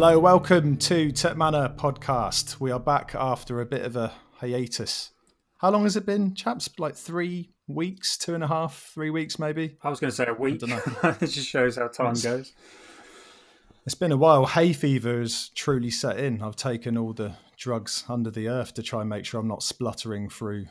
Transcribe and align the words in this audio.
Hello, 0.00 0.16
welcome 0.16 0.76
to 0.76 1.10
Tech 1.10 1.36
Manor 1.36 1.70
podcast. 1.70 2.60
We 2.60 2.70
are 2.70 2.78
back 2.78 3.16
after 3.16 3.60
a 3.60 3.66
bit 3.66 3.82
of 3.84 3.96
a 3.96 4.12
hiatus. 4.34 5.10
How 5.56 5.72
long 5.72 5.82
has 5.82 5.96
it 5.96 6.06
been, 6.06 6.36
chaps? 6.36 6.70
Like 6.78 6.94
three 6.94 7.50
weeks, 7.66 8.16
two 8.16 8.36
and 8.36 8.44
a 8.44 8.46
half, 8.46 8.92
three 8.94 9.10
weeks 9.10 9.40
maybe? 9.40 9.76
I 9.82 9.90
was 9.90 9.98
going 9.98 10.12
to 10.12 10.14
say 10.14 10.26
a 10.28 10.34
week. 10.34 10.62
it 10.62 11.26
just 11.26 11.48
shows 11.48 11.74
how 11.74 11.88
time 11.88 12.12
It's- 12.12 12.22
goes. 12.22 12.52
It's 13.86 13.96
been 13.96 14.12
a 14.12 14.16
while. 14.16 14.46
Hay 14.46 14.72
fever 14.72 15.18
has 15.18 15.48
truly 15.56 15.90
set 15.90 16.20
in. 16.20 16.42
I've 16.42 16.54
taken 16.54 16.96
all 16.96 17.12
the 17.12 17.32
drugs 17.56 18.04
under 18.08 18.30
the 18.30 18.46
earth 18.46 18.74
to 18.74 18.84
try 18.84 19.00
and 19.00 19.10
make 19.10 19.24
sure 19.24 19.40
I'm 19.40 19.48
not 19.48 19.64
spluttering 19.64 20.28
through 20.28 20.66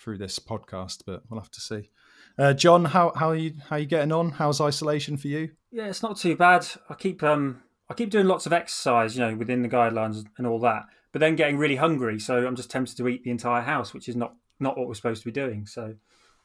through 0.00 0.16
this 0.16 0.38
podcast, 0.38 1.02
but 1.04 1.24
we'll 1.28 1.40
have 1.40 1.50
to 1.50 1.60
see. 1.60 1.90
Uh, 2.38 2.54
John, 2.54 2.86
how 2.86 3.12
how 3.16 3.28
are 3.28 3.36
you 3.36 3.52
how 3.68 3.76
are 3.76 3.80
you 3.80 3.84
getting 3.84 4.12
on? 4.12 4.30
How's 4.30 4.62
isolation 4.62 5.18
for 5.18 5.28
you? 5.28 5.50
Yeah, 5.70 5.88
it's 5.88 6.02
not 6.02 6.16
too 6.16 6.36
bad. 6.36 6.66
I 6.88 6.94
keep 6.94 7.22
um 7.22 7.60
I 7.88 7.94
keep 7.94 8.10
doing 8.10 8.26
lots 8.26 8.46
of 8.46 8.52
exercise, 8.52 9.16
you 9.16 9.20
know, 9.24 9.34
within 9.34 9.62
the 9.62 9.68
guidelines 9.68 10.24
and 10.38 10.46
all 10.46 10.58
that, 10.60 10.84
but 11.12 11.18
then 11.18 11.36
getting 11.36 11.58
really 11.58 11.76
hungry, 11.76 12.18
so 12.18 12.46
I'm 12.46 12.56
just 12.56 12.70
tempted 12.70 12.96
to 12.96 13.08
eat 13.08 13.24
the 13.24 13.30
entire 13.30 13.62
house, 13.62 13.92
which 13.92 14.08
is 14.08 14.16
not 14.16 14.34
not 14.60 14.78
what 14.78 14.86
we're 14.86 14.94
supposed 14.94 15.22
to 15.22 15.26
be 15.26 15.32
doing. 15.32 15.66
So 15.66 15.94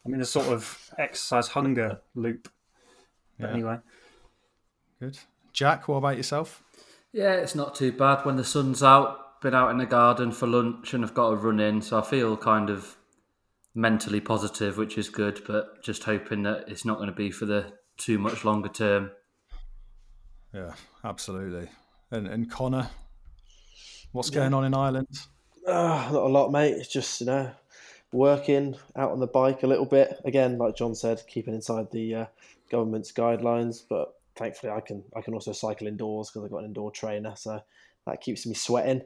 I'm 0.06 0.14
in 0.14 0.22
a 0.22 0.26
sort 0.26 0.48
of 0.48 0.92
exercise 0.98 1.50
hunger 1.50 2.02
loop. 2.16 2.50
But 3.40 3.48
Yeah. 3.48 3.54
anyway, 3.54 3.80
Good. 5.00 5.20
Jack, 5.54 5.88
what 5.88 5.98
about 5.98 6.18
yourself? 6.18 6.64
Yeah, 7.12 7.34
it's 7.34 7.56
not 7.56 7.76
too 7.76 7.92
bad 7.92 8.26
when 8.26 8.36
the 8.36 8.44
sun's 8.44 8.82
out. 8.82 9.40
Been 9.42 9.54
out 9.54 9.70
in 9.70 9.78
the 9.78 9.86
garden 9.86 10.32
for 10.32 10.48
lunch 10.48 10.96
and 10.96 11.04
I've 11.04 11.14
got 11.14 11.30
a 11.30 11.36
run 11.36 11.60
in, 11.60 11.82
so 11.84 12.00
I 12.00 12.02
feel 12.02 12.36
kind 12.36 12.72
of 12.72 12.98
mentally 13.76 14.20
positive, 14.20 14.78
which 14.78 14.98
is 14.98 15.10
good. 15.10 15.42
But 15.46 15.84
just 15.84 16.04
hoping 16.06 16.42
that 16.44 16.68
it's 16.68 16.86
not 16.86 16.98
going 16.98 17.10
to 17.10 17.16
be 17.16 17.30
for 17.30 17.46
the 17.46 17.74
too 17.98 18.18
much 18.18 18.44
longer 18.44 18.70
term. 18.70 19.12
Yeah, 20.54 20.74
absolutely. 21.04 21.70
And 22.12 22.28
and 22.28 22.50
Connor, 22.50 22.90
what's 24.12 24.30
going 24.30 24.54
on 24.54 24.66
in 24.66 24.74
Ireland? 24.74 25.08
Uh, 25.66 26.10
not 26.12 26.24
a 26.24 26.28
lot, 26.28 26.52
mate. 26.52 26.74
It's 26.74 26.88
just 26.88 27.20
you 27.22 27.28
know, 27.28 27.52
working 28.14 28.76
out 28.96 29.12
on 29.12 29.20
the 29.20 29.28
bike 29.28 29.64
a 29.64 29.68
little 29.68 29.86
bit. 29.86 30.20
Again, 30.26 30.58
like 30.58 30.76
John 30.76 30.96
said, 30.96 31.22
keeping 31.28 31.54
inside 31.54 31.92
the 31.92 32.16
uh, 32.16 32.26
government's 32.72 33.12
guidelines. 33.12 33.84
But 33.88 34.14
thankfully, 34.36 34.72
I 34.72 34.80
can 34.80 35.04
I 35.16 35.22
can 35.22 35.34
also 35.34 35.52
cycle 35.52 35.88
indoors 35.88 36.30
because 36.30 36.46
I've 36.46 36.52
got 36.52 36.60
an 36.60 36.66
indoor 36.66 36.92
trainer, 36.92 37.34
so 37.36 37.62
that 38.06 38.22
keeps 38.22 38.46
me 38.46 38.54
sweating. 38.54 39.02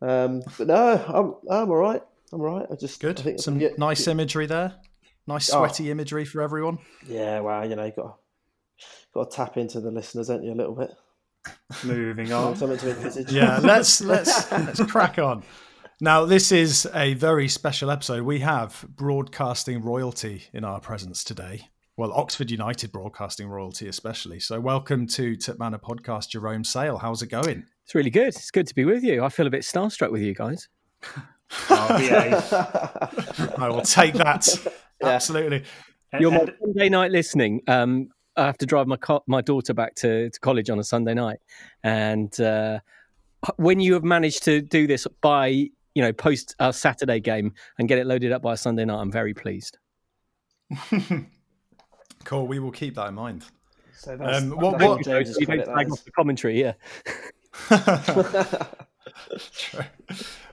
Um, 0.00 0.42
but 0.58 0.68
no, 0.68 1.04
I'm 1.08 1.52
I'm 1.52 1.70
all 1.70 1.76
right. 1.76 2.02
I'm 2.32 2.40
all 2.40 2.58
right. 2.58 2.66
I 2.70 2.74
just 2.76 3.00
Good. 3.00 3.18
I 3.20 3.22
think 3.22 3.40
Some 3.40 3.60
yeah, 3.60 3.70
nice 3.78 4.06
imagery 4.06 4.46
there. 4.46 4.74
Nice 5.26 5.52
Oh. 5.52 5.58
sweaty 5.58 5.90
imagery 5.90 6.24
for 6.24 6.40
everyone. 6.42 6.78
Yeah, 7.08 7.40
well, 7.40 7.68
you 7.68 7.74
know, 7.74 7.84
you 7.84 7.92
got 7.92 8.18
got 9.14 9.30
to 9.30 9.36
tap 9.36 9.56
into 9.56 9.80
the 9.80 9.90
listeners, 9.90 10.28
don't 10.28 10.42
you, 10.44 10.52
a 10.52 10.54
little 10.54 10.74
bit? 10.74 10.90
moving 11.84 12.32
on. 12.32 12.56
Something 12.56 12.78
to 12.78 12.90
envisage. 12.90 13.30
Yeah, 13.32 13.58
let's 13.62 14.00
let's 14.02 14.50
let's 14.52 14.82
crack 14.84 15.18
on. 15.18 15.42
Now, 16.00 16.24
this 16.26 16.52
is 16.52 16.86
a 16.94 17.14
very 17.14 17.48
special 17.48 17.90
episode. 17.90 18.22
We 18.24 18.40
have 18.40 18.84
broadcasting 18.88 19.80
royalty 19.82 20.44
in 20.52 20.62
our 20.64 20.78
presence 20.80 21.24
today. 21.24 21.68
Well, 21.96 22.12
Oxford 22.12 22.50
United 22.50 22.92
broadcasting 22.92 23.48
royalty, 23.48 23.88
especially. 23.88 24.38
So, 24.40 24.60
welcome 24.60 25.06
to 25.08 25.36
Tip 25.36 25.58
Manor 25.58 25.78
Podcast, 25.78 26.28
Jerome 26.28 26.64
Sale. 26.64 26.98
How's 26.98 27.22
it 27.22 27.28
going? 27.30 27.64
It's 27.84 27.94
really 27.94 28.10
good. 28.10 28.28
It's 28.28 28.50
good 28.50 28.66
to 28.66 28.74
be 28.74 28.84
with 28.84 29.02
you. 29.04 29.24
I 29.24 29.30
feel 29.30 29.46
a 29.46 29.50
bit 29.50 29.62
starstruck 29.62 30.10
with 30.12 30.20
you 30.20 30.34
guys. 30.34 30.68
Oh. 31.70 31.86
I 33.58 33.68
will 33.70 33.80
take 33.82 34.14
that. 34.14 34.46
Yeah. 35.00 35.08
Absolutely. 35.08 35.64
And- 36.12 36.20
You're 36.20 36.30
my 36.32 36.38
and- 36.40 36.52
Sunday 36.60 36.88
night 36.90 37.10
listening. 37.12 37.62
Um, 37.68 38.08
I 38.36 38.44
have 38.46 38.58
to 38.58 38.66
drive 38.66 38.86
my 38.86 38.96
co- 38.96 39.24
my 39.26 39.40
daughter 39.40 39.72
back 39.74 39.94
to, 39.96 40.30
to 40.30 40.40
college 40.40 40.68
on 40.70 40.78
a 40.78 40.84
Sunday 40.84 41.14
night, 41.14 41.38
and 41.82 42.38
uh, 42.40 42.80
when 43.56 43.80
you 43.80 43.94
have 43.94 44.04
managed 44.04 44.42
to 44.44 44.60
do 44.60 44.86
this 44.86 45.06
by 45.22 45.46
you 45.48 45.70
know 46.02 46.12
post 46.12 46.54
our 46.60 46.72
Saturday 46.72 47.20
game 47.20 47.52
and 47.78 47.88
get 47.88 47.98
it 47.98 48.06
loaded 48.06 48.32
up 48.32 48.42
by 48.42 48.52
a 48.52 48.56
Sunday 48.56 48.84
night, 48.84 49.00
I'm 49.00 49.10
very 49.12 49.34
pleased. 49.34 49.78
Cool. 52.24 52.48
We 52.48 52.58
will 52.58 52.72
keep 52.72 52.96
that 52.96 53.06
in 53.08 53.14
mind. 53.14 53.44
So 53.96 54.16
that's, 54.16 54.42
Um, 54.42 54.50
what- 54.50 54.78
that's 54.80 54.88
what- 54.88 55.04
James's 55.04 55.36
you 55.38 55.46
don't 55.46 55.58
credit, 55.58 55.72
flag 55.72 55.86
that 55.86 55.92
off 55.92 56.04
the 56.04 56.10
commentary, 56.10 56.60
yeah. 56.60 56.72
True. 59.52 59.84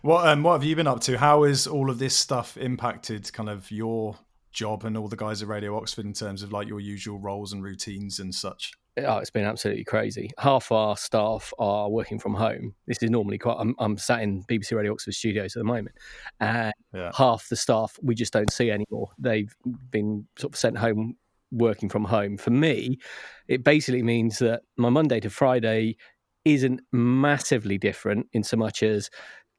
What 0.02 0.28
um 0.28 0.44
what 0.44 0.54
have 0.54 0.64
you 0.64 0.76
been 0.76 0.86
up 0.88 1.00
to? 1.02 1.18
How 1.18 1.44
has 1.44 1.66
all 1.66 1.90
of 1.90 1.98
this 2.00 2.16
stuff 2.16 2.58
impacted 2.58 3.32
kind 3.34 3.50
of 3.50 3.72
your 3.72 4.16
job 4.54 4.86
and 4.86 4.96
all 4.98 5.08
the 5.08 5.16
guys 5.18 5.42
at 5.42 5.48
Radio 5.48 5.76
Oxford 5.78 6.06
in 6.06 6.14
terms 6.14 6.44
of 6.44 6.52
like 6.52 6.68
your 6.68 6.80
usual 6.80 7.20
roles 7.20 7.52
and 7.54 7.64
routines 7.64 8.20
and 8.20 8.34
such? 8.34 8.72
Oh, 8.98 9.18
it's 9.18 9.32
been 9.32 9.44
absolutely 9.46 9.84
crazy. 9.84 10.30
Half 10.38 10.72
our 10.72 10.96
staff 10.96 11.52
are 11.58 11.90
working 11.90 12.20
from 12.20 12.36
home. 12.36 12.76
This 12.86 13.02
is 13.02 13.10
normally 13.10 13.40
quite. 13.40 13.58
I'm, 13.60 13.74
I'm 13.80 13.98
sat 13.98 14.22
in 14.22 14.44
BBC 14.44 14.74
Radio 14.74 14.92
Oxford 14.94 15.16
studios 15.16 15.56
at 15.56 15.60
the 15.62 15.64
moment, 15.66 15.96
and 16.40 16.72
Yeah. 16.94 17.12
half 17.16 17.50
the 17.50 17.56
staff 17.56 17.98
we 18.04 18.14
just 18.14 18.34
don't 18.34 18.52
see 18.52 18.70
anymore. 18.70 19.10
They've 19.18 19.54
been 19.90 20.28
sort 20.38 20.54
of 20.54 20.60
sent 20.60 20.78
home 20.78 21.16
working 21.52 21.90
from 21.90 22.04
home. 22.06 22.38
For 22.38 22.52
me, 22.52 23.00
it 23.48 23.64
basically 23.64 24.04
means 24.04 24.38
that 24.40 24.62
my 24.78 24.90
Monday 24.90 25.20
to 25.22 25.30
Friday 25.32 25.98
isn't 26.46 26.82
massively 26.92 27.78
different 27.78 28.28
in 28.34 28.44
so 28.44 28.58
much 28.58 28.84
as 28.84 29.10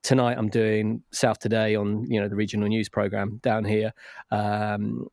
tonight 0.05 0.37
I'm 0.39 0.49
doing 0.49 1.03
South 1.11 1.41
Today 1.41 1.75
on 1.75 2.07
you 2.09 2.21
know 2.21 2.29
the 2.29 2.37
regional 2.37 2.69
news 2.69 2.89
program 2.89 3.41
down 3.43 3.65
here. 3.65 3.93
Um, 4.31 5.09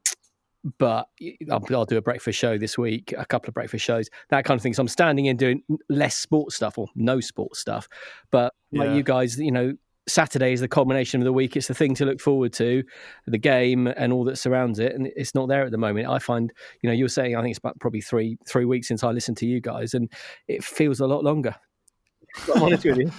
but 0.78 1.08
I'll, 1.50 1.66
I'll 1.72 1.86
do 1.86 1.98
a 1.98 2.04
breakfast 2.04 2.38
show 2.38 2.60
this 2.60 2.78
week, 2.78 3.16
a 3.18 3.26
couple 3.26 3.48
of 3.48 3.56
breakfast 3.56 3.84
shows, 3.84 4.10
that 4.30 4.46
kind 4.46 4.60
of 4.60 4.62
thing. 4.62 4.76
So 4.76 4.82
I'm 4.82 4.88
standing 4.88 5.26
in 5.26 5.36
doing 5.36 5.64
less 5.90 6.16
sports 6.16 6.56
stuff 6.56 6.78
or 6.78 6.88
no 6.96 7.20
sports 7.20 7.60
stuff. 7.60 7.88
But 8.30 8.54
like 8.72 8.92
you 8.92 9.02
guys, 9.02 9.40
you 9.40 9.52
know, 9.52 9.74
Saturday 10.08 10.54
is 10.54 10.60
the 10.60 10.68
culmination 10.68 11.20
of 11.20 11.26
the 11.26 11.34
week. 11.34 11.56
It's 11.56 11.68
the 11.68 11.74
thing 11.74 11.96
to 11.96 12.06
look 12.06 12.20
forward 12.20 12.54
to, 12.54 12.84
the 13.26 13.38
game 13.40 13.88
and 13.88 14.14
all 14.14 14.24
that 14.26 14.38
surrounds 14.38 14.78
it. 14.78 14.94
And 14.94 15.08
it's 15.16 15.34
not 15.34 15.48
there 15.48 15.64
at 15.64 15.72
the 15.72 15.80
moment. 15.80 16.08
I 16.08 16.20
find, 16.20 16.54
you 16.84 16.90
know, 16.90 16.94
you're 16.94 17.10
saying 17.10 17.36
I 17.36 17.42
think 17.42 17.52
it's 17.52 17.60
about 17.60 17.80
probably 17.80 18.02
three 18.02 18.38
three 18.48 18.66
weeks 18.66 18.88
since 18.88 19.04
I 19.04 19.10
listened 19.12 19.38
to 19.38 19.48
you 19.48 19.62
guys, 19.62 19.96
and 19.96 20.12
it 20.48 20.64
feels 20.64 21.00
a 21.00 21.08
lot 21.08 21.24
longer. 21.24 21.56
I'm 22.56 22.62
honest 22.62 22.86
with 22.86 22.98
you. 22.98 23.12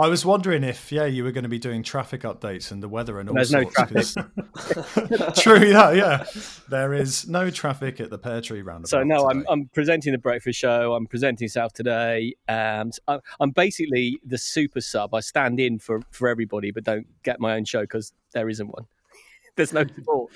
I 0.00 0.08
was 0.08 0.24
wondering 0.24 0.64
if 0.64 0.90
yeah 0.90 1.04
you 1.04 1.24
were 1.24 1.32
going 1.32 1.42
to 1.44 1.48
be 1.50 1.58
doing 1.58 1.82
traffic 1.82 2.22
updates 2.22 2.70
and 2.72 2.82
the 2.82 2.88
weather 2.88 3.20
and 3.20 3.28
all 3.28 3.34
There's 3.34 3.52
no 3.52 3.62
sorts. 3.70 4.14
'cause- 4.14 4.16
True, 5.42 5.64
yeah, 5.64 5.92
yeah. 5.92 6.24
There 6.68 6.92
is 6.94 7.28
no 7.28 7.50
traffic 7.50 8.00
at 8.00 8.10
the 8.10 8.18
Pear 8.18 8.40
Tree 8.40 8.62
roundabout. 8.62 8.88
So 8.88 9.02
no, 9.02 9.28
I'm. 9.28 9.44
I'm 9.48 9.66
presenting 9.68 10.12
the 10.12 10.18
breakfast 10.18 10.58
show. 10.58 10.94
I'm 10.94 11.06
presenting 11.06 11.48
South 11.48 11.72
today. 11.72 12.34
Um, 12.48 12.90
I- 13.08 13.20
I'm 13.40 13.50
basically 13.50 14.18
the 14.24 14.38
super 14.38 14.80
sub. 14.80 15.14
I 15.14 15.20
stand 15.20 15.60
in 15.60 15.78
for 15.78 16.00
for 16.10 16.28
everybody, 16.28 16.70
but 16.70 16.84
don't 16.84 17.06
get 17.22 17.40
my 17.40 17.54
own 17.56 17.64
show 17.64 17.82
because 17.82 18.12
there 18.32 18.48
isn't 18.48 18.68
one. 18.68 18.86
There's 19.56 19.72
no 19.72 19.84
support. 19.86 20.32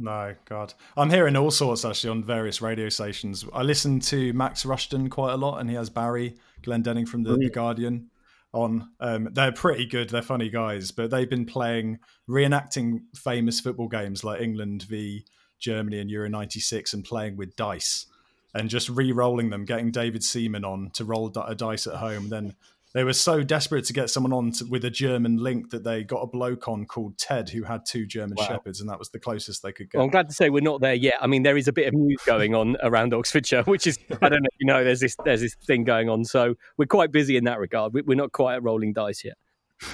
No, 0.00 0.34
God. 0.44 0.74
I'm 0.96 1.10
hearing 1.10 1.34
all 1.36 1.50
sorts 1.50 1.84
actually 1.84 2.10
on 2.10 2.22
various 2.22 2.62
radio 2.62 2.88
stations. 2.88 3.44
I 3.52 3.62
listen 3.62 3.98
to 4.00 4.32
Max 4.32 4.62
Rushden 4.64 5.10
quite 5.10 5.32
a 5.32 5.36
lot, 5.36 5.58
and 5.58 5.68
he 5.68 5.74
has 5.74 5.90
Barry 5.90 6.36
Glendenning 6.62 7.08
from 7.08 7.24
the, 7.24 7.36
the 7.36 7.50
Guardian 7.50 8.10
on. 8.52 8.90
Um, 9.00 9.28
they're 9.32 9.52
pretty 9.52 9.86
good. 9.86 10.10
They're 10.10 10.22
funny 10.22 10.48
guys, 10.48 10.90
but 10.90 11.10
they've 11.10 11.28
been 11.28 11.46
playing, 11.46 11.98
reenacting 12.28 13.00
famous 13.14 13.60
football 13.60 13.88
games 13.88 14.24
like 14.24 14.40
England 14.40 14.84
v 14.84 15.24
Germany 15.58 15.98
in 15.98 16.08
Euro 16.08 16.28
96 16.28 16.94
and 16.94 17.04
playing 17.04 17.36
with 17.36 17.56
dice 17.56 18.06
and 18.54 18.70
just 18.70 18.88
re 18.88 19.12
rolling 19.12 19.50
them, 19.50 19.64
getting 19.64 19.90
David 19.90 20.24
Seaman 20.24 20.64
on 20.64 20.90
to 20.94 21.04
roll 21.04 21.32
a 21.46 21.54
dice 21.54 21.86
at 21.86 21.96
home. 21.96 22.28
Then 22.28 22.54
they 22.94 23.04
were 23.04 23.12
so 23.12 23.42
desperate 23.42 23.84
to 23.84 23.92
get 23.92 24.08
someone 24.10 24.32
on 24.32 24.50
to, 24.52 24.64
with 24.64 24.84
a 24.84 24.90
German 24.90 25.36
link 25.36 25.70
that 25.70 25.84
they 25.84 26.02
got 26.04 26.20
a 26.22 26.26
bloke 26.26 26.68
on 26.68 26.86
called 26.86 27.18
Ted 27.18 27.50
who 27.50 27.62
had 27.62 27.84
two 27.86 28.06
German 28.06 28.36
Wow. 28.38 28.46
shepherds, 28.46 28.80
and 28.80 28.88
that 28.88 28.98
was 28.98 29.10
the 29.10 29.18
closest 29.18 29.62
they 29.62 29.72
could 29.72 29.90
get. 29.90 29.98
Well, 29.98 30.04
I'm 30.06 30.10
glad 30.10 30.28
to 30.28 30.34
say 30.34 30.48
we're 30.50 30.62
not 30.62 30.80
there 30.80 30.94
yet. 30.94 31.14
I 31.20 31.26
mean, 31.26 31.42
there 31.42 31.56
is 31.56 31.68
a 31.68 31.72
bit 31.72 31.86
of 31.88 31.94
news 31.94 32.20
going 32.24 32.54
on 32.54 32.76
around 32.82 33.12
Oxfordshire, 33.12 33.62
which 33.64 33.86
is 33.86 33.98
I 34.22 34.28
don't 34.28 34.42
know 34.42 34.48
if 34.52 34.58
you 34.60 34.66
know. 34.66 34.84
There's 34.84 35.00
this 35.00 35.16
there's 35.24 35.40
this 35.42 35.54
thing 35.66 35.84
going 35.84 36.08
on, 36.08 36.24
so 36.24 36.54
we're 36.78 36.86
quite 36.86 37.12
busy 37.12 37.36
in 37.36 37.44
that 37.44 37.58
regard. 37.58 37.92
We- 37.92 38.02
We're 38.02 38.14
not 38.16 38.32
quite 38.32 38.54
at 38.56 38.62
rolling 38.62 38.92
dice 38.94 39.22
yet. 39.24 39.36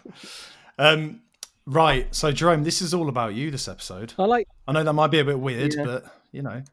um, 0.77 1.21
right. 1.65 2.13
So, 2.15 2.31
Jerome, 2.31 2.63
this 2.63 2.81
is 2.81 2.93
all 2.93 3.09
about 3.09 3.33
you. 3.35 3.51
This 3.51 3.67
episode. 3.67 4.13
I 4.17 4.25
like. 4.25 4.47
I 4.67 4.71
know 4.71 4.83
that 4.83 4.93
might 4.93 5.11
be 5.11 5.19
a 5.19 5.25
bit 5.25 5.39
weird, 5.39 5.73
Yeah. 5.75 5.83
but 5.83 6.05
you 6.31 6.41
know, 6.41 6.63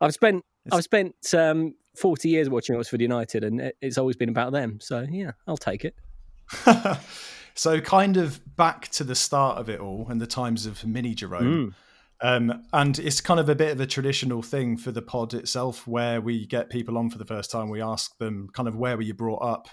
I've 0.00 0.12
spent 0.14 0.44
It's- 0.66 0.78
I've 0.78 0.84
spent 0.84 1.14
um, 1.34 1.74
40 1.96 2.28
years 2.28 2.48
watching 2.48 2.76
Oxford 2.76 3.00
United, 3.00 3.44
and 3.44 3.72
it's 3.80 3.98
always 3.98 4.16
been 4.16 4.28
about 4.28 4.52
them. 4.52 4.78
So 4.80 5.06
yeah, 5.10 5.32
I'll 5.46 5.56
take 5.56 5.84
it. 5.84 5.94
so 7.54 7.80
kind 7.80 8.16
of 8.16 8.40
back 8.56 8.88
to 8.88 9.04
the 9.04 9.14
start 9.14 9.58
of 9.58 9.68
it 9.68 9.80
all 9.80 10.06
and 10.08 10.20
the 10.20 10.26
times 10.26 10.66
of 10.66 10.84
mini 10.86 11.14
Jerome. 11.14 11.74
Um, 12.22 12.62
and 12.72 12.98
it's 13.00 13.20
kind 13.20 13.40
of 13.40 13.48
a 13.48 13.54
bit 13.56 13.72
of 13.72 13.80
a 13.80 13.86
traditional 13.86 14.42
thing 14.42 14.76
for 14.76 14.92
the 14.92 15.02
pod 15.02 15.34
itself, 15.34 15.88
where 15.88 16.20
we 16.20 16.46
get 16.46 16.70
people 16.70 16.96
on 16.96 17.10
for 17.10 17.18
the 17.18 17.24
first 17.24 17.50
time. 17.50 17.68
We 17.68 17.82
ask 17.82 18.16
them 18.18 18.48
kind 18.52 18.68
of 18.68 18.76
where 18.76 18.96
were 18.96 19.02
you 19.02 19.12
brought 19.12 19.42
up, 19.42 19.68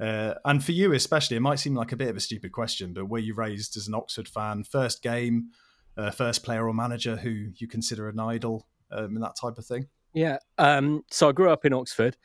uh, 0.00 0.34
and 0.44 0.64
for 0.64 0.72
you 0.72 0.92
especially, 0.92 1.36
it 1.36 1.40
might 1.40 1.58
seem 1.58 1.74
like 1.74 1.92
a 1.92 1.96
bit 1.96 2.08
of 2.08 2.16
a 2.16 2.20
stupid 2.20 2.52
question, 2.52 2.92
but 2.92 3.06
were 3.06 3.18
you 3.18 3.34
raised 3.34 3.76
as 3.76 3.88
an 3.88 3.94
Oxford 3.94 4.28
fan? 4.28 4.62
First 4.62 5.02
game, 5.02 5.48
uh, 5.96 6.12
first 6.12 6.44
player 6.44 6.66
or 6.66 6.72
manager 6.72 7.16
who 7.16 7.48
you 7.56 7.66
consider 7.66 8.08
an 8.08 8.20
idol, 8.20 8.68
um, 8.92 9.16
and 9.16 9.22
that 9.22 9.36
type 9.40 9.58
of 9.58 9.66
thing. 9.66 9.88
Yeah. 10.18 10.38
Um, 10.58 11.02
so 11.10 11.28
I 11.28 11.32
grew 11.32 11.50
up 11.50 11.64
in 11.64 11.72
Oxford. 11.72 12.16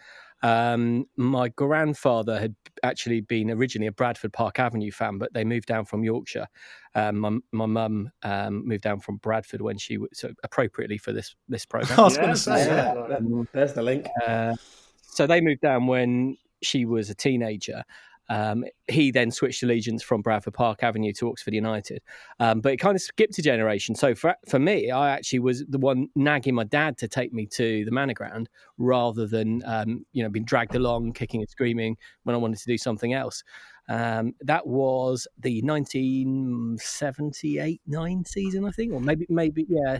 Um, 0.41 1.05
my 1.15 1.49
grandfather 1.49 2.39
had 2.39 2.55
actually 2.81 3.21
been 3.21 3.51
originally 3.51 3.87
a 3.87 3.91
Bradford 3.91 4.33
Park 4.33 4.59
Avenue 4.59 4.91
fan, 4.91 5.17
but 5.17 5.31
they 5.33 5.45
moved 5.45 5.67
down 5.67 5.85
from 5.85 6.03
Yorkshire. 6.03 6.47
Um, 6.95 7.19
my 7.19 7.37
my 7.51 7.65
mum 7.65 8.11
um, 8.23 8.67
moved 8.67 8.83
down 8.83 8.99
from 8.99 9.17
Bradford 9.17 9.61
when 9.61 9.77
she 9.77 9.97
was 9.97 10.09
so 10.13 10.31
appropriately 10.43 10.97
for 10.97 11.13
this 11.13 11.35
this 11.47 11.65
program. 11.65 11.99
I 11.99 12.03
was 12.03 12.15
Yeah, 12.15 12.21
going 12.21 12.33
to 12.33 12.39
say, 12.39 12.65
yeah. 12.65 12.93
yeah. 12.93 13.17
Yeah, 13.21 13.43
there's 13.53 13.73
the 13.73 13.83
link. 13.83 14.07
Uh, 14.27 14.55
so 15.01 15.27
they 15.27 15.39
moved 15.39 15.61
down 15.61 15.85
when 15.87 16.35
she 16.61 16.85
was 16.85 17.09
a 17.11 17.15
teenager. 17.15 17.83
Um, 18.29 18.63
he 18.89 19.11
then 19.11 19.31
switched 19.31 19.63
allegiance 19.63 20.01
from 20.01 20.21
Bradford 20.21 20.53
Park 20.53 20.81
Avenue 20.81 21.11
to 21.13 21.29
Oxford 21.29 21.53
United, 21.53 22.01
um, 22.39 22.61
but 22.61 22.71
it 22.71 22.77
kind 22.77 22.95
of 22.95 23.01
skipped 23.01 23.37
a 23.37 23.41
generation. 23.41 23.95
So 23.95 24.15
for 24.15 24.35
for 24.47 24.59
me, 24.59 24.91
I 24.91 25.09
actually 25.11 25.39
was 25.39 25.65
the 25.67 25.77
one 25.77 26.07
nagging 26.15 26.55
my 26.55 26.63
dad 26.63 26.97
to 26.99 27.07
take 27.07 27.33
me 27.33 27.45
to 27.47 27.83
the 27.83 27.91
Manor 27.91 28.13
Ground 28.13 28.49
rather 28.77 29.27
than 29.27 29.61
um, 29.65 30.05
you 30.13 30.23
know 30.23 30.29
being 30.29 30.45
dragged 30.45 30.75
along, 30.75 31.13
kicking 31.13 31.41
and 31.41 31.49
screaming 31.49 31.97
when 32.23 32.35
I 32.35 32.39
wanted 32.39 32.59
to 32.59 32.65
do 32.65 32.77
something 32.77 33.13
else. 33.13 33.43
Um, 33.89 34.33
that 34.41 34.65
was 34.65 35.27
the 35.39 35.61
1978 35.61 37.81
nine 37.87 38.23
season, 38.25 38.65
I 38.65 38.71
think, 38.71 38.93
or 38.93 39.01
maybe 39.01 39.25
maybe 39.29 39.65
yeah, 39.67 39.99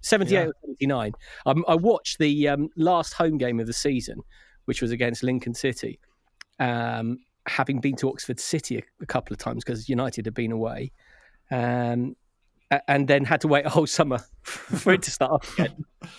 78 0.00 0.32
Yeah. 0.32 0.46
or 0.46 0.52
79. 0.62 1.12
Um, 1.46 1.64
I 1.68 1.76
watched 1.76 2.18
the 2.18 2.48
um, 2.48 2.68
last 2.76 3.12
home 3.14 3.38
game 3.38 3.60
of 3.60 3.66
the 3.66 3.72
season, 3.72 4.20
which 4.64 4.82
was 4.82 4.90
against 4.90 5.22
Lincoln 5.22 5.54
City. 5.54 6.00
Um, 6.58 7.18
having 7.46 7.80
been 7.80 7.96
to 7.96 8.08
Oxford 8.08 8.40
City 8.40 8.78
a, 8.78 8.82
a 9.00 9.06
couple 9.06 9.32
of 9.34 9.38
times 9.38 9.64
because 9.64 9.88
United 9.88 10.26
had 10.26 10.34
been 10.34 10.52
away, 10.52 10.92
um, 11.50 12.16
and 12.88 13.08
then 13.08 13.24
had 13.24 13.40
to 13.42 13.48
wait 13.48 13.66
a 13.66 13.70
whole 13.70 13.86
summer 13.86 14.18
for 14.42 14.92
it 14.92 15.02
to 15.02 15.10
start 15.10 15.32
up 15.32 15.52
again. 15.52 15.84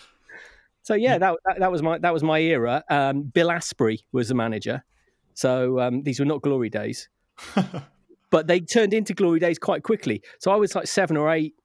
So 0.84 0.94
yeah, 0.94 1.18
that, 1.18 1.36
that 1.44 1.60
that 1.60 1.70
was 1.70 1.84
my 1.84 1.98
that 1.98 2.14
was 2.14 2.24
my 2.24 2.40
era. 2.40 2.82
Um, 2.90 3.24
Bill 3.24 3.52
Asprey 3.52 4.06
was 4.14 4.30
the 4.30 4.36
manager, 4.36 4.86
so 5.34 5.82
um, 5.82 6.04
these 6.04 6.18
were 6.18 6.26
not 6.26 6.42
glory 6.42 6.70
days, 6.70 7.10
but 8.30 8.48
they 8.48 8.62
turned 8.62 8.94
into 8.94 9.14
glory 9.14 9.42
days 9.42 9.60
quite 9.60 9.84
quickly. 9.84 10.22
So 10.40 10.50
I 10.50 10.56
was 10.56 10.76
like 10.76 10.88
seven 10.88 11.18
or 11.18 11.30
eight, 11.30 11.56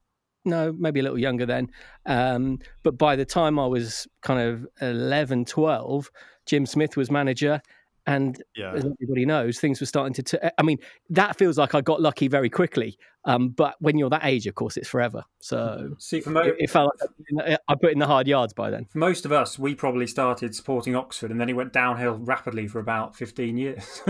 no, 0.45 0.73
maybe 0.77 0.99
a 0.99 1.03
little 1.03 1.17
younger 1.17 1.45
then. 1.45 1.69
Um, 2.05 2.59
but 2.83 2.97
by 2.97 3.15
the 3.15 3.25
time 3.25 3.57
I 3.57 3.65
was 3.65 4.07
kind 4.21 4.41
of 4.41 4.67
11, 4.81 5.45
12, 5.45 6.11
Jim 6.45 6.65
Smith 6.65 6.97
was 6.97 7.09
manager. 7.09 7.61
And 8.05 8.41
yeah. 8.55 8.73
as 8.73 8.85
everybody 8.85 9.25
knows, 9.25 9.59
things 9.59 9.79
were 9.79 9.85
starting 9.85 10.13
to. 10.15 10.23
T- 10.23 10.37
I 10.57 10.61
mean, 10.63 10.77
that 11.09 11.37
feels 11.37 11.57
like 11.57 11.73
I 11.73 11.81
got 11.81 12.01
lucky 12.01 12.27
very 12.27 12.49
quickly. 12.49 12.97
Um, 13.25 13.49
but 13.49 13.75
when 13.79 13.97
you're 13.97 14.09
that 14.09 14.25
age, 14.25 14.47
of 14.47 14.55
course, 14.55 14.75
it's 14.75 14.89
forever. 14.89 15.23
So 15.39 15.95
See, 15.97 16.19
for, 16.19 16.31
mo- 16.31 16.41
it, 16.41 16.55
it 16.59 16.69
felt 16.69 16.91
like 16.99 17.59
I 17.69 17.75
put 17.75 17.93
in 17.93 17.99
the 17.99 18.05
hard 18.05 18.27
yards 18.27 18.53
by 18.53 18.69
then. 18.69 18.85
for 18.91 18.97
most 18.97 19.23
of 19.23 19.31
us, 19.31 19.57
we 19.57 19.75
probably 19.75 20.07
started 20.07 20.53
supporting 20.53 20.95
Oxford, 20.95 21.31
and 21.31 21.39
then 21.39 21.47
it 21.47 21.53
went 21.53 21.71
downhill 21.71 22.15
rapidly 22.17 22.67
for 22.67 22.79
about 22.79 23.15
fifteen 23.15 23.55
years. 23.55 24.01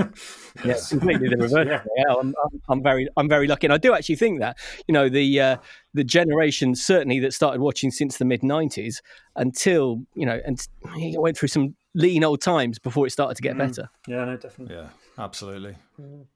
Yeah, 0.66 0.78
completely 0.89 1.30
the 1.30 1.38
reverse. 1.39 1.68
Yeah. 1.68 1.84
Yeah, 1.96 2.16
I'm, 2.19 2.34
I'm, 2.44 2.62
I'm 2.69 2.84
very, 2.84 3.07
I'm 3.16 3.30
very 3.30 3.48
lucky, 3.48 3.68
and 3.68 3.74
I 3.74 3.78
do 3.78 3.94
actually 3.94 4.16
think 4.16 4.39
that 4.39 4.57
you 4.88 4.94
know 4.94 5.10
the 5.10 5.39
uh, 5.39 5.57
the 5.94 6.04
generation 6.04 6.74
certainly 6.74 7.19
that 7.19 7.34
started 7.34 7.62
watching 7.62 7.92
since 7.92 8.18
the 8.18 8.25
mid 8.25 8.42
'90s 8.42 9.01
until 9.36 10.01
you 10.16 10.25
know, 10.25 10.42
and 10.44 10.68
it 10.96 11.22
went 11.22 11.38
through 11.38 11.50
some 11.50 11.75
lean 11.95 12.24
old 12.24 12.42
times 12.42 12.80
before 12.80 13.06
it 13.07 13.12
started 13.12 13.36
to 13.36 13.42
get 13.42 13.57
better. 13.57 13.90
yeah, 14.07 14.25
no, 14.25 14.38
definitely. 14.38 14.75
Yeah, 14.75 14.90
absolutely. 15.18 15.75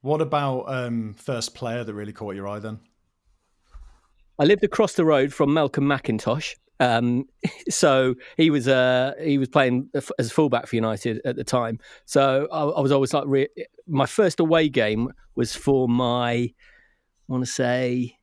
What 0.01 0.21
about 0.21 0.65
um, 0.68 1.15
first 1.18 1.56
player 1.56 1.83
that 1.83 1.94
really 1.94 2.13
caught 2.13 2.36
your 2.36 2.48
eye 2.48 2.59
then? 2.59 2.80
I 4.39 4.45
lived 4.45 4.63
across 4.63 4.94
the 4.94 5.06
road 5.06 5.33
from 5.33 5.54
Malcolm 5.54 5.86
McIntosh. 5.86 6.56
Um, 6.80 7.25
so 7.69 8.15
he 8.36 8.50
was 8.50 8.68
uh, 8.68 9.13
he 9.21 9.38
was 9.38 9.50
playing 9.50 9.89
as 9.94 10.12
a 10.19 10.30
fullback 10.30 10.68
for 10.68 10.75
United 10.75 11.21
at 11.25 11.36
the 11.36 11.44
time. 11.44 11.80
So 12.06 12.48
I, 12.51 12.63
I 12.63 12.81
was 12.81 12.92
always 12.92 13.13
like, 13.13 13.24
re- 13.27 13.50
my 13.88 14.06
first 14.06 14.39
away 14.39 14.69
game 14.69 15.12
was 15.36 15.56
for 15.56 15.88
my, 15.88 16.31
I 16.31 16.53
want 17.27 17.45
to 17.45 17.51
say, 17.51 18.18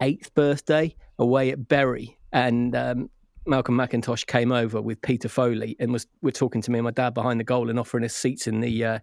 eighth 0.00 0.34
birthday 0.34 0.94
away 1.18 1.50
at 1.50 1.68
Bury, 1.68 2.18
and 2.32 2.74
um, 2.74 3.10
Malcolm 3.46 3.76
McIntosh 3.76 4.26
came 4.26 4.52
over 4.52 4.80
with 4.80 5.00
Peter 5.02 5.28
Foley 5.28 5.76
and 5.80 5.92
was 5.92 6.06
we're 6.22 6.30
talking 6.30 6.62
to 6.62 6.70
me 6.70 6.78
and 6.78 6.84
my 6.84 6.90
dad 6.90 7.14
behind 7.14 7.40
the 7.40 7.44
goal 7.44 7.70
and 7.70 7.78
offering 7.78 8.04
us 8.04 8.14
seats 8.14 8.46
in 8.46 8.60
the. 8.60 8.84
Uh, 8.84 8.98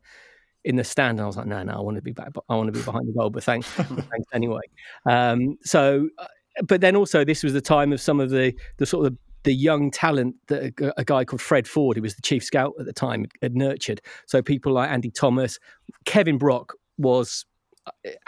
in 0.63 0.75
the 0.75 0.83
stand, 0.83 1.17
and 1.17 1.21
I 1.21 1.27
was 1.27 1.37
like, 1.37 1.45
"No, 1.45 1.63
no, 1.63 1.73
I 1.73 1.79
want 1.79 1.95
to 1.95 2.01
be 2.01 2.11
back. 2.11 2.33
I 2.49 2.55
want 2.55 2.67
to 2.67 2.77
be 2.77 2.83
behind 2.83 3.07
the 3.07 3.13
goal." 3.13 3.29
But 3.29 3.45
thanks, 3.45 3.67
thanks 3.71 4.27
anyway. 4.33 4.63
Um, 5.05 5.57
so, 5.63 6.09
uh, 6.17 6.25
but 6.63 6.81
then 6.81 6.93
also 6.93 7.23
this 7.23 7.41
was 7.41 7.53
the 7.53 7.61
time 7.61 7.93
of 7.93 8.01
some 8.01 8.19
of 8.19 8.31
the 8.31 8.53
the 8.75 8.85
sort 8.85 9.07
of 9.07 9.17
the 9.43 9.53
young 9.53 9.91
talent 9.91 10.35
that 10.47 10.73
a, 10.81 10.99
a 10.99 11.05
guy 11.05 11.23
called 11.23 11.41
Fred 11.41 11.69
Ford, 11.69 11.95
who 11.95 12.03
was 12.03 12.15
the 12.15 12.21
chief 12.21 12.43
scout 12.43 12.73
at 12.79 12.85
the 12.85 12.91
time, 12.91 13.27
had 13.41 13.55
nurtured. 13.55 14.01
So 14.25 14.41
people 14.41 14.73
like 14.73 14.89
Andy 14.89 15.09
Thomas, 15.09 15.57
Kevin 16.03 16.37
Brock 16.37 16.73
was 16.97 17.45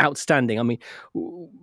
outstanding. 0.02 0.60
I 0.60 0.64
mean, 0.64 0.80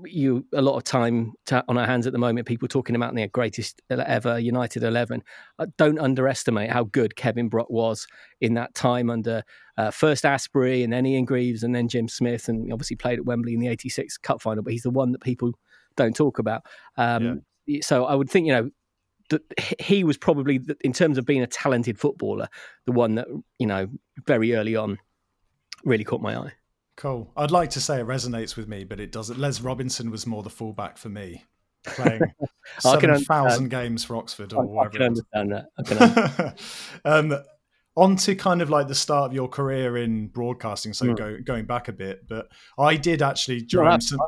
you 0.04 0.46
a 0.52 0.62
lot 0.62 0.76
of 0.76 0.84
time 0.84 1.32
to, 1.46 1.64
on 1.68 1.78
our 1.78 1.86
hands 1.86 2.06
at 2.06 2.12
the 2.12 2.18
moment. 2.18 2.46
People 2.46 2.68
talking 2.68 2.96
about 2.96 3.14
their 3.14 3.28
greatest 3.28 3.82
ever 3.90 4.38
United 4.38 4.82
eleven. 4.82 5.22
Uh, 5.58 5.66
don't 5.76 5.98
underestimate 5.98 6.70
how 6.70 6.84
good 6.84 7.16
Kevin 7.16 7.48
Brock 7.48 7.70
was 7.70 8.06
in 8.40 8.54
that 8.54 8.74
time 8.74 9.10
under 9.10 9.42
uh, 9.76 9.90
first 9.90 10.24
Asprey 10.24 10.82
and 10.82 10.92
then 10.92 11.06
Ian 11.06 11.24
Greaves 11.24 11.62
and 11.62 11.74
then 11.74 11.88
Jim 11.88 12.08
Smith, 12.08 12.48
and 12.48 12.72
obviously 12.72 12.96
played 12.96 13.18
at 13.18 13.24
Wembley 13.24 13.54
in 13.54 13.60
the 13.60 13.68
'86 13.68 14.18
Cup 14.18 14.40
final. 14.42 14.62
But 14.62 14.72
he's 14.72 14.82
the 14.82 14.90
one 14.90 15.12
that 15.12 15.20
people 15.22 15.52
don't 15.96 16.14
talk 16.16 16.38
about. 16.38 16.62
Um, 16.96 17.42
So 17.80 18.04
I 18.04 18.14
would 18.14 18.30
think 18.30 18.46
you 18.46 18.52
know 18.52 18.70
that 19.30 19.42
he 19.80 20.04
was 20.04 20.16
probably 20.16 20.60
in 20.82 20.92
terms 20.92 21.18
of 21.18 21.26
being 21.26 21.42
a 21.42 21.46
talented 21.46 21.98
footballer, 21.98 22.48
the 22.84 22.92
one 22.92 23.16
that 23.16 23.26
you 23.58 23.66
know 23.66 23.88
very 24.26 24.54
early 24.54 24.76
on 24.76 24.98
really 25.84 26.04
caught 26.04 26.20
my 26.20 26.36
eye. 26.36 26.52
Cool. 26.96 27.30
I'd 27.36 27.50
like 27.50 27.70
to 27.70 27.80
say 27.80 28.00
it 28.00 28.06
resonates 28.06 28.56
with 28.56 28.68
me, 28.68 28.84
but 28.84 29.00
it 29.00 29.12
doesn't. 29.12 29.38
Les 29.38 29.60
Robinson 29.60 30.10
was 30.10 30.26
more 30.26 30.42
the 30.42 30.50
fullback 30.50 30.96
for 30.96 31.08
me, 31.10 31.44
playing 31.84 32.22
I 32.84 32.98
seven 32.98 33.22
thousand 33.24 33.68
games 33.68 34.04
for 34.04 34.16
Oxford 34.16 34.52
or 34.54 34.60
I, 34.62 34.62
I 34.62 34.66
whatever. 34.66 34.90
can 34.92 35.02
understand 35.02 35.52
that. 35.52 35.66
I 35.78 36.54
can 36.54 36.54
um, 37.32 37.44
on 37.96 38.16
to 38.16 38.34
kind 38.34 38.60
of 38.62 38.70
like 38.70 38.88
the 38.88 38.94
start 38.94 39.30
of 39.30 39.34
your 39.34 39.48
career 39.48 39.96
in 39.98 40.28
broadcasting, 40.28 40.92
so 40.94 41.06
Mm. 41.06 41.16
go, 41.16 41.38
going 41.44 41.64
back 41.66 41.88
a 41.88 41.92
bit, 41.92 42.26
but 42.28 42.48
I 42.78 42.96
did 42.96 43.20
actually 43.22 43.60
during 43.62 43.90
that's 43.90 44.08
some. 44.08 44.20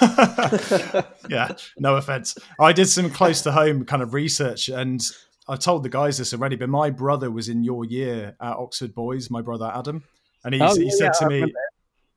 yeah, 1.28 1.52
no 1.78 1.96
offense. 1.96 2.36
I 2.60 2.72
did 2.72 2.86
some 2.88 3.10
close 3.10 3.42
to 3.42 3.52
home 3.52 3.84
kind 3.84 4.02
of 4.02 4.14
research, 4.14 4.68
and 4.68 5.02
I 5.48 5.56
told 5.56 5.82
the 5.82 5.88
guys 5.88 6.18
this 6.18 6.32
already, 6.32 6.56
but 6.56 6.68
my 6.68 6.90
brother 6.90 7.30
was 7.30 7.48
in 7.48 7.64
your 7.64 7.84
year 7.84 8.36
at 8.40 8.56
Oxford 8.56 8.94
Boys, 8.94 9.30
my 9.30 9.42
brother 9.42 9.70
Adam, 9.74 10.04
and 10.44 10.54
Oh, 10.54 10.74
he 10.76 10.84
yeah, 10.84 10.90
said 10.90 11.04
yeah, 11.04 11.10
to 11.20 11.24
I 11.24 11.28
me, 11.28 11.52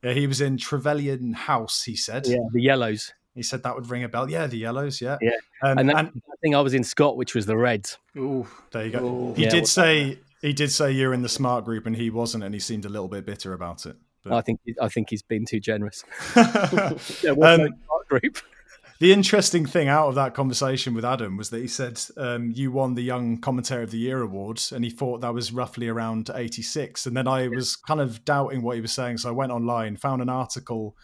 yeah, 0.02 0.12
he 0.12 0.26
was 0.26 0.40
in 0.40 0.56
Trevelyan 0.58 1.32
House. 1.32 1.82
He 1.82 1.96
said, 1.96 2.26
yeah, 2.26 2.38
the 2.52 2.62
yellows. 2.62 3.12
he 3.34 3.42
said 3.42 3.62
that 3.64 3.74
would 3.74 3.88
ring 3.90 4.04
a 4.04 4.08
bell. 4.08 4.30
Yeah, 4.30 4.46
the 4.46 4.58
yellows. 4.58 5.00
Yeah, 5.00 5.18
Yeah. 5.20 5.30
Um, 5.62 5.78
And 5.78 5.80
and, 5.80 5.90
that, 5.90 6.06
I 6.06 6.36
think 6.42 6.54
I 6.54 6.60
was 6.60 6.74
in 6.74 6.84
Scott, 6.84 7.16
which 7.16 7.34
was 7.34 7.46
the 7.46 7.56
Reds. 7.56 7.98
Ooh, 8.16 8.46
there 8.70 8.86
you 8.86 8.92
go. 8.92 9.04
Ooh. 9.04 9.34
He 9.34 9.44
Yeah, 9.44 9.50
did 9.50 9.66
say 9.66 10.18
he 10.42 10.52
did 10.52 10.70
say 10.70 10.92
you're 10.92 11.14
in 11.14 11.22
the 11.22 11.28
smart 11.28 11.64
group, 11.64 11.86
and 11.86 11.96
he 11.96 12.10
wasn't, 12.10 12.44
and 12.44 12.54
he 12.54 12.60
seemed 12.60 12.84
a 12.84 12.88
little 12.88 13.08
bit 13.08 13.24
bitter 13.26 13.52
about 13.52 13.86
it. 13.86 13.96
I 14.28 14.40
think 14.40 14.60
I 14.82 14.88
think 14.88 15.10
he's 15.10 15.22
been 15.22 15.44
too 15.46 15.60
generous. 15.60 16.02
But 16.34 16.52
Yeah, 17.22 17.30
Um, 17.30 17.36
that 17.38 17.72
group? 18.08 18.38
The 18.98 19.12
interesting 19.12 19.66
thing 19.66 19.88
out 19.88 20.08
of 20.08 20.14
that 20.14 20.32
conversation 20.34 20.94
with 20.94 21.04
Adam 21.04 21.36
was 21.36 21.50
that 21.50 21.60
he 21.60 21.68
said 21.68 22.00
um, 22.16 22.50
you 22.54 22.72
won 22.72 22.94
the 22.94 23.02
Young 23.02 23.36
Commentator 23.38 23.82
of 23.82 23.90
the 23.90 23.98
Year 23.98 24.22
awards, 24.22 24.72
and 24.72 24.82
he 24.84 24.90
thought 24.90 25.20
that 25.20 25.34
was 25.34 25.52
roughly 25.52 25.86
around 25.88 26.30
'86. 26.34 27.04
And 27.06 27.14
then 27.14 27.28
I 27.28 27.48
was 27.48 27.76
kind 27.76 28.00
of 28.00 28.24
doubting 28.24 28.62
what 28.62 28.76
he 28.76 28.80
was 28.80 28.92
saying, 28.92 29.18
so 29.18 29.28
I 29.28 29.32
went 29.32 29.52
online, 29.52 29.96
found 29.96 30.22
an 30.22 30.30
article 30.30 30.96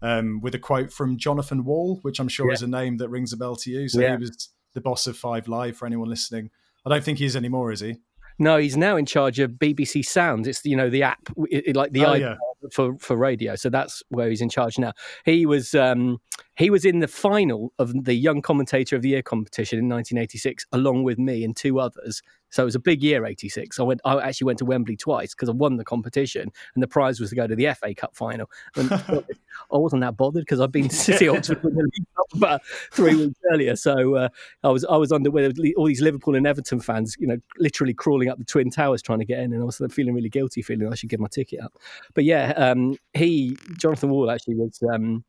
um, 0.00 0.40
with 0.40 0.54
a 0.54 0.58
quote 0.60 0.92
from 0.92 1.18
Jonathan 1.18 1.64
Wall, 1.64 1.98
which 2.02 2.20
I'm 2.20 2.28
sure 2.28 2.48
Yeah. 2.48 2.54
is 2.54 2.62
a 2.62 2.68
name 2.68 2.98
that 2.98 3.08
rings 3.08 3.32
a 3.32 3.36
bell 3.36 3.56
to 3.56 3.70
you. 3.70 3.88
So 3.88 4.00
Yeah. 4.00 4.16
he 4.16 4.20
was 4.22 4.50
the 4.74 4.80
boss 4.80 5.08
of 5.08 5.16
Five 5.16 5.48
Live 5.48 5.76
for 5.76 5.86
anyone 5.86 6.08
listening. 6.08 6.50
I 6.86 6.90
don't 6.90 7.02
think 7.04 7.18
he 7.18 7.24
is 7.24 7.34
anymore, 7.36 7.72
is 7.72 7.80
he? 7.80 7.96
No, 8.38 8.56
he's 8.58 8.76
now 8.76 8.96
in 8.96 9.04
charge 9.06 9.38
of 9.40 9.50
BBC 9.58 10.02
Sounds. 10.04 10.46
It's 10.46 10.64
you 10.64 10.76
know 10.76 10.88
the 10.88 11.02
app, 11.02 11.28
it, 11.50 11.64
it- 11.70 11.76
like 11.76 11.90
the 11.92 12.04
Oh, 12.06 12.10
iPlayer 12.10 12.20
yeah. 12.20 12.34
for 12.72 12.96
for 13.00 13.16
radio. 13.16 13.56
So 13.56 13.68
that's 13.70 14.02
where 14.08 14.30
he's 14.30 14.40
in 14.40 14.48
charge 14.48 14.78
now. 14.78 14.92
He 15.24 15.44
was 15.44 15.74
um, 15.74 16.18
he 16.60 16.68
was 16.68 16.84
in 16.84 16.98
the 16.98 17.08
final 17.08 17.72
of 17.78 18.04
the 18.04 18.12
Young 18.12 18.42
Commentator 18.42 18.94
of 18.94 19.00
the 19.00 19.08
Year 19.08 19.22
competition 19.22 19.78
in 19.78 19.88
1986, 19.88 20.66
along 20.72 21.04
with 21.04 21.18
me 21.18 21.42
and 21.42 21.56
two 21.56 21.80
others. 21.80 22.22
So 22.50 22.62
it 22.62 22.66
was 22.66 22.74
a 22.74 22.80
big 22.80 23.02
year, 23.02 23.24
86. 23.24 23.80
I 23.80 23.82
went. 23.82 24.02
I 24.04 24.20
actually 24.20 24.44
went 24.44 24.58
to 24.58 24.66
Wembley 24.66 24.94
twice 24.94 25.34
because 25.34 25.48
I 25.48 25.52
won 25.52 25.78
the 25.78 25.84
competition, 25.84 26.52
and 26.74 26.82
the 26.82 26.86
prize 26.86 27.18
was 27.18 27.30
to 27.30 27.36
go 27.36 27.46
to 27.46 27.56
the 27.56 27.72
FA 27.72 27.94
Cup 27.94 28.14
final. 28.14 28.50
And 28.76 28.92
I 28.92 29.22
wasn't 29.70 30.02
that 30.02 30.18
bothered 30.18 30.42
because 30.42 30.60
I'd 30.60 30.70
been 30.70 30.88
to 30.88 30.94
City 30.94 31.28
Oxford 31.34 31.62
with 31.62 31.74
the 31.74 31.82
League 31.82 32.06
Cup 32.14 32.26
about 32.34 32.60
three 32.92 33.14
weeks 33.14 33.40
earlier. 33.50 33.74
So 33.74 34.16
uh, 34.16 34.28
I 34.62 34.68
was 34.68 34.84
I 34.84 34.98
was 34.98 35.12
under 35.12 35.30
with 35.30 35.56
all 35.78 35.86
these 35.86 36.02
Liverpool 36.02 36.34
and 36.34 36.46
Everton 36.46 36.80
fans, 36.80 37.16
you 37.18 37.26
know, 37.26 37.38
literally 37.58 37.94
crawling 37.94 38.28
up 38.28 38.36
the 38.36 38.44
twin 38.44 38.68
towers 38.68 39.00
trying 39.00 39.20
to 39.20 39.24
get 39.24 39.38
in, 39.38 39.54
and 39.54 39.62
I 39.62 39.64
was 39.64 39.80
feeling 39.90 40.12
really 40.12 40.28
guilty, 40.28 40.60
feeling 40.60 40.92
I 40.92 40.94
should 40.94 41.08
give 41.08 41.20
my 41.20 41.28
ticket 41.28 41.60
up. 41.60 41.72
But 42.12 42.24
yeah, 42.24 42.52
um, 42.56 42.98
he 43.14 43.56
Jonathan 43.78 44.10
Wall 44.10 44.30
actually 44.30 44.56
was. 44.56 44.78
Um, 44.92 45.24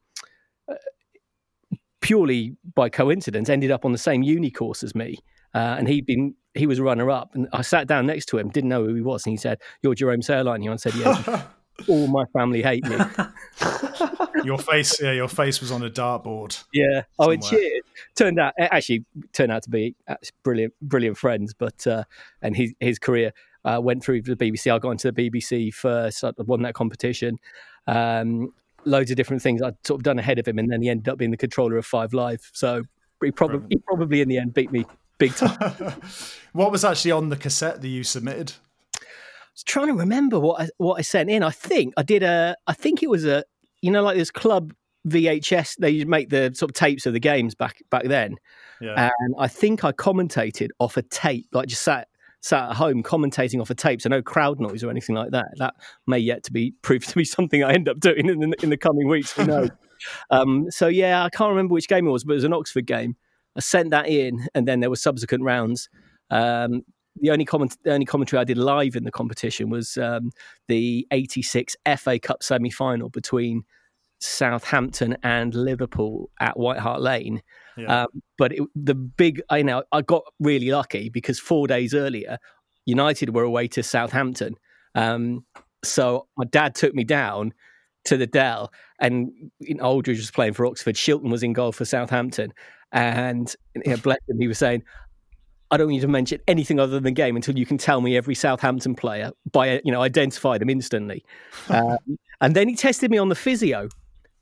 uh, 0.70 0.76
purely 2.02 2.56
by 2.76 2.90
coincidence 2.90 3.50
ended 3.50 3.72
up 3.72 3.86
on 3.86 3.92
the 3.92 3.98
same 3.98 4.24
uni 4.24 4.52
course 4.52 4.84
as 4.84 4.94
me 4.94 5.18
uh, 5.54 5.76
and 5.78 5.88
he'd 5.88 6.06
been 6.06 6.36
he 6.54 6.68
was 6.68 6.80
a 6.80 6.84
runner 6.84 7.10
up, 7.10 7.34
and 7.34 7.48
I 7.54 7.62
sat 7.62 7.88
down 7.88 8.06
next 8.06 8.26
to 8.28 8.38
him, 8.38 8.50
didn't 8.50 8.70
know 8.70 8.84
who 8.86 8.94
he 8.94 9.02
was, 9.02 9.26
and 9.26 9.32
he 9.32 9.38
said, 9.38 9.60
"You're 9.82 9.96
Jerome 9.96 10.22
Serline." 10.22 10.56
And 10.56 10.70
I 10.70 10.76
said, 10.76 10.96
"Yeah." 10.96 11.44
All 11.88 12.06
my 12.08 12.26
family 12.34 12.62
hate 12.62 12.86
me. 12.86 12.96
your 14.44 14.60
face, 14.60 15.02
yeah, 15.02 15.14
your 15.14 15.30
face 15.30 15.62
was 15.62 15.72
on 15.72 15.82
a 15.82 15.90
dartboard. 15.90 16.64
Yeah. 16.74 17.04
Oh, 17.18 17.32
it 17.32 17.42
cheered. 17.42 17.82
Turned 18.14 18.40
out, 18.40 18.54
actually, 18.60 19.04
turned 19.34 19.52
out 19.52 19.64
to 19.64 19.70
be 19.70 19.96
brilliant, 20.44 20.76
brilliant 20.82 21.18
friends. 21.18 21.56
But 21.56 21.88
uh, 21.88 22.04
and 22.44 22.56
his 22.56 22.74
his 22.80 23.00
career 23.00 23.34
uh, 23.66 23.80
went 23.82 24.04
through 24.04 24.22
the 24.22 24.36
BBC. 24.36 24.72
I 24.72 24.78
got 24.78 24.92
into 24.92 25.12
the 25.12 25.30
BBC 25.30 25.74
first. 25.74 26.24
I 26.24 26.34
won 26.38 26.62
that 26.64 26.76
competition. 26.76 27.40
Um, 27.88 28.54
loads 28.86 29.12
of 29.12 29.18
different 29.18 29.42
things 29.42 29.62
I'd 29.62 29.76
sort 29.86 30.00
of 30.00 30.04
done 30.04 30.20
ahead 30.20 30.40
of 30.40 30.48
him, 30.48 30.60
and 30.60 30.72
then 30.72 30.82
he 30.82 30.90
ended 30.90 31.10
up 31.10 31.18
being 31.18 31.32
the 31.32 31.38
controller 31.38 31.78
of 31.78 31.86
Five 31.86 32.14
Live. 32.14 32.50
So 32.54 32.84
he 33.24 33.32
probably 33.32 33.68
he 33.70 33.78
probably 33.78 34.22
in 34.22 34.30
the 34.30 34.38
end 34.38 34.54
beat 34.54 34.72
me 34.72 34.86
big 35.18 35.36
time. 35.36 35.94
what 36.54 36.72
was 36.72 36.84
actually 36.84 37.12
on 37.12 37.30
the 37.30 37.38
cassette 37.38 37.82
that 37.82 37.88
you 37.88 38.04
submitted? 38.04 38.54
I 38.96 39.54
was 39.54 39.64
trying 39.64 39.88
to 39.88 39.94
remember 39.94 40.40
what 40.40 40.62
I, 40.62 40.70
what 40.78 40.96
I 40.96 41.02
sent 41.02 41.30
in. 41.30 41.44
I 41.44 41.52
think 41.52 41.94
I 41.98 42.04
did 42.04 42.24
a. 42.24 42.56
I 42.68 42.74
think 42.74 43.04
it 43.04 43.10
was 43.10 43.26
a. 43.26 43.44
You 43.82 43.92
know, 43.92 44.04
like 44.04 44.18
this 44.18 44.32
club 44.32 44.74
VHS. 45.08 45.78
They 45.78 46.04
make 46.06 46.30
the 46.30 46.52
sort 46.54 46.72
of 46.72 46.76
tapes 46.76 47.06
of 47.06 47.14
the 47.14 47.20
games 47.20 47.56
back 47.56 47.82
back 47.90 48.04
then. 48.06 48.36
Yeah. 48.80 49.10
And 49.20 49.36
I 49.38 49.48
think 49.48 49.84
I 49.84 49.92
commentated 49.92 50.70
off 50.80 50.98
a 50.98 51.04
tape, 51.04 51.48
like 51.52 51.68
just 51.68 51.84
sat 51.84 52.08
sat 52.42 52.72
at 52.72 52.76
home 52.76 53.04
commentating 53.04 53.62
off 53.62 53.70
a 53.70 53.76
tape, 53.76 54.02
so 54.02 54.10
no 54.10 54.22
crowd 54.22 54.60
noise 54.60 54.84
or 54.84 54.90
anything 54.90 55.16
like 55.16 55.32
that. 55.32 55.48
That 55.58 55.76
may 56.08 56.20
yet 56.20 56.44
to 56.44 56.52
be 56.52 56.74
proved 56.82 57.10
to 57.10 57.16
be 57.16 57.26
something 57.26 57.64
I 57.64 57.74
end 57.74 57.88
up 57.88 58.00
doing 58.00 58.28
in 58.28 58.40
the, 58.40 58.56
in 58.64 58.70
the 58.70 58.78
coming 58.78 59.08
weeks. 59.08 59.32
Who 59.34 59.46
knows? 59.46 59.70
um, 60.30 60.70
so 60.72 60.88
yeah, 60.88 61.24
I 61.24 61.30
can't 61.30 61.50
remember 61.50 61.74
which 61.74 61.88
game 61.88 62.08
it 62.08 62.12
was, 62.12 62.24
but 62.24 62.34
it 62.34 62.36
was 62.36 62.44
an 62.44 62.54
Oxford 62.54 62.86
game. 62.86 63.16
I 63.56 63.60
sent 63.60 63.92
that 63.92 64.08
in, 64.08 64.48
and 64.56 64.68
then 64.68 64.80
there 64.80 64.90
were 64.90 64.96
subsequent 64.96 65.44
rounds. 65.44 65.90
Um, 66.30 66.84
the 67.20 67.30
only 67.30 67.46
comment, 67.46 67.78
the 67.84 67.94
only 67.94 68.06
commentary 68.06 68.40
I 68.40 68.46
did 68.46 68.58
live 68.58 68.96
in 68.96 69.04
the 69.04 69.12
competition 69.12 69.70
was 69.70 69.98
um, 69.98 70.32
the 70.68 71.06
'86 71.12 71.76
FA 71.98 72.20
Cup 72.20 72.42
semi-final 72.42 73.10
between 73.10 73.64
Southampton 74.20 75.18
and 75.24 75.54
Liverpool 75.54 76.30
at 76.40 76.58
White 76.58 76.80
Hart 76.80 77.02
Lane. 77.02 77.42
Yeah. 77.78 78.04
Um, 78.04 78.22
but 78.38 78.54
it, 78.54 78.64
the 78.76 78.96
big, 78.96 79.42
I 79.50 79.62
know, 79.62 79.84
I 79.92 80.02
got 80.02 80.24
really 80.40 80.70
lucky 80.72 81.10
because 81.10 81.40
four 81.40 81.68
days 81.68 81.94
earlier, 81.94 82.38
United 82.86 83.34
were 83.34 83.44
away 83.44 83.68
to 83.70 83.84
Southampton. 83.84 84.56
Um, 84.96 85.46
so 85.84 86.28
my 86.38 86.46
dad 86.46 86.76
took 86.76 86.94
me 86.94 87.04
down 87.04 87.54
to 88.06 88.18
the 88.18 88.28
Dell, 88.28 88.72
and 89.00 89.32
you 89.60 89.76
know, 89.76 89.84
Aldridge 89.84 90.18
was 90.18 90.32
playing 90.32 90.54
for 90.54 90.66
Oxford. 90.66 90.96
Shilton 90.96 91.30
was 91.30 91.44
in 91.44 91.54
goal 91.54 91.72
for 91.72 91.86
Southampton, 91.86 92.54
and 92.92 93.56
you 93.76 93.92
know, 93.92 93.98
bless 93.98 94.20
him, 94.28 94.40
he 94.40 94.48
was 94.48 94.58
saying, 94.58 94.84
I 95.72 95.78
don't 95.78 95.88
need 95.88 96.02
to 96.02 96.08
mention 96.08 96.40
anything 96.48 96.80
other 96.80 96.94
than 96.94 97.04
the 97.04 97.12
game 97.12 97.38
until 97.38 97.58
you 97.58 97.66
can 97.66 97.78
tell 97.78 98.02
me 98.02 98.18
every 98.18 98.36
Southampton 98.36 98.94
player 98.94 99.32
by 99.52 99.82
you 99.86 99.92
know 99.92 100.02
identify 100.02 100.58
them 100.58 100.70
instantly. 100.70 101.24
um, 101.70 101.98
and 102.42 102.56
then 102.56 102.68
he 102.68 102.76
tested 102.76 103.10
me 103.10 103.18
on 103.18 103.30
the 103.30 103.36
physio, 103.36 103.88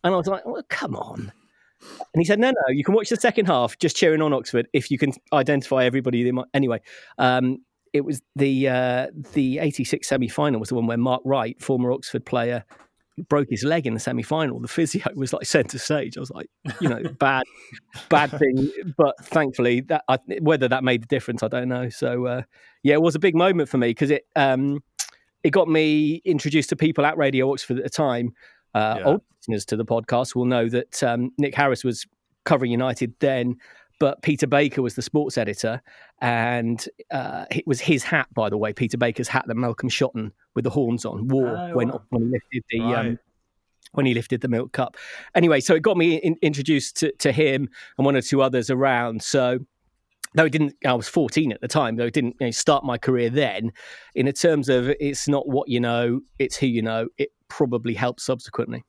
and 0.04 0.14
I 0.14 0.18
was 0.18 0.28
like, 0.28 0.46
well, 0.46 0.64
"Come 0.70 0.96
on!" 0.96 1.32
And 2.14 2.22
he 2.22 2.26
said, 2.26 2.40
"No, 2.40 2.50
no, 2.50 2.70
you 2.70 2.84
can 2.84 2.94
watch 2.94 3.10
the 3.10 3.16
second 3.16 3.46
half 3.46 3.78
just 3.78 3.96
cheering 3.96 4.22
on 4.22 4.34
Oxford 4.34 4.68
if 4.74 4.92
you 4.92 4.98
can 4.98 5.14
identify 5.34 5.86
everybody." 5.86 6.32
Anyway, 6.54 6.82
um, 7.18 7.60
it 7.94 8.02
was 8.02 8.22
the 8.36 8.68
uh, 8.68 9.08
the 9.34 9.60
'86 9.60 10.08
semi 10.08 10.28
final 10.28 10.60
was 10.60 10.70
the 10.70 10.76
one 10.76 10.88
where 10.88 10.98
Mark 10.98 11.22
Wright, 11.26 11.60
former 11.62 11.92
Oxford 11.92 12.26
player, 12.26 12.66
broke 13.28 13.48
his 13.50 13.64
leg 13.64 13.88
in 13.88 13.94
the 13.94 14.00
semi 14.00 14.24
final. 14.24 14.60
The 14.60 14.68
physio 14.68 15.04
was 15.16 15.34
like 15.34 15.46
centre 15.46 15.80
stage. 15.80 16.18
I 16.18 16.20
was 16.20 16.32
like, 16.32 16.50
you 16.80 16.90
know, 16.90 17.02
bad, 17.20 17.44
bad 18.10 18.32
thing. 18.32 18.72
But 18.98 19.16
thankfully, 19.26 19.82
that 19.82 20.04
I, 20.08 20.20
whether 20.42 20.68
that 20.68 20.84
made 20.84 21.04
the 21.04 21.08
difference, 21.08 21.44
I 21.44 21.48
don't 21.48 21.70
know. 21.70 21.90
So 21.90 22.26
uh, 22.26 22.42
yeah, 22.84 22.96
it 22.96 23.02
was 23.02 23.16
a 23.16 23.20
big 23.20 23.36
moment 23.36 23.70
for 23.70 23.78
me 23.78 23.90
because 23.90 24.12
it 24.12 24.26
um, 24.36 24.82
it 25.44 25.52
got 25.52 25.68
me 25.68 26.22
introduced 26.26 26.70
to 26.70 26.76
people 26.76 27.06
at 27.06 27.18
Radio 27.18 27.52
Oxford 27.52 27.78
at 27.78 27.84
the 27.84 27.90
time. 27.90 28.34
Uh, 28.74 28.96
yeah. 28.98 29.04
Old 29.06 29.22
listeners 29.40 29.66
to 29.66 29.76
the 29.76 29.86
podcast 29.86 30.36
will 30.36 30.46
know 30.46 30.70
that 30.70 31.02
um, 31.04 31.32
Nick 31.38 31.56
Harris 31.56 31.84
was 31.84 32.06
covering 32.46 32.72
United 32.72 33.14
then 33.20 33.58
but 34.00 34.22
Peter 34.22 34.48
Baker 34.48 34.82
was 34.82 34.96
the 34.96 35.02
sports 35.02 35.38
editor, 35.38 35.82
and 36.22 36.88
uh, 37.12 37.46
it 37.52 37.68
was 37.68 37.82
his 37.82 38.04
hat, 38.04 38.28
by 38.34 38.50
the 38.50 38.58
way, 38.58 38.72
Peter 38.72 38.98
Baker's 38.98 39.28
hat 39.28 39.46
that 39.48 39.56
Malcolm 39.56 39.90
Shotton 39.90 40.32
with 40.56 40.64
the 40.64 40.70
horns 40.70 41.06
on 41.06 41.28
wore 41.28 41.50
oh, 41.50 41.76
when, 41.76 41.90
wow. 41.90 42.02
when 42.10 42.24
he 42.24 42.30
lifted 42.32 42.64
the 42.72 42.80
um, 42.80 42.92
right. 42.92 43.06
um, 43.08 43.20
when 43.92 44.06
he 44.06 44.14
lifted 44.14 44.42
the 44.42 44.48
milk 44.48 44.72
cup. 44.72 44.96
Anyway, 45.36 45.60
so 45.60 45.76
it 45.76 45.82
got 45.82 45.98
me 45.98 46.16
in, 46.16 46.38
introduced 46.42 46.96
to, 46.98 47.12
to, 47.14 47.32
him 47.32 47.68
and 47.98 48.06
one 48.06 48.16
or 48.16 48.22
two 48.22 48.42
others 48.42 48.70
around. 48.70 49.22
So. 49.22 49.60
Though 50.36 50.46
it 50.46 50.52
didn't, 50.52 50.76
I 50.86 50.94
was 50.94 51.10
14 51.10 51.52
at 51.52 51.60
the 51.60 51.68
time. 51.68 51.96
Though 51.96 52.06
it 52.06 52.14
didn't 52.14 52.36
you 52.40 52.46
know, 52.46 52.52
start 52.52 52.84
my 52.84 53.00
career 53.00 53.32
then. 53.32 53.72
In 54.14 54.32
terms 54.32 54.70
of 54.70 54.88
it's 55.00 55.28
not 55.28 55.48
what 55.48 55.70
you 55.70 55.80
know, 55.80 56.22
it's 56.38 56.56
who 56.56 56.68
you 56.68 56.84
know. 56.84 57.08
It 57.18 57.32
probably 57.50 57.94
helped 57.94 58.22
subsequently. 58.22 58.84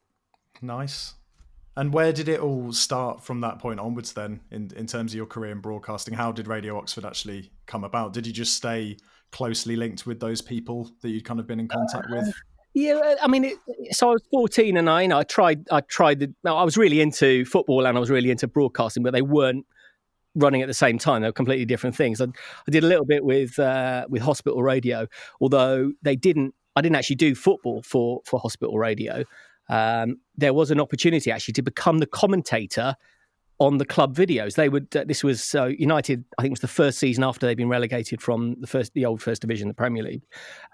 Nice. 0.62 1.14
And 1.76 1.94
where 1.94 2.12
did 2.12 2.28
it 2.28 2.40
all 2.40 2.72
start 2.72 3.24
from 3.24 3.40
that 3.40 3.58
point 3.58 3.80
onwards 3.80 4.12
then 4.12 4.40
in, 4.50 4.70
in 4.76 4.86
terms 4.86 5.12
of 5.12 5.16
your 5.16 5.26
career 5.26 5.52
in 5.52 5.60
broadcasting? 5.60 6.14
How 6.14 6.32
did 6.32 6.46
Radio 6.46 6.76
Oxford 6.76 7.04
actually 7.04 7.50
come 7.66 7.84
about? 7.84 8.12
Did 8.12 8.26
you 8.26 8.32
just 8.32 8.54
stay 8.54 8.96
closely 9.32 9.76
linked 9.76 10.06
with 10.06 10.20
those 10.20 10.42
people 10.42 10.90
that 11.00 11.10
you'd 11.10 11.24
kind 11.24 11.40
of 11.40 11.46
been 11.46 11.60
in 11.60 11.68
contact 11.68 12.10
with? 12.10 12.28
Uh, 12.28 12.32
yeah, 12.74 13.14
I 13.22 13.28
mean, 13.28 13.44
it, 13.44 13.56
so 13.92 14.10
I 14.10 14.12
was 14.12 14.22
14 14.30 14.76
and 14.76 14.90
I, 14.90 15.02
you 15.02 15.08
know, 15.08 15.18
I 15.18 15.22
tried, 15.22 15.66
I 15.70 15.80
tried 15.80 16.20
the, 16.20 16.34
I 16.44 16.62
was 16.64 16.76
really 16.76 17.00
into 17.00 17.44
football 17.44 17.86
and 17.86 17.96
I 17.96 18.00
was 18.00 18.10
really 18.10 18.30
into 18.30 18.46
broadcasting, 18.46 19.02
but 19.02 19.12
they 19.12 19.22
weren't 19.22 19.66
running 20.34 20.62
at 20.62 20.68
the 20.68 20.74
same 20.74 20.98
time. 20.98 21.22
They 21.22 21.28
were 21.28 21.32
completely 21.32 21.64
different 21.64 21.96
things. 21.96 22.20
I, 22.20 22.24
I 22.26 22.70
did 22.70 22.84
a 22.84 22.86
little 22.86 23.06
bit 23.06 23.24
with, 23.24 23.58
uh, 23.58 24.06
with 24.08 24.22
hospital 24.22 24.62
radio, 24.62 25.06
although 25.40 25.92
they 26.02 26.14
didn't, 26.14 26.54
I 26.80 26.82
didn't 26.82 26.96
actually 26.96 27.16
do 27.16 27.34
football 27.34 27.82
for, 27.82 28.22
for 28.24 28.40
hospital 28.40 28.78
radio 28.78 29.24
um, 29.70 30.18
there 30.36 30.52
was 30.52 30.70
an 30.70 30.80
opportunity 30.80 31.30
actually 31.30 31.54
to 31.54 31.62
become 31.62 31.98
the 31.98 32.06
commentator 32.06 32.96
on 33.60 33.78
the 33.78 33.84
club 33.84 34.16
videos. 34.16 34.56
They 34.56 34.68
would. 34.68 34.94
Uh, 34.94 35.04
this 35.06 35.22
was 35.22 35.54
uh, 35.54 35.66
United. 35.66 36.24
I 36.36 36.42
think 36.42 36.50
it 36.50 36.54
was 36.54 36.60
the 36.60 36.68
first 36.68 36.98
season 36.98 37.22
after 37.22 37.46
they'd 37.46 37.56
been 37.56 37.68
relegated 37.68 38.20
from 38.20 38.56
the 38.60 38.66
first, 38.66 38.92
the 38.94 39.06
old 39.06 39.22
First 39.22 39.42
Division, 39.42 39.68
the 39.68 39.74
Premier 39.74 40.02
League. 40.02 40.24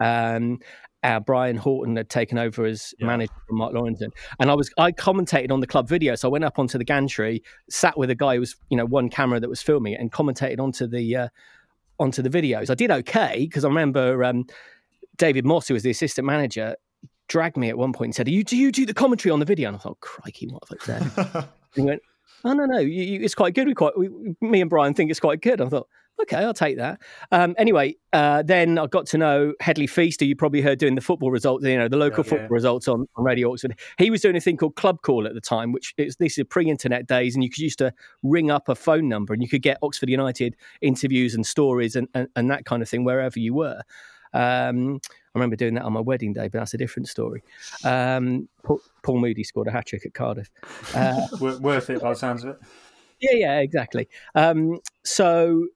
Um, 0.01 0.61
uh, 1.03 1.21
Brian 1.21 1.57
Horton 1.57 1.95
had 1.97 2.09
taken 2.09 2.39
over 2.39 2.65
as 2.65 2.95
yeah. 2.99 3.07
manager 3.07 3.33
from 3.47 3.59
Mark 3.59 3.75
Lawrenson, 3.75 4.13
and 4.41 4.51
I 4.51 4.55
was 4.55 4.71
I 4.79 4.93
commentated 4.93 5.51
on 5.51 5.61
the 5.61 5.67
club 5.67 5.89
video. 5.89 6.15
So 6.15 6.29
I 6.29 6.33
went 6.33 6.45
up 6.45 6.59
onto 6.59 6.79
the 6.79 6.85
gantry, 6.85 7.43
sat 7.69 7.99
with 7.99 8.09
a 8.09 8.15
guy 8.15 8.35
who 8.35 8.41
was 8.41 8.57
you 8.71 8.79
know 8.79 8.87
one 8.87 9.11
camera 9.11 9.41
that 9.41 9.49
was 9.49 9.61
filming 9.61 9.93
it, 9.93 10.01
and 10.01 10.11
commentated 10.11 10.59
onto 10.59 10.87
the 10.87 11.17
uh, 11.17 11.29
onto 11.99 12.23
the 12.23 12.31
videos. 12.31 12.71
I 12.71 12.75
did 12.75 12.91
okay 12.91 13.41
because 13.41 13.65
I 13.65 13.69
remember 13.69 14.25
um, 14.25 14.47
David 15.17 15.45
Moss, 15.45 15.69
who 15.69 15.75
was 15.75 15.83
the 15.83 15.91
assistant 15.91 16.27
manager, 16.27 16.77
dragged 17.29 17.57
me 17.57 17.69
at 17.69 17.79
one 17.79 17.93
point 17.93 18.09
and 18.09 18.15
said, 18.15 18.29
"You 18.29 18.45
do 18.45 18.57
you 18.57 18.73
do 18.73 18.87
the 18.87 18.95
commentary 18.95 19.33
on 19.33 19.41
the 19.41 19.45
video?" 19.45 19.69
And 19.69 19.77
I 19.77 19.81
thought, 19.81 20.01
"Crikey, 20.01 20.49
what 20.49 20.63
have 20.69 20.79
I 20.81 20.85
said?" 20.85 21.49
he 21.75 21.83
went, 21.83 22.03
"Oh 22.45 22.53
no, 22.53 22.67
no, 22.67 22.79
you, 22.79 23.03
you, 23.03 23.21
it's 23.23 23.35
quite 23.35 23.55
good. 23.55 23.67
We 23.67 23.75
quite 23.75 23.97
we, 23.99 24.09
me 24.41 24.61
and 24.61 24.71
Brian 24.71 24.95
think 24.95 25.11
it's 25.11 25.21
quite 25.21 25.41
good." 25.41 25.61
I 25.61 25.69
thought, 25.69 25.89
"Okay, 26.23 26.37
I'll 26.37 26.55
take 26.55 26.77
that." 26.77 27.01
Um, 27.33 27.55
anyway, 27.59 27.97
uh, 28.13 28.43
then 28.43 28.79
I 28.79 28.87
got 28.87 29.07
to 29.07 29.19
know 29.19 29.55
Headley 29.61 29.87
Feaster. 29.87 30.25
You 30.25 30.37
probably 30.37 30.61
heard 30.61 30.79
doing 30.79 30.95
the 30.95 31.01
football 31.01 31.31
results, 31.31 31.65
you 31.65 31.77
know, 31.77 31.89
the 31.89 31.97
local 31.97 32.25
yeah, 32.25 32.31
football 32.31 32.49
yeah. 32.49 32.55
results 32.55 32.89
on, 32.89 33.07
on 33.17 33.25
Radio 33.25 33.53
Oxford. 33.53 33.79
He 33.99 34.11
was 34.11 34.21
doing 34.21 34.37
a 34.37 34.41
thing 34.41 34.57
called 34.57 34.77
Club 34.77 35.03
Call 35.03 35.27
at 35.27 35.35
the 35.35 35.41
time, 35.41 35.73
which 35.73 35.95
is 35.99 36.17
this 36.17 36.39
is 36.39 36.45
pre-internet 36.49 37.07
days, 37.07 37.35
and 37.35 37.43
you 37.43 37.51
could 37.51 37.59
used 37.59 37.79
to 37.79 37.93
ring 38.23 38.51
up 38.51 38.69
a 38.69 38.75
phone 38.75 39.09
number 39.09 39.33
and 39.33 39.43
you 39.43 39.49
could 39.49 39.63
get 39.63 39.79
Oxford 39.83 40.09
United 40.09 40.57
interviews 40.81 41.35
and 41.35 41.45
stories 41.47 41.97
and, 41.97 42.09
and, 42.15 42.29
and 42.37 42.51
that 42.51 42.65
kind 42.65 42.83
of 42.83 42.89
thing 42.89 43.05
wherever 43.05 43.39
you 43.39 43.55
were. 43.55 43.83
Um, 44.37 45.01
I 45.05 45.39
remember 45.39 45.57
doing 45.57 45.75
that 45.75 45.85
on 45.85 45.93
my 45.93 46.01
wedding 46.01 46.33
day, 46.33 46.49
but 46.49 46.59
that's 46.59 46.75
a 46.75 46.79
different 46.79 47.09
story. 47.09 47.43
Um, 47.85 48.49
Paul, 48.63 48.81
Paul, 49.03 49.19
Moody 49.19 49.45
scored 49.45 49.69
a 49.69 49.71
hat 49.71 49.87
trick 49.87 50.05
at 50.05 50.15
Cardiff. 50.15 50.51
Uh, 50.95 51.27
Worth 51.41 51.91
it 51.91 52.01
by 52.01 52.11
the 52.11 52.17
sounds 52.17 52.45
of 52.45 52.51
it. 52.51 52.59
Yeah, 53.21 53.35
yeah, 53.35 53.59
exactly. 53.61 54.09
Um, 54.35 54.81
so, 55.05 55.69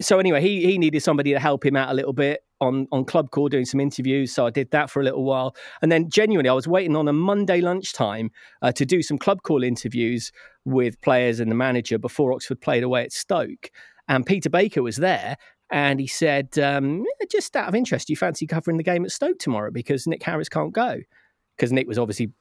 so 0.00 0.18
anyway, 0.18 0.40
he 0.42 0.66
he 0.66 0.78
needed 0.78 1.02
somebody 1.02 1.32
to 1.32 1.40
help 1.40 1.64
him 1.64 1.76
out 1.76 1.90
a 1.90 1.94
little 1.94 2.12
bit 2.12 2.44
on 2.60 2.86
on 2.92 3.04
Club 3.04 3.30
Call 3.30 3.48
doing 3.48 3.64
some 3.64 3.80
interviews. 3.80 4.32
So 4.34 4.46
I 4.46 4.50
did 4.50 4.70
that 4.72 4.90
for 4.90 5.00
a 5.00 5.04
little 5.04 5.24
while, 5.24 5.56
and 5.80 5.90
then 5.90 6.10
genuinely, 6.10 6.50
I 6.50 6.54
was 6.54 6.68
waiting 6.68 6.94
on 6.94 7.08
a 7.08 7.12
Monday 7.12 7.60
lunchtime 7.60 8.30
uh, 8.60 8.72
to 8.72 8.84
do 8.84 9.02
some 9.02 9.16
Club 9.16 9.42
Call 9.42 9.62
interviews 9.62 10.30
with 10.64 11.00
players 11.00 11.40
and 11.40 11.50
the 11.50 11.54
manager 11.54 11.98
before 11.98 12.32
Oxford 12.32 12.60
played 12.60 12.82
away 12.82 13.04
at 13.04 13.12
Stoke. 13.12 13.70
And 14.06 14.26
Peter 14.26 14.50
Baker 14.50 14.82
was 14.82 14.96
there, 14.96 15.36
and 15.70 15.98
he 15.98 16.06
said, 16.06 16.58
um, 16.58 17.04
just 17.30 17.56
out 17.56 17.68
of 17.68 17.74
interest, 17.74 18.06
do 18.06 18.12
you 18.12 18.16
fancy 18.16 18.46
covering 18.46 18.76
the 18.76 18.82
game 18.82 19.04
at 19.04 19.10
Stoke 19.10 19.38
tomorrow 19.38 19.70
because 19.70 20.06
Nick 20.06 20.22
Harris 20.22 20.48
can't 20.48 20.72
go? 20.72 21.00
Because 21.56 21.72
Nick 21.72 21.88
was 21.88 21.98
obviously 21.98 22.32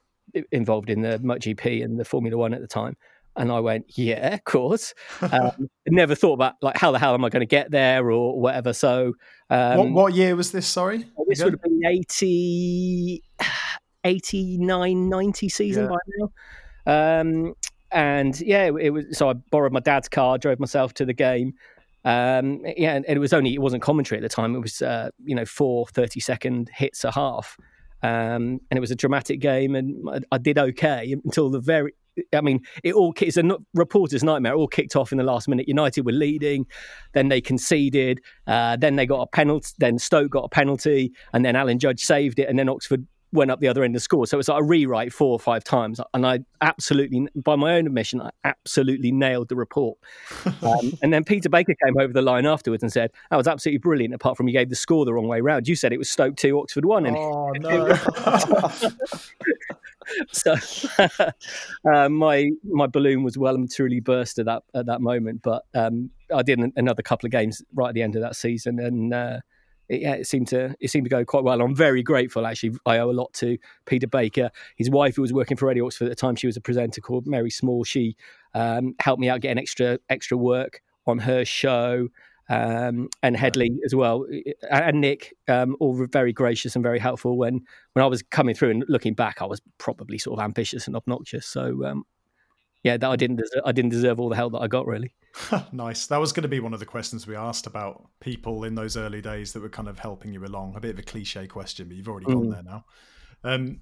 involved 0.51 0.89
in 0.89 1.01
the 1.01 1.19
MotoGP 1.19 1.83
and 1.83 1.99
the 1.99 2.05
Formula 2.05 2.37
One 2.37 2.53
at 2.53 2.61
the 2.61 2.67
time. 2.67 2.95
And 3.35 3.51
I 3.51 3.59
went, 3.61 3.97
yeah, 3.97 4.35
of 4.35 4.43
course. 4.43 4.93
Um, 5.21 5.69
never 5.87 6.15
thought 6.15 6.33
about 6.33 6.55
like 6.61 6.77
how 6.77 6.91
the 6.91 6.99
hell 6.99 7.13
am 7.13 7.25
I 7.25 7.29
going 7.29 7.41
to 7.41 7.47
get 7.47 7.71
there 7.71 8.11
or 8.11 8.39
whatever. 8.39 8.73
So, 8.73 9.13
um, 9.49 9.77
what, 9.77 9.91
what, 9.91 10.13
year 10.13 10.35
was 10.35 10.51
this? 10.51 10.67
Sorry, 10.67 10.99
this 11.27 11.39
again? 11.39 11.45
would 11.45 11.53
have 11.53 11.61
been 11.61 11.81
80, 11.85 13.23
89, 14.03 15.09
90 15.09 15.49
season 15.49 15.83
yeah. 15.83 15.89
by 15.89 15.97
now. 16.85 17.21
Um, 17.21 17.53
and 17.91 18.39
yeah, 18.41 18.65
it 18.65 18.89
was. 18.91 19.05
So 19.17 19.29
I 19.29 19.33
borrowed 19.33 19.71
my 19.71 19.79
dad's 19.79 20.09
car, 20.09 20.37
drove 20.37 20.59
myself 20.59 20.93
to 20.95 21.05
the 21.05 21.13
game, 21.13 21.53
Um, 22.05 22.61
yeah, 22.65 22.95
and 22.95 23.05
it 23.07 23.19
was 23.19 23.33
only 23.33 23.53
it 23.53 23.61
wasn't 23.61 23.81
commentary 23.81 24.19
at 24.19 24.23
the 24.23 24.29
time. 24.29 24.55
It 24.55 24.59
was 24.59 24.81
uh, 24.81 25.09
you 25.23 25.35
know 25.35 25.45
four 25.45 25.87
30 25.87 26.19
second 26.19 26.69
hits 26.73 27.03
a 27.03 27.11
half, 27.11 27.57
um, 28.01 28.59
and 28.69 28.77
it 28.77 28.79
was 28.79 28.91
a 28.91 28.95
dramatic 28.95 29.39
game, 29.39 29.75
and 29.75 30.09
I, 30.09 30.19
I 30.33 30.37
did 30.37 30.57
okay 30.57 31.15
until 31.23 31.49
the 31.49 31.59
very. 31.59 31.93
I 32.31 32.41
mean, 32.41 32.59
it 32.83 32.93
all 32.93 33.11
it's 33.19 33.37
a 33.37 33.57
reporter's 33.73 34.23
nightmare. 34.23 34.53
It 34.53 34.57
all 34.57 34.67
kicked 34.67 34.95
off 34.95 35.11
in 35.11 35.17
the 35.17 35.23
last 35.23 35.47
minute. 35.47 35.67
United 35.67 36.05
were 36.05 36.11
leading, 36.11 36.67
then 37.13 37.29
they 37.29 37.41
conceded, 37.41 38.21
uh, 38.45 38.75
then 38.75 38.97
they 38.97 39.07
got 39.07 39.21
a 39.21 39.27
penalty, 39.27 39.71
then 39.79 39.97
Stoke 39.97 40.29
got 40.29 40.43
a 40.43 40.49
penalty, 40.49 41.11
and 41.33 41.43
then 41.43 41.55
Alan 41.55 41.79
Judge 41.79 42.01
saved 42.01 42.37
it, 42.37 42.47
and 42.47 42.59
then 42.59 42.69
Oxford 42.69 43.07
went 43.33 43.51
up 43.51 43.59
the 43.59 43.67
other 43.67 43.83
end 43.83 43.95
of 43.95 43.99
the 43.99 44.03
score. 44.03 44.25
So 44.27 44.37
it 44.37 44.39
was 44.39 44.47
like 44.47 44.61
a 44.61 44.63
rewrite 44.63 45.11
four 45.11 45.31
or 45.31 45.39
five 45.39 45.63
times. 45.63 45.99
And 46.13 46.25
I 46.25 46.39
absolutely, 46.61 47.27
by 47.35 47.55
my 47.55 47.75
own 47.75 47.87
admission, 47.87 48.21
I 48.21 48.29
absolutely 48.43 49.11
nailed 49.11 49.49
the 49.49 49.55
report. 49.55 49.97
Um, 50.63 50.93
and 51.01 51.11
then 51.11 51.25
Peter 51.25 51.49
Baker 51.49 51.73
came 51.83 51.97
over 51.99 52.13
the 52.13 52.21
line 52.21 52.45
afterwards 52.45 52.83
and 52.83 52.91
said, 52.91 53.11
that 53.29 53.35
was 53.35 53.47
absolutely 53.47 53.79
brilliant, 53.79 54.13
apart 54.13 54.37
from 54.37 54.47
you 54.47 54.53
gave 54.53 54.69
the 54.69 54.75
score 54.75 55.03
the 55.03 55.13
wrong 55.13 55.27
way 55.27 55.41
round. 55.41 55.67
You 55.67 55.75
said 55.75 55.91
it 55.91 55.97
was 55.97 56.09
Stoke 56.09 56.37
2, 56.37 56.57
Oxford 56.57 56.85
1. 56.85 57.05
And 57.05 57.17
oh, 57.17 57.51
no. 57.59 57.97
so 60.31 60.55
uh, 61.91 62.09
my 62.09 62.51
my 62.63 62.87
balloon 62.87 63.23
was 63.23 63.37
well 63.37 63.55
and 63.55 63.69
truly 63.69 63.99
burst 63.99 64.39
at 64.39 64.45
that 64.45 64.63
at 64.73 64.85
that 64.85 65.01
moment. 65.01 65.41
But 65.41 65.63
um, 65.73 66.11
I 66.33 66.43
did 66.43 66.59
another 66.75 67.01
couple 67.01 67.27
of 67.27 67.31
games 67.31 67.61
right 67.73 67.89
at 67.89 67.95
the 67.95 68.01
end 68.01 68.15
of 68.15 68.21
that 68.21 68.35
season, 68.35 68.79
and 68.79 69.13
uh, 69.13 69.39
it, 69.89 70.01
yeah, 70.01 70.13
it 70.13 70.27
seemed 70.27 70.47
to 70.49 70.75
it 70.79 70.89
seemed 70.89 71.05
to 71.05 71.09
go 71.09 71.25
quite 71.25 71.43
well. 71.43 71.61
I'm 71.61 71.75
very 71.75 72.03
grateful. 72.03 72.45
Actually, 72.45 72.77
I 72.85 72.97
owe 72.99 73.09
a 73.09 73.11
lot 73.11 73.33
to 73.35 73.57
Peter 73.85 74.07
Baker. 74.07 74.49
His 74.75 74.89
wife, 74.89 75.15
who 75.15 75.21
was 75.21 75.33
working 75.33 75.57
for 75.57 75.67
Radio 75.67 75.85
Oxford 75.85 76.05
at 76.05 76.09
the 76.09 76.15
time, 76.15 76.35
she 76.35 76.47
was 76.47 76.57
a 76.57 76.61
presenter 76.61 77.01
called 77.01 77.27
Mary 77.27 77.49
Small. 77.49 77.83
She 77.83 78.15
um, 78.53 78.95
helped 78.99 79.19
me 79.19 79.29
out 79.29 79.41
getting 79.41 79.57
extra 79.57 79.99
extra 80.09 80.37
work 80.37 80.81
on 81.05 81.19
her 81.19 81.45
show. 81.45 82.09
Um, 82.49 83.07
and 83.23 83.37
Headley 83.37 83.71
as 83.85 83.95
well, 83.95 84.25
and 84.69 84.99
Nick, 84.99 85.33
um, 85.47 85.77
all 85.79 86.05
very 86.11 86.33
gracious 86.33 86.75
and 86.75 86.83
very 86.83 86.99
helpful. 86.99 87.37
When 87.37 87.61
when 87.93 88.03
I 88.03 88.07
was 88.07 88.21
coming 88.21 88.53
through 88.53 88.71
and 88.71 88.85
looking 88.89 89.13
back, 89.13 89.41
I 89.41 89.45
was 89.45 89.61
probably 89.77 90.17
sort 90.17 90.37
of 90.37 90.43
ambitious 90.43 90.85
and 90.85 90.95
obnoxious. 90.95 91.47
So 91.47 91.85
um, 91.85 92.03
yeah, 92.83 92.97
that 92.97 93.09
I 93.09 93.15
didn't 93.15 93.37
deserve, 93.37 93.61
I 93.65 93.71
didn't 93.71 93.91
deserve 93.91 94.19
all 94.19 94.29
the 94.29 94.35
help 94.35 94.53
that 94.53 94.59
I 94.59 94.67
got 94.67 94.85
really. 94.85 95.13
nice. 95.71 96.05
That 96.07 96.17
was 96.17 96.33
going 96.33 96.43
to 96.43 96.49
be 96.49 96.59
one 96.59 96.73
of 96.73 96.79
the 96.79 96.85
questions 96.85 97.25
we 97.25 97.35
asked 97.35 97.65
about 97.65 98.09
people 98.19 98.65
in 98.65 98.75
those 98.75 98.97
early 98.97 99.21
days 99.21 99.53
that 99.53 99.61
were 99.61 99.69
kind 99.69 99.87
of 99.87 99.99
helping 99.99 100.33
you 100.33 100.45
along. 100.45 100.75
A 100.75 100.81
bit 100.81 100.91
of 100.91 100.99
a 100.99 101.03
cliche 101.03 101.47
question, 101.47 101.87
but 101.87 101.95
you've 101.95 102.09
already 102.09 102.25
gone 102.25 102.47
mm. 102.47 102.51
there 102.51 102.63
now. 102.63 102.85
Um, 103.43 103.81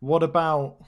what 0.00 0.22
about 0.22 0.78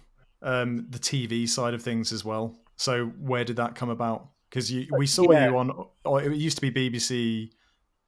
um, 0.42 0.86
the 0.90 0.98
TV 0.98 1.48
side 1.48 1.72
of 1.72 1.82
things 1.82 2.12
as 2.12 2.24
well? 2.24 2.56
So 2.76 3.06
where 3.06 3.44
did 3.44 3.56
that 3.56 3.74
come 3.76 3.90
about? 3.90 4.28
Because 4.48 4.72
we 4.72 5.06
saw 5.06 5.30
yeah. 5.30 5.48
you 5.48 5.56
on. 5.56 5.86
it 6.24 6.32
used 6.34 6.58
to 6.58 6.68
be 6.68 6.90
BBC 6.90 7.50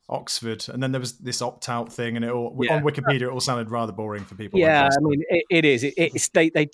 Oxford, 0.08 0.66
and 0.68 0.82
then 0.82 0.90
there 0.90 1.00
was 1.00 1.18
this 1.18 1.40
opt-out 1.40 1.92
thing, 1.92 2.16
and 2.16 2.24
it 2.24 2.30
all 2.30 2.56
yeah. 2.60 2.76
on 2.76 2.82
Wikipedia 2.82 3.22
it 3.22 3.28
all 3.28 3.40
sounded 3.40 3.70
rather 3.70 3.92
boring 3.92 4.24
for 4.24 4.34
people. 4.34 4.58
Yeah, 4.58 4.88
I 4.92 5.00
mean 5.00 5.22
it, 5.28 5.44
it 5.48 5.64
is. 5.64 5.84
It, 5.84 5.94
it's 5.96 6.28
they 6.30 6.50
they, 6.50 6.68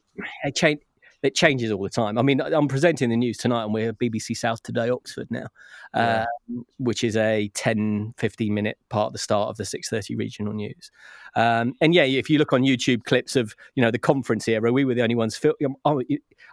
they 0.45 0.50
change 0.50 0.81
it 1.22 1.34
changes 1.34 1.72
all 1.72 1.82
the 1.82 1.88
time. 1.88 2.16
I 2.18 2.22
mean, 2.22 2.40
I'm 2.40 2.68
presenting 2.68 3.10
the 3.10 3.16
news 3.16 3.37
tonight, 3.37 3.64
and 3.64 3.75
we're 3.75 3.92
BBC 3.92 4.37
South 4.37 4.62
Today 4.62 4.88
Oxford 4.88 5.28
now, 5.30 5.46
yeah. 5.95 6.26
um, 6.49 6.64
which 6.78 7.04
is 7.04 7.16
a 7.16 7.50
10, 7.54 8.14
15 8.18 8.54
minute 8.54 8.78
part 8.88 9.09
of 9.09 9.12
the 9.12 9.18
start 9.18 9.49
of 9.49 9.57
the 9.57 9.64
6:30 9.64 10.16
regional 10.16 10.52
news. 10.52 10.90
Um, 11.37 11.75
and 11.80 11.95
yeah, 11.95 12.02
if 12.02 12.28
you 12.30 12.39
look 12.39 12.52
on 12.52 12.62
YouTube 12.62 13.04
clips 13.04 13.36
of 13.36 13.54
you 13.75 13.82
know 13.82 13.91
the 13.91 13.99
conference 13.99 14.49
era, 14.49 14.73
we 14.73 14.84
were 14.84 14.95
the 14.95 15.02
only 15.02 15.15
ones. 15.15 15.36
Fil- 15.36 15.54
um, 15.65 15.76
oh, 15.84 16.02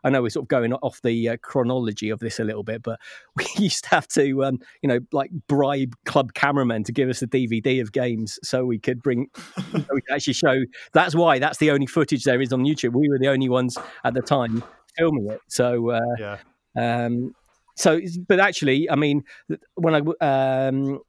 I 0.04 0.10
know 0.10 0.22
we're 0.22 0.30
sort 0.30 0.44
of 0.44 0.48
going 0.50 0.74
off 0.74 1.02
the 1.02 1.30
uh, 1.30 1.38
chronology 1.42 2.10
of 2.10 2.20
this 2.20 2.40
a 2.40 2.44
little 2.44 2.64
bit, 2.64 2.84
but 2.84 3.00
we 3.36 3.46
used 3.58 3.86
to 3.86 3.90
have 3.92 4.08
to 4.10 4.44
um, 4.46 4.60
you 4.82 4.88
know 4.88 5.00
like 5.12 5.32
bribe 5.48 5.96
club 6.06 6.34
cameramen 6.34 6.84
to 6.86 6.92
give 6.92 7.10
us 7.10 7.22
a 7.22 7.28
DVD 7.28 7.82
of 7.82 7.92
games 7.92 8.40
so 8.44 8.66
we 8.66 8.80
could 8.80 9.02
bring 9.02 9.30
so 9.36 9.86
we 9.94 10.02
could 10.02 10.14
actually 10.14 10.34
show. 10.34 10.64
That's 10.94 11.16
why 11.16 11.40
that's 11.40 11.58
the 11.58 11.72
only 11.72 11.88
footage 11.88 12.24
there 12.24 12.42
is 12.42 12.54
on 12.54 12.64
YouTube. 12.64 12.94
We 12.94 13.10
were 13.10 13.20
the 13.20 13.30
only 13.30 13.50
ones 13.50 13.78
at 14.04 14.14
the 14.14 14.22
time 14.22 14.64
filming 14.98 15.30
it. 15.30 15.42
So 15.48 15.92
uh, 15.92 16.16
yeah. 16.20 16.38
Um, 16.78 17.34
so, 17.76 18.00
but 18.28 18.40
actually, 18.40 18.90
I 18.90 18.96
mean, 18.96 19.24
when 19.76 19.96
I 19.96 20.02
um, 20.66 21.00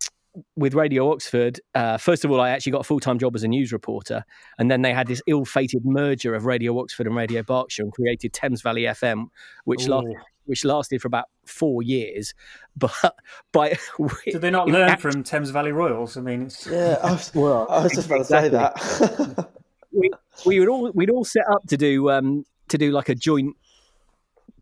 with 0.56 0.74
Radio 0.74 1.10
Oxford, 1.12 1.60
uh, 1.74 1.96
first 1.96 2.24
of 2.24 2.30
all, 2.30 2.40
I 2.40 2.50
actually 2.50 2.72
got 2.72 2.80
a 2.80 2.84
full 2.84 3.00
time 3.00 3.18
job 3.18 3.34
as 3.34 3.42
a 3.42 3.48
news 3.48 3.72
reporter, 3.72 4.24
and 4.58 4.70
then 4.70 4.82
they 4.82 4.92
had 4.92 5.06
this 5.06 5.22
ill 5.26 5.44
fated 5.44 5.84
merger 5.84 6.34
of 6.34 6.44
Radio 6.44 6.78
Oxford 6.80 7.06
and 7.06 7.16
Radio 7.16 7.42
Berkshire 7.42 7.82
and 7.82 7.92
created 7.92 8.32
Thames 8.32 8.62
Valley 8.62 8.82
FM, 8.82 9.26
which 9.64 9.86
lasted, 9.86 10.16
which 10.46 10.64
lasted 10.64 11.00
for 11.00 11.08
about 11.08 11.26
four 11.44 11.82
years. 11.82 12.34
But 12.78 13.14
by 13.52 13.78
did 14.26 14.42
they 14.42 14.50
not 14.50 14.68
learn 14.68 14.98
from 14.98 15.22
Thames 15.22 15.48
Valley 15.48 15.72
Royals? 15.72 16.18
I 16.18 16.20
mean, 16.20 16.42
it's... 16.42 16.66
yeah, 16.66 16.98
I 17.02 17.12
was, 17.12 17.30
well, 17.34 17.66
I 17.70 17.84
was 17.84 17.92
just 17.92 18.06
about 18.06 18.20
exactly. 18.20 18.50
to 18.50 18.78
say 18.84 19.08
that. 19.16 19.48
we, 19.92 20.10
we 20.44 20.60
would 20.60 20.68
all 20.68 20.92
we'd 20.92 21.08
all 21.08 21.24
set 21.24 21.44
up 21.50 21.66
to 21.68 21.78
do 21.78 22.10
um, 22.10 22.44
to 22.68 22.76
do 22.76 22.90
like 22.90 23.08
a 23.08 23.14
joint 23.14 23.56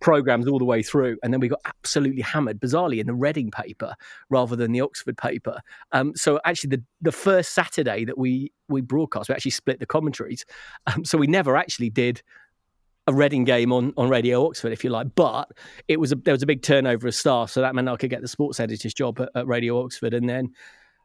programs 0.04 0.46
all 0.46 0.58
the 0.58 0.66
way 0.66 0.82
through, 0.82 1.16
and 1.22 1.32
then 1.32 1.40
we 1.40 1.48
got 1.48 1.62
absolutely 1.64 2.20
hammered, 2.20 2.60
bizarrely, 2.60 3.00
in 3.00 3.06
the 3.06 3.14
Reading 3.14 3.50
paper 3.50 3.94
rather 4.28 4.54
than 4.54 4.70
the 4.70 4.82
Oxford 4.82 5.16
paper. 5.16 5.58
Um, 5.92 6.12
so 6.14 6.38
actually, 6.44 6.76
the 6.76 6.82
the 7.00 7.10
first 7.10 7.52
Saturday 7.52 8.04
that 8.04 8.18
we 8.18 8.52
we 8.68 8.82
broadcast, 8.82 9.30
we 9.30 9.34
actually 9.34 9.50
split 9.52 9.80
the 9.80 9.86
commentaries. 9.86 10.44
Um, 10.86 11.04
so 11.04 11.16
we 11.16 11.26
never 11.26 11.56
actually 11.56 11.88
did 11.88 12.22
a 13.06 13.14
Reading 13.14 13.44
game 13.44 13.72
on, 13.72 13.94
on 13.96 14.10
Radio 14.10 14.46
Oxford, 14.46 14.72
if 14.72 14.84
you 14.84 14.90
like. 14.90 15.14
But 15.14 15.50
it 15.88 15.98
was 15.98 16.12
a, 16.12 16.16
there 16.16 16.34
was 16.34 16.42
a 16.42 16.46
big 16.46 16.62
turnover 16.62 17.08
of 17.08 17.14
staff, 17.14 17.50
so 17.50 17.62
that 17.62 17.74
meant 17.74 17.88
I 17.88 17.96
could 17.96 18.10
get 18.10 18.20
the 18.20 18.28
sports 18.28 18.60
editor's 18.60 18.92
job 18.92 19.18
at, 19.20 19.30
at 19.34 19.46
Radio 19.46 19.82
Oxford. 19.82 20.12
And 20.12 20.28
then 20.28 20.52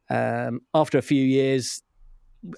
um, 0.09 0.59
after 0.73 0.97
a 0.97 1.01
few 1.01 1.23
years, 1.23 1.81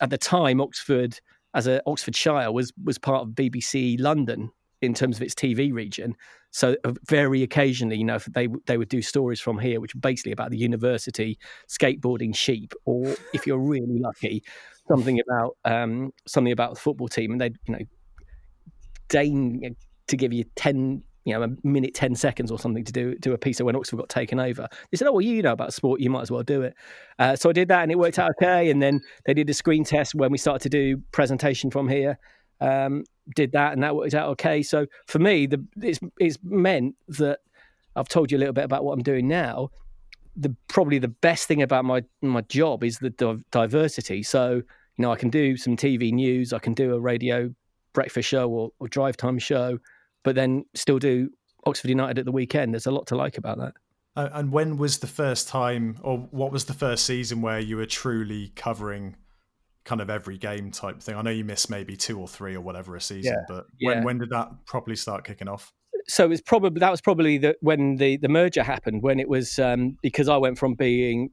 at 0.01 0.10
the 0.10 0.17
time, 0.17 0.60
Oxford 0.60 1.19
as 1.54 1.67
a 1.67 1.82
Oxfordshire 1.86 2.51
was 2.51 2.73
was 2.84 2.97
part 2.97 3.27
of 3.27 3.36
BBC 3.36 3.99
London, 3.99 4.49
in 4.82 4.94
terms 4.94 5.17
of 5.17 5.22
its 5.22 5.36
TV 5.36 5.72
region. 5.72 6.15
So 6.52 6.76
uh, 6.84 6.94
very 7.08 7.44
occasionally, 7.44 7.98
you 7.98 8.04
know, 8.04 8.17
they 8.30 8.48
they 8.65 8.78
would 8.78 8.89
do 8.89 9.02
stories 9.02 9.39
from 9.39 9.58
here, 9.58 9.80
which 9.80 9.96
are 9.96 10.00
basically 10.00 10.32
about 10.32 10.52
the 10.52 10.58
university 10.58 11.39
skateboarding 11.70 12.36
sheep, 12.36 12.74
or 12.86 13.15
if 13.34 13.48
you're 13.48 13.60
really 13.60 14.00
lucky, 14.00 14.44
something 14.89 15.20
about 15.20 15.58
um, 15.65 16.12
something 16.28 16.52
about 16.52 16.74
the 16.74 16.80
football 16.80 17.08
team, 17.08 17.32
and 17.32 17.39
they'd 17.39 17.56
you 17.67 17.74
know 17.76 17.86
deign 19.08 19.76
to 20.08 20.17
give 20.17 20.34
you 20.34 20.44
ten. 20.56 21.04
You 21.24 21.36
know, 21.36 21.44
a 21.44 21.50
minute, 21.63 21.94
ten 21.94 22.15
seconds, 22.15 22.50
or 22.50 22.58
something 22.58 22.84
to 22.84 22.91
do 22.91 23.15
do 23.20 23.34
a 23.34 23.38
piece 23.38 23.60
of 23.60 23.67
when 23.67 23.76
Oxford 23.76 23.98
got 23.98 24.10
taken 24.10 24.39
over. 24.39 24.67
They 24.89 24.98
said, 24.98 25.08
"Oh, 25.08 25.12
well, 25.12 25.22
you 25.22 25.44
know 25.44 25.52
about 25.52 25.72
sport, 25.72 26.02
you 26.02 26.10
might 26.10 26.24
as 26.24 26.32
well 26.32 26.41
do 26.41 26.63
it." 26.63 26.74
Uh, 27.20 27.36
so 27.36 27.48
I 27.48 27.54
did 27.54 27.67
that, 27.67 27.84
and 27.84 27.91
it 27.91 28.00
worked 28.00 28.17
out 28.17 28.32
okay. 28.41 28.72
And 28.72 28.82
then 28.82 29.02
they 29.28 29.36
did 29.36 29.48
a 29.48 29.54
screen 29.54 29.84
test 29.84 30.15
when 30.15 30.32
we 30.32 30.39
started 30.39 30.63
to 30.63 30.70
do 30.70 31.00
presentation 31.12 31.70
from 31.70 31.88
here, 31.88 32.17
um, 32.60 33.04
did 33.36 33.51
that, 33.53 33.73
and 33.73 33.84
that 33.84 33.95
worked 33.95 34.13
out 34.13 34.29
okay. 34.29 34.62
So 34.62 34.86
for 35.07 35.19
me, 35.19 35.45
the 35.45 35.63
it's 35.81 35.99
it's 36.19 36.38
meant 36.43 36.95
that 37.10 37.39
I've 37.95 38.10
told 38.10 38.31
you 38.31 38.38
a 38.38 38.39
little 38.39 38.53
bit 38.53 38.65
about 38.65 38.84
what 38.84 38.93
I'm 38.93 39.03
doing 39.03 39.27
now. 39.27 39.69
The 40.36 40.55
probably 40.67 40.97
the 40.99 41.07
best 41.07 41.47
thing 41.47 41.62
about 41.62 41.86
my 41.86 42.03
my 42.21 42.41
job 42.41 42.84
is 42.84 42.99
the 42.99 43.43
diversity. 43.51 44.23
So 44.23 44.62
you 44.97 45.01
know, 45.01 45.12
I 45.12 45.15
can 45.15 45.29
do 45.29 45.57
some 45.57 45.75
TV 45.75 46.12
news, 46.12 46.53
I 46.53 46.60
can 46.60 46.73
do 46.73 46.93
a 46.93 46.99
radio 46.99 47.53
breakfast 47.93 48.29
show 48.29 48.49
or, 48.49 48.71
or 48.79 48.88
drive 48.88 49.17
time 49.17 49.39
show, 49.39 49.79
but 50.23 50.36
then 50.36 50.65
still 50.73 50.99
do 50.99 51.29
Oxford 51.65 51.89
United 51.89 52.19
at 52.19 52.25
the 52.25 52.31
weekend. 52.31 52.73
There's 52.73 52.86
a 52.86 52.91
lot 52.91 53.07
to 53.07 53.15
like 53.15 53.38
about 53.38 53.57
that. 53.57 53.73
And 54.15 54.51
when 54.51 54.77
was 54.77 54.99
the 54.99 55.07
first 55.07 55.47
time, 55.47 55.97
or 56.01 56.17
what 56.31 56.51
was 56.51 56.65
the 56.65 56.73
first 56.73 57.05
season 57.05 57.41
where 57.41 57.60
you 57.60 57.77
were 57.77 57.86
truly 57.86 58.51
covering 58.55 59.15
kind 59.84 60.02
of 60.02 60.10
every 60.10 60.38
game 60.38 60.72
type 60.72 61.02
thing? 61.02 61.15
I 61.15 61.22
know 61.22 61.32
you 61.32 61.44
missed 61.44 61.70
maybe 61.70 61.96
two 61.96 62.20
or 62.20 62.28
three 62.28 62.56
or 62.56 62.62
whatever 62.62 62.96
a 62.96 63.02
season, 63.02 63.34
yeah. 63.34 63.46
but 63.48 63.65
when 63.82 63.98
yeah. 63.98 64.04
when 64.04 64.17
did 64.17 64.30
that 64.30 64.50
properly 64.65 64.96
start 64.96 65.26
kicking 65.26 65.48
off? 65.48 65.74
So 66.08 66.26
it 66.26 66.30
was 66.30 66.41
probably 66.41 66.80
that 66.80 66.91
was 66.91 67.02
probably 67.02 67.38
the 67.38 67.56
when 67.62 67.98
the 67.98 68.17
the 68.17 68.30
merger 68.30 68.63
happened 68.63 69.04
when 69.04 69.20
it 69.20 69.30
was 69.30 69.60
um, 69.60 69.98
because 70.02 70.30
I 70.30 70.38
went 70.38 70.58
from 70.58 70.74
being 70.74 71.32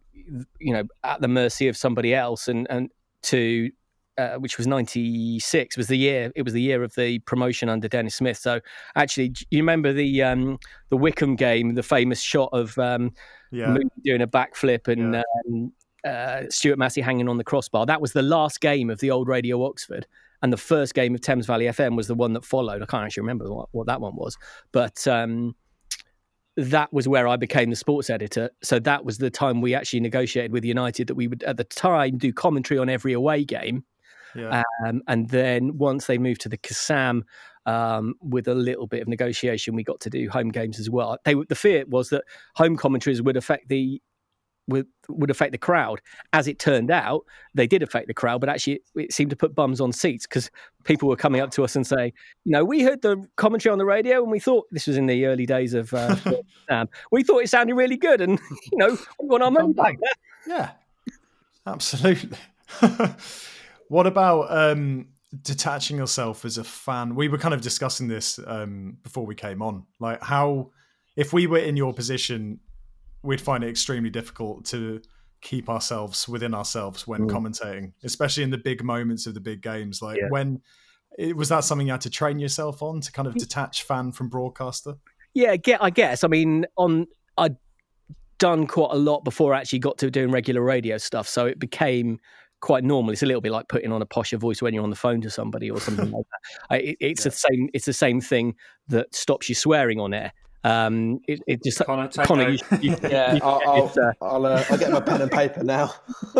you 0.60 0.72
know 0.72 0.84
at 1.04 1.20
the 1.20 1.28
mercy 1.28 1.68
of 1.68 1.76
somebody 1.76 2.14
else 2.14 2.48
and 2.48 2.66
and 2.70 2.90
to 3.24 3.70
uh, 4.18 4.34
which 4.34 4.58
was 4.58 4.66
96 4.66 5.76
was 5.76 5.86
the 5.86 5.96
year 5.96 6.32
it 6.34 6.42
was 6.42 6.52
the 6.52 6.60
year 6.60 6.82
of 6.82 6.92
the 6.96 7.20
promotion 7.20 7.68
under 7.68 7.86
Dennis 7.86 8.16
Smith 8.16 8.36
so 8.36 8.60
actually 8.96 9.32
you 9.50 9.60
remember 9.60 9.92
the 9.92 10.22
um, 10.22 10.58
the 10.90 10.96
Wycombe 10.96 11.36
game 11.36 11.74
the 11.74 11.82
famous 11.82 12.20
shot 12.20 12.50
of 12.52 12.76
um, 12.78 13.12
yeah. 13.52 13.76
doing 14.04 14.20
a 14.20 14.26
backflip 14.26 14.88
and 14.88 15.14
yeah. 15.14 15.22
um, 15.48 15.72
uh, 16.04 16.42
Stuart 16.50 16.78
Massey 16.78 17.00
hanging 17.00 17.28
on 17.28 17.38
the 17.38 17.44
crossbar. 17.44 17.86
That 17.86 18.00
was 18.00 18.12
the 18.12 18.22
last 18.22 18.60
game 18.60 18.90
of 18.90 19.00
the 19.00 19.10
old 19.10 19.28
Radio 19.28 19.64
Oxford. 19.64 20.06
And 20.42 20.52
the 20.52 20.58
first 20.58 20.94
game 20.94 21.14
of 21.14 21.20
Thames 21.20 21.46
Valley 21.46 21.64
FM 21.64 21.96
was 21.96 22.06
the 22.06 22.14
one 22.14 22.32
that 22.34 22.44
followed. 22.44 22.82
I 22.82 22.86
can't 22.86 23.04
actually 23.04 23.22
remember 23.22 23.52
what, 23.52 23.68
what 23.72 23.86
that 23.86 24.00
one 24.00 24.14
was. 24.14 24.36
But 24.70 25.06
um, 25.08 25.56
that 26.56 26.92
was 26.92 27.08
where 27.08 27.26
I 27.26 27.36
became 27.36 27.70
the 27.70 27.76
sports 27.76 28.08
editor. 28.08 28.50
So 28.62 28.78
that 28.80 29.04
was 29.04 29.18
the 29.18 29.30
time 29.30 29.60
we 29.60 29.74
actually 29.74 30.00
negotiated 30.00 30.52
with 30.52 30.64
United 30.64 31.08
that 31.08 31.16
we 31.16 31.26
would, 31.26 31.42
at 31.42 31.56
the 31.56 31.64
time, 31.64 32.18
do 32.18 32.32
commentary 32.32 32.78
on 32.78 32.88
every 32.88 33.14
away 33.14 33.44
game. 33.44 33.84
Yeah. 34.36 34.62
Um, 34.86 35.02
and 35.08 35.28
then 35.30 35.76
once 35.76 36.06
they 36.06 36.18
moved 36.18 36.42
to 36.42 36.48
the 36.48 36.58
Kassam, 36.58 37.22
um, 37.68 38.14
with 38.22 38.48
a 38.48 38.54
little 38.54 38.86
bit 38.86 39.02
of 39.02 39.08
negotiation, 39.08 39.74
we 39.74 39.84
got 39.84 40.00
to 40.00 40.10
do 40.10 40.30
home 40.30 40.48
games 40.48 40.80
as 40.80 40.88
well. 40.88 41.18
They, 41.24 41.34
the 41.34 41.54
fear 41.54 41.84
was 41.86 42.08
that 42.08 42.24
home 42.54 42.76
commentaries 42.76 43.20
would 43.20 43.36
affect 43.36 43.68
the 43.68 44.00
would, 44.68 44.86
would 45.08 45.30
affect 45.30 45.52
the 45.52 45.58
crowd. 45.58 46.00
As 46.32 46.46
it 46.46 46.58
turned 46.58 46.90
out, 46.90 47.24
they 47.54 47.66
did 47.66 47.82
affect 47.82 48.06
the 48.06 48.14
crowd, 48.14 48.40
but 48.40 48.48
actually 48.48 48.80
it 48.94 49.12
seemed 49.12 49.30
to 49.30 49.36
put 49.36 49.54
bums 49.54 49.80
on 49.80 49.92
seats 49.92 50.26
because 50.26 50.50
people 50.84 51.08
were 51.08 51.16
coming 51.16 51.40
up 51.40 51.50
to 51.52 51.64
us 51.64 51.74
and 51.74 51.86
saying, 51.86 52.12
you 52.44 52.52
know, 52.52 52.64
we 52.64 52.82
heard 52.82 53.02
the 53.02 53.26
commentary 53.36 53.72
on 53.72 53.78
the 53.78 53.84
radio 53.84 54.22
and 54.22 54.30
we 54.30 54.38
thought 54.38 54.66
this 54.70 54.86
was 54.86 54.96
in 54.96 55.06
the 55.06 55.26
early 55.26 55.46
days 55.46 55.74
of 55.74 55.92
uh, 55.92 56.14
um, 56.68 56.88
we 57.10 57.24
thought 57.24 57.38
it 57.38 57.48
sounded 57.48 57.74
really 57.74 57.96
good, 57.96 58.20
and 58.20 58.38
you 58.72 58.78
know, 58.78 58.96
we 59.20 59.28
want 59.28 59.42
our 59.42 59.50
money 59.50 59.72
back. 59.72 59.98
Yeah, 60.46 60.70
absolutely. 61.66 62.38
what 63.88 64.06
about 64.06 64.50
um, 64.50 65.08
detaching 65.42 65.98
yourself 65.98 66.46
as 66.46 66.56
a 66.56 66.64
fan? 66.64 67.14
We 67.14 67.28
were 67.28 67.36
kind 67.36 67.52
of 67.52 67.60
discussing 67.60 68.08
this 68.08 68.40
um, 68.46 68.96
before 69.02 69.26
we 69.26 69.34
came 69.34 69.60
on, 69.60 69.84
like 70.00 70.22
how 70.22 70.70
if 71.16 71.34
we 71.34 71.46
were 71.46 71.58
in 71.58 71.76
your 71.76 71.92
position 71.92 72.60
we'd 73.22 73.40
find 73.40 73.64
it 73.64 73.68
extremely 73.68 74.10
difficult 74.10 74.64
to 74.66 75.00
keep 75.40 75.68
ourselves 75.68 76.28
within 76.28 76.54
ourselves 76.54 77.06
when 77.06 77.22
mm. 77.22 77.30
commentating, 77.30 77.92
especially 78.04 78.42
in 78.42 78.50
the 78.50 78.58
big 78.58 78.82
moments 78.82 79.26
of 79.26 79.34
the 79.34 79.40
big 79.40 79.62
games. 79.62 80.02
Like 80.02 80.18
yeah. 80.18 80.28
when 80.30 80.60
it, 81.16 81.36
was 81.36 81.48
that 81.48 81.64
something 81.64 81.86
you 81.86 81.92
had 81.92 82.00
to 82.02 82.10
train 82.10 82.38
yourself 82.38 82.82
on 82.82 83.00
to 83.00 83.12
kind 83.12 83.28
of 83.28 83.34
detach 83.34 83.84
fan 83.84 84.12
from 84.12 84.28
broadcaster? 84.28 84.94
Yeah, 85.34 85.56
get 85.56 85.82
I 85.82 85.90
guess. 85.90 86.24
I 86.24 86.28
mean, 86.28 86.66
on 86.76 87.06
I'd 87.36 87.56
done 88.38 88.66
quite 88.66 88.92
a 88.92 88.98
lot 88.98 89.24
before 89.24 89.54
I 89.54 89.60
actually 89.60 89.80
got 89.80 89.98
to 89.98 90.10
doing 90.10 90.30
regular 90.30 90.62
radio 90.62 90.98
stuff, 90.98 91.28
so 91.28 91.46
it 91.46 91.58
became 91.58 92.18
quite 92.60 92.82
normal. 92.82 93.12
It's 93.12 93.22
a 93.22 93.26
little 93.26 93.40
bit 93.40 93.52
like 93.52 93.68
putting 93.68 93.92
on 93.92 94.02
a 94.02 94.06
posher 94.06 94.38
voice 94.38 94.60
when 94.60 94.74
you're 94.74 94.82
on 94.82 94.90
the 94.90 94.96
phone 94.96 95.20
to 95.22 95.30
somebody 95.30 95.70
or 95.70 95.80
something 95.80 96.10
like 96.10 96.24
that. 96.70 96.84
It, 96.84 96.96
it's 97.00 97.24
yeah. 97.24 97.30
the 97.30 97.36
same. 97.36 97.68
It's 97.74 97.86
the 97.86 97.92
same 97.92 98.20
thing 98.20 98.54
that 98.88 99.14
stops 99.14 99.48
you 99.48 99.54
swearing 99.54 100.00
on 100.00 100.14
air. 100.14 100.32
Um, 100.64 101.20
it, 101.28 101.40
it 101.46 101.62
just 101.62 101.78
Connor, 101.84 102.08
Connor 102.08 102.48
you, 102.50 102.58
you, 102.80 102.96
yeah, 103.02 103.34
you, 103.34 103.40
I'll, 103.42 103.62
I'll, 103.64 103.92
uh, 103.96 104.12
I'll, 104.20 104.46
uh, 104.46 104.64
I'll, 104.68 104.78
get 104.78 104.90
my 104.90 105.00
pen 105.00 105.22
and 105.22 105.30
paper 105.30 105.62
now. 105.62 105.94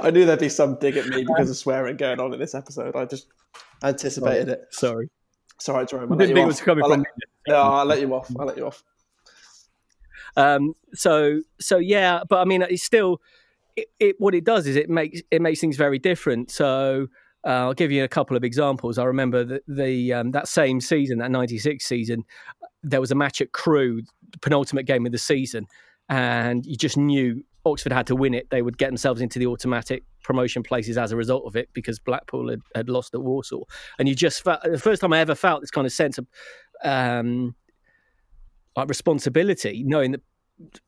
I 0.00 0.10
knew 0.10 0.26
there'd 0.26 0.40
be 0.40 0.48
some 0.48 0.76
dig 0.76 0.96
at 0.96 1.06
me 1.06 1.24
because 1.24 1.50
of 1.50 1.56
swearing 1.56 1.96
going 1.96 2.18
on 2.18 2.32
in 2.34 2.40
this 2.40 2.54
episode. 2.54 2.96
I 2.96 3.04
just 3.04 3.28
anticipated 3.82 4.48
oh, 4.48 4.52
it. 4.52 4.66
Sorry, 4.70 5.08
sorry, 5.58 5.86
Jerome. 5.86 6.12
I 6.12 6.16
didn't 6.16 6.34
think 6.34 6.44
it 6.44 6.46
was 6.46 6.60
coming 6.60 6.82
I'll 6.82 6.90
from. 6.90 7.00
Let, 7.00 7.08
no, 7.48 7.62
I'll 7.62 7.86
let 7.86 8.00
you 8.00 8.12
off. 8.12 8.30
I'll 8.38 8.46
let 8.46 8.56
you 8.56 8.66
off. 8.66 8.82
Um, 10.36 10.74
so, 10.94 11.42
so 11.60 11.78
yeah, 11.78 12.22
but 12.28 12.40
I 12.40 12.44
mean, 12.44 12.62
it's 12.62 12.82
still 12.82 13.20
it, 13.76 13.88
it, 13.98 14.16
What 14.18 14.34
it 14.34 14.44
does 14.44 14.66
is 14.66 14.76
it 14.76 14.90
makes 14.90 15.20
it 15.30 15.40
makes 15.40 15.60
things 15.60 15.76
very 15.76 15.98
different. 15.98 16.50
So 16.50 17.08
uh, 17.44 17.50
I'll 17.50 17.74
give 17.74 17.90
you 17.90 18.04
a 18.04 18.08
couple 18.08 18.36
of 18.36 18.44
examples. 18.44 18.98
I 18.98 19.04
remember 19.04 19.44
that 19.44 19.62
the 19.66 20.12
um, 20.12 20.30
that 20.32 20.48
same 20.48 20.80
season, 20.80 21.18
that 21.18 21.30
'96 21.30 21.84
season, 21.84 22.24
there 22.82 23.00
was 23.00 23.10
a 23.10 23.14
match 23.14 23.40
at 23.40 23.52
Crewe, 23.52 24.02
penultimate 24.40 24.86
game 24.86 25.06
of 25.06 25.12
the 25.12 25.18
season, 25.18 25.66
and 26.08 26.64
you 26.64 26.76
just 26.76 26.96
knew 26.96 27.42
Oxford 27.64 27.92
had 27.92 28.06
to 28.08 28.16
win 28.16 28.34
it. 28.34 28.50
They 28.50 28.62
would 28.62 28.78
get 28.78 28.88
themselves 28.88 29.20
into 29.20 29.38
the 29.38 29.46
automatic 29.46 30.04
promotion 30.22 30.62
places 30.62 30.98
as 30.98 31.12
a 31.12 31.16
result 31.16 31.44
of 31.46 31.56
it 31.56 31.68
because 31.72 31.98
Blackpool 31.98 32.50
had, 32.50 32.60
had 32.74 32.88
lost 32.88 33.14
at 33.14 33.22
Walsall. 33.22 33.68
And 33.98 34.08
you 34.08 34.14
just 34.14 34.42
felt 34.42 34.62
the 34.62 34.78
first 34.78 35.00
time 35.00 35.12
I 35.12 35.18
ever 35.18 35.34
felt 35.34 35.60
this 35.60 35.70
kind 35.70 35.86
of 35.86 35.92
sense 35.92 36.18
of 36.18 36.26
um, 36.84 37.54
like 38.76 38.88
responsibility, 38.88 39.82
knowing 39.86 40.12
that 40.12 40.22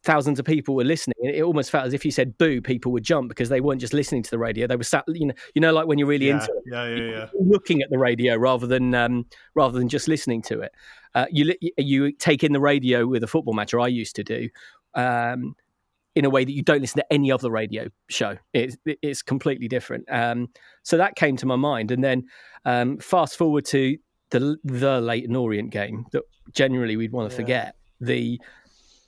thousands 0.02 0.38
of 0.38 0.44
people 0.44 0.74
were 0.74 0.84
listening. 0.84 1.16
It 1.22 1.42
almost 1.42 1.70
felt 1.70 1.86
as 1.86 1.94
if 1.94 2.04
you 2.04 2.10
said 2.10 2.36
boo, 2.38 2.60
people 2.60 2.92
would 2.92 3.04
jump 3.04 3.28
because 3.28 3.48
they 3.48 3.60
weren't 3.60 3.80
just 3.80 3.94
listening 3.94 4.22
to 4.22 4.30
the 4.30 4.38
radio. 4.38 4.66
They 4.66 4.76
were 4.76 4.84
sat, 4.84 5.04
you 5.08 5.26
know, 5.26 5.34
you 5.54 5.60
know, 5.60 5.72
like 5.72 5.86
when 5.86 5.98
you're 5.98 6.08
really 6.08 6.28
yeah, 6.28 6.40
into 6.40 6.52
it, 6.52 6.62
yeah, 6.66 6.86
yeah, 6.86 7.10
yeah. 7.10 7.26
looking 7.38 7.82
at 7.82 7.90
the 7.90 7.98
radio 7.98 8.36
rather 8.36 8.66
than 8.66 8.94
um, 8.94 9.26
rather 9.54 9.78
than 9.78 9.88
just 9.88 10.08
listening 10.08 10.42
to 10.42 10.60
it. 10.60 10.72
Uh, 11.14 11.26
you 11.30 11.54
you 11.78 12.12
take 12.12 12.42
in 12.42 12.52
the 12.52 12.60
radio 12.60 13.06
with 13.06 13.22
a 13.22 13.28
football 13.28 13.54
match, 13.54 13.72
or 13.74 13.80
I 13.80 13.88
used 13.88 14.16
to 14.16 14.24
do. 14.24 14.48
Um, 14.94 15.56
in 16.14 16.24
a 16.24 16.30
way 16.30 16.44
that 16.44 16.52
you 16.52 16.62
don't 16.62 16.80
listen 16.80 16.98
to 16.98 17.12
any 17.12 17.32
other 17.32 17.50
radio 17.50 17.88
show. 18.08 18.36
It's, 18.52 18.76
it's 18.84 19.20
completely 19.20 19.66
different. 19.66 20.04
Um, 20.08 20.48
so 20.84 20.96
that 20.96 21.16
came 21.16 21.36
to 21.38 21.46
my 21.46 21.56
mind. 21.56 21.90
And 21.90 22.04
then 22.04 22.26
um, 22.64 22.98
fast 22.98 23.36
forward 23.36 23.64
to 23.66 23.98
the 24.30 24.56
the 24.64 25.00
Leyton 25.00 25.36
Orient 25.36 25.70
game 25.70 26.06
that 26.12 26.22
generally 26.52 26.96
we'd 26.96 27.12
want 27.12 27.30
to 27.30 27.36
forget. 27.36 27.76
The 28.00 28.40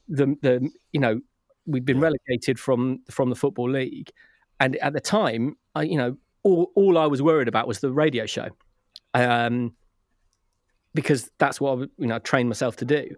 the 0.09 0.37
the 0.43 0.71
you 0.93 1.01
know 1.01 1.21
we'd 1.67 1.85
been 1.85 2.01
relegated 2.01 2.59
from 2.59 3.01
from 3.11 3.31
the 3.31 3.37
football 3.37 3.71
league, 3.71 4.11
and 4.61 4.77
at 4.77 4.93
the 4.93 5.01
time, 5.01 5.57
I 5.75 5.83
you 5.83 5.97
know 5.97 6.17
all 6.43 6.71
all 6.75 6.99
I 6.99 7.07
was 7.07 7.23
worried 7.23 7.49
about 7.49 7.67
was 7.67 7.81
the 7.81 7.93
radio 7.93 8.27
show, 8.27 8.49
um, 9.15 9.75
because 10.95 11.31
that's 11.39 11.61
what 11.61 11.79
I, 11.79 11.83
you 11.99 12.07
know 12.07 12.19
trained 12.19 12.49
myself 12.49 12.77
to 12.77 12.85
do. 12.85 13.17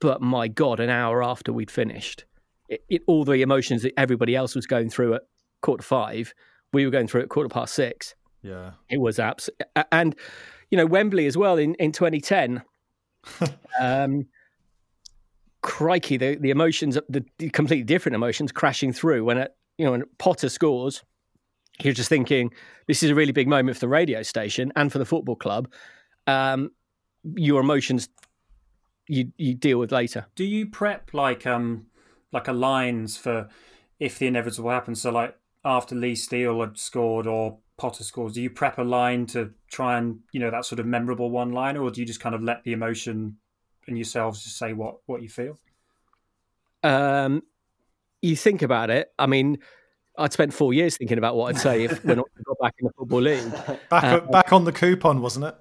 But 0.00 0.20
my 0.20 0.48
God, 0.48 0.80
an 0.80 0.90
hour 0.90 1.22
after 1.22 1.52
we'd 1.52 1.70
finished, 1.70 2.24
it, 2.68 2.84
it, 2.88 3.02
all 3.06 3.24
the 3.24 3.42
emotions 3.42 3.82
that 3.82 3.92
everybody 3.98 4.36
else 4.36 4.54
was 4.54 4.66
going 4.66 4.90
through 4.90 5.14
at 5.14 5.22
quarter 5.62 5.82
five, 5.82 6.34
we 6.72 6.84
were 6.84 6.90
going 6.90 7.08
through 7.08 7.22
at 7.22 7.28
quarter 7.28 7.48
past 7.48 7.74
six. 7.74 8.14
Yeah, 8.42 8.72
it 8.90 9.00
was 9.00 9.18
abs, 9.18 9.50
and 9.90 10.14
you 10.70 10.78
know 10.78 10.86
Wembley 10.86 11.26
as 11.26 11.36
well 11.36 11.58
in 11.58 11.74
in 11.76 11.92
2010. 11.92 12.62
um, 13.80 14.26
crikey, 15.64 16.16
the, 16.16 16.36
the 16.36 16.50
emotions, 16.50 16.96
the, 17.08 17.24
the 17.38 17.50
completely 17.50 17.82
different 17.82 18.14
emotions 18.14 18.52
crashing 18.52 18.92
through 18.92 19.24
when, 19.24 19.38
it, 19.38 19.56
you 19.78 19.84
know, 19.84 19.92
when 19.92 20.04
Potter 20.18 20.48
scores. 20.48 21.02
You're 21.80 21.94
just 21.94 22.08
thinking, 22.08 22.52
this 22.86 23.02
is 23.02 23.10
a 23.10 23.16
really 23.16 23.32
big 23.32 23.48
moment 23.48 23.76
for 23.76 23.80
the 23.80 23.88
radio 23.88 24.22
station 24.22 24.72
and 24.76 24.92
for 24.92 24.98
the 24.98 25.04
football 25.04 25.34
club. 25.34 25.72
Um, 26.28 26.70
your 27.34 27.60
emotions 27.60 28.08
you 29.06 29.32
you 29.36 29.54
deal 29.54 29.78
with 29.78 29.92
later. 29.92 30.26
Do 30.34 30.44
you 30.44 30.66
prep 30.66 31.12
like 31.12 31.46
um 31.46 31.86
like 32.32 32.48
a 32.48 32.52
lines 32.52 33.16
for 33.16 33.48
if 33.98 34.18
the 34.18 34.26
inevitable 34.26 34.70
happens? 34.70 35.02
So 35.02 35.10
like 35.10 35.36
after 35.64 35.94
Lee 35.94 36.14
Steele 36.14 36.60
had 36.60 36.78
scored 36.78 37.26
or 37.26 37.58
Potter 37.76 38.04
scores, 38.04 38.34
do 38.34 38.42
you 38.42 38.50
prep 38.50 38.78
a 38.78 38.82
line 38.82 39.26
to 39.26 39.52
try 39.68 39.98
and 39.98 40.20
you 40.32 40.40
know 40.40 40.50
that 40.50 40.64
sort 40.64 40.78
of 40.78 40.86
memorable 40.86 41.30
one 41.30 41.52
line, 41.52 41.76
or 41.76 41.90
do 41.90 42.00
you 42.00 42.06
just 42.06 42.20
kind 42.20 42.34
of 42.34 42.42
let 42.42 42.62
the 42.64 42.72
emotion 42.72 43.36
and 43.86 43.96
yourselves 43.96 44.42
just 44.42 44.58
say 44.58 44.72
what 44.72 44.96
what 45.06 45.22
you 45.22 45.28
feel? 45.28 45.58
Um, 46.82 47.42
you 48.22 48.36
think 48.36 48.62
about 48.62 48.90
it. 48.90 49.12
I 49.18 49.26
mean, 49.26 49.58
I'd 50.16 50.32
spent 50.32 50.54
four 50.54 50.72
years 50.72 50.96
thinking 50.96 51.18
about 51.18 51.36
what 51.36 51.54
I'd 51.54 51.60
say 51.60 51.84
if 51.84 52.04
when 52.04 52.18
I 52.18 52.22
got 52.44 52.58
back 52.60 52.74
in 52.78 52.86
the 52.86 52.92
football 52.96 53.20
league. 53.20 53.52
Back 53.90 54.30
back 54.30 54.52
on 54.52 54.64
the 54.64 54.72
coupon, 54.72 55.20
wasn't 55.20 55.46
it? 55.46 55.56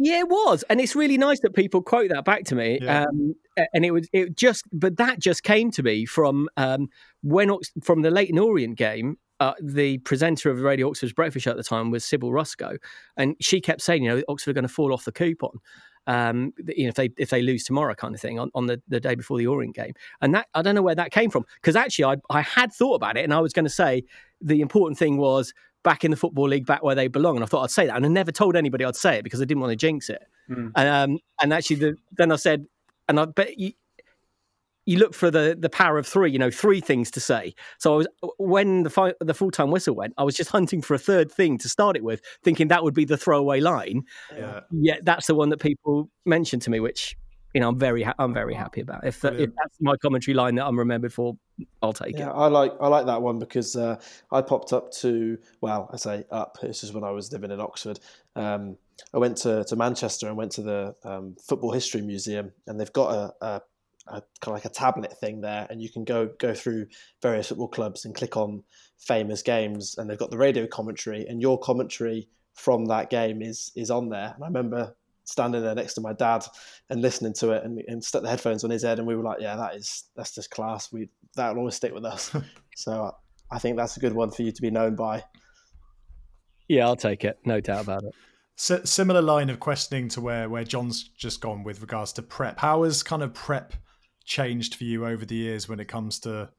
Yeah, 0.00 0.20
it 0.20 0.28
was, 0.28 0.62
and 0.70 0.80
it's 0.80 0.94
really 0.94 1.18
nice 1.18 1.40
that 1.40 1.54
people 1.54 1.82
quote 1.82 2.10
that 2.10 2.24
back 2.24 2.44
to 2.44 2.54
me. 2.54 2.78
Yeah. 2.80 3.02
Um, 3.02 3.34
and 3.74 3.84
it 3.84 3.90
was 3.90 4.08
it 4.12 4.36
just, 4.36 4.64
but 4.72 4.96
that 4.98 5.18
just 5.18 5.42
came 5.42 5.72
to 5.72 5.82
me 5.82 6.06
from 6.06 6.48
um, 6.56 6.88
when 7.22 7.50
from 7.82 8.02
the 8.02 8.10
Leyton 8.10 8.38
Orient 8.38 8.78
game. 8.78 9.18
Uh, 9.40 9.54
the 9.62 9.98
presenter 9.98 10.50
of 10.50 10.60
Radio 10.60 10.88
Oxford's 10.88 11.12
breakfast 11.12 11.44
show 11.44 11.52
at 11.52 11.56
the 11.56 11.62
time 11.62 11.90
was 11.90 12.04
Sybil 12.04 12.32
Ruscoe, 12.32 12.76
and 13.16 13.36
she 13.40 13.60
kept 13.60 13.80
saying, 13.82 14.04
you 14.04 14.10
know, 14.10 14.22
Oxford 14.28 14.50
are 14.50 14.54
going 14.54 14.62
to 14.62 14.68
fall 14.68 14.92
off 14.92 15.04
the 15.04 15.12
coupon 15.12 15.60
um, 16.08 16.54
you 16.66 16.84
know, 16.84 16.88
if 16.88 16.94
they 16.94 17.10
if 17.18 17.30
they 17.30 17.42
lose 17.42 17.64
tomorrow, 17.64 17.94
kind 17.94 18.14
of 18.14 18.20
thing, 18.20 18.38
on, 18.38 18.50
on 18.54 18.66
the, 18.66 18.80
the 18.88 18.98
day 18.98 19.14
before 19.14 19.38
the 19.38 19.46
Orient 19.46 19.76
game. 19.76 19.92
And 20.22 20.34
that 20.34 20.48
I 20.54 20.62
don't 20.62 20.74
know 20.74 20.82
where 20.82 20.94
that 20.94 21.12
came 21.12 21.30
from 21.30 21.44
because 21.56 21.76
actually 21.76 22.06
I 22.06 22.16
I 22.30 22.40
had 22.40 22.72
thought 22.72 22.94
about 22.94 23.16
it 23.16 23.24
and 23.24 23.32
I 23.32 23.40
was 23.40 23.52
going 23.52 23.66
to 23.66 23.70
say 23.70 24.02
the 24.40 24.60
important 24.62 24.98
thing 24.98 25.18
was 25.18 25.52
back 25.84 26.04
in 26.04 26.10
the 26.10 26.16
football 26.16 26.48
league, 26.48 26.66
back 26.66 26.82
where 26.82 26.94
they 26.94 27.08
belong. 27.08 27.36
And 27.36 27.44
I 27.44 27.46
thought 27.46 27.62
I'd 27.62 27.70
say 27.70 27.86
that, 27.86 27.96
and 27.96 28.06
I 28.06 28.08
never 28.08 28.32
told 28.32 28.56
anybody 28.56 28.84
I'd 28.84 28.96
say 28.96 29.18
it 29.18 29.22
because 29.22 29.42
I 29.42 29.44
didn't 29.44 29.60
want 29.60 29.70
to 29.70 29.76
jinx 29.76 30.08
it. 30.08 30.22
Mm. 30.50 30.72
And 30.74 30.88
um, 30.88 31.18
and 31.42 31.52
actually, 31.52 31.76
the, 31.76 31.96
then 32.12 32.32
I 32.32 32.36
said, 32.36 32.66
and 33.08 33.20
I 33.20 33.26
bet 33.26 33.58
you, 33.58 33.72
you 34.88 34.98
look 34.98 35.12
for 35.12 35.30
the 35.30 35.54
the 35.58 35.68
power 35.68 35.98
of 35.98 36.06
three, 36.06 36.30
you 36.32 36.38
know, 36.38 36.50
three 36.50 36.80
things 36.80 37.10
to 37.10 37.20
say. 37.20 37.54
So 37.76 37.92
I 37.92 37.96
was 37.98 38.06
when 38.38 38.84
the 38.84 38.90
fi- 38.90 39.12
the 39.20 39.34
full 39.34 39.50
time 39.50 39.70
whistle 39.70 39.94
went, 39.94 40.14
I 40.16 40.24
was 40.24 40.34
just 40.34 40.50
hunting 40.58 40.80
for 40.80 40.94
a 40.94 40.98
third 40.98 41.30
thing 41.30 41.58
to 41.58 41.68
start 41.68 41.94
it 41.94 42.02
with, 42.02 42.22
thinking 42.42 42.68
that 42.68 42.82
would 42.82 42.94
be 42.94 43.04
the 43.04 43.18
throwaway 43.18 43.60
line. 43.60 44.04
Yeah, 44.34 44.60
yeah 44.72 44.96
that's 45.02 45.26
the 45.26 45.34
one 45.34 45.50
that 45.50 45.60
people 45.60 46.08
mentioned 46.24 46.62
to 46.62 46.70
me, 46.70 46.80
which 46.80 47.14
you 47.52 47.60
know 47.60 47.68
I'm 47.68 47.78
very 47.78 48.02
ha- 48.02 48.14
I'm 48.18 48.32
very 48.32 48.54
happy 48.54 48.80
about. 48.80 49.06
If 49.06 49.20
the, 49.20 49.34
if 49.42 49.50
that's 49.54 49.76
my 49.78 49.94
commentary 49.98 50.34
line 50.34 50.54
that 50.54 50.66
I'm 50.66 50.78
remembered 50.78 51.12
for, 51.12 51.36
I'll 51.82 51.92
take 51.92 52.18
yeah, 52.18 52.30
it. 52.30 52.32
I 52.32 52.46
like 52.46 52.72
I 52.80 52.88
like 52.88 53.04
that 53.04 53.20
one 53.20 53.38
because 53.38 53.76
uh, 53.76 54.00
I 54.32 54.40
popped 54.40 54.72
up 54.72 54.90
to 55.02 55.36
well, 55.60 55.90
I 55.92 55.98
say 55.98 56.24
up. 56.30 56.56
This 56.62 56.82
is 56.82 56.94
when 56.94 57.04
I 57.04 57.10
was 57.10 57.30
living 57.30 57.50
in 57.50 57.60
Oxford. 57.60 58.00
Um, 58.36 58.78
I 59.12 59.18
went 59.18 59.36
to, 59.38 59.64
to 59.64 59.76
Manchester 59.76 60.28
and 60.28 60.36
went 60.36 60.52
to 60.52 60.62
the 60.62 60.94
um, 61.04 61.36
Football 61.46 61.72
History 61.72 62.00
Museum, 62.00 62.52
and 62.66 62.80
they've 62.80 62.92
got 62.92 63.14
a, 63.14 63.46
a 63.46 63.62
a, 64.10 64.22
kind 64.40 64.48
of 64.48 64.52
like 64.54 64.64
a 64.64 64.70
tablet 64.70 65.18
thing 65.18 65.40
there, 65.40 65.66
and 65.70 65.82
you 65.82 65.90
can 65.90 66.04
go 66.04 66.30
go 66.38 66.54
through 66.54 66.86
various 67.22 67.48
football 67.48 67.68
clubs 67.68 68.04
and 68.04 68.14
click 68.14 68.36
on 68.36 68.62
famous 68.98 69.42
games, 69.42 69.96
and 69.98 70.08
they've 70.08 70.18
got 70.18 70.30
the 70.30 70.38
radio 70.38 70.66
commentary, 70.66 71.26
and 71.26 71.40
your 71.40 71.58
commentary 71.58 72.28
from 72.54 72.86
that 72.86 73.10
game 73.10 73.42
is 73.42 73.72
is 73.76 73.90
on 73.90 74.08
there. 74.08 74.32
And 74.34 74.44
I 74.44 74.46
remember 74.46 74.94
standing 75.24 75.62
there 75.62 75.74
next 75.74 75.94
to 75.94 76.00
my 76.00 76.14
dad 76.14 76.44
and 76.88 77.02
listening 77.02 77.34
to 77.34 77.50
it, 77.52 77.64
and, 77.64 77.82
and 77.86 78.02
stuck 78.02 78.22
the 78.22 78.30
headphones 78.30 78.64
on 78.64 78.70
his 78.70 78.82
head, 78.82 78.98
and 78.98 79.06
we 79.06 79.16
were 79.16 79.22
like, 79.22 79.40
"Yeah, 79.40 79.56
that 79.56 79.74
is 79.74 80.04
that's 80.16 80.34
just 80.34 80.50
class. 80.50 80.92
We 80.92 81.08
that'll 81.36 81.58
always 81.58 81.74
stick 81.74 81.94
with 81.94 82.04
us." 82.04 82.34
so 82.76 83.14
I 83.50 83.58
think 83.58 83.76
that's 83.76 83.96
a 83.96 84.00
good 84.00 84.14
one 84.14 84.30
for 84.30 84.42
you 84.42 84.52
to 84.52 84.62
be 84.62 84.70
known 84.70 84.94
by. 84.94 85.24
Yeah, 86.68 86.86
I'll 86.86 86.96
take 86.96 87.24
it. 87.24 87.38
No 87.44 87.60
doubt 87.60 87.84
about 87.84 88.04
it. 88.04 88.14
S- 88.58 88.90
similar 88.90 89.22
line 89.22 89.50
of 89.50 89.60
questioning 89.60 90.08
to 90.10 90.20
where 90.20 90.48
where 90.48 90.64
John's 90.64 91.10
just 91.16 91.40
gone 91.40 91.62
with 91.62 91.80
regards 91.80 92.12
to 92.14 92.22
prep. 92.22 92.58
How 92.58 92.82
has 92.82 93.02
kind 93.02 93.22
of 93.22 93.32
prep 93.32 93.74
changed 94.28 94.76
for 94.76 94.84
you 94.84 95.06
over 95.06 95.24
the 95.24 95.34
years 95.34 95.68
when 95.68 95.80
it 95.80 95.88
comes 95.88 96.20
to 96.20 96.50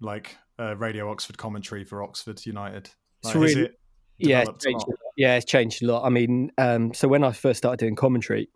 like 0.00 0.36
uh, 0.58 0.76
Radio 0.76 1.10
Oxford 1.10 1.36
commentary 1.36 1.84
for 1.84 2.02
Oxford 2.02 2.44
United? 2.46 2.90
Like, 3.22 3.34
it's 3.34 3.54
really, 3.54 3.64
it 3.66 3.78
yeah, 4.18 4.44
it's 4.46 4.64
changed, 4.64 4.86
yeah, 5.16 5.36
it's 5.36 5.44
changed 5.44 5.82
a 5.82 5.86
lot. 5.86 6.04
I 6.04 6.08
mean, 6.08 6.52
um, 6.56 6.94
so 6.94 7.08
when 7.08 7.24
I 7.24 7.32
first 7.32 7.58
started 7.58 7.78
doing 7.78 7.96
commentary, 7.96 8.48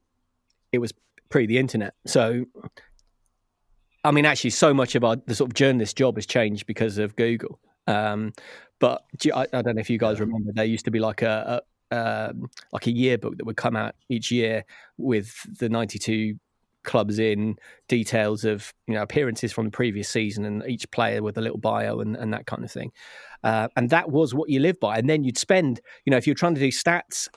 it 0.73 0.79
was 0.79 0.93
pre 1.29 1.47
the 1.47 1.59
internet. 1.59 1.95
So, 2.07 2.45
I 4.05 4.11
mean, 4.13 4.25
actually, 4.25 4.51
so 4.51 4.73
much 4.73 4.95
of 4.95 5.05
our 5.05 5.17
the 5.27 5.35
sort 5.35 5.51
of 5.51 5.55
journalist 5.55 5.97
job 5.97 6.17
has 6.17 6.27
changed 6.27 6.67
because 6.67 6.99
of 6.99 7.17
Google. 7.17 7.59
Um, 7.87 8.33
but 8.79 9.05
I, 9.35 9.47
I, 9.53 9.63
don't 9.63 9.77
know 9.77 9.81
if 9.81 9.91
you 9.91 9.99
guys 9.99 10.21
remember, 10.21 10.53
there 10.53 10.65
used 10.65 10.85
to 10.85 10.91
be 10.91 10.99
like 10.99 11.23
a, 11.23 11.63
a 11.91 12.31
um, 12.31 12.51
like 12.73 12.87
a 12.87 12.91
yearbook 12.91 13.39
that 13.39 13.45
would 13.45 13.57
come 13.57 13.77
out 13.77 13.95
each 14.09 14.31
year 14.31 14.65
with 14.99 15.35
the 15.59 15.69
92 15.69 16.37
clubs 16.87 17.19
in 17.19 17.57
details 17.89 18.45
of 18.45 18.73
you 18.87 18.95
know 18.95 19.03
appearances 19.03 19.53
from 19.53 19.67
the 19.67 19.71
previous 19.71 20.09
season 20.09 20.45
and 20.45 20.65
each 20.67 20.91
player 20.91 21.23
with 21.23 21.37
a 21.37 21.41
little 21.41 21.59
bio 21.59 22.01
and, 22.01 22.17
and 22.17 22.33
that 22.33 22.47
kind 22.47 22.65
of 22.65 22.71
thing 22.71 22.91
uh, 23.45 23.69
and 23.77 23.91
that 23.91 24.11
was 24.11 24.35
what 24.35 24.49
you 24.49 24.61
lived 24.61 24.81
by 24.81 24.97
and 24.97 25.11
then 25.11 25.23
you'd 25.23 25.39
spend 25.39 25.81
you 26.05 26.11
know 26.11 26.17
if 26.17 26.27
you're 26.27 26.35
trying 26.35 26.55
to 26.55 26.61
do 26.61 26.69
stats 26.69 27.29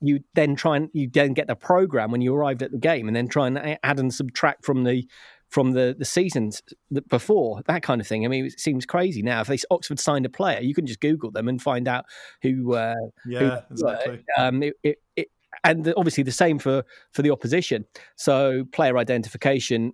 you 0.00 0.20
then 0.34 0.54
try 0.54 0.76
and 0.76 0.90
you 0.92 1.08
then 1.08 1.32
get 1.32 1.46
the 1.46 1.56
program 1.56 2.10
when 2.10 2.20
you 2.20 2.34
arrived 2.34 2.62
at 2.62 2.70
the 2.70 2.78
game 2.78 3.08
and 3.08 3.16
then 3.16 3.26
try 3.26 3.46
and 3.46 3.78
add 3.82 3.98
and 3.98 4.12
subtract 4.12 4.64
from 4.64 4.84
the 4.84 5.06
from 5.54 5.70
the 5.70 5.94
the 5.96 6.04
seasons 6.04 6.62
before 7.08 7.62
that 7.66 7.82
kind 7.82 8.00
of 8.00 8.06
thing. 8.06 8.24
I 8.24 8.28
mean, 8.28 8.46
it 8.46 8.58
seems 8.58 8.84
crazy 8.84 9.22
now. 9.22 9.40
If 9.40 9.46
they 9.46 9.58
Oxford 9.70 10.00
signed 10.00 10.26
a 10.26 10.28
player, 10.28 10.60
you 10.60 10.74
can 10.74 10.84
just 10.84 11.00
Google 11.00 11.30
them 11.30 11.48
and 11.48 11.62
find 11.62 11.86
out 11.86 12.06
who. 12.42 12.74
Uh, 12.74 12.94
yeah, 13.24 13.60
who, 13.68 13.74
exactly. 13.74 14.24
Um, 14.36 14.64
it, 14.64 14.74
it, 14.82 14.98
it, 15.14 15.28
and 15.62 15.84
the, 15.84 15.96
obviously 15.96 16.22
the 16.22 16.32
same 16.32 16.58
for 16.58 16.84
for 17.12 17.22
the 17.22 17.30
opposition. 17.30 17.84
So 18.16 18.64
player 18.72 18.98
identification 18.98 19.92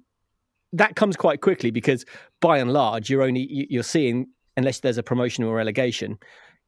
that 0.73 0.95
comes 0.95 1.17
quite 1.17 1.41
quickly 1.41 1.71
because 1.71 2.05
by 2.41 2.59
and 2.59 2.73
large 2.73 3.11
you're 3.11 3.23
only 3.23 3.67
you're 3.71 3.83
seeing 3.83 4.29
unless 4.57 4.81
there's 4.81 4.99
a 4.99 5.03
promotion 5.03 5.45
or 5.45 5.55
relegation, 5.55 6.19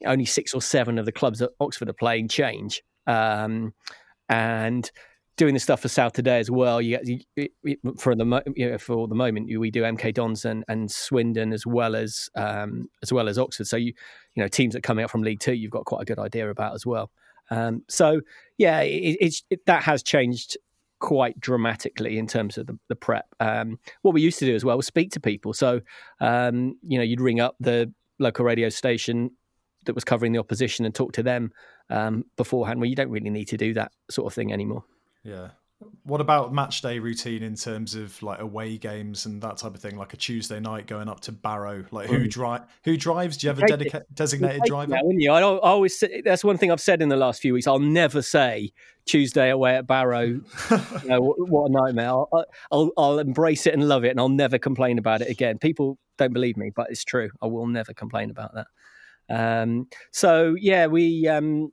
only 0.07 0.25
six 0.25 0.55
or 0.55 0.63
seven 0.63 0.99
of 0.99 1.05
the 1.05 1.13
clubs 1.13 1.39
that 1.41 1.51
Oxford 1.61 1.89
are 1.89 1.95
playing 1.95 2.29
change. 2.29 2.83
Um, 3.07 3.75
and 4.29 4.91
doing 5.37 5.55
the 5.55 5.61
stuff 5.61 5.81
for 5.81 5.89
South 5.89 6.13
today 6.13 6.39
as 6.39 6.51
well. 6.51 6.81
You, 6.81 6.99
you, 7.35 7.77
for 7.99 8.15
the 8.15 8.43
you 8.55 8.71
know, 8.71 8.79
for 8.79 9.09
the 9.09 9.15
moment 9.15 9.49
we 9.59 9.71
do 9.71 9.83
MK 9.83 10.15
Dons 10.15 10.45
and, 10.45 10.65
and 10.69 10.91
Swindon 10.91 11.53
as 11.53 11.67
well 11.67 11.97
as 11.97 12.29
um, 12.35 12.89
as 13.03 13.13
well 13.13 13.29
as 13.29 13.39
Oxford. 13.39 13.67
So 13.67 13.77
you 13.77 13.93
you 14.35 14.43
know 14.43 14.49
teams 14.49 14.75
that 14.75 14.83
coming 14.83 15.05
out 15.05 15.11
from 15.11 15.23
League 15.23 15.41
Two, 15.41 15.55
you've 15.55 15.71
got 15.71 15.85
quite 15.85 16.03
a 16.03 16.05
good 16.05 16.19
idea 16.19 16.49
about 16.51 16.75
as 16.75 16.87
well. 16.87 17.11
Um, 17.53 17.83
so 17.89 18.23
yeah, 18.57 18.81
it, 18.81 19.19
it's 19.21 19.43
it, 19.51 19.67
that 19.67 19.83
has 19.83 20.03
changed 20.03 20.57
quite 21.01 21.39
dramatically 21.39 22.17
in 22.17 22.27
terms 22.27 22.57
of 22.57 22.67
the, 22.67 22.79
the 22.89 22.97
prep. 22.97 23.27
Um, 23.41 23.79
what 24.01 24.15
we 24.15 24.23
used 24.23 24.39
to 24.39 24.47
do 24.47 24.55
as 24.55 24.65
well 24.65 24.77
was 24.77 24.87
speak 24.87 25.11
to 25.13 25.21
people. 25.21 25.53
So 25.53 25.81
um, 26.21 26.79
you 26.83 26.99
know 26.99 27.05
you'd 27.05 27.21
ring 27.21 27.41
up 27.41 27.57
the 27.61 27.93
local 28.19 28.45
radio 28.45 28.71
station 28.71 29.31
that 29.85 29.95
was 29.95 30.05
covering 30.05 30.33
the 30.33 30.39
opposition 30.39 30.87
and 30.87 30.95
talk 30.95 31.13
to 31.13 31.23
them 31.23 31.53
um, 31.91 32.25
beforehand. 32.37 32.81
Well, 32.81 32.89
you 32.89 32.97
don't 32.97 33.11
really 33.11 33.31
need 33.31 33.49
to 33.49 33.57
do 33.57 33.75
that 33.75 33.93
sort 34.11 34.27
of 34.27 34.35
thing 34.35 34.53
anymore. 34.53 34.85
Yeah. 35.23 35.49
What 36.05 36.21
about 36.21 36.53
match 36.53 36.83
day 36.83 36.99
routine 36.99 37.43
in 37.43 37.55
terms 37.55 37.95
of 37.95 38.21
like 38.23 38.41
away 38.41 38.77
games 38.77 39.27
and 39.27 39.41
that 39.43 39.59
type 39.59 39.75
of 39.75 39.81
thing, 39.81 39.97
like 39.97 40.13
a 40.15 40.17
Tuesday 40.17 40.59
night 40.59 40.87
going 40.87 41.09
up 41.09 41.21
to 41.21 41.33
Barrow? 41.33 41.85
Like 41.91 42.09
who 42.09 42.27
drive? 42.27 42.63
Who 42.85 42.97
drives? 42.97 43.37
Do 43.37 43.47
you 43.47 43.49
have 43.49 43.59
a 43.59 43.67
dedicated 43.67 44.07
designated 44.15 44.63
driver? 44.67 44.93
That, 44.93 45.05
you? 45.17 45.31
I, 45.31 45.41
I 45.41 45.43
always 45.43 45.99
say, 45.99 46.23
that's 46.25 46.43
one 46.43 46.59
thing 46.59 46.71
I've 46.71 46.81
said 46.81 47.03
in 47.03 47.09
the 47.09 47.17
last 47.17 47.41
few 47.41 47.55
weeks. 47.55 47.67
I'll 47.67 47.79
never 47.79 48.23
say 48.23 48.73
Tuesday 49.07 49.51
away 49.51 49.77
at 49.77 49.87
Barrow. 49.87 50.23
you 50.71 50.81
know, 51.05 51.21
what, 51.21 51.49
what, 51.49 51.71
a 51.71 51.73
nightmare! 51.73 52.09
I'll, 52.09 52.47
I'll, 52.71 52.91
I'll 52.97 53.19
embrace 53.19 53.67
it 53.67 53.75
and 53.75 53.89
love 53.89 54.05
it, 54.05 54.11
and 54.11 54.21
I'll 54.21 54.29
never 54.29 54.59
complain 54.59 54.99
about 54.99 55.23
it 55.23 55.29
again. 55.29 55.59
People 55.59 55.99
don't 56.19 56.33
believe 56.33 56.57
me, 56.57 56.71
but 56.75 56.89
it's 56.91 57.05
true. 57.05 57.31
I 57.41 57.47
will 57.47 57.67
never 57.67 57.95
complain 57.95 58.31
about 58.31 58.55
that. 58.55 58.67
Um, 59.31 59.89
so 60.11 60.57
yeah, 60.59 60.87
we. 60.87 61.29
Um, 61.29 61.73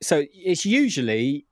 so 0.00 0.24
it's 0.32 0.64
usually 0.64 1.47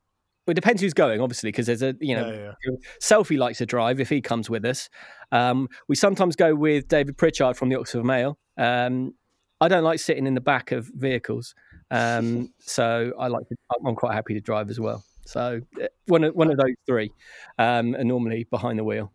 well, 0.46 0.52
it 0.52 0.54
depends 0.54 0.80
who's 0.80 0.94
going, 0.94 1.20
obviously, 1.20 1.48
because 1.48 1.66
there's 1.66 1.82
a 1.82 1.96
you 2.00 2.14
know 2.14 2.30
yeah, 2.30 2.52
yeah. 2.64 2.76
Selfie 3.02 3.36
likes 3.36 3.58
to 3.58 3.66
drive 3.66 3.98
if 3.98 4.08
he 4.08 4.20
comes 4.20 4.48
with 4.48 4.64
us. 4.64 4.88
Um, 5.32 5.68
we 5.88 5.96
sometimes 5.96 6.36
go 6.36 6.54
with 6.54 6.86
David 6.86 7.18
Pritchard 7.18 7.56
from 7.56 7.68
the 7.68 7.76
Oxford 7.76 8.04
Mail. 8.04 8.38
Um, 8.56 9.14
I 9.60 9.68
don't 9.68 9.82
like 9.82 9.98
sitting 9.98 10.26
in 10.26 10.34
the 10.34 10.40
back 10.40 10.70
of 10.70 10.88
vehicles, 10.94 11.54
um, 11.90 12.52
so 12.60 13.12
I 13.18 13.26
like 13.26 13.48
to, 13.48 13.56
I'm 13.84 13.96
quite 13.96 14.14
happy 14.14 14.34
to 14.34 14.40
drive 14.40 14.70
as 14.70 14.78
well. 14.78 15.02
So 15.24 15.60
uh, 15.82 15.86
one 16.06 16.22
of 16.22 16.34
one 16.34 16.50
of 16.50 16.58
those 16.58 16.76
three, 16.86 17.12
um, 17.58 17.96
are 17.96 18.04
normally 18.04 18.44
behind 18.44 18.78
the 18.78 18.84
wheel. 18.84 19.12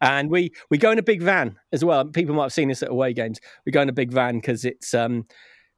And 0.00 0.30
we 0.30 0.52
we 0.70 0.78
go 0.78 0.90
in 0.90 0.98
a 0.98 1.02
big 1.02 1.22
van 1.22 1.56
as 1.72 1.84
well. 1.84 2.04
People 2.04 2.34
might 2.34 2.44
have 2.44 2.52
seen 2.52 2.68
this 2.68 2.82
at 2.82 2.90
away 2.90 3.12
games. 3.12 3.40
We 3.66 3.72
go 3.72 3.82
in 3.82 3.88
a 3.88 3.92
big 3.92 4.12
van 4.12 4.36
because 4.36 4.64
it's 4.64 4.94
um, 4.94 5.26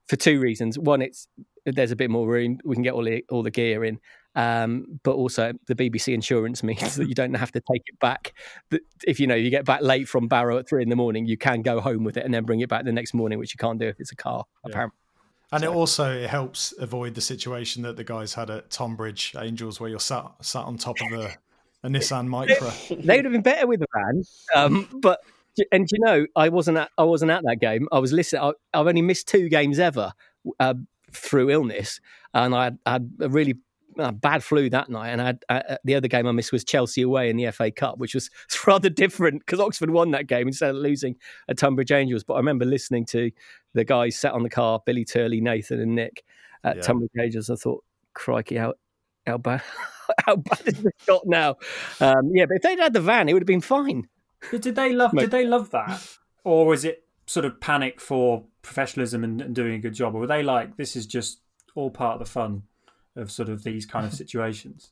for 0.09 0.17
two 0.17 0.41
reasons. 0.41 0.79
One, 0.79 1.03
it's 1.03 1.27
there's 1.67 1.91
a 1.91 1.97
bit 1.97 2.11
more 2.11 2.27
room. 2.27 2.59
We 2.65 2.75
can 2.75 2.83
get 2.83 2.95
all 2.95 3.05
the 3.05 3.25
all 3.31 3.43
the 3.43 3.51
gear 3.51 3.85
in, 3.85 3.99
um, 4.35 5.01
but 5.03 5.13
also 5.13 5.53
the 5.67 5.75
BBC 5.75 6.15
insurance 6.15 6.63
means 6.65 6.97
that 6.97 7.09
you 7.09 7.15
don't 7.15 7.35
have 7.35 7.53
to 7.53 7.61
take 7.61 7.83
it 7.87 7.99
back. 7.99 8.35
If 9.07 9.21
you 9.21 9.27
know 9.27 9.35
you 9.35 9.51
get 9.51 9.65
back 9.65 9.83
late 9.83 10.09
from 10.09 10.29
Barrow 10.29 10.59
at 10.59 10.69
three 10.69 10.83
in 10.83 10.89
the 10.89 10.97
morning, 10.97 11.27
you 11.27 11.37
can 11.37 11.63
go 11.63 11.81
home 11.81 12.05
with 12.05 12.17
it 12.17 12.25
and 12.25 12.33
then 12.33 12.45
bring 12.45 12.61
it 12.61 12.69
back 12.69 12.85
the 12.85 12.93
next 12.93 13.15
morning, 13.15 13.39
which 13.39 13.55
you 13.55 13.59
can't 13.59 13.79
do 13.79 13.87
if 13.87 13.99
it's 13.99 14.13
a 14.13 14.17
car. 14.17 14.45
Yeah. 14.65 14.71
Apparently. 14.71 14.97
And 15.53 15.63
so. 15.63 15.73
it 15.73 15.75
also 15.75 16.13
it 16.13 16.31
helps 16.31 16.73
avoid 16.79 17.15
the 17.15 17.21
situation 17.21 17.83
that 17.83 17.97
the 17.97 18.05
guys 18.05 18.35
had 18.35 18.51
at 18.51 18.71
Tonbridge 18.71 19.35
Angels, 19.39 19.81
where 19.81 19.91
you're 19.91 19.99
sat 19.99 20.31
sat 20.43 20.65
on 20.65 20.79
top 20.79 20.97
of 21.01 21.19
a, 21.19 21.35
a 21.83 21.89
Nissan 21.89 22.29
Micra. 22.29 23.03
they 23.05 23.17
would 23.17 23.25
have 23.25 23.33
been 23.33 23.43
better 23.43 23.67
with 23.67 23.83
a 23.83 23.87
van, 23.93 24.23
um, 24.55 24.89
but 25.01 25.21
and 25.73 25.89
you 25.91 25.99
know 26.05 26.27
I 26.37 26.51
wasn't 26.51 26.79
at 26.79 26.91
I 26.97 27.03
wasn't 27.03 27.33
at 27.33 27.43
that 27.45 27.57
game. 27.61 27.89
I 27.91 27.99
was 27.99 28.13
listening. 28.13 28.43
I, 28.43 28.79
have 28.79 28.87
only 28.87 29.03
missed 29.03 29.27
two 29.27 29.49
games 29.49 29.81
ever 29.81 30.13
uh, 30.61 30.75
through 31.13 31.51
illness, 31.51 32.01
and 32.33 32.55
I 32.55 32.73
had 32.87 33.11
a 33.21 33.29
really 33.29 33.55
uh, 34.01 34.13
bad 34.13 34.43
flu 34.43 34.71
that 34.71 34.89
night, 34.89 35.11
and 35.11 35.21
I 35.21 35.27
had, 35.27 35.45
uh, 35.49 35.77
the 35.85 35.95
other 35.95 36.09
game 36.09 36.27
I 36.27 36.33
missed 36.33 36.53
was 36.53 36.65
Chelsea 36.65 37.03
away 37.03 37.31
in 37.31 37.37
the 37.37 37.51
FA 37.53 37.71
Cup, 37.71 37.99
which 37.99 38.15
was 38.15 38.31
rather 38.67 38.91
different 38.91 39.41
because 39.41 39.61
Oxford 39.61 39.91
won 39.91 40.11
that 40.13 40.27
game 40.27 40.49
instead 40.49 40.71
of 40.71 40.77
losing 40.77 41.17
at 41.49 41.59
Tonbridge 41.59 41.93
Angels. 41.93 42.25
But 42.25 42.35
I 42.35 42.37
remember 42.39 42.65
listening 42.65 43.07
to 43.07 43.31
the 43.75 43.85
guys 43.85 44.19
sat 44.19 44.33
on 44.33 44.43
the 44.43 44.51
car, 44.51 44.81
Billy 44.85 45.05
Turley, 45.05 45.41
Nathan, 45.41 45.81
and 45.81 45.95
Nick 45.95 46.25
at 46.65 46.77
yeah. 46.77 46.83
Tonbridge 46.83 47.11
Angels. 47.19 47.51
I 47.51 47.57
thought, 47.57 47.85
crikey, 48.15 48.57
how 48.57 48.75
how 49.27 49.39
bad 49.39 49.63
how 50.27 50.37
bad 50.37 50.61
is 50.67 50.83
this 50.83 50.93
got 51.07 51.27
now? 51.27 51.57
Um, 52.01 52.31
yeah, 52.33 52.47
but 52.47 52.57
if 52.57 52.63
they'd 52.63 52.79
had 52.79 52.93
the 52.93 53.01
van, 53.01 53.29
it 53.29 53.33
would 53.33 53.43
have 53.43 53.47
been 53.47 53.61
fine. 53.61 54.09
Did 54.51 54.75
they 54.75 54.93
love? 54.93 55.17
did 55.17 55.31
they 55.31 55.45
love 55.45 55.71
that, 55.71 56.19
or 56.45 56.67
was 56.67 56.85
it 56.85 57.05
sort 57.27 57.45
of 57.45 57.61
panic 57.61 58.01
for 58.01 58.45
professionalism 58.63 59.23
and, 59.23 59.41
and 59.41 59.55
doing 59.55 59.75
a 59.75 59.79
good 59.79 59.95
job, 59.95 60.15
or 60.15 60.21
were 60.21 60.27
they 60.27 60.43
like, 60.43 60.77
this 60.77 60.97
is 60.97 61.07
just 61.07 61.41
all 61.75 61.91
part 61.91 62.15
of 62.15 62.19
the 62.19 62.31
fun? 62.31 62.63
Of 63.17 63.31
sort 63.31 63.49
of 63.49 63.63
these 63.65 63.87
kind 63.87 64.07
of 64.07 64.13
situations? 64.23 64.91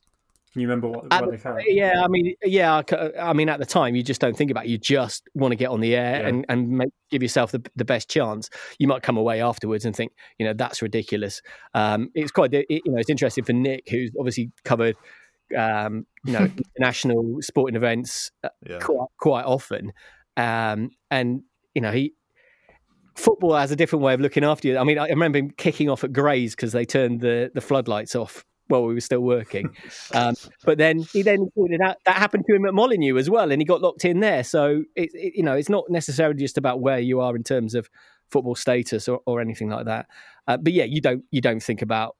Can 0.51 0.61
you 0.61 0.67
remember 0.67 0.87
what, 0.87 1.11
what 1.11 1.29
they 1.29 1.37
felt? 1.37 1.59
Yeah, 1.67 2.01
I 2.03 2.07
mean, 2.07 2.33
yeah, 2.43 2.81
I 3.21 3.33
mean, 3.33 3.49
at 3.49 3.59
the 3.59 3.67
time, 3.67 3.95
you 3.95 4.01
just 4.01 4.19
don't 4.19 4.35
think 4.35 4.49
about. 4.49 4.65
it. 4.65 4.69
You 4.69 4.79
just 4.79 5.29
want 5.35 5.51
to 5.51 5.55
get 5.55 5.69
on 5.69 5.79
the 5.79 5.95
air 5.95 6.21
yeah. 6.21 6.27
and 6.27 6.45
and 6.49 6.69
make, 6.69 6.89
give 7.11 7.21
yourself 7.21 7.51
the, 7.51 7.63
the 7.75 7.85
best 7.85 8.09
chance. 8.09 8.49
You 8.79 8.87
might 8.87 9.03
come 9.03 9.15
away 9.15 9.41
afterwards 9.43 9.85
and 9.85 9.95
think, 9.95 10.11
you 10.39 10.47
know, 10.47 10.53
that's 10.53 10.81
ridiculous. 10.81 11.43
Um, 11.75 12.09
it's 12.15 12.31
quite, 12.31 12.51
it, 12.51 12.65
you 12.67 12.81
know, 12.87 12.97
it's 12.97 13.11
interesting 13.11 13.43
for 13.43 13.53
Nick, 13.53 13.89
who's 13.89 14.11
obviously 14.17 14.51
covered, 14.65 14.95
um, 15.55 16.07
you 16.25 16.33
know, 16.33 16.49
international 16.75 17.37
sporting 17.41 17.75
events 17.75 18.31
uh, 18.43 18.49
yeah. 18.67 18.79
quite 18.79 19.07
quite 19.19 19.45
often, 19.45 19.93
um, 20.35 20.89
and 21.11 21.43
you 21.75 21.81
know, 21.83 21.91
he 21.91 22.13
football 23.19 23.55
has 23.55 23.71
a 23.71 23.75
different 23.75 24.03
way 24.03 24.13
of 24.13 24.21
looking 24.21 24.43
after 24.43 24.67
you. 24.67 24.77
I 24.77 24.83
mean, 24.83 24.97
I 24.97 25.07
remember 25.07 25.37
him 25.37 25.51
kicking 25.51 25.89
off 25.89 26.03
at 26.03 26.13
Grays 26.13 26.55
because 26.55 26.71
they 26.71 26.85
turned 26.85 27.21
the, 27.21 27.51
the 27.53 27.61
floodlights 27.61 28.15
off 28.15 28.45
while 28.67 28.83
we 28.83 28.93
were 28.93 29.01
still 29.01 29.21
working. 29.21 29.75
Um, 30.11 30.33
but 30.65 30.79
then 30.79 30.99
he 31.13 31.21
then 31.21 31.49
pointed 31.55 31.81
out 31.81 31.97
that 32.05 32.15
happened 32.15 32.43
to 32.47 32.55
him 32.55 32.65
at 32.65 32.73
Molineux 32.73 33.15
as 33.17 33.29
well, 33.29 33.51
and 33.51 33.61
he 33.61 33.65
got 33.65 33.79
locked 33.79 34.05
in 34.05 34.21
there. 34.21 34.43
So 34.43 34.83
it, 34.95 35.11
it, 35.13 35.33
you 35.35 35.43
know, 35.43 35.53
it's 35.53 35.69
not 35.69 35.83
necessarily 35.87 36.39
just 36.39 36.57
about 36.57 36.81
where 36.81 36.97
you 36.97 37.19
are 37.19 37.35
in 37.35 37.43
terms 37.43 37.75
of 37.75 37.89
football 38.31 38.55
status 38.55 39.07
or, 39.07 39.21
or 39.27 39.39
anything 39.39 39.69
like 39.69 39.85
that. 39.85 40.07
Uh, 40.47 40.57
but 40.57 40.73
yeah, 40.73 40.85
you 40.85 40.99
don't 40.99 41.23
you 41.29 41.41
don't 41.41 41.61
think 41.61 41.83
about 41.83 42.15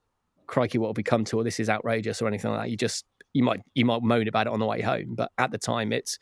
crikey 0.46 0.78
what 0.78 0.88
will 0.88 0.94
we 0.94 1.02
come 1.02 1.24
to 1.24 1.38
or 1.38 1.44
this 1.44 1.58
is 1.58 1.68
outrageous 1.68 2.22
or 2.22 2.28
anything 2.28 2.52
like 2.52 2.60
that. 2.60 2.70
You 2.70 2.76
just 2.76 3.04
you 3.32 3.42
might 3.42 3.60
you 3.74 3.84
might 3.84 4.02
moan 4.02 4.28
about 4.28 4.46
it 4.46 4.52
on 4.52 4.60
the 4.60 4.66
way 4.66 4.80
home, 4.80 5.16
but 5.16 5.32
at 5.36 5.50
the 5.50 5.58
time 5.58 5.92
it's 5.92 6.16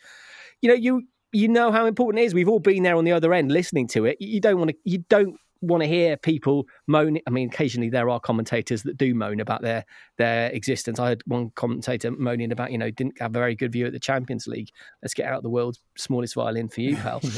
you 0.62 0.70
know 0.70 0.74
you 0.74 1.02
you 1.32 1.48
know 1.48 1.72
how 1.72 1.86
important 1.86 2.22
it 2.22 2.26
is. 2.26 2.34
We've 2.34 2.48
all 2.48 2.60
been 2.60 2.82
there 2.82 2.96
on 2.96 3.04
the 3.04 3.12
other 3.12 3.32
end 3.32 3.52
listening 3.52 3.86
to 3.88 4.04
it. 4.06 4.16
You 4.20 4.40
don't 4.40 4.58
want 4.58 4.70
to 4.70 4.76
you 4.84 5.04
don't 5.08 5.36
want 5.60 5.82
to 5.82 5.88
hear 5.88 6.16
people 6.16 6.66
moan. 6.86 7.18
I 7.26 7.30
mean, 7.30 7.48
occasionally 7.48 7.90
there 7.90 8.08
are 8.08 8.20
commentators 8.20 8.82
that 8.84 8.96
do 8.96 9.14
moan 9.14 9.40
about 9.40 9.62
their 9.62 9.84
their 10.16 10.50
existence. 10.50 10.98
I 10.98 11.10
had 11.10 11.22
one 11.26 11.50
commentator 11.50 12.10
moaning 12.10 12.52
about, 12.52 12.72
you 12.72 12.78
know, 12.78 12.90
didn't 12.90 13.20
have 13.20 13.32
a 13.32 13.38
very 13.38 13.54
good 13.54 13.72
view 13.72 13.86
at 13.86 13.92
the 13.92 14.00
Champions 14.00 14.46
League. 14.46 14.70
Let's 15.02 15.14
get 15.14 15.26
out 15.26 15.42
the 15.42 15.50
world's 15.50 15.80
smallest 15.96 16.34
violin 16.34 16.68
for 16.68 16.80
you, 16.80 16.96
pal. 16.96 17.20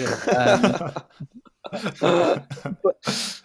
um, 2.02 2.42
but, 2.82 3.42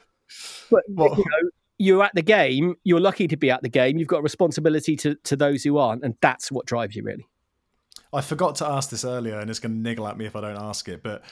but 0.69 0.84
well, 0.89 1.15
you 1.17 1.23
know, 1.23 1.49
you're 1.77 2.03
at 2.03 2.15
the 2.15 2.21
game. 2.21 2.75
You're 2.84 2.99
lucky 2.99 3.27
to 3.27 3.38
be 3.38 3.51
at 3.51 3.62
the 3.62 3.69
game. 3.69 3.97
You've 3.97 4.08
got 4.08 4.19
a 4.19 4.23
responsibility 4.23 4.95
to 4.97 5.15
to 5.23 5.36
those 5.36 5.63
who 5.63 5.77
aren't, 5.77 6.03
and 6.03 6.15
that's 6.21 6.51
what 6.51 6.65
drives 6.65 6.95
you 6.95 7.03
really. 7.03 7.25
I 8.13 8.21
forgot 8.21 8.55
to 8.55 8.67
ask 8.67 8.89
this 8.89 9.05
earlier, 9.05 9.39
and 9.39 9.49
it's 9.49 9.60
going 9.60 9.73
to 9.73 9.77
niggle 9.77 10.08
at 10.08 10.17
me 10.17 10.25
if 10.25 10.36
I 10.36 10.41
don't 10.41 10.58
ask 10.58 10.88
it. 10.88 11.03
But 11.03 11.23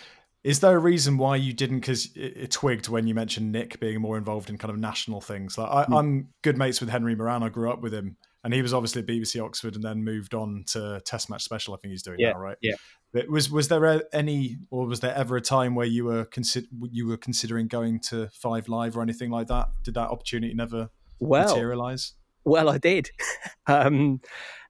is 0.43 0.59
there 0.59 0.75
a 0.75 0.79
reason 0.79 1.17
why 1.17 1.37
you 1.37 1.53
didn't? 1.53 1.79
Because 1.79 2.07
it, 2.15 2.37
it, 2.37 2.51
twigged 2.51 2.89
when 2.89 3.07
you 3.07 3.13
mentioned 3.13 3.51
Nick 3.51 3.79
being 3.79 4.01
more 4.01 4.17
involved 4.17 4.49
in 4.49 4.57
kind 4.57 4.71
of 4.71 4.77
national 4.77 5.21
things. 5.21 5.57
Like 5.57 5.69
I, 5.69 5.97
am 5.97 6.29
good 6.41 6.57
mates 6.57 6.81
with 6.81 6.89
Henry 6.89 7.15
Moeran. 7.15 7.43
I 7.43 7.49
grew 7.49 7.71
up 7.71 7.81
with 7.81 7.93
him, 7.93 8.17
and 8.43 8.53
he 8.53 8.61
was 8.61 8.73
obviously 8.73 9.01
at 9.01 9.07
BBC 9.07 9.43
Oxford, 9.43 9.75
and 9.75 9.83
then 9.83 10.03
moved 10.03 10.33
on 10.33 10.65
to 10.67 11.01
Test 11.05 11.29
Match 11.29 11.43
Special. 11.43 11.73
I 11.73 11.77
think 11.77 11.91
he's 11.91 12.03
doing 12.03 12.19
yeah, 12.19 12.31
now, 12.31 12.39
right? 12.39 12.57
Yeah. 12.61 12.75
But 13.13 13.29
was 13.29 13.49
was 13.49 13.67
there 13.67 14.03
any, 14.13 14.57
or 14.71 14.87
was 14.87 14.99
there 14.99 15.15
ever 15.15 15.37
a 15.37 15.41
time 15.41 15.75
where 15.75 15.85
you 15.85 16.05
were 16.05 16.25
consider 16.25 16.67
you 16.91 17.07
were 17.07 17.17
considering 17.17 17.67
going 17.67 17.99
to 18.09 18.27
Five 18.33 18.67
Live 18.67 18.97
or 18.97 19.01
anything 19.01 19.29
like 19.29 19.47
that? 19.47 19.69
Did 19.83 19.93
that 19.93 20.09
opportunity 20.09 20.53
never 20.53 20.89
well, 21.19 21.47
materialize? 21.47 22.13
Well, 22.43 22.69
I 22.69 22.79
did. 22.79 23.11
um, 23.67 24.19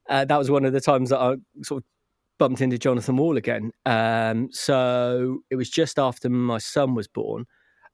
uh, 0.10 0.26
that 0.26 0.38
was 0.38 0.52
one 0.52 0.66
of 0.66 0.74
the 0.74 0.82
times 0.82 1.10
that 1.10 1.20
I 1.20 1.36
sort 1.64 1.84
of 1.84 1.84
bumped 2.40 2.62
into 2.62 2.78
Jonathan 2.78 3.18
Wall 3.18 3.38
again. 3.38 3.72
Um, 3.86 4.50
so 4.52 5.40
it 5.50 5.56
was 5.56 5.70
just 5.70 6.00
after 6.00 6.30
my 6.30 6.58
son 6.58 6.96
was 6.96 7.08
born, 7.08 7.46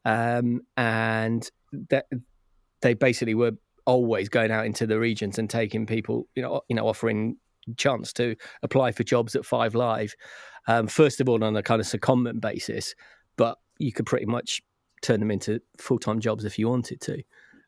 um, 0.05 0.61
and 0.77 1.49
that 1.89 2.05
they 2.81 2.93
basically 2.93 3.35
were 3.35 3.51
always 3.85 4.29
going 4.29 4.51
out 4.51 4.65
into 4.65 4.87
the 4.87 4.99
regions 4.99 5.37
and 5.37 5.49
taking 5.49 5.85
people, 5.85 6.27
you 6.35 6.41
know, 6.41 6.61
you 6.69 6.75
know, 6.75 6.87
offering 6.87 7.37
chance 7.77 8.13
to 8.13 8.35
apply 8.63 8.91
for 8.91 9.03
jobs 9.03 9.35
at 9.35 9.45
Five 9.45 9.75
Live. 9.75 10.15
Um, 10.67 10.87
first 10.87 11.19
of 11.19 11.29
all, 11.29 11.43
on 11.43 11.55
a 11.55 11.63
kind 11.63 11.81
of 11.81 11.87
secondment 11.87 12.41
basis, 12.41 12.95
but 13.37 13.57
you 13.77 13.91
could 13.91 14.05
pretty 14.05 14.25
much 14.25 14.61
turn 15.01 15.19
them 15.19 15.31
into 15.31 15.61
full 15.77 15.99
time 15.99 16.19
jobs 16.19 16.45
if 16.45 16.59
you 16.59 16.69
wanted 16.69 17.01
to. 17.01 17.21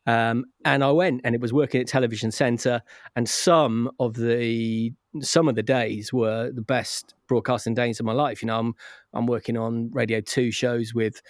Um, 0.08 0.46
and 0.66 0.84
I 0.84 0.92
went, 0.92 1.22
and 1.24 1.36
it 1.36 1.42
was 1.42 1.54
working 1.54 1.82
at 1.82 1.88
Television 1.88 2.32
Centre, 2.32 2.82
and 3.16 3.28
some 3.28 3.92
of 4.00 4.16
the 4.16 4.92
some 5.22 5.48
of 5.48 5.56
the 5.56 5.64
days 5.64 6.14
were 6.14 6.52
the 6.52 6.62
best 6.62 7.14
broadcasting 7.28 7.74
days 7.74 8.00
of 8.00 8.06
my 8.06 8.14
life. 8.14 8.42
You 8.42 8.48
know, 8.48 8.60
I'm 8.60 8.76
I'm 9.14 9.28
working 9.28 9.58
on 9.58 9.92
Radio 9.92 10.22
Two 10.22 10.52
shows 10.52 10.94
with 10.94 11.22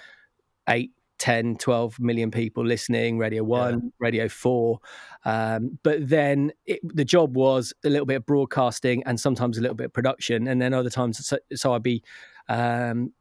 eight 0.69 0.91
10, 1.21 1.57
12 1.57 1.99
million 1.99 2.31
people 2.31 2.65
listening, 2.65 3.19
Radio 3.19 3.43
1, 3.43 3.73
yeah. 3.73 3.89
Radio 3.99 4.27
4. 4.27 4.79
Um, 5.23 5.77
but 5.83 6.09
then 6.09 6.51
it, 6.65 6.79
the 6.83 7.05
job 7.05 7.37
was 7.37 7.73
a 7.85 7.89
little 7.89 8.07
bit 8.07 8.15
of 8.15 8.25
broadcasting 8.25 9.03
and 9.05 9.19
sometimes 9.19 9.59
a 9.59 9.61
little 9.61 9.75
bit 9.75 9.85
of 9.85 9.93
production. 9.93 10.47
And 10.47 10.59
then 10.59 10.73
other 10.73 10.89
times, 10.89 11.23
so, 11.23 11.37
so 11.53 11.73
I'd 11.73 11.83
be, 11.83 12.01
um, 12.49 13.13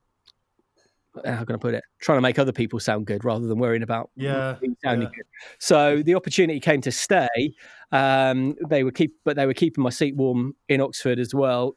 how 1.25 1.45
can 1.45 1.57
I 1.57 1.59
put 1.59 1.75
it? 1.75 1.85
Trying 2.01 2.19
to 2.19 2.23
make 2.23 2.39
other 2.39 2.53
people 2.53 2.79
sound 2.79 3.07
good 3.07 3.25
rather 3.25 3.47
than 3.47 3.59
worrying 3.59 3.83
about 3.83 4.11
yeah, 4.17 4.57
sounding 4.85 5.09
yeah. 5.09 5.17
good. 5.17 5.27
So 5.59 6.03
the 6.03 6.15
opportunity 6.15 6.61
came 6.61 6.81
to 6.83 6.93
stay. 6.93 7.55
Um, 7.93 8.57
they 8.69 8.85
were 8.85 8.93
keep, 8.93 9.17
but 9.25 9.37
they 9.37 9.47
were 9.47 9.55
keeping 9.55 9.83
my 9.83 9.91
seat 9.91 10.17
warm 10.17 10.55
in 10.69 10.81
Oxford 10.81 11.19
as 11.19 11.35
well. 11.35 11.77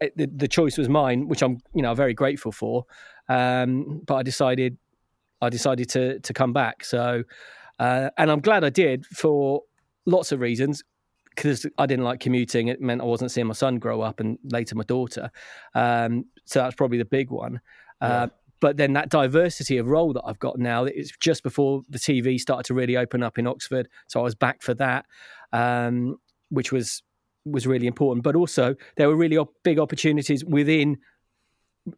It, 0.00 0.16
the, 0.16 0.26
the, 0.26 0.48
choice 0.48 0.76
was 0.76 0.90
mine, 0.90 1.26
which 1.26 1.42
I'm, 1.42 1.58
you 1.74 1.80
know, 1.80 1.94
very 1.94 2.12
grateful 2.12 2.52
for. 2.52 2.84
Um, 3.30 4.02
but 4.06 4.16
I 4.16 4.22
decided 4.22 4.76
I 5.40 5.48
decided 5.48 5.88
to 5.90 6.20
to 6.20 6.32
come 6.34 6.52
back. 6.52 6.84
So, 6.84 7.24
uh, 7.78 8.10
and 8.18 8.30
I'm 8.30 8.40
glad 8.40 8.62
I 8.62 8.70
did 8.70 9.06
for 9.06 9.62
lots 10.04 10.32
of 10.32 10.40
reasons. 10.40 10.82
Because 11.34 11.66
I 11.76 11.84
didn't 11.84 12.06
like 12.06 12.20
commuting, 12.20 12.68
it 12.68 12.80
meant 12.80 13.02
I 13.02 13.04
wasn't 13.04 13.30
seeing 13.30 13.46
my 13.46 13.52
son 13.52 13.78
grow 13.78 14.00
up, 14.00 14.20
and 14.20 14.38
later 14.44 14.74
my 14.74 14.84
daughter. 14.84 15.30
Um, 15.74 16.24
so 16.46 16.60
that's 16.60 16.74
probably 16.74 16.96
the 16.96 17.04
big 17.04 17.30
one. 17.30 17.60
Uh, 18.00 18.28
yeah. 18.30 18.45
But 18.60 18.76
then 18.76 18.94
that 18.94 19.10
diversity 19.10 19.76
of 19.78 19.86
role 19.86 20.12
that 20.14 20.22
I've 20.24 20.38
got 20.38 20.58
now, 20.58 20.84
it's 20.84 21.12
just 21.18 21.42
before 21.42 21.82
the 21.88 21.98
TV 21.98 22.38
started 22.38 22.64
to 22.66 22.74
really 22.74 22.96
open 22.96 23.22
up 23.22 23.38
in 23.38 23.46
Oxford, 23.46 23.88
so 24.08 24.20
I 24.20 24.22
was 24.22 24.34
back 24.34 24.62
for 24.62 24.74
that, 24.74 25.04
um, 25.52 26.16
which 26.50 26.72
was 26.72 27.02
was 27.44 27.66
really 27.66 27.86
important. 27.86 28.24
But 28.24 28.34
also 28.34 28.74
there 28.96 29.08
were 29.08 29.16
really 29.16 29.38
big 29.62 29.78
opportunities 29.78 30.44
within 30.44 30.96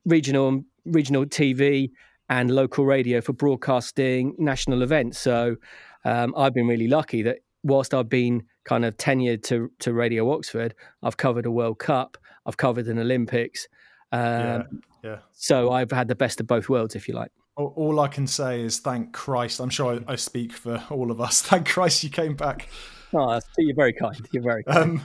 regional 0.04 0.62
regional 0.84 1.24
TV 1.26 1.90
and 2.28 2.50
local 2.50 2.84
radio 2.84 3.20
for 3.20 3.32
broadcasting 3.32 4.34
national 4.38 4.82
events. 4.82 5.18
So 5.18 5.56
um, 6.04 6.34
I've 6.36 6.54
been 6.54 6.66
really 6.66 6.88
lucky 6.88 7.22
that 7.22 7.38
whilst 7.62 7.94
I've 7.94 8.08
been 8.08 8.42
kind 8.64 8.84
of 8.84 8.96
tenured 8.96 9.42
to, 9.44 9.70
to 9.80 9.92
Radio 9.92 10.30
Oxford, 10.30 10.74
I've 11.02 11.16
covered 11.16 11.46
a 11.46 11.50
World 11.50 11.78
Cup, 11.78 12.18
I've 12.46 12.56
covered 12.56 12.86
an 12.86 12.98
Olympics. 12.98 13.66
Um, 14.12 14.20
yeah, 14.20 14.62
yeah. 15.02 15.18
So 15.32 15.70
I've 15.70 15.90
had 15.90 16.08
the 16.08 16.14
best 16.14 16.40
of 16.40 16.46
both 16.46 16.68
worlds, 16.68 16.96
if 16.96 17.08
you 17.08 17.14
like. 17.14 17.30
All 17.56 17.98
I 17.98 18.06
can 18.06 18.26
say 18.28 18.60
is 18.60 18.78
thank 18.78 19.12
Christ. 19.12 19.58
I'm 19.58 19.70
sure 19.70 20.00
I, 20.08 20.12
I 20.12 20.16
speak 20.16 20.52
for 20.52 20.82
all 20.90 21.10
of 21.10 21.20
us. 21.20 21.42
Thank 21.48 21.68
Christ 21.68 22.04
you 22.04 22.10
came 22.10 22.36
back. 22.36 22.68
Oh, 23.12 23.40
you're 23.58 23.74
very 23.74 23.92
kind. 23.92 24.28
You're 24.30 24.44
very 24.44 24.62
kind. 24.62 24.78
Um, 24.78 25.02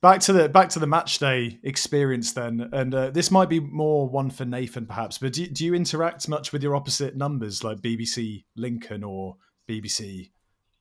back 0.00 0.20
to 0.20 0.32
the 0.32 0.48
back 0.48 0.70
to 0.70 0.78
the 0.78 0.86
match 0.86 1.18
day 1.18 1.58
experience 1.62 2.32
then, 2.32 2.70
and 2.72 2.94
uh, 2.94 3.10
this 3.10 3.30
might 3.30 3.50
be 3.50 3.60
more 3.60 4.08
one 4.08 4.30
for 4.30 4.46
Nathan 4.46 4.86
perhaps. 4.86 5.18
But 5.18 5.34
do, 5.34 5.46
do 5.46 5.64
you 5.64 5.74
interact 5.74 6.26
much 6.26 6.52
with 6.52 6.62
your 6.62 6.74
opposite 6.74 7.16
numbers 7.16 7.62
like 7.62 7.80
BBC 7.80 8.44
Lincoln 8.56 9.04
or 9.04 9.36
BBC 9.68 10.30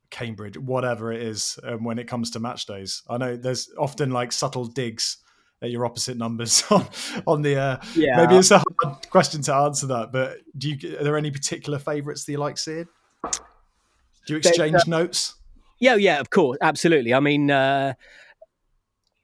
Cambridge, 0.10 0.58
whatever 0.58 1.12
it 1.12 1.22
is, 1.22 1.60
um, 1.64 1.84
when 1.84 2.00
it 2.00 2.08
comes 2.08 2.32
to 2.32 2.40
match 2.40 2.66
days? 2.66 3.04
I 3.10 3.18
know 3.18 3.36
there's 3.36 3.70
often 3.78 4.12
like 4.12 4.32
subtle 4.32 4.66
digs 4.66 5.18
at 5.62 5.72
your 5.72 5.86
opposite 5.86 6.18
numbers 6.18 6.64
on 6.70 6.88
on 7.28 7.42
the. 7.42 7.58
Uh, 7.58 7.78
yeah. 7.96 8.18
Maybe 8.18 8.38
it's 8.38 8.52
a 8.52 8.62
hard 8.82 9.10
question 9.10 9.42
to 9.44 9.54
answer 9.54 9.88
that, 9.88 10.12
but 10.12 10.38
do 10.58 10.70
you? 10.70 10.98
Are 10.98 11.04
there 11.04 11.18
any 11.18 11.32
particular 11.32 11.80
favourites 11.80 12.26
that 12.26 12.32
you 12.32 12.38
like 12.38 12.58
seeing? 12.58 12.88
Do 13.24 14.34
you 14.34 14.38
exchange 14.38 14.76
uh, 14.76 14.84
notes? 14.88 15.36
Yeah, 15.80 15.96
yeah, 15.96 16.20
of 16.20 16.30
course, 16.30 16.58
absolutely. 16.62 17.14
I 17.14 17.20
mean. 17.20 17.52
Uh, 17.52 17.94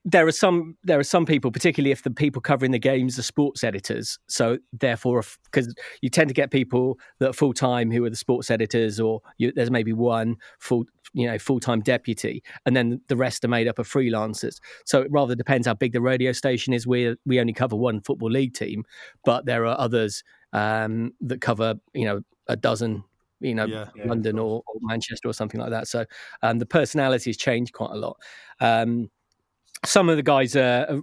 there 0.07 0.27
are 0.27 0.31
some 0.31 0.77
there 0.83 0.99
are 0.99 1.03
some 1.03 1.25
people, 1.25 1.51
particularly 1.51 1.91
if 1.91 2.03
the 2.03 2.11
people 2.11 2.39
covering 2.39 2.71
the 2.71 2.79
games 2.79 3.17
are 3.17 3.23
sports 3.23 3.63
editors. 3.63 4.19
So 4.27 4.59
therefore, 4.71 5.23
because 5.45 5.73
you 6.01 6.09
tend 6.09 6.27
to 6.27 6.33
get 6.33 6.51
people 6.51 6.99
that 7.19 7.29
are 7.31 7.33
full 7.33 7.53
time 7.53 7.89
who 7.89 8.05
are 8.05 8.09
the 8.09 8.15
sports 8.15 8.51
editors, 8.51 8.99
or 8.99 9.21
you, 9.39 9.51
there's 9.53 9.71
maybe 9.71 9.93
one 9.93 10.37
full 10.59 10.85
you 11.13 11.25
know 11.25 11.39
full 11.39 11.59
time 11.59 11.81
deputy, 11.81 12.43
and 12.67 12.75
then 12.75 13.01
the 13.07 13.17
rest 13.17 13.43
are 13.43 13.47
made 13.47 13.67
up 13.67 13.79
of 13.79 13.89
freelancers. 13.89 14.59
So 14.85 15.01
it 15.01 15.07
rather 15.09 15.33
depends 15.33 15.65
how 15.65 15.73
big 15.73 15.91
the 15.91 16.01
radio 16.01 16.31
station 16.31 16.71
is. 16.71 16.85
We 16.85 17.15
we 17.25 17.39
only 17.39 17.53
cover 17.53 17.75
one 17.75 18.01
football 18.01 18.29
league 18.29 18.53
team, 18.53 18.85
but 19.25 19.47
there 19.47 19.65
are 19.65 19.77
others 19.79 20.23
um, 20.53 21.13
that 21.21 21.41
cover 21.41 21.75
you 21.93 22.05
know 22.05 22.21
a 22.47 22.55
dozen 22.55 23.03
you 23.41 23.53
know, 23.53 23.65
yeah, 23.65 23.87
London 24.05 24.37
yeah, 24.37 24.41
or, 24.41 24.63
or, 24.65 24.75
Manchester 24.81 25.27
or 25.27 25.33
something 25.33 25.59
like 25.59 25.69
that. 25.69 25.87
So 25.87 26.05
um, 26.41 26.57
the 26.57 26.65
personalities 26.65 27.35
change 27.35 27.73
quite 27.73 27.91
a 27.91 27.95
lot. 27.95 28.17
Um, 28.61 29.09
some 29.85 30.09
of 30.09 30.17
the 30.17 30.23
guys 30.23 30.55
are 30.55 31.01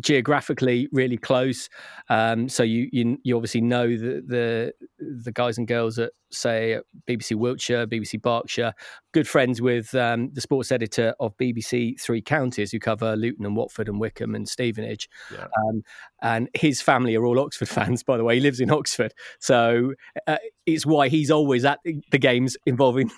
geographically 0.00 0.88
really 0.92 1.16
close, 1.16 1.68
um, 2.08 2.48
so 2.48 2.62
you, 2.62 2.88
you, 2.92 3.18
you 3.22 3.36
obviously 3.36 3.60
know 3.60 3.88
the, 3.88 4.22
the 4.26 4.72
the 4.98 5.32
guys 5.32 5.58
and 5.58 5.66
girls 5.66 5.98
at 5.98 6.12
say 6.30 6.80
BBC 7.08 7.34
Wiltshire, 7.36 7.86
BBC 7.86 8.20
Berkshire. 8.20 8.72
Good 9.12 9.28
friends 9.28 9.60
with 9.60 9.94
um, 9.94 10.30
the 10.32 10.40
sports 10.40 10.72
editor 10.72 11.14
of 11.20 11.36
BBC 11.36 12.00
Three 12.00 12.22
Counties, 12.22 12.72
who 12.72 12.78
cover 12.78 13.16
Luton 13.16 13.46
and 13.46 13.56
Watford 13.56 13.88
and 13.88 14.00
Wycombe 14.00 14.34
and 14.34 14.48
Stevenage. 14.48 15.08
Yeah. 15.32 15.46
Um, 15.68 15.82
and 16.22 16.48
his 16.54 16.80
family 16.80 17.14
are 17.16 17.24
all 17.24 17.38
Oxford 17.38 17.68
fans, 17.68 18.02
by 18.02 18.16
the 18.16 18.24
way. 18.24 18.36
He 18.36 18.40
lives 18.40 18.60
in 18.60 18.70
Oxford, 18.70 19.12
so 19.38 19.94
uh, 20.26 20.38
it's 20.66 20.86
why 20.86 21.08
he's 21.08 21.30
always 21.30 21.64
at 21.64 21.80
the 21.84 22.18
games 22.18 22.56
involving 22.66 23.10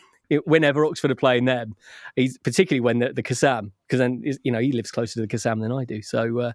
whenever 0.45 0.85
Oxford 0.85 1.11
are 1.11 1.17
playing 1.17 1.45
them, 1.45 1.75
he's 2.17 2.39
particularly 2.39 2.81
when 2.81 2.99
the, 2.99 3.13
the 3.13 3.23
Kassam, 3.23 3.73
because 3.87 3.99
then 3.99 4.23
you 4.43 4.51
know 4.51 4.59
he 4.59 4.73
lives 4.73 4.91
closer 4.91 5.15
to 5.15 5.21
the 5.21 5.29
Kassam 5.29 5.61
than 5.61 5.73
I 5.73 5.85
do. 5.85 6.03
So 6.03 6.39
uh, 6.39 6.53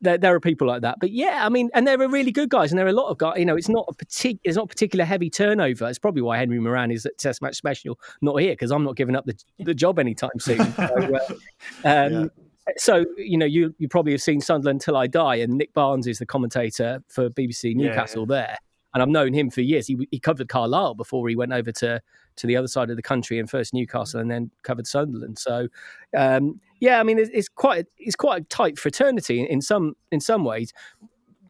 there, 0.00 0.18
there, 0.18 0.34
are 0.34 0.40
people 0.40 0.66
like 0.66 0.82
that. 0.82 0.98
But 1.00 1.10
yeah, 1.10 1.44
I 1.44 1.48
mean, 1.48 1.70
and 1.74 1.86
there 1.86 2.00
are 2.00 2.08
really 2.08 2.32
good 2.32 2.48
guys, 2.48 2.72
and 2.72 2.78
there 2.78 2.86
are 2.86 2.90
a 2.90 2.94
lot 2.94 3.08
of 3.08 3.18
guys. 3.18 3.38
You 3.38 3.44
know, 3.44 3.56
it's 3.56 3.68
not 3.68 3.86
a 3.88 3.94
particular, 3.94 4.40
it's 4.44 4.56
not 4.56 4.68
particular 4.68 5.04
heavy 5.04 5.30
turnover. 5.30 5.88
It's 5.88 5.98
probably 5.98 6.22
why 6.22 6.38
Henry 6.38 6.58
Moeran 6.58 6.92
is 6.92 7.06
at 7.06 7.18
Test 7.18 7.42
Match 7.42 7.56
Special, 7.56 7.98
not 8.20 8.36
here, 8.36 8.52
because 8.52 8.70
I'm 8.70 8.84
not 8.84 8.96
giving 8.96 9.16
up 9.16 9.24
the, 9.26 9.38
the 9.58 9.74
job 9.74 9.98
anytime 9.98 10.38
soon. 10.38 10.54
So, 10.74 10.84
uh, 10.84 11.18
um, 11.84 12.12
yeah. 12.12 12.24
So 12.76 13.04
you 13.16 13.36
know, 13.36 13.46
you 13.46 13.74
you 13.78 13.88
probably 13.88 14.12
have 14.12 14.22
seen 14.22 14.40
Sunderland 14.40 14.80
till 14.80 14.96
I 14.96 15.06
die, 15.06 15.36
and 15.36 15.54
Nick 15.54 15.74
Barnes 15.74 16.06
is 16.06 16.18
the 16.18 16.26
commentator 16.26 17.02
for 17.08 17.28
BBC 17.30 17.74
Newcastle 17.74 18.26
yeah, 18.28 18.36
yeah. 18.36 18.46
there, 18.46 18.56
and 18.94 19.02
I've 19.02 19.08
known 19.08 19.34
him 19.34 19.50
for 19.50 19.60
years. 19.60 19.86
He 19.86 20.08
he 20.10 20.18
covered 20.18 20.48
Carlisle 20.48 20.94
before 20.94 21.28
he 21.28 21.36
went 21.36 21.52
over 21.52 21.72
to 21.72 22.00
to 22.36 22.46
the 22.46 22.56
other 22.56 22.68
side 22.68 22.90
of 22.90 22.96
the 22.96 23.02
country 23.02 23.38
and 23.38 23.50
first 23.50 23.74
Newcastle 23.74 24.20
and 24.20 24.30
then 24.30 24.50
covered 24.62 24.86
Sunderland. 24.86 25.38
So 25.38 25.68
um, 26.16 26.60
yeah, 26.80 27.00
I 27.00 27.02
mean 27.02 27.18
it's, 27.18 27.30
it's, 27.32 27.48
quite 27.48 27.86
it's 27.98 28.16
quite 28.16 28.42
a 28.42 28.44
tight 28.46 28.78
fraternity 28.78 29.40
in, 29.40 29.46
in, 29.46 29.60
some 29.60 29.94
in 30.10 30.20
some 30.20 30.44
ways, 30.44 30.72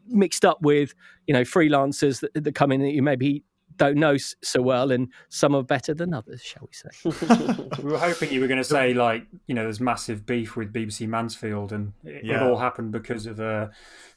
mixed 0.07 0.43
up 0.43 0.61
with 0.61 0.93
you 1.27 1.33
know 1.33 1.41
freelancers 1.41 2.19
that, 2.21 2.43
that 2.43 2.55
come 2.55 2.71
in 2.71 2.81
that 2.81 2.91
you 2.91 3.03
maybe 3.03 3.43
don't 3.77 3.97
know 3.97 4.15
so 4.17 4.61
well, 4.61 4.91
and 4.91 5.11
some 5.29 5.53
are 5.53 5.63
better 5.63 5.93
than 5.93 6.13
others, 6.13 6.41
shall 6.41 6.67
we 6.67 6.73
say? 6.73 7.67
we 7.83 7.91
were 7.91 7.97
hoping 7.97 8.31
you 8.31 8.39
were 8.39 8.47
going 8.47 8.59
to 8.59 8.63
say 8.63 8.93
like 8.93 9.25
you 9.47 9.55
know 9.55 9.63
there's 9.63 9.79
massive 9.79 10.25
beef 10.25 10.55
with 10.55 10.73
BBC 10.73 11.07
Mansfield, 11.07 11.71
and 11.71 11.93
it, 12.03 12.25
yeah. 12.25 12.37
it 12.37 12.43
all 12.43 12.57
happened 12.57 12.91
because 12.91 13.25
of 13.25 13.39
uh, 13.39 13.67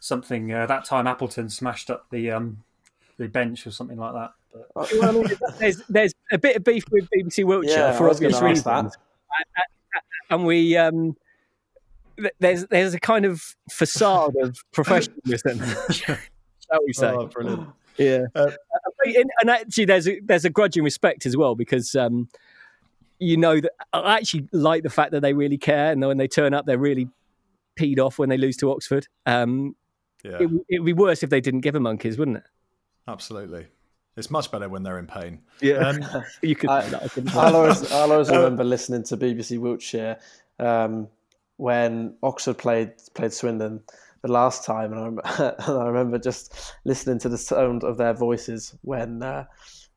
something 0.01 0.53
uh, 0.53 0.67
that 0.67 0.85
time 0.85 1.07
Appleton 1.07 1.49
smashed 1.49 1.91
up 1.91 2.07
the 2.11 2.31
um, 2.31 2.63
the 3.19 3.29
bench 3.29 3.67
or 3.67 3.71
something 3.71 3.99
like 3.99 4.15
that. 4.15 4.31
But... 4.75 4.93
Well, 4.93 5.09
I 5.09 5.13
mean, 5.13 5.27
there's 5.59 5.83
there's 5.89 6.15
a 6.33 6.39
bit 6.39 6.57
of 6.57 6.65
beef 6.65 6.85
with 6.91 7.09
BBC 7.11 7.45
Wiltshire 7.45 7.77
yeah, 7.77 7.97
for 7.97 8.09
obvious 8.09 8.41
reasons, 8.41 8.97
and 10.31 10.47
we 10.47 10.77
um, 10.77 11.17
there's 12.39 12.67
there's 12.67 12.95
a 12.95 13.01
kind 13.01 13.25
of 13.25 13.57
facade 13.71 14.35
of 14.41 14.57
professionalism, 14.73 15.61
shall 15.91 16.17
we 16.87 16.93
say? 16.93 17.09
Oh, 17.09 17.27
brilliant. 17.27 17.69
Yeah, 17.97 18.27
Uh, 18.37 18.53
and, 19.05 19.31
and 19.41 19.51
actually, 19.51 19.85
there's 19.85 20.07
a, 20.07 20.21
there's 20.21 20.45
a 20.45 20.51
grudging 20.51 20.85
respect 20.85 21.27
as 21.27 21.37
well 21.37 21.57
because 21.57 21.97
um, 21.97 22.29
you 23.19 23.37
know 23.37 23.61
that 23.61 23.73
I 23.93 24.19
actually 24.19 24.49
like 24.53 24.85
the 24.85 24.91
fact 24.91 25.11
that 25.13 25.21
they 25.21 25.33
really 25.33 25.59
care, 25.59 25.91
and 25.91 26.01
when 26.01 26.17
they 26.17 26.29
turn 26.29 26.55
up, 26.55 26.65
they're 26.65 26.79
really 26.79 27.09
peed 27.79 27.99
off 27.99 28.19
when 28.19 28.29
they 28.29 28.37
lose 28.37 28.57
to 28.59 28.71
Oxford. 28.71 29.09
Um, 29.27 29.75
Yeah, 30.25 30.39
it, 30.41 30.51
it 30.69 30.79
would 30.79 30.87
be 30.87 30.93
worse 30.93 31.25
if 31.25 31.31
they 31.31 31.41
didn't 31.41 31.61
give 31.63 31.75
a 31.75 31.81
monkeys, 31.81 32.19
wouldn't 32.19 32.37
it? 32.37 32.45
Absolutely. 33.09 33.67
It's 34.17 34.31
much 34.31 34.51
better 34.51 34.69
when 34.69 34.83
they're 34.83 34.99
in 34.99 35.07
pain. 35.07 35.41
Yeah, 35.63 35.77
Um, 35.89 36.05
you 36.43 36.55
could. 36.57 36.71
I- 36.71 36.83
say 36.83 36.91
that, 36.91 37.03
I 37.03 37.09
couldn't- 37.09 37.37
I'll 37.37 37.57
always, 37.57 37.93
I'll 37.93 38.13
always 38.13 38.31
Uh, 38.33 38.37
remember 38.37 38.65
listening 38.65 39.03
to 39.05 39.17
BBC 39.17 39.59
Wiltshire 39.59 40.19
um, 40.59 41.09
when 41.57 42.15
Oxford 42.23 42.59
played 42.59 42.93
played 43.15 43.33
Swindon 43.33 43.81
the 44.23 44.31
last 44.33 44.65
time, 44.65 44.93
and 44.93 45.01
I, 45.01 45.05
rem- 45.05 45.55
and 45.69 45.79
I 45.79 45.87
remember 45.87 46.19
just 46.19 46.75
listening 46.85 47.19
to 47.21 47.29
the 47.29 47.39
sound 47.39 47.85
of 47.85 47.97
their 47.97 48.13
voices 48.15 48.75
when 48.83 49.23
uh, 49.23 49.45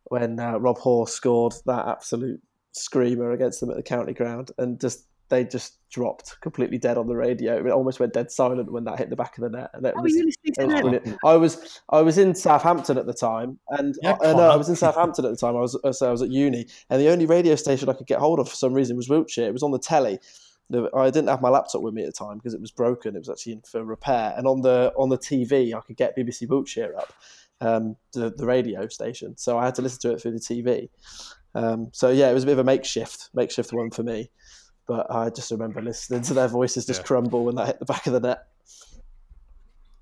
when 0.05 0.39
uh, 0.39 0.57
Rob 0.59 0.77
Hall 0.77 1.05
scored 1.07 1.53
that 1.65 1.87
absolute 1.87 2.39
screamer 2.73 3.31
against 3.31 3.59
them 3.59 3.71
at 3.71 3.75
the 3.77 3.83
county 3.83 4.13
ground, 4.13 4.51
and 4.59 4.79
just 4.79 5.05
they 5.31 5.45
just 5.45 5.77
dropped 5.89 6.39
completely 6.41 6.77
dead 6.77 6.97
on 6.97 7.07
the 7.07 7.15
radio. 7.15 7.57
It 7.65 7.71
almost 7.71 7.99
went 7.99 8.13
dead 8.13 8.29
silent 8.29 8.71
when 8.71 8.83
that 8.83 8.99
hit 8.99 9.09
the 9.09 9.15
back 9.15 9.37
of 9.37 9.43
the 9.43 9.49
net, 9.49 9.71
and 9.73 9.85
it 9.85 9.95
Oh, 9.97 10.01
was 10.01 10.13
you 10.13 10.25
listening 10.25 10.53
to 10.53 10.61
it 10.61 10.67
was 10.67 10.81
brilliant. 10.81 11.17
I 11.25 11.35
was 11.37 11.81
I 11.89 12.01
was 12.01 12.17
in 12.17 12.35
Southampton 12.35 12.97
at 12.97 13.07
the 13.07 13.13
time, 13.13 13.57
and 13.69 13.95
Yeah, 14.03 14.17
I, 14.21 14.33
no, 14.33 14.51
I 14.51 14.55
was 14.57 14.69
in 14.69 14.75
Southampton 14.75 15.25
at 15.25 15.31
the 15.31 15.37
time. 15.37 15.55
I 15.55 15.61
was 15.61 15.79
uh, 15.83 15.91
so 15.93 16.09
I 16.09 16.11
was 16.11 16.21
at 16.21 16.29
uni, 16.29 16.67
and 16.89 17.01
the 17.01 17.09
only 17.09 17.25
radio 17.25 17.55
station 17.55 17.89
I 17.89 17.93
could 17.93 18.07
get 18.07 18.19
hold 18.19 18.39
of 18.39 18.49
for 18.49 18.55
some 18.55 18.73
reason 18.73 18.95
was 18.97 19.09
Wiltshire. 19.09 19.47
It 19.47 19.53
was 19.53 19.63
on 19.63 19.71
the 19.71 19.79
telly. 19.79 20.19
I 20.93 21.09
didn't 21.09 21.27
have 21.27 21.41
my 21.41 21.49
laptop 21.49 21.81
with 21.81 21.93
me 21.93 22.03
at 22.03 22.13
the 22.13 22.25
time 22.25 22.37
because 22.37 22.53
it 22.53 22.61
was 22.61 22.71
broken. 22.71 23.15
It 23.15 23.19
was 23.19 23.29
actually 23.29 23.53
in 23.53 23.61
for 23.61 23.83
repair, 23.83 24.33
and 24.37 24.45
on 24.47 24.61
the 24.61 24.93
on 24.97 25.09
the 25.09 25.17
TV 25.17 25.73
I 25.73 25.81
could 25.81 25.97
get 25.97 26.15
BBC 26.15 26.47
Wiltshire 26.47 26.95
up, 26.97 27.13
um, 27.59 27.95
the 28.13 28.31
the 28.35 28.45
radio 28.45 28.87
station. 28.87 29.37
So 29.37 29.57
I 29.57 29.65
had 29.65 29.75
to 29.75 29.81
listen 29.81 29.99
to 30.01 30.11
it 30.11 30.21
through 30.21 30.33
the 30.33 30.39
TV. 30.39 30.89
Um, 31.53 31.89
so 31.91 32.09
yeah, 32.09 32.29
it 32.29 32.33
was 32.33 32.43
a 32.43 32.45
bit 32.45 32.53
of 32.53 32.59
a 32.59 32.63
makeshift 32.63 33.29
makeshift 33.33 33.73
one 33.73 33.91
for 33.91 34.03
me. 34.03 34.29
But 34.87 35.09
I 35.11 35.29
just 35.29 35.51
remember 35.51 35.81
listening 35.81 36.21
to 36.23 36.33
their 36.33 36.47
voices 36.47 36.85
just 36.85 37.01
Yeah. 37.01 37.05
crumble 37.05 37.45
when 37.45 37.55
that 37.55 37.67
hit 37.67 37.79
the 37.79 37.85
back 37.85 38.07
of 38.07 38.13
the 38.13 38.19
net. 38.19 38.47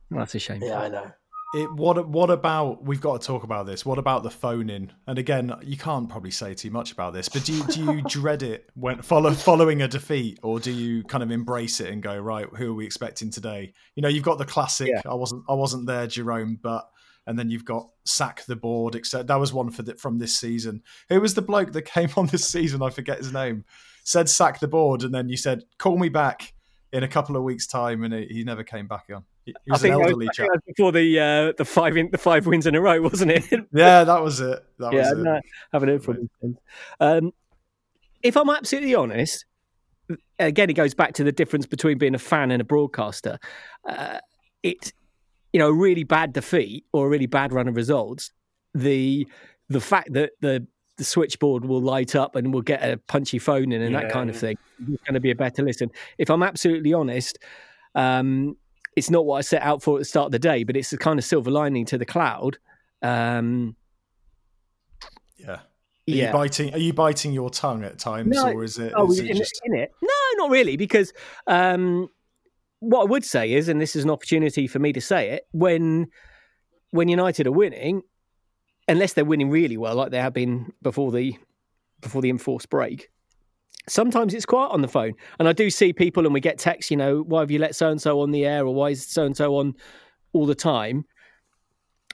Well, 0.09 0.19
that's 0.19 0.35
a 0.35 0.39
shame. 0.39 0.63
Yeah, 0.63 0.79
I 0.79 0.89
know. 0.89 1.11
It, 1.55 1.71
what 1.73 2.07
what 2.07 2.29
about 2.29 2.83
we've 2.83 3.01
got 3.01 3.21
to 3.21 3.27
talk 3.27 3.43
about 3.43 3.65
this? 3.65 3.83
What 3.83 3.97
about 3.97 4.21
the 4.21 4.29
phone 4.29 4.69
in? 4.69 4.91
And 5.07 5.17
again, 5.17 5.51
you 5.63 5.77
can't 5.77 6.07
probably 6.07 6.29
say 6.29 6.53
too 6.53 6.69
much 6.69 6.91
about 6.91 7.13
this, 7.13 7.27
but 7.27 7.43
do 7.43 7.53
you, 7.53 7.63
do 7.63 7.83
you 7.85 8.01
dread 8.07 8.43
it 8.43 8.69
when 8.75 9.01
follow, 9.01 9.31
following 9.33 9.81
a 9.81 9.87
defeat, 9.87 10.39
or 10.43 10.59
do 10.59 10.71
you 10.71 11.03
kind 11.05 11.23
of 11.23 11.31
embrace 11.31 11.79
it 11.79 11.91
and 11.91 12.03
go 12.03 12.15
right? 12.19 12.45
Who 12.55 12.71
are 12.71 12.75
we 12.75 12.85
expecting 12.85 13.31
today? 13.31 13.73
You 13.95 14.03
know, 14.03 14.09
you've 14.09 14.23
got 14.23 14.37
the 14.37 14.45
classic. 14.45 14.89
Yeah. 14.89 15.01
I 15.09 15.15
wasn't 15.15 15.43
I 15.49 15.53
wasn't 15.53 15.87
there, 15.87 16.05
Jerome, 16.05 16.59
but 16.61 16.87
and 17.25 17.37
then 17.37 17.49
you've 17.49 17.65
got 17.65 17.89
sack 18.05 18.45
the 18.45 18.55
board. 18.55 18.93
Except 18.93 19.25
that 19.27 19.39
was 19.39 19.51
one 19.51 19.71
for 19.71 19.81
the, 19.81 19.95
from 19.95 20.19
this 20.19 20.39
season. 20.39 20.83
Who 21.09 21.19
was 21.19 21.33
the 21.33 21.41
bloke 21.41 21.71
that 21.71 21.83
came 21.83 22.09
on 22.17 22.27
this 22.27 22.47
season? 22.47 22.83
I 22.83 22.91
forget 22.91 23.17
his 23.17 23.33
name. 23.33 23.65
Said 24.09 24.27
sack 24.27 24.59
the 24.59 24.67
board, 24.67 25.03
and 25.03 25.13
then 25.13 25.29
you 25.29 25.37
said 25.37 25.65
call 25.77 25.95
me 25.95 26.09
back 26.09 26.51
in 26.91 27.03
a 27.03 27.07
couple 27.07 27.37
of 27.37 27.43
weeks' 27.43 27.67
time, 27.67 28.03
and 28.03 28.11
he, 28.11 28.25
he 28.25 28.43
never 28.43 28.63
came 28.63 28.87
back 28.87 29.05
on. 29.13 29.23
He, 29.45 29.53
he 29.65 29.71
I 29.71 29.73
was 29.73 29.83
an 29.83 29.91
think, 29.91 29.99
was, 29.99 30.07
elderly 30.07 30.27
I 30.29 30.31
chap. 30.31 30.37
think 30.37 30.51
was 30.51 30.61
before 30.65 30.91
the 30.91 31.19
uh, 31.19 31.53
the 31.55 31.63
five 31.63 31.95
in, 31.95 32.09
the 32.09 32.17
five 32.17 32.47
wins 32.47 32.65
in 32.65 32.73
a 32.73 32.81
row, 32.81 32.99
wasn't 33.03 33.29
it? 33.29 33.43
Yeah, 33.71 34.03
that 34.05 34.23
was 34.23 34.39
it. 34.39 34.65
That 34.79 34.93
yeah, 34.93 35.13
was 35.13 35.27
it. 35.27 35.43
haven't 35.71 35.89
heard 35.89 36.03
from 36.03 36.27
him. 36.41 36.57
Um, 36.99 37.33
if 38.23 38.35
I'm 38.35 38.49
absolutely 38.49 38.95
honest, 38.95 39.45
again, 40.39 40.71
it 40.71 40.73
goes 40.73 40.95
back 40.95 41.13
to 41.13 41.23
the 41.23 41.31
difference 41.31 41.67
between 41.67 41.99
being 41.99 42.15
a 42.15 42.19
fan 42.19 42.49
and 42.49 42.61
a 42.61 42.65
broadcaster. 42.65 43.37
Uh, 43.87 44.17
it, 44.63 44.91
you 45.53 45.59
know, 45.59 45.69
a 45.69 45.73
really 45.73 46.03
bad 46.03 46.33
defeat 46.33 46.83
or 46.93 47.05
a 47.05 47.09
really 47.09 47.27
bad 47.27 47.53
run 47.53 47.67
of 47.67 47.75
results. 47.75 48.31
The 48.73 49.27
the 49.69 49.81
fact 49.81 50.13
that 50.13 50.31
the 50.41 50.65
the 50.99 51.05
switchboard 51.05 51.65
will 51.65 51.81
light 51.81 52.13
up 52.13 52.35
and 52.35 52.53
we'll 52.53 52.61
get 52.61 52.83
a 52.83 52.97
punchy 53.07 53.39
phone 53.39 53.71
in 53.71 53.81
and 53.81 53.95
that 53.95 54.03
Yeah, 54.03 54.09
kind 54.11 54.29
of 54.29 54.35
thing 54.37 54.57
It's 54.79 55.01
going 55.03 55.13
to 55.15 55.19
be 55.19 55.31
a 55.31 55.35
better 55.35 55.63
listen. 55.63 55.89
If 56.17 56.29
I'm 56.29 56.43
absolutely 56.43 56.93
honest, 56.93 57.39
um, 57.95 58.57
it's 58.95 59.09
not 59.09 59.25
what 59.25 59.37
I 59.37 59.41
set 59.41 59.61
out 59.61 59.81
for 59.81 59.95
at 59.95 59.99
the 59.99 60.05
start 60.05 60.25
of 60.25 60.31
the 60.33 60.39
day, 60.39 60.63
but 60.65 60.75
it's 60.75 60.89
the 60.89 60.97
kind 60.97 61.17
of 61.17 61.23
silver 61.23 61.49
lining 61.49 61.85
to 61.85 61.97
the 61.97 62.05
cloud. 62.05 62.57
Um, 63.01 63.75
Yeah. 65.37 65.51
Are 65.51 65.61
yeah. 66.05 66.27
you 66.27 66.33
biting? 66.33 66.73
Are 66.73 66.79
you 66.79 66.91
biting 66.93 67.31
your 67.31 67.49
tongue 67.49 67.83
at 67.83 67.97
times, 67.99 68.35
No. 68.35 68.51
or 68.51 68.63
is 68.63 68.77
it? 68.77 68.93
Oh, 68.95 69.09
is 69.09 69.19
in, 69.19 69.27
it 69.27 69.37
just? 69.37 69.61
in 69.63 69.75
it? 69.75 69.91
No, 70.01 70.09
not 70.43 70.49
really, 70.49 70.75
because 70.75 71.13
um, 71.47 72.09
what 72.79 73.01
I 73.01 73.05
would 73.05 73.23
say 73.23 73.53
is, 73.53 73.69
and 73.69 73.79
this 73.79 73.95
is 73.95 74.03
an 74.03 74.09
opportunity 74.09 74.67
for 74.67 74.79
me 74.79 74.91
to 74.93 75.01
say 75.01 75.29
it, 75.29 75.43
when 75.51 76.07
when 76.91 77.07
United 77.07 77.47
are 77.47 77.51
winning, 77.51 78.01
unless 78.89 79.13
they're 79.13 79.23
winning 79.23 79.49
really 79.49 79.77
well, 79.77 79.95
like 79.95 80.11
they 80.11 80.19
have 80.19 80.33
been 80.33 80.73
before 80.81 81.11
the 81.11 81.37
before 82.01 82.21
the 82.21 82.29
enforced 82.29 82.69
break, 82.69 83.09
sometimes 83.87 84.33
it's 84.33 84.45
quiet 84.45 84.71
on 84.71 84.81
the 84.81 84.87
phone, 84.87 85.13
and 85.37 85.47
I 85.47 85.53
do 85.53 85.69
see 85.69 85.93
people, 85.93 86.25
and 86.25 86.33
we 86.33 86.41
get 86.41 86.57
texts, 86.57 86.91
you 86.91 86.97
know, 86.97 87.21
why 87.21 87.41
have 87.41 87.51
you 87.51 87.59
let 87.59 87.75
so 87.75 87.89
and 87.89 88.01
so 88.01 88.19
on 88.19 88.31
the 88.31 88.45
air, 88.45 88.65
or 88.65 88.73
why 88.73 88.89
is 88.89 89.05
so 89.05 89.25
and 89.25 89.37
so 89.37 89.55
on 89.55 89.75
all 90.33 90.45
the 90.45 90.55
time? 90.55 91.05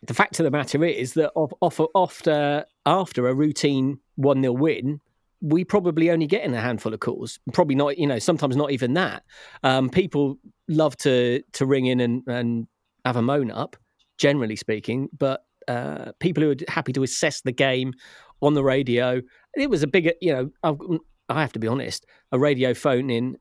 The 0.04 0.14
fact 0.14 0.40
of 0.40 0.44
the 0.44 0.52
matter 0.52 0.84
is 0.84 1.14
that 1.14 1.32
off, 1.36 1.80
after 1.96 2.66
after 2.86 3.28
a 3.28 3.34
routine 3.34 4.00
one 4.16 4.42
0 4.42 4.54
win, 4.54 5.00
we 5.42 5.64
probably 5.64 6.12
only 6.12 6.28
get 6.28 6.44
in 6.44 6.54
a 6.54 6.62
handful 6.62 6.94
of 6.94 7.00
calls. 7.00 7.40
Probably 7.54 7.76
not, 7.76 7.98
you 7.98 8.06
know, 8.06 8.20
sometimes 8.20 8.56
not 8.56 8.72
even 8.72 8.94
that. 8.94 9.24
Um, 9.64 9.90
people 9.90 10.38
love 10.68 10.98
to 10.98 11.42
to 11.54 11.66
ring 11.66 11.86
in 11.86 12.02
and, 12.02 12.24
and 12.28 12.68
have 13.06 13.16
a 13.16 13.22
moan 13.22 13.50
up, 13.50 13.78
generally 14.18 14.56
speaking, 14.56 15.10
but 15.18 15.45
uh, 15.68 16.12
people 16.20 16.44
who 16.44 16.52
are 16.52 16.56
happy 16.68 16.94
to 16.94 17.04
assess 17.04 17.42
the 17.42 17.52
game 17.52 17.94
on 18.42 18.54
the 18.54 18.64
radio, 18.64 19.22
it 19.56 19.70
was 19.70 19.84
a 19.84 19.88
bigger, 19.88 20.14
you 20.22 20.34
know, 20.34 20.50
I've, 20.64 20.78
I 21.30 21.42
have 21.42 21.54
to 21.54 21.60
be 21.60 21.68
honest, 21.68 22.06
a 22.32 22.40
radio 22.40 22.74
phone 22.74 23.10
in 23.10 23.38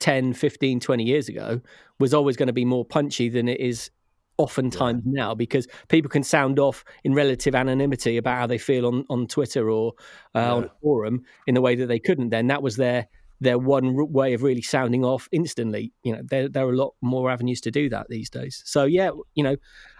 10, 0.00 0.34
15, 0.34 0.80
20 0.80 1.04
years 1.04 1.28
ago 1.28 1.60
was 1.98 2.12
always 2.12 2.36
going 2.36 2.48
to 2.48 2.52
be 2.52 2.64
more 2.64 2.84
punchy 2.84 3.28
than 3.28 3.48
it 3.48 3.60
is 3.60 3.90
oftentimes 4.36 5.02
now 5.06 5.34
because 5.34 5.68
people 5.88 6.08
can 6.08 6.22
sound 6.22 6.58
off 6.58 6.84
in 7.04 7.14
relative 7.14 7.54
anonymity 7.54 8.16
about 8.16 8.38
how 8.38 8.46
they 8.46 8.58
feel 8.58 8.86
on, 8.86 9.04
on 9.08 9.26
Twitter 9.26 9.70
or 9.70 9.92
uh, 10.34 10.56
on 10.56 10.64
a 10.64 10.70
forum 10.82 11.22
in 11.46 11.54
the 11.54 11.60
way 11.60 11.74
that 11.76 11.86
they 11.86 11.98
couldn't 11.98 12.30
then. 12.30 12.48
That 12.48 12.62
was 12.62 12.76
their 12.76 13.06
their 13.40 13.58
one 13.58 14.12
way 14.12 14.34
of 14.34 14.42
really 14.42 14.62
sounding 14.62 15.04
off 15.04 15.28
instantly. 15.32 15.92
You 16.02 16.16
know, 16.16 16.22
there 16.28 16.48
there 16.48 16.66
are 16.66 16.72
a 16.72 16.76
lot 16.76 16.94
more 17.00 17.30
avenues 17.30 17.60
to 17.62 17.70
do 17.70 17.88
that 17.90 18.08
these 18.08 18.30
days. 18.30 18.62
So 18.64 18.84
yeah, 18.84 19.10
you 19.34 19.44
know, 19.44 19.56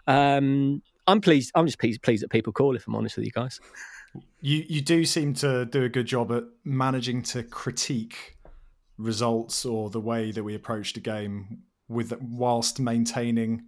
um, 0.06 0.82
I'm 1.06 1.20
pleased. 1.20 1.52
I'm 1.54 1.66
just 1.66 1.78
pleased 1.78 2.02
pleased 2.02 2.22
that 2.22 2.30
people 2.30 2.52
call. 2.52 2.76
If 2.76 2.86
I'm 2.86 2.94
honest 2.94 3.16
with 3.16 3.26
you 3.26 3.32
guys. 3.32 3.60
You 4.40 4.64
you 4.68 4.80
do 4.80 5.04
seem 5.04 5.34
to 5.34 5.64
do 5.66 5.82
a 5.82 5.88
good 5.88 6.06
job 6.06 6.32
at 6.32 6.44
managing 6.64 7.22
to 7.22 7.42
critique 7.42 8.36
results 8.96 9.64
or 9.64 9.90
the 9.90 10.00
way 10.00 10.30
that 10.30 10.44
we 10.44 10.54
approach 10.54 10.92
the 10.92 11.00
game 11.00 11.62
with 11.88 12.12
whilst 12.20 12.78
maintaining 12.78 13.64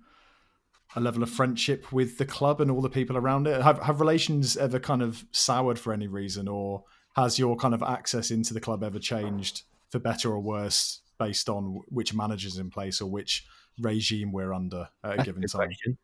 a 0.95 1.01
level 1.01 1.23
of 1.23 1.29
friendship 1.31 1.93
with 1.93 2.17
the 2.17 2.25
club 2.25 2.61
and 2.61 2.71
all 2.71 2.81
the 2.81 2.89
people 2.89 3.17
around 3.17 3.47
it. 3.47 3.61
Have 3.61 3.81
have 3.83 4.01
relations 4.01 4.57
ever 4.57 4.79
kind 4.79 5.03
of 5.03 5.25
soured 5.33 5.79
for 5.79 5.93
any 5.93 6.07
reason, 6.07 6.49
or 6.49 6.85
has 7.17 7.39
your 7.39 7.57
kind 7.57 7.75
of 7.75 7.83
access 7.83 8.31
into 8.31 8.55
the 8.55 8.61
club 8.61 8.83
ever 8.85 8.99
changed 8.99 9.63
for 9.91 9.99
better 9.99 10.31
or 10.31 10.41
worse 10.41 11.01
based 11.19 11.49
on 11.49 11.81
which 11.89 12.15
manager's 12.15 12.59
in 12.59 12.71
place 12.71 13.01
or 13.01 13.11
which 13.11 13.47
regime 13.81 14.33
we're 14.33 14.53
under 14.53 14.89
at 15.03 15.13
a 15.13 15.17
That's 15.17 15.27
given 15.27 15.43
time? 15.43 15.67
question. 15.67 15.99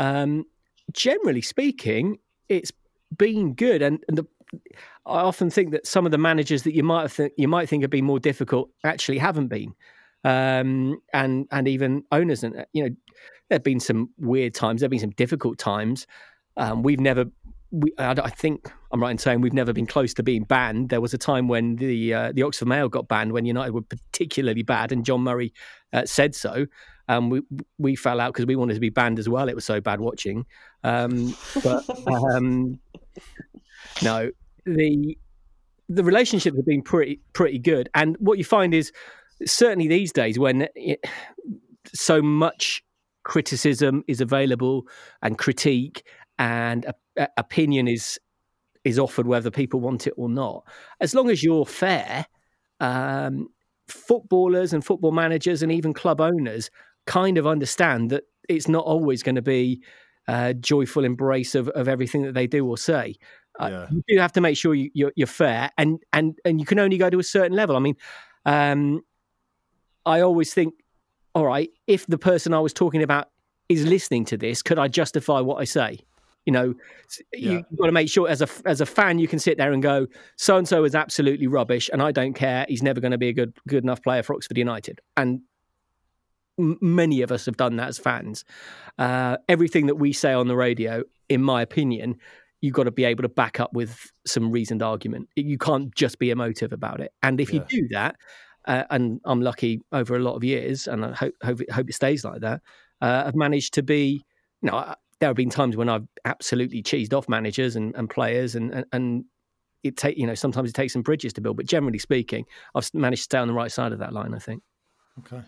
Um, 0.00 0.46
generally 0.92 1.42
speaking, 1.42 2.18
it's 2.48 2.72
been 3.16 3.52
good, 3.54 3.82
and, 3.82 4.02
and 4.08 4.18
the, 4.18 4.26
I 5.04 5.20
often 5.20 5.50
think 5.50 5.72
that 5.72 5.86
some 5.86 6.06
of 6.06 6.10
the 6.10 6.18
managers 6.18 6.62
that 6.62 6.74
you 6.74 6.82
might 6.82 7.02
have 7.02 7.16
th- 7.16 7.32
you 7.36 7.46
might 7.46 7.68
think 7.68 7.82
have 7.82 7.90
been 7.90 8.06
more 8.06 8.18
difficult 8.18 8.70
actually 8.82 9.18
haven't 9.18 9.48
been, 9.48 9.74
um, 10.24 11.00
and 11.12 11.46
and 11.52 11.68
even 11.68 12.02
owners, 12.10 12.42
and 12.42 12.56
uh, 12.56 12.64
you 12.72 12.82
know, 12.82 12.96
there've 13.50 13.62
been 13.62 13.78
some 13.78 14.08
weird 14.18 14.54
times, 14.54 14.80
there've 14.80 14.90
been 14.90 15.00
some 15.00 15.10
difficult 15.10 15.58
times. 15.58 16.06
Um, 16.56 16.82
we've 16.82 17.00
never. 17.00 17.26
We, 17.72 17.92
I, 17.98 18.12
I 18.12 18.30
think 18.30 18.72
I'm 18.90 19.00
right 19.00 19.12
in 19.12 19.18
saying 19.18 19.42
we've 19.42 19.52
never 19.52 19.72
been 19.72 19.86
close 19.86 20.12
to 20.14 20.24
being 20.24 20.42
banned. 20.42 20.88
There 20.88 21.00
was 21.00 21.14
a 21.14 21.18
time 21.18 21.46
when 21.46 21.76
the 21.76 22.14
uh, 22.14 22.32
the 22.32 22.42
Oxford 22.42 22.68
Mail 22.68 22.88
got 22.88 23.06
banned 23.06 23.32
when 23.32 23.44
United 23.44 23.72
were 23.72 23.82
particularly 23.82 24.62
bad, 24.62 24.92
and 24.92 25.04
John 25.04 25.20
Murray 25.20 25.52
uh, 25.92 26.06
said 26.06 26.34
so. 26.34 26.66
Um, 27.10 27.28
we 27.28 27.42
we 27.78 27.96
fell 27.96 28.20
out 28.20 28.32
because 28.32 28.46
we 28.46 28.54
wanted 28.54 28.74
to 28.74 28.80
be 28.80 28.88
banned 28.88 29.18
as 29.18 29.28
well. 29.28 29.48
It 29.48 29.56
was 29.56 29.64
so 29.64 29.80
bad 29.80 30.00
watching. 30.00 30.46
Um, 30.84 31.34
but 31.64 31.84
um, 32.06 32.78
no, 34.00 34.30
the 34.64 35.18
the 35.88 36.04
relationships 36.04 36.56
have 36.56 36.66
been 36.66 36.82
pretty 36.82 37.20
pretty 37.32 37.58
good. 37.58 37.88
And 37.94 38.16
what 38.20 38.38
you 38.38 38.44
find 38.44 38.72
is 38.72 38.92
certainly 39.44 39.88
these 39.88 40.12
days 40.12 40.38
when 40.38 40.68
it, 40.76 41.04
so 41.92 42.22
much 42.22 42.84
criticism 43.24 44.04
is 44.06 44.20
available 44.20 44.86
and 45.20 45.36
critique 45.36 46.04
and 46.38 46.84
a, 46.84 46.94
a- 47.18 47.28
opinion 47.38 47.88
is 47.88 48.20
is 48.84 49.00
offered 49.00 49.26
whether 49.26 49.50
people 49.50 49.80
want 49.80 50.06
it 50.06 50.14
or 50.16 50.28
not. 50.28 50.64
As 51.00 51.12
long 51.12 51.28
as 51.28 51.42
you're 51.42 51.66
fair, 51.66 52.24
um, 52.78 53.48
footballers 53.88 54.72
and 54.72 54.84
football 54.84 55.10
managers 55.10 55.62
and 55.62 55.72
even 55.72 55.92
club 55.92 56.20
owners 56.20 56.70
kind 57.10 57.38
of 57.38 57.46
understand 57.46 58.10
that 58.10 58.22
it's 58.48 58.68
not 58.68 58.84
always 58.84 59.22
going 59.22 59.34
to 59.34 59.42
be 59.42 59.82
a 60.28 60.54
joyful 60.54 61.04
embrace 61.04 61.56
of, 61.56 61.68
of 61.70 61.88
everything 61.88 62.22
that 62.22 62.34
they 62.34 62.46
do 62.46 62.64
or 62.66 62.78
say. 62.78 63.16
Uh, 63.58 63.86
you 63.90 64.02
do 64.06 64.18
have 64.18 64.32
to 64.32 64.40
make 64.40 64.56
sure 64.56 64.74
you, 64.74 64.90
you're, 64.94 65.12
you're 65.16 65.26
fair, 65.26 65.70
and 65.76 65.98
and 66.12 66.38
and 66.44 66.60
you 66.60 66.66
can 66.66 66.78
only 66.78 66.96
go 66.98 67.10
to 67.10 67.18
a 67.18 67.22
certain 67.22 67.56
level. 67.56 67.76
I 67.76 67.80
mean, 67.80 67.96
um, 68.46 69.00
I 70.06 70.20
always 70.20 70.54
think, 70.54 70.72
all 71.34 71.44
right, 71.44 71.68
if 71.86 72.06
the 72.06 72.16
person 72.16 72.54
I 72.54 72.60
was 72.60 72.72
talking 72.72 73.02
about 73.02 73.26
is 73.68 73.84
listening 73.84 74.24
to 74.26 74.36
this, 74.36 74.62
could 74.62 74.78
I 74.78 74.88
justify 74.88 75.40
what 75.40 75.56
I 75.56 75.64
say? 75.64 75.98
You 76.46 76.52
know, 76.52 76.74
Yeah. 77.32 77.50
you, 77.50 77.64
you've 77.70 77.78
got 77.78 77.86
to 77.86 77.92
make 77.92 78.08
sure 78.08 78.28
as 78.28 78.40
a 78.40 78.48
as 78.64 78.80
a 78.80 78.86
fan 78.86 79.18
you 79.18 79.28
can 79.28 79.38
sit 79.38 79.58
there 79.58 79.72
and 79.72 79.82
go, 79.82 80.06
so 80.36 80.56
and 80.56 80.66
so 80.66 80.84
is 80.84 80.94
absolutely 80.94 81.48
rubbish, 81.48 81.90
and 81.92 82.00
I 82.00 82.12
don't 82.12 82.34
care. 82.34 82.64
He's 82.68 82.82
never 82.82 83.00
going 83.00 83.12
to 83.12 83.18
be 83.18 83.28
a 83.28 83.32
good 83.34 83.52
good 83.66 83.82
enough 83.84 84.00
player 84.02 84.22
for 84.22 84.34
Oxford 84.34 84.56
United, 84.56 85.00
and 85.16 85.40
m- 86.60 86.78
many 86.80 87.22
of 87.22 87.32
us 87.32 87.46
have 87.46 87.56
done 87.56 87.76
that 87.76 87.88
as 87.88 87.98
fans. 87.98 88.44
Uh, 88.98 89.36
everything 89.48 89.86
that 89.86 89.96
we 89.96 90.12
say 90.12 90.32
on 90.32 90.48
the 90.48 90.56
radio, 90.56 91.02
in 91.28 91.42
my 91.42 91.62
opinion, 91.62 92.16
you've 92.60 92.74
got 92.74 92.84
to 92.84 92.90
be 92.90 93.04
able 93.04 93.22
to 93.22 93.28
back 93.28 93.58
up 93.58 93.72
with 93.72 94.10
some 94.26 94.50
reasoned 94.50 94.82
argument. 94.82 95.28
You 95.36 95.58
can't 95.58 95.94
just 95.94 96.18
be 96.18 96.30
emotive 96.30 96.72
about 96.72 97.00
it. 97.00 97.12
And 97.22 97.40
if 97.40 97.52
Yeah. 97.52 97.60
you 97.70 97.82
do 97.82 97.88
that, 97.92 98.16
uh, 98.66 98.84
and 98.90 99.20
I'm 99.24 99.40
lucky 99.40 99.80
over 99.92 100.16
a 100.16 100.20
lot 100.20 100.34
of 100.34 100.44
years, 100.44 100.86
and 100.86 101.04
I 101.04 101.12
hope 101.12 101.34
hope 101.42 101.60
it, 101.62 101.70
hope 101.70 101.88
it 101.88 101.94
stays 101.94 102.24
like 102.24 102.42
that. 102.42 102.60
Uh, 103.00 103.24
I've 103.26 103.34
managed 103.34 103.74
to 103.74 103.82
be, 103.82 104.22
you 104.60 104.70
know, 104.70 104.76
I, 104.76 104.94
there 105.18 105.30
have 105.30 105.36
been 105.36 105.50
times 105.50 105.76
when 105.76 105.88
I've 105.88 106.06
absolutely 106.24 106.82
cheesed 106.82 107.14
off 107.14 107.28
managers 107.28 107.76
and, 107.76 107.94
and 107.96 108.08
players, 108.10 108.54
and 108.54 108.70
and, 108.72 108.84
and 108.92 109.24
it 109.82 109.96
take 109.96 110.18
you 110.18 110.26
know 110.26 110.34
sometimes 110.34 110.68
it 110.68 110.74
takes 110.74 110.92
some 110.92 111.02
bridges 111.02 111.32
to 111.34 111.40
build, 111.40 111.56
but 111.56 111.64
generally 111.64 111.98
speaking, 111.98 112.44
I've 112.74 112.92
managed 112.92 113.20
to 113.20 113.24
stay 113.24 113.38
on 113.38 113.48
the 113.48 113.54
right 113.54 113.72
side 113.72 113.92
of 113.92 113.98
that 114.00 114.12
line. 114.12 114.34
I 114.34 114.38
think. 114.38 114.62
Okay. 115.20 115.42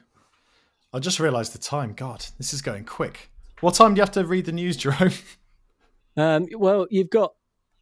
I 0.93 0.99
just 0.99 1.20
realised 1.20 1.55
the 1.55 1.59
time. 1.59 1.95
God, 1.95 2.26
this 2.38 2.53
is 2.53 2.61
going 2.61 2.84
quick. 2.84 3.30
What 3.61 3.74
time 3.74 3.95
do 3.95 3.99
you 3.99 4.03
have 4.03 4.12
to 4.12 4.24
read 4.24 4.45
the 4.45 4.53
news, 4.53 4.76
Jerome? 4.78 5.12
Um, 6.16 6.47
well, 6.57 6.86
you've 6.90 7.11
got 7.11 7.34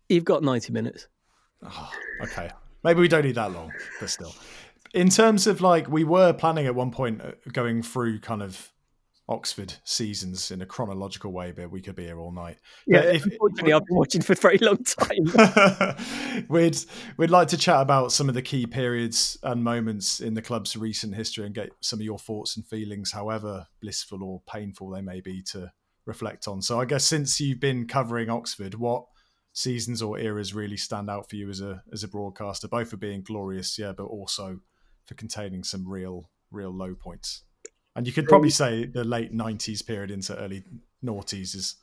you've 0.09 0.25
got 0.25 0.43
ninety 0.43 0.73
minutes. 0.73 1.09
Oh, 1.63 1.91
okay. 2.23 2.51
Maybe 2.83 3.01
we 3.01 3.09
don't 3.09 3.25
need 3.25 3.35
that 3.35 3.53
long, 3.53 3.73
but 3.99 4.09
still. 4.09 4.35
In 4.95 5.11
terms 5.11 5.47
of 5.47 5.61
like, 5.61 5.89
we 5.89 6.05
were 6.05 6.33
planning 6.33 6.67
at 6.67 6.75
one 6.75 6.91
point 6.91 7.21
uh, 7.21 7.33
going 7.53 7.83
through 7.83 8.21
kind 8.21 8.43
of 8.43 8.73
Oxford 9.31 9.73
seasons 9.85 10.51
in 10.51 10.61
a 10.61 10.67
chronological 10.67 11.33
way, 11.33 11.53
but 11.53 11.71
we 11.71 11.81
could 11.81 11.95
be 11.95 12.05
here 12.05 12.19
all 12.19 12.33
night. 12.33 12.59
Yeah, 12.85 13.03
But 13.03 13.15
if- 13.15 13.25
unfortunately, 13.27 13.73
I've 13.73 13.87
been 13.87 13.97
watching 13.97 14.23
for 14.23 14.33
a 14.33 14.37
very 14.37 14.59
long 14.59 14.83
time. 14.83 16.45
we'd 16.49 16.77
we'd 17.17 17.31
like 17.31 17.47
to 17.49 17.57
chat 17.57 17.81
about 17.81 18.11
some 18.11 18.29
of 18.29 18.35
the 18.35 18.43
key 18.43 18.67
periods 18.67 19.39
and 19.45 19.63
moments 19.63 20.19
in 20.21 20.35
the 20.35 20.43
club's 20.43 20.77
recent 20.77 21.15
history 21.15 21.47
and 21.47 21.55
get 21.55 21.71
some 21.81 22.01
of 22.01 22.05
your 22.05 22.19
thoughts 22.19 22.57
and 22.57 22.67
feelings, 22.67 23.13
however 23.13 23.67
blissful 23.81 24.25
or 24.25 24.43
painful 24.53 24.91
they 24.91 25.01
may 25.01 25.21
be, 25.21 25.43
to 25.53 25.71
reflect 26.07 26.49
on. 26.49 26.61
So, 26.61 26.81
I 26.81 26.85
guess 26.85 27.05
since 27.05 27.41
you've 27.41 27.61
been 27.61 27.87
covering 27.87 28.31
Oxford, 28.31 28.75
what 28.75 29.05
seasons 29.53 30.03
or 30.03 30.19
eras 30.19 30.55
really 30.55 30.77
stand 30.77 31.09
out 31.09 31.31
for 31.31 31.37
you 31.37 31.49
as 31.49 31.61
a 31.61 31.85
as 31.93 32.03
a 32.03 32.09
broadcaster, 32.09 32.67
both 32.67 32.91
for 32.91 32.97
being 32.97 33.23
glorious, 33.23 33.79
yeah, 33.79 33.93
but 33.93 34.05
also 34.07 34.59
for 35.07 35.15
containing 35.15 35.63
some 35.63 35.89
real 35.89 36.31
real 36.51 36.77
low 36.77 36.97
points? 36.97 37.45
And 37.97 38.07
you 38.07 38.13
could 38.13 38.27
probably 38.27 38.51
say 38.51 38.87
the 38.87 39.05
late 39.05 39.35
'90s 39.35 39.85
period 39.85 40.11
into 40.11 40.37
early 40.39 40.65
noughties 41.05 41.55
is 41.55 41.77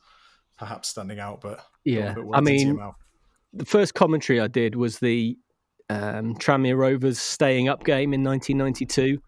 perhaps 0.58 0.88
standing 0.88 1.20
out, 1.20 1.40
but 1.40 1.64
Yeah, 1.84 2.14
I 2.16 2.20
words 2.20 2.48
into 2.48 2.64
your 2.64 2.74
mean, 2.74 2.92
the 3.52 3.64
first 3.64 3.94
commentary 3.94 4.40
I 4.40 4.48
did 4.48 4.74
was 4.74 4.98
the 4.98 5.36
um, 5.90 6.34
Tranmere 6.36 6.76
Rovers 6.76 7.18
staying 7.18 7.68
up 7.68 7.84
game 7.84 8.12
in 8.12 8.22
1992, 8.22 9.20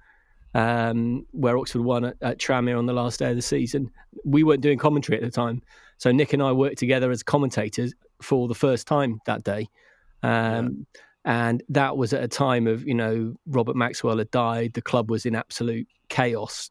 um, 0.54 1.26
where 1.30 1.56
Oxford 1.56 1.82
won 1.82 2.04
at, 2.04 2.16
at 2.20 2.38
Tranmere 2.38 2.78
on 2.78 2.86
the 2.86 2.92
last 2.92 3.18
day 3.18 3.30
of 3.30 3.36
the 3.36 3.42
season. 3.42 3.90
We 4.24 4.42
weren't 4.42 4.60
doing 4.60 4.78
commentary 4.78 5.18
at 5.18 5.24
the 5.24 5.30
time, 5.30 5.62
so 5.98 6.12
Nick 6.12 6.32
and 6.32 6.42
I 6.42 6.52
worked 6.52 6.78
together 6.78 7.10
as 7.10 7.22
commentators 7.22 7.94
for 8.22 8.48
the 8.48 8.54
first 8.54 8.86
time 8.86 9.20
that 9.26 9.44
day. 9.44 9.68
Um, 10.22 10.86
And 11.24 11.62
that 11.68 11.96
was 11.96 12.12
at 12.12 12.22
a 12.22 12.28
time 12.28 12.66
of, 12.66 12.86
you 12.86 12.94
know, 12.94 13.34
Robert 13.46 13.76
Maxwell 13.76 14.18
had 14.18 14.30
died. 14.30 14.72
The 14.72 14.82
club 14.82 15.10
was 15.10 15.26
in 15.26 15.34
absolute 15.34 15.86
chaos. 16.08 16.70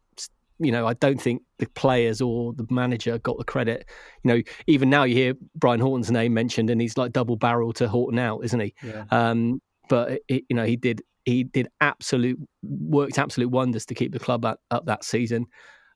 You 0.57 0.71
know, 0.71 0.87
I 0.87 0.93
don't 0.95 1.21
think 1.21 1.43
the 1.59 1.67
players 1.67 2.19
or 2.19 2.53
the 2.53 2.65
manager 2.69 3.17
got 3.19 3.37
the 3.37 3.43
credit. 3.43 3.85
You 4.23 4.33
know, 4.33 4.41
even 4.67 4.89
now 4.89 5.03
you 5.03 5.15
hear 5.15 5.33
Brian 5.55 5.79
Horton's 5.79 6.11
name 6.11 6.33
mentioned, 6.33 6.69
and 6.69 6.81
he's 6.81 6.97
like 6.97 7.13
double 7.13 7.37
barrel 7.37 7.71
to 7.73 7.87
Horton 7.87 8.19
out, 8.19 8.43
isn't 8.43 8.59
he? 8.59 8.73
Yeah. 8.83 9.05
Um, 9.11 9.61
but 9.87 10.19
it, 10.27 10.43
you 10.49 10.55
know, 10.55 10.65
he 10.65 10.75
did 10.75 11.01
he 11.25 11.43
did 11.43 11.69
absolute 11.79 12.39
worked 12.63 13.19
absolute 13.19 13.49
wonders 13.49 13.85
to 13.85 13.93
keep 13.93 14.11
the 14.11 14.19
club 14.19 14.45
up, 14.45 14.59
up 14.71 14.85
that 14.87 15.03
season. 15.03 15.45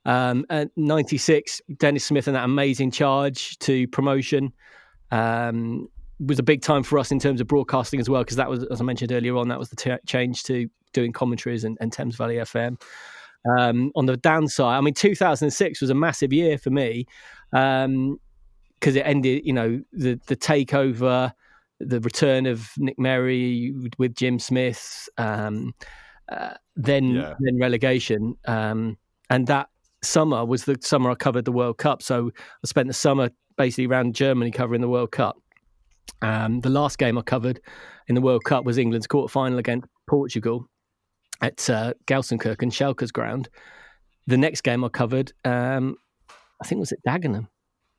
Um, 0.05 0.45
and 0.49 0.69
'96, 0.75 1.61
Dennis 1.77 2.05
Smith 2.05 2.27
and 2.27 2.35
that 2.35 2.45
amazing 2.45 2.91
charge 2.91 3.57
to 3.59 3.87
promotion 3.87 4.53
um, 5.11 5.87
was 6.19 6.39
a 6.39 6.43
big 6.43 6.61
time 6.61 6.83
for 6.83 6.99
us 6.99 7.11
in 7.11 7.19
terms 7.19 7.41
of 7.41 7.47
broadcasting 7.47 7.99
as 7.99 8.09
well, 8.09 8.21
because 8.21 8.37
that 8.37 8.49
was, 8.49 8.63
as 8.65 8.79
I 8.81 8.83
mentioned 8.83 9.11
earlier 9.11 9.35
on, 9.35 9.47
that 9.49 9.59
was 9.59 9.69
the 9.69 9.75
t- 9.75 9.91
change 10.05 10.43
to 10.43 10.69
doing 10.93 11.11
commentaries 11.11 11.63
and, 11.63 11.77
and 11.81 11.91
Thames 11.91 12.15
Valley 12.15 12.35
FM. 12.35 12.79
Um, 13.57 13.91
on 13.95 14.05
the 14.05 14.15
downside, 14.15 14.77
I 14.77 14.81
mean, 14.81 14.93
2006 14.93 15.81
was 15.81 15.89
a 15.89 15.95
massive 15.95 16.31
year 16.31 16.57
for 16.57 16.69
me 16.69 17.05
because 17.51 18.95
it 18.95 19.01
ended, 19.05 19.45
you 19.45 19.53
know, 19.53 19.81
the 19.91 20.19
the 20.27 20.35
takeover, 20.35 21.31
the 21.79 21.99
return 21.99 22.45
of 22.45 22.69
Nick 22.77 22.97
Merry 22.97 23.73
with 23.97 24.15
Jim 24.15 24.39
Smith, 24.39 25.09
um, 25.17 25.73
uh, 26.31 26.53
then 26.75 27.09
Yeah. 27.15 27.33
then 27.39 27.59
relegation, 27.59 28.35
um, 28.45 28.97
and 29.29 29.47
that 29.47 29.69
summer 30.03 30.45
was 30.45 30.65
the 30.65 30.77
summer 30.81 31.11
I 31.11 31.15
covered 31.15 31.45
the 31.45 31.51
World 31.51 31.77
Cup. 31.77 32.01
So 32.01 32.31
I 32.37 32.67
spent 32.67 32.87
the 32.87 32.93
summer 32.93 33.29
basically 33.57 33.87
around 33.87 34.15
Germany 34.15 34.51
covering 34.51 34.81
the 34.81 34.89
World 34.89 35.11
Cup. 35.11 35.37
Um, 36.21 36.61
the 36.61 36.69
last 36.69 36.97
game 36.97 37.17
I 37.17 37.21
covered 37.21 37.59
in 38.07 38.15
the 38.15 38.21
World 38.21 38.43
Cup 38.45 38.63
was 38.65 38.77
England's 38.77 39.07
quarter 39.07 39.31
final 39.31 39.59
against 39.59 39.87
Portugal 40.07 40.65
at 41.41 41.69
uh, 41.69 41.93
Gelsenkirchen, 42.07 42.71
Schalke's 42.71 43.11
ground. 43.11 43.49
The 44.27 44.37
next 44.37 44.61
game 44.61 44.83
I 44.85 44.89
covered, 44.89 45.33
um, 45.43 45.97
I 46.61 46.65
think 46.67 46.79
was 46.79 46.93
at 46.93 46.99
Dagenham. 47.05 47.47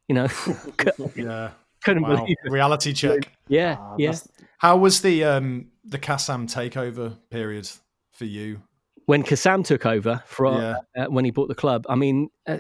You 0.09 0.15
know, 0.15 0.29
Yeah. 1.17 1.51
couldn't 1.85 2.03
Wow. 2.05 2.17
believe 2.17 2.37
it. 2.45 2.51
Reality 2.51 2.93
check. 2.95 3.31
Yeah, 3.49 3.77
Ah, 3.79 3.95
yeah. 3.99 4.15
How 4.59 4.77
was 4.79 5.03
the 5.03 5.25
um 5.25 5.67
the 5.85 5.99
Kassam 5.99 6.47
takeover 6.51 7.19
period 7.31 7.69
for 8.13 8.25
you? 8.25 8.63
When 9.07 9.23
Kassam 9.23 9.65
took 9.65 9.85
over 9.85 10.23
for 10.27 10.47
Yeah. 10.47 10.77
uh, 10.97 11.07
when 11.11 11.27
he 11.27 11.31
bought 11.31 11.49
the 11.49 11.55
club, 11.55 11.85
I 11.91 11.95
mean, 11.95 12.29
uh, 12.47 12.57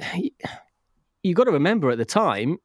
you 1.22 1.34
got 1.34 1.44
to 1.44 1.52
remember 1.52 1.90
at 1.90 1.96
the 1.96 2.04
time, 2.04 2.58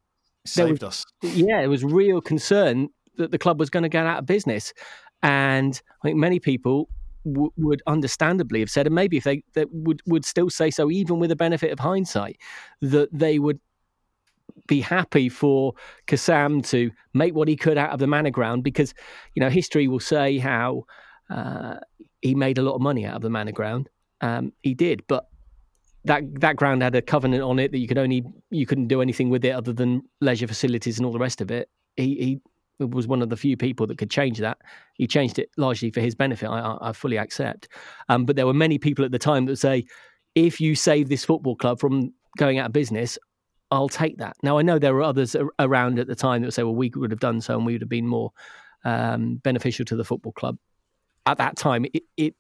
Saved 0.46 0.84
us. 0.84 1.06
yeah, 1.22 1.62
it 1.62 1.68
was 1.68 1.84
real 1.84 2.22
concern 2.22 2.90
that 3.18 3.32
the 3.32 3.38
club 3.38 3.60
was 3.60 3.70
going 3.70 3.84
to 3.84 3.90
get 3.90 4.06
out 4.06 4.20
of 4.20 4.26
business, 4.26 4.74
and 5.22 5.82
I 6.02 6.08
think 6.08 6.18
many 6.18 6.40
people 6.40 6.90
w- 7.26 7.52
would 7.58 7.82
understandably 7.88 8.60
have 8.62 8.70
said, 8.70 8.86
and 8.88 8.96
maybe 8.96 9.18
if 9.18 9.24
they, 9.24 9.44
they 9.54 9.66
would 9.72 10.02
would 10.06 10.26
still 10.26 10.50
say 10.50 10.72
so, 10.72 10.90
even 10.90 11.20
with 11.20 11.30
the 11.30 11.36
benefit 11.36 11.72
of 11.72 11.80
hindsight, 11.80 12.38
that 12.82 13.10
they 13.12 13.40
would 13.40 13.60
be 14.68 14.82
happy 14.82 15.30
for 15.30 15.74
Kassam 16.08 16.66
to 16.70 16.92
make 17.14 17.36
what 17.36 17.48
he 17.48 17.56
could 17.56 17.78
out 17.78 17.92
of 17.92 18.00
the 18.00 18.08
manor 18.08 18.30
ground 18.30 18.64
because 18.64 18.94
you 19.36 19.42
know 19.42 19.50
history 19.50 19.88
will 19.88 20.00
say 20.00 20.38
how 20.38 20.86
uh, 21.30 21.76
he 22.22 22.36
made 22.36 22.58
a 22.58 22.62
lot 22.62 22.76
of 22.76 22.82
money 22.82 23.06
out 23.06 23.16
of 23.16 23.22
the 23.22 23.30
manor 23.30 23.52
ground. 23.52 23.90
Um, 24.22 24.54
he 24.62 24.74
did, 24.74 25.04
but 25.08 25.28
that 26.06 26.24
that 26.40 26.56
ground 26.56 26.82
had 26.82 26.96
a 26.96 27.02
covenant 27.02 27.44
on 27.44 27.60
it 27.60 27.72
that 27.72 27.80
you 27.80 27.88
could 27.88 27.98
only 27.98 28.24
you 28.50 28.66
couldn't 28.66 28.88
do 28.88 29.02
anything 29.02 29.30
with 29.30 29.44
it 29.44 29.52
other 29.52 29.74
than 29.74 30.02
leisure 30.22 30.48
facilities 30.48 30.98
and 30.98 31.06
all 31.06 31.12
the 31.12 31.20
rest 31.20 31.42
of 31.42 31.52
it. 31.52 31.70
He 31.96 32.40
he 32.80 32.86
was 32.86 33.08
one 33.08 33.22
of 33.22 33.30
the 33.30 33.36
few 33.36 33.58
people 33.58 33.86
that 33.88 33.98
could 33.98 34.10
change 34.10 34.38
that. 34.40 34.58
He 34.96 35.08
changed 35.08 35.38
it 35.38 35.50
largely 35.58 35.92
for 35.92 36.00
his 36.00 36.16
benefit. 36.16 36.48
I, 36.48 36.78
I, 36.82 36.94
fully 36.94 37.18
accept. 37.18 37.68
Um, 38.08 38.26
but 38.26 38.38
there 38.38 38.48
were 38.48 38.54
many 38.54 38.78
people 38.78 39.04
at 39.04 39.12
the 39.12 39.20
time 39.20 39.46
that 39.48 39.58
say, 39.58 39.86
if 40.34 40.62
you 40.62 40.76
save 40.76 41.10
this 41.10 41.26
football 41.26 41.58
club 41.58 41.82
from 41.82 42.14
going 42.38 42.58
out 42.58 42.68
of 42.68 42.72
business, 42.72 43.18
I'll 43.72 43.90
take 43.90 44.18
that. 44.18 44.38
Now 44.44 44.58
I 44.58 44.62
know 44.62 44.80
there 44.80 44.94
were 44.94 45.04
others 45.04 45.36
around 45.60 46.00
at 46.00 46.08
the 46.08 46.16
time 46.16 46.42
that 46.42 46.48
would 46.48 46.54
say, 46.54 46.64
well, 46.64 46.76
we 46.76 46.90
would 46.96 47.12
have 47.12 47.20
done 47.20 47.42
so 47.42 47.58
and 47.58 47.66
we 47.66 47.74
would 47.74 47.82
have 47.82 47.90
been 47.90 48.08
more 48.08 48.32
um, 48.86 49.36
beneficial 49.38 49.86
to 49.86 49.96
the 49.96 50.06
football 50.06 50.32
club. 50.32 50.58
At 51.26 51.38
that 51.38 51.58
time, 51.58 51.86
it, 51.94 52.04
it 52.16 52.36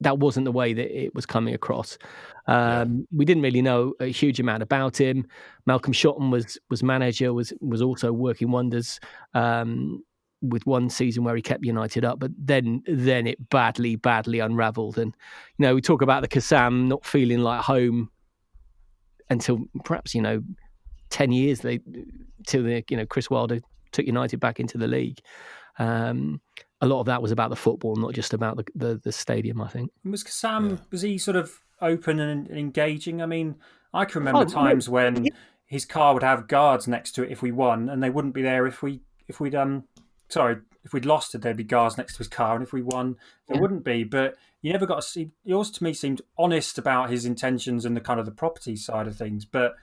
that 0.00 0.18
wasn't 0.18 0.44
the 0.44 0.52
way 0.52 0.72
that 0.72 0.96
it 0.96 1.14
was 1.14 1.26
coming 1.26 1.54
across. 1.54 1.98
Um, 2.46 3.06
We 3.12 3.24
didn't 3.24 3.42
really 3.42 3.62
know 3.62 3.94
a 4.00 4.06
huge 4.06 4.40
amount 4.40 4.62
about 4.62 5.00
him. 5.00 5.26
Malcolm 5.66 5.92
Shotton 5.92 6.30
was 6.30 6.58
was 6.70 6.82
manager, 6.82 7.32
was 7.32 7.52
was 7.60 7.82
also 7.82 8.12
working 8.12 8.50
wonders 8.50 9.00
um, 9.34 10.02
with 10.40 10.64
one 10.66 10.88
season 10.88 11.24
where 11.24 11.36
he 11.36 11.42
kept 11.42 11.64
United 11.64 12.04
up, 12.04 12.18
but 12.20 12.30
then 12.38 12.82
then 12.86 13.26
it 13.26 13.50
badly 13.50 13.96
badly 13.96 14.38
unravelled. 14.38 14.98
And 14.98 15.14
you 15.58 15.66
know, 15.66 15.74
we 15.74 15.80
talk 15.80 16.02
about 16.02 16.22
the 16.22 16.28
Kassam 16.28 16.86
not 16.86 17.04
feeling 17.04 17.40
like 17.40 17.60
home 17.62 18.10
until 19.30 19.64
perhaps 19.84 20.14
you 20.14 20.22
know 20.22 20.42
ten 21.10 21.32
years 21.32 21.60
they 21.60 21.80
till 22.46 22.62
the 22.62 22.84
you 22.88 22.96
know 22.96 23.06
Chris 23.06 23.28
Wilder 23.30 23.60
took 23.92 24.06
United 24.06 24.38
back 24.40 24.60
into 24.60 24.78
the 24.78 24.88
league. 24.88 25.18
Um, 25.78 26.40
a 26.80 26.86
lot 26.86 27.00
of 27.00 27.06
that 27.06 27.20
was 27.22 27.30
about 27.32 27.50
the 27.50 27.56
football, 27.56 27.96
not 27.96 28.12
just 28.14 28.32
about 28.34 28.56
the 28.56 28.64
the, 28.74 29.00
the 29.04 29.12
stadium. 29.12 29.60
I 29.60 29.68
think. 29.68 29.90
Was 30.04 30.22
Sam? 30.28 30.70
Yeah. 30.70 30.76
Was 30.90 31.02
he 31.02 31.18
sort 31.18 31.36
of 31.36 31.52
open 31.80 32.20
and, 32.20 32.48
and 32.48 32.58
engaging? 32.58 33.20
I 33.22 33.26
mean, 33.26 33.56
I 33.94 34.04
can 34.04 34.20
remember 34.20 34.40
Oh, 34.40 34.44
times 34.44 34.88
when 34.88 35.26
his 35.66 35.84
car 35.84 36.14
would 36.14 36.22
have 36.22 36.48
guards 36.48 36.88
next 36.88 37.12
to 37.12 37.22
it 37.24 37.30
if 37.30 37.42
we 37.42 37.52
won, 37.52 37.88
and 37.88 38.02
they 38.02 38.10
wouldn't 38.10 38.34
be 38.34 38.42
there 38.42 38.66
if 38.66 38.82
we 38.82 39.00
if 39.26 39.40
we'd 39.40 39.54
um 39.54 39.84
sorry 40.28 40.56
if 40.84 40.92
we'd 40.94 41.04
lost 41.04 41.34
it, 41.34 41.42
there'd 41.42 41.56
be 41.56 41.64
guards 41.64 41.98
next 41.98 42.14
to 42.14 42.18
his 42.18 42.28
car, 42.28 42.54
and 42.54 42.62
if 42.62 42.72
we 42.72 42.80
won, 42.82 43.16
there 43.46 43.56
Yeah. 43.56 43.60
wouldn't 43.62 43.84
be. 43.84 44.04
But 44.04 44.36
you 44.62 44.72
never 44.72 44.86
got 44.86 44.96
to 44.96 45.02
see. 45.02 45.30
He 45.44 45.52
always 45.52 45.70
to 45.72 45.84
me 45.84 45.92
seemed 45.92 46.22
honest 46.38 46.78
about 46.78 47.10
his 47.10 47.24
intentions 47.26 47.84
and 47.84 47.96
the 47.96 48.00
kind 48.00 48.18
of 48.20 48.26
the 48.26 48.32
property 48.32 48.76
side 48.76 49.06
of 49.06 49.16
things, 49.16 49.44
but 49.44 49.74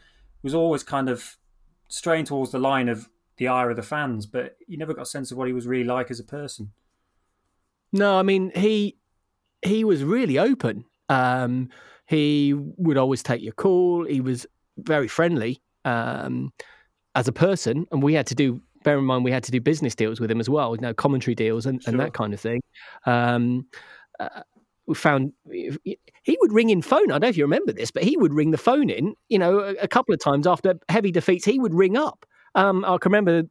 was 0.42 0.56
always 0.56 0.84
kind 0.84 1.10
of 1.10 1.38
straying 1.90 2.26
towards 2.26 2.52
the 2.52 2.60
line 2.60 2.90
of 2.90 3.10
the 3.38 3.48
ire 3.48 3.70
of 3.70 3.76
the 3.76 3.84
fans. 3.84 4.26
But 4.26 4.58
you 4.68 4.78
never 4.78 4.94
got 4.94 5.04
a 5.04 5.06
sense 5.06 5.32
of 5.32 5.38
what 5.38 5.48
he 5.48 5.54
was 5.54 5.68
really 5.68 5.84
like 5.84 6.10
as 6.10 6.20
a 6.20 6.24
person. 6.24 6.72
No, 7.96 8.20
I 8.20 8.24
mean 8.24 8.52
he 8.54 8.98
he 9.62 9.84
was 9.84 10.04
really 10.04 10.38
open. 10.38 10.86
Um, 11.10 11.70
he 12.08 12.54
would 12.54 12.98
always 12.98 13.24
take 13.24 13.42
your 13.42 13.54
call. 13.54 14.06
He 14.06 14.22
was 14.22 14.46
very 14.78 15.08
friendly 15.08 15.62
um, 15.86 16.52
as 17.16 17.28
a 17.28 17.32
person, 17.32 17.88
and 17.92 18.04
we 18.04 18.14
had 18.14 18.28
to 18.28 18.36
do. 18.36 18.62
Bear 18.84 19.00
in 19.00 19.06
mind, 19.06 19.24
we 19.24 19.32
had 19.32 19.44
to 19.46 19.52
do 19.52 19.60
business 19.60 19.96
deals 19.96 20.20
with 20.20 20.30
him 20.30 20.40
as 20.40 20.48
well, 20.48 20.76
you 20.76 20.82
know, 20.82 20.94
commentary 20.94 21.34
deals 21.34 21.66
and, 21.66 21.82
and 21.88 22.00
that 22.00 22.14
kind 22.14 22.36
of 22.36 22.40
thing. 22.40 22.62
Um, 23.08 23.66
uh, 24.20 24.42
we 24.86 24.94
found 24.94 25.32
he 25.50 26.38
would 26.42 26.54
ring 26.54 26.70
in 26.70 26.84
phone. 26.84 27.10
I 27.10 27.14
don't 27.14 27.22
know 27.22 27.30
if 27.30 27.38
you 27.38 27.46
remember 27.46 27.72
this, 27.72 27.90
but 27.90 28.04
he 28.04 28.16
would 28.18 28.34
ring 28.34 28.52
the 28.52 28.60
phone 28.60 28.92
in. 28.92 29.16
You 29.30 29.40
know, 29.40 29.60
a, 29.60 29.74
a 29.82 29.88
couple 29.88 30.14
of 30.14 30.20
times 30.20 30.46
after 30.46 30.76
heavy 30.90 31.12
defeats, 31.12 31.46
he 31.46 31.58
would 31.60 31.74
ring 31.74 31.98
up. 31.98 32.26
Um, 32.54 32.86
I 32.86 32.98
can 32.98 33.12
remember. 33.12 33.44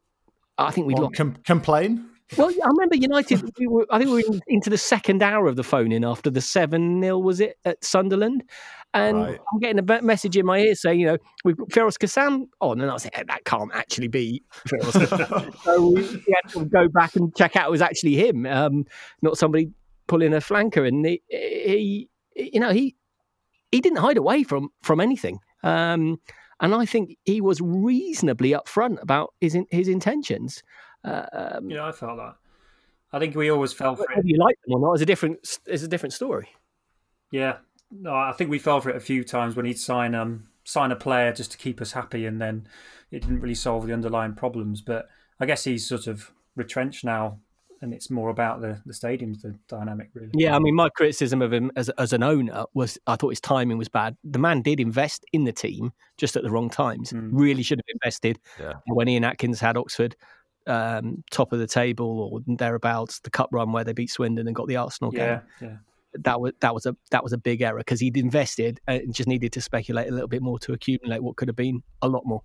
I 0.58 0.70
think 0.70 0.86
lost. 0.92 1.16
com- 1.16 1.34
complain? 1.44 2.08
Well, 2.38 2.48
I 2.48 2.68
remember 2.68 2.96
United. 2.96 3.42
We 3.58 3.66
were, 3.66 3.86
I 3.90 3.98
think 3.98 4.10
we 4.10 4.24
were 4.28 4.40
into 4.48 4.70
the 4.70 4.78
second 4.78 5.22
hour 5.22 5.46
of 5.46 5.56
the 5.56 5.62
phone 5.62 5.92
in 5.92 6.04
after 6.04 6.30
the 6.30 6.40
seven 6.40 7.02
0 7.02 7.18
was 7.18 7.40
it 7.40 7.58
at 7.64 7.84
Sunderland, 7.84 8.42
and 8.94 9.18
Right. 9.18 9.40
I'm 9.52 9.60
getting 9.60 9.78
a 9.78 10.02
message 10.02 10.36
in 10.36 10.46
my 10.46 10.58
ear 10.58 10.74
saying, 10.74 11.00
you 11.00 11.06
know, 11.06 11.18
we've 11.44 11.56
got 11.56 11.68
Firoz 11.68 11.98
Kassam 11.98 12.46
on, 12.60 12.80
and 12.80 12.90
I 12.90 12.94
was 12.94 13.04
like, 13.04 13.18
"Eh, 13.18 13.24
that 13.28 13.44
can't 13.44 13.70
actually 13.74 14.08
be. 14.08 14.42
So 15.64 15.80
we, 15.88 16.02
we 16.02 16.34
had 16.42 16.50
to 16.52 16.64
go 16.64 16.88
back 16.88 17.14
and 17.16 17.34
check 17.36 17.56
out 17.56 17.68
it 17.68 17.70
was 17.70 17.82
actually 17.82 18.14
him, 18.14 18.46
um, 18.46 18.84
not 19.20 19.36
somebody 19.36 19.70
pulling 20.06 20.32
a 20.34 20.38
flanker, 20.38 20.86
and 20.86 21.04
he, 21.04 21.22
he, 21.28 22.08
you 22.36 22.60
know, 22.60 22.70
he 22.70 22.96
he 23.70 23.80
didn't 23.80 23.98
hide 23.98 24.16
away 24.16 24.44
from 24.44 24.70
from 24.82 25.00
anything. 25.00 25.40
Um, 25.62 26.20
and 26.60 26.74
I 26.74 26.86
think 26.86 27.16
he 27.24 27.40
was 27.40 27.60
reasonably 27.60 28.50
upfront 28.50 29.02
about 29.02 29.34
his 29.40 29.56
his 29.70 29.88
intentions. 29.88 30.62
Uh, 31.04 31.26
um, 31.32 31.70
Yeah, 31.70 31.86
I 31.86 31.92
felt 31.92 32.16
that. 32.18 32.36
I 33.12 33.18
think 33.18 33.36
we 33.36 33.50
always 33.50 33.72
fell 33.72 33.94
for 33.94 34.06
it. 34.10 34.24
you 34.24 34.38
like 34.38 34.56
them 34.66 34.74
or 34.74 34.80
not 34.80 34.94
is 34.94 35.02
a 35.02 35.06
different 35.06 35.58
is 35.66 35.82
a 35.84 35.88
different 35.88 36.12
story. 36.12 36.48
Yeah, 37.30 37.58
no, 37.90 38.12
I 38.14 38.32
think 38.32 38.50
we 38.50 38.58
fell 38.58 38.80
for 38.80 38.90
it 38.90 38.96
a 38.96 39.00
few 39.00 39.22
times 39.24 39.54
when 39.56 39.66
he'd 39.66 39.78
sign 39.78 40.14
um 40.14 40.48
sign 40.64 40.90
a 40.90 40.96
player 40.96 41.32
just 41.32 41.52
to 41.52 41.58
keep 41.58 41.80
us 41.80 41.92
happy, 41.92 42.26
and 42.26 42.40
then 42.40 42.66
it 43.12 43.20
didn't 43.20 43.40
really 43.40 43.54
solve 43.54 43.86
the 43.86 43.92
underlying 43.92 44.34
problems. 44.34 44.80
But 44.80 45.08
I 45.38 45.46
guess 45.46 45.62
he's 45.64 45.86
sort 45.86 46.08
of 46.08 46.32
retrenched 46.56 47.04
now, 47.04 47.38
and 47.82 47.94
it's 47.94 48.10
more 48.10 48.30
about 48.30 48.60
the 48.60 48.80
the 48.84 48.94
stadium's 48.94 49.42
the 49.42 49.54
dynamic, 49.68 50.10
really. 50.14 50.30
Yeah, 50.34 50.56
I 50.56 50.58
mean, 50.58 50.74
my 50.74 50.88
criticism 50.88 51.40
of 51.40 51.52
him 51.52 51.70
as 51.76 51.90
as 51.90 52.12
an 52.12 52.24
owner 52.24 52.64
was 52.74 52.98
I 53.06 53.14
thought 53.14 53.28
his 53.30 53.40
timing 53.40 53.78
was 53.78 53.88
bad. 53.88 54.16
The 54.24 54.40
man 54.40 54.60
did 54.62 54.80
invest 54.80 55.24
in 55.32 55.44
the 55.44 55.52
team 55.52 55.92
just 56.18 56.34
at 56.36 56.42
the 56.42 56.50
wrong 56.50 56.68
times. 56.68 57.12
Mm. 57.12 57.28
Really 57.32 57.62
should 57.62 57.78
have 57.78 57.94
invested 57.94 58.40
Yeah. 58.58 58.72
when 58.86 59.08
Ian 59.08 59.22
Atkins 59.24 59.60
had 59.60 59.76
Oxford 59.76 60.16
um, 60.66 61.22
top 61.30 61.52
of 61.52 61.58
the 61.58 61.66
table 61.66 62.30
or 62.32 62.40
thereabouts. 62.56 63.20
The 63.20 63.30
cup 63.30 63.48
run 63.52 63.72
where 63.72 63.84
they 63.84 63.92
beat 63.92 64.10
Swindon 64.10 64.46
and 64.46 64.54
got 64.54 64.68
the 64.68 64.76
Arsenal 64.76 65.12
yeah, 65.14 65.40
game. 65.60 65.70
yeah. 65.70 65.76
That 66.20 66.40
was 66.40 66.52
that 66.60 66.72
was 66.72 66.86
a 66.86 66.96
that 67.10 67.24
was 67.24 67.32
a 67.32 67.38
big 67.38 67.60
error 67.60 67.78
because 67.78 67.98
he'd 67.98 68.16
invested 68.16 68.80
and 68.86 69.12
just 69.12 69.28
needed 69.28 69.52
to 69.52 69.60
speculate 69.60 70.08
a 70.08 70.12
little 70.12 70.28
bit 70.28 70.42
more 70.42 70.60
to 70.60 70.72
accumulate 70.72 71.22
what 71.22 71.36
could 71.36 71.48
have 71.48 71.56
been 71.56 71.82
a 72.02 72.08
lot 72.08 72.24
more. 72.24 72.42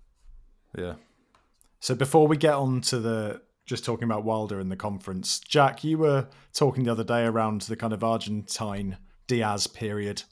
Yeah. 0.76 0.94
So 1.78 1.94
before 1.94 2.26
we 2.26 2.36
get 2.36 2.54
on 2.54 2.80
to 2.82 2.98
the 2.98 3.42
just 3.66 3.84
talking 3.84 4.04
about 4.04 4.24
Wilder 4.24 4.58
in 4.58 4.68
the 4.68 4.76
conference, 4.76 5.38
Jack, 5.38 5.84
you 5.84 5.98
were 5.98 6.26
talking 6.52 6.84
the 6.84 6.90
other 6.90 7.04
day 7.04 7.24
around 7.24 7.62
the 7.62 7.76
kind 7.76 7.92
of 7.92 8.02
Argentine 8.02 8.98
Diaz 9.28 9.68
period, 9.68 10.24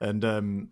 and 0.00 0.24
um, 0.24 0.70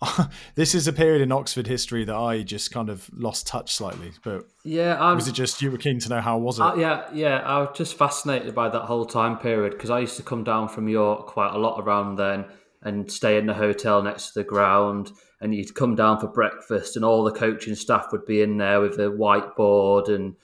this 0.54 0.74
is 0.74 0.86
a 0.86 0.92
period 0.92 1.22
in 1.22 1.32
Oxford 1.32 1.66
history 1.66 2.04
that 2.04 2.14
I 2.14 2.42
just 2.42 2.70
kind 2.70 2.90
of 2.90 3.08
lost 3.14 3.46
touch 3.46 3.74
slightly. 3.74 4.12
But 4.22 4.46
Yeah, 4.64 4.96
I'm, 5.00 5.16
was 5.16 5.28
it 5.28 5.32
just 5.32 5.62
you 5.62 5.70
were 5.70 5.78
keen 5.78 5.98
to 6.00 6.08
know 6.08 6.20
how 6.20 6.38
was 6.38 6.58
it? 6.58 6.62
Uh, 6.62 6.74
yeah, 6.74 7.04
yeah. 7.14 7.36
I 7.38 7.60
was 7.60 7.76
just 7.76 7.96
fascinated 7.96 8.54
by 8.54 8.68
that 8.68 8.82
whole 8.82 9.06
time 9.06 9.38
period 9.38 9.72
because 9.72 9.90
I 9.90 10.00
used 10.00 10.16
to 10.18 10.22
come 10.22 10.44
down 10.44 10.68
from 10.68 10.88
York 10.88 11.26
quite 11.26 11.54
a 11.54 11.58
lot 11.58 11.80
around 11.80 12.16
then 12.16 12.44
and 12.82 13.10
stay 13.10 13.38
in 13.38 13.46
the 13.46 13.54
hotel 13.54 14.02
next 14.02 14.28
to 14.28 14.40
the 14.40 14.44
ground. 14.44 15.10
And 15.40 15.54
you'd 15.54 15.74
come 15.74 15.94
down 15.94 16.18
for 16.18 16.28
breakfast, 16.28 16.96
and 16.96 17.04
all 17.04 17.22
the 17.22 17.30
coaching 17.30 17.74
staff 17.74 18.06
would 18.10 18.24
be 18.24 18.40
in 18.40 18.56
there 18.56 18.80
with 18.80 18.98
a 18.98 19.10
whiteboard, 19.10 20.08
and 20.08 20.34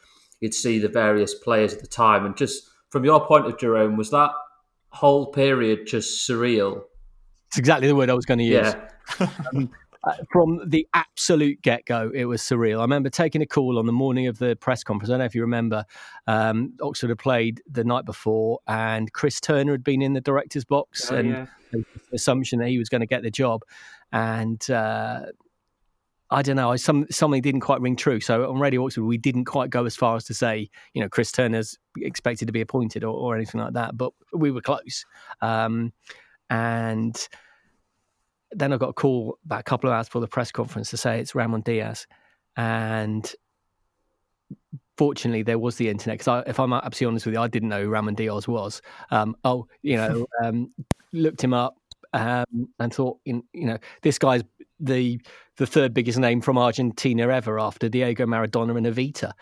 you'd 0.40 0.52
see 0.52 0.78
the 0.78 0.88
various 0.88 1.34
players 1.34 1.72
at 1.72 1.80
the 1.80 1.86
time. 1.86 2.26
And 2.26 2.36
just 2.36 2.68
from 2.90 3.04
your 3.04 3.26
point 3.26 3.46
of 3.46 3.58
Jerome, 3.58 3.96
was 3.96 4.10
that 4.10 4.32
whole 4.90 5.32
period 5.32 5.86
just 5.86 6.28
surreal? 6.28 6.82
It's 7.48 7.58
exactly 7.58 7.88
the 7.88 7.96
word 7.96 8.10
I 8.10 8.14
was 8.14 8.26
going 8.26 8.38
to 8.38 8.44
use. 8.44 8.66
Yeah, 8.66 8.88
uh, 9.20 10.12
from 10.30 10.60
the 10.68 10.86
absolute 10.94 11.60
get 11.62 11.84
go, 11.84 12.10
it 12.14 12.24
was 12.24 12.42
surreal. 12.42 12.78
I 12.78 12.82
remember 12.82 13.10
taking 13.10 13.42
a 13.42 13.46
call 13.46 13.78
on 13.78 13.86
the 13.86 13.92
morning 13.92 14.26
of 14.26 14.38
the 14.38 14.56
press 14.56 14.82
conference. 14.82 15.10
I 15.10 15.12
don't 15.12 15.20
know 15.20 15.24
if 15.26 15.34
you 15.34 15.42
remember. 15.42 15.84
Um, 16.26 16.74
Oxford 16.82 17.10
had 17.10 17.18
played 17.18 17.62
the 17.70 17.84
night 17.84 18.04
before, 18.04 18.60
and 18.66 19.12
Chris 19.12 19.40
Turner 19.40 19.72
had 19.72 19.84
been 19.84 20.02
in 20.02 20.12
the 20.12 20.20
director's 20.20 20.64
box, 20.64 21.10
Oh, 21.10 21.16
and 21.16 21.28
yeah. 21.30 21.46
the 21.72 21.84
assumption 22.12 22.58
that 22.60 22.68
he 22.68 22.78
was 22.78 22.88
going 22.88 23.00
to 23.00 23.06
get 23.06 23.22
the 23.22 23.30
job. 23.30 23.62
And 24.12 24.68
uh, 24.70 25.26
I 26.30 26.42
don't 26.42 26.56
know, 26.56 26.72
I, 26.72 26.76
some 26.76 27.06
something 27.10 27.42
didn't 27.42 27.60
quite 27.60 27.80
ring 27.80 27.94
true. 27.94 28.18
So 28.20 28.50
on 28.50 28.58
Radio 28.58 28.84
Oxford, 28.84 29.04
we 29.04 29.18
didn't 29.18 29.44
quite 29.44 29.70
go 29.70 29.84
as 29.84 29.94
far 29.94 30.16
as 30.16 30.24
to 30.24 30.34
say, 30.34 30.70
you 30.94 31.02
know, 31.02 31.08
Chris 31.08 31.30
Turner's 31.30 31.78
expected 31.98 32.46
to 32.46 32.52
be 32.52 32.60
appointed 32.62 33.04
or, 33.04 33.14
or 33.14 33.36
anything 33.36 33.60
like 33.60 33.74
that, 33.74 33.96
but 33.96 34.12
we 34.32 34.50
were 34.50 34.62
close. 34.62 35.04
Um, 35.42 35.92
and 36.50 37.16
then 38.54 38.72
I 38.72 38.76
got 38.76 38.90
a 38.90 38.92
call 38.92 39.38
about 39.44 39.60
a 39.60 39.64
couple 39.64 39.90
of 39.90 39.94
hours 39.94 40.06
before 40.06 40.20
the 40.20 40.28
press 40.28 40.52
conference 40.52 40.90
to 40.90 40.96
say 40.96 41.20
it's 41.20 41.34
Ramon 41.34 41.62
Diaz, 41.62 42.06
and 42.56 43.32
fortunately 44.96 45.42
there 45.42 45.58
was 45.58 45.76
the 45.76 45.88
internet 45.88 46.18
because 46.18 46.44
if 46.46 46.60
I'm 46.60 46.72
absolutely 46.72 47.12
honest 47.12 47.26
with 47.26 47.34
you, 47.34 47.40
I 47.40 47.48
didn't 47.48 47.68
know 47.68 47.82
who 47.82 47.88
Ramon 47.88 48.14
Diaz 48.14 48.46
was. 48.46 48.82
Um, 49.10 49.36
oh, 49.44 49.66
you 49.82 49.96
know, 49.96 50.26
um, 50.44 50.70
looked 51.12 51.42
him 51.42 51.54
up 51.54 51.76
um, 52.12 52.68
and 52.78 52.92
thought, 52.92 53.18
you 53.24 53.42
know, 53.54 53.78
this 54.02 54.18
guy's 54.18 54.42
the 54.80 55.20
the 55.56 55.66
third 55.66 55.94
biggest 55.94 56.18
name 56.18 56.40
from 56.40 56.58
Argentina 56.58 57.28
ever 57.28 57.60
after 57.60 57.88
Diego 57.88 58.26
Maradona 58.26 58.76
and 58.76 58.86
Evita. 58.86 59.32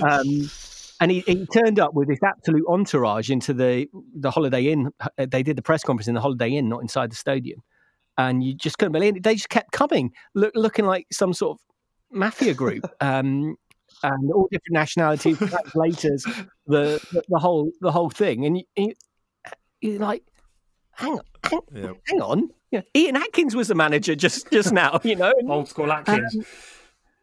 and 1.00 1.10
he, 1.10 1.20
he 1.20 1.46
turned 1.46 1.78
up 1.78 1.94
with 1.94 2.08
this 2.08 2.22
absolute 2.22 2.64
entourage 2.68 3.30
into 3.30 3.52
the 3.52 3.88
the 4.14 4.30
Holiday 4.30 4.66
Inn. 4.66 4.90
They 5.18 5.42
did 5.42 5.56
the 5.56 5.62
press 5.62 5.82
conference 5.82 6.08
in 6.08 6.14
the 6.14 6.20
Holiday 6.20 6.50
Inn, 6.50 6.68
not 6.68 6.80
inside 6.82 7.10
the 7.10 7.16
stadium. 7.16 7.62
And 8.18 8.42
you 8.42 8.54
just 8.54 8.78
couldn't 8.78 8.92
believe 8.92 9.16
it. 9.16 9.22
They 9.22 9.34
just 9.34 9.50
kept 9.50 9.72
coming, 9.72 10.12
look, 10.34 10.52
looking 10.54 10.86
like 10.86 11.06
some 11.12 11.34
sort 11.34 11.58
of 11.58 12.16
mafia 12.16 12.54
group. 12.54 12.84
Um, 13.00 13.56
and 14.02 14.30
all 14.32 14.46
different 14.50 14.72
nationalities, 14.72 15.38
translators, 15.38 16.24
the, 16.66 17.00
the 17.12 17.22
the 17.28 17.38
whole 17.38 17.70
the 17.80 17.90
whole 17.90 18.10
thing. 18.10 18.44
And 18.44 18.58
you, 18.58 18.64
you, 18.76 18.92
you're 19.80 20.00
like, 20.00 20.22
hang 20.92 21.12
on, 21.14 21.20
hang, 21.44 21.60
yeah. 21.74 21.92
hang 22.06 22.20
on. 22.20 22.50
You 22.70 22.78
know, 22.80 22.84
Ian 22.94 23.16
Atkins 23.16 23.54
was 23.56 23.68
the 23.68 23.74
manager 23.74 24.14
just 24.14 24.50
just 24.50 24.72
now, 24.72 25.00
you 25.02 25.16
know. 25.16 25.32
Old 25.48 25.68
school 25.68 25.90
Atkins. 25.90 26.36
um, 26.36 26.44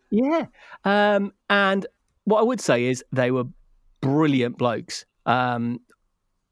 yeah. 0.09 0.45
Um, 0.83 1.33
and 1.49 1.85
what 2.23 2.39
I 2.39 2.43
would 2.43 2.61
say 2.61 2.85
is 2.85 3.03
they 3.11 3.29
were 3.29 3.45
brilliant 4.03 4.57
blokes. 4.57 5.05
Um, 5.25 5.79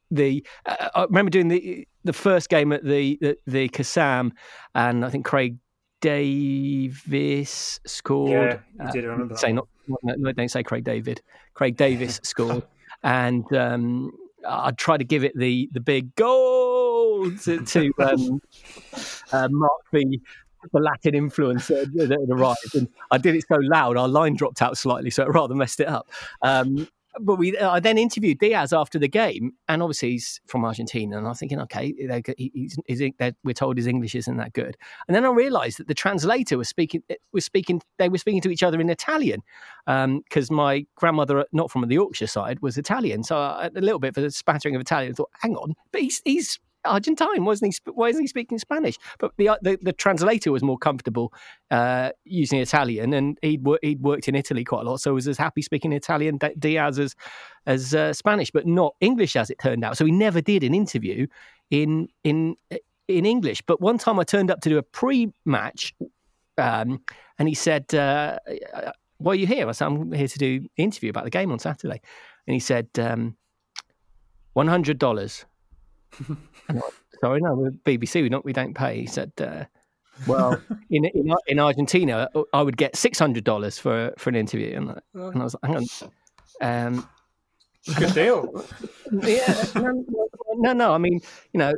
the 0.09 0.45
uh, 0.65 0.89
I 0.95 1.03
remember 1.03 1.29
doing 1.29 1.47
the 1.47 1.87
the 2.03 2.13
first 2.13 2.49
game 2.49 2.71
at 2.71 2.83
the 2.83 3.17
the, 3.21 3.37
the 3.45 3.69
Kassam, 3.69 4.31
and 4.75 5.05
I 5.05 5.09
think 5.09 5.25
Craig 5.25 5.57
Davis 6.01 7.79
scored. 7.85 8.59
yeah, 8.77 8.85
you 8.85 8.91
did 8.91 9.03
remember 9.05 9.33
that. 9.35 9.39
say 9.39 9.53
not 9.53 9.67
no, 10.03 10.31
don't 10.31 10.49
say 10.49 10.63
Craig 10.63 10.83
David. 10.83 11.21
Craig 11.53 11.77
Davis 11.77 12.19
scored, 12.23 12.63
and 13.03 13.51
um, 13.53 14.11
I 14.47 14.71
tried 14.71 14.97
to 14.97 15.05
give 15.05 15.23
it 15.23 15.33
the 15.35 15.69
the 15.71 15.79
big 15.79 16.15
goal 16.15 17.31
to, 17.43 17.65
to 17.65 17.91
um, 17.99 18.41
uh, 19.31 19.47
mark 19.51 19.81
the 19.91 20.19
the 20.73 20.79
Latin 20.79 21.15
influence 21.15 21.67
that, 21.67 21.91
that 21.93 22.11
had 22.11 22.29
arrived, 22.29 22.75
and 22.75 22.87
I 23.09 23.17
did 23.17 23.35
it 23.35 23.45
so 23.47 23.57
loud 23.59 23.97
our 23.97 24.07
line 24.07 24.35
dropped 24.35 24.61
out 24.61 24.77
slightly, 24.77 25.09
so 25.09 25.23
it 25.23 25.29
rather 25.29 25.55
messed 25.55 25.79
it 25.79 25.87
up. 25.87 26.09
Um, 26.41 26.87
but 27.19 27.35
we, 27.35 27.57
I 27.57 27.79
then 27.79 27.97
interviewed 27.97 28.39
Diaz 28.39 28.73
after 28.73 28.97
the 28.97 29.07
game, 29.07 29.53
and 29.67 29.81
obviously 29.81 30.11
he's 30.11 30.39
from 30.47 30.63
Argentina, 30.63 31.17
and 31.17 31.27
I'm 31.27 31.33
thinking, 31.33 31.59
okay, 31.61 31.93
he's, 32.37 32.77
he's, 32.85 33.11
we're 33.43 33.53
told 33.53 33.77
his 33.77 33.87
English 33.87 34.15
isn't 34.15 34.37
that 34.37 34.53
good, 34.53 34.77
and 35.07 35.15
then 35.15 35.25
I 35.25 35.29
realised 35.29 35.79
that 35.79 35.87
the 35.87 35.93
translator 35.93 36.57
was 36.57 36.69
speaking 36.69 37.03
was 37.33 37.45
speaking 37.45 37.81
they 37.97 38.09
were 38.09 38.17
speaking 38.17 38.41
to 38.41 38.51
each 38.51 38.63
other 38.63 38.79
in 38.79 38.89
Italian, 38.89 39.41
because 39.85 40.49
um, 40.49 40.55
my 40.55 40.85
grandmother, 40.95 41.45
not 41.51 41.71
from 41.71 41.87
the 41.87 41.95
Yorkshire 41.95 42.27
side, 42.27 42.59
was 42.61 42.77
Italian, 42.77 43.23
so 43.23 43.37
I, 43.37 43.69
a 43.75 43.81
little 43.81 43.99
bit 43.99 44.15
of 44.15 44.23
a 44.23 44.31
spattering 44.31 44.75
of 44.75 44.81
Italian. 44.81 45.11
I 45.11 45.15
thought, 45.15 45.31
hang 45.41 45.55
on, 45.55 45.73
but 45.91 46.01
he's 46.01 46.21
he's 46.23 46.59
Argentine, 46.85 47.45
wasn't 47.45 47.73
he? 47.73 47.91
Why 47.91 48.09
isn't 48.09 48.21
he 48.21 48.27
speaking 48.27 48.57
Spanish? 48.57 48.97
But 49.19 49.31
the 49.37 49.57
the, 49.61 49.77
the 49.81 49.93
translator 49.93 50.51
was 50.51 50.63
more 50.63 50.77
comfortable 50.77 51.33
uh, 51.69 52.11
using 52.25 52.59
Italian, 52.59 53.13
and 53.13 53.37
he'd 53.41 53.65
he'd 53.81 54.01
worked 54.01 54.27
in 54.27 54.35
Italy 54.35 54.63
quite 54.63 54.85
a 54.85 54.89
lot, 54.89 55.01
so 55.01 55.13
was 55.13 55.27
as 55.27 55.37
happy 55.37 55.61
speaking 55.61 55.91
Italian 55.93 56.39
Diaz 56.59 56.99
as 56.99 57.15
as 57.65 57.93
uh, 57.93 58.13
Spanish, 58.13 58.51
but 58.51 58.65
not 58.65 58.95
English 58.99 59.35
as 59.35 59.49
it 59.49 59.59
turned 59.59 59.83
out. 59.83 59.97
So 59.97 60.05
he 60.05 60.11
never 60.11 60.41
did 60.41 60.63
an 60.63 60.73
interview 60.73 61.27
in 61.69 62.07
in 62.23 62.55
in 63.07 63.25
English. 63.25 63.61
But 63.61 63.81
one 63.81 63.97
time 63.97 64.19
I 64.19 64.23
turned 64.23 64.51
up 64.51 64.61
to 64.61 64.69
do 64.69 64.77
a 64.77 64.83
pre-match, 64.83 65.93
um, 66.57 67.03
and 67.37 67.47
he 67.47 67.55
said, 67.55 67.93
uh, 67.93 68.39
"Why 69.17 69.33
are 69.33 69.35
you 69.35 69.47
here?" 69.47 69.67
I 69.67 69.71
said, 69.71 69.87
"I'm 69.87 70.11
here 70.11 70.27
to 70.27 70.39
do 70.39 70.55
an 70.55 70.69
interview 70.77 71.09
about 71.09 71.25
the 71.25 71.29
game 71.29 71.51
on 71.51 71.59
Saturday," 71.59 72.01
and 72.47 72.53
he 72.53 72.59
said, 72.59 72.87
um, 72.97 73.37
100 74.53 74.97
dollars." 74.97 75.45
Sorry, 77.21 77.39
no, 77.41 77.55
we're 77.55 77.71
BBC. 77.71 78.21
We 78.23 78.29
don't 78.29 78.45
we 78.45 78.53
don't 78.53 78.73
pay. 78.73 79.01
He 79.01 79.05
said, 79.07 79.31
uh, 79.39 79.65
"Well, 80.27 80.59
in, 80.89 81.05
in 81.05 81.33
in 81.47 81.59
Argentina, 81.59 82.29
I 82.53 82.61
would 82.61 82.77
get 82.77 82.95
six 82.95 83.19
hundred 83.19 83.43
dollars 83.43 83.77
for 83.77 84.13
for 84.17 84.29
an 84.29 84.35
interview." 84.35 84.75
And, 84.75 85.01
and, 85.13 85.41
I 85.41 85.43
was 85.43 85.55
like, 85.61 85.71
"Hang 85.71 85.87
on." 86.61 86.89
Um, 86.95 87.09
Good 87.95 88.13
deal. 88.13 88.65
yeah, 89.11 89.63
no, 89.75 90.05
no, 90.55 90.73
no. 90.73 90.93
I 90.93 90.99
mean, 90.99 91.19
you 91.51 91.57
know, 91.57 91.73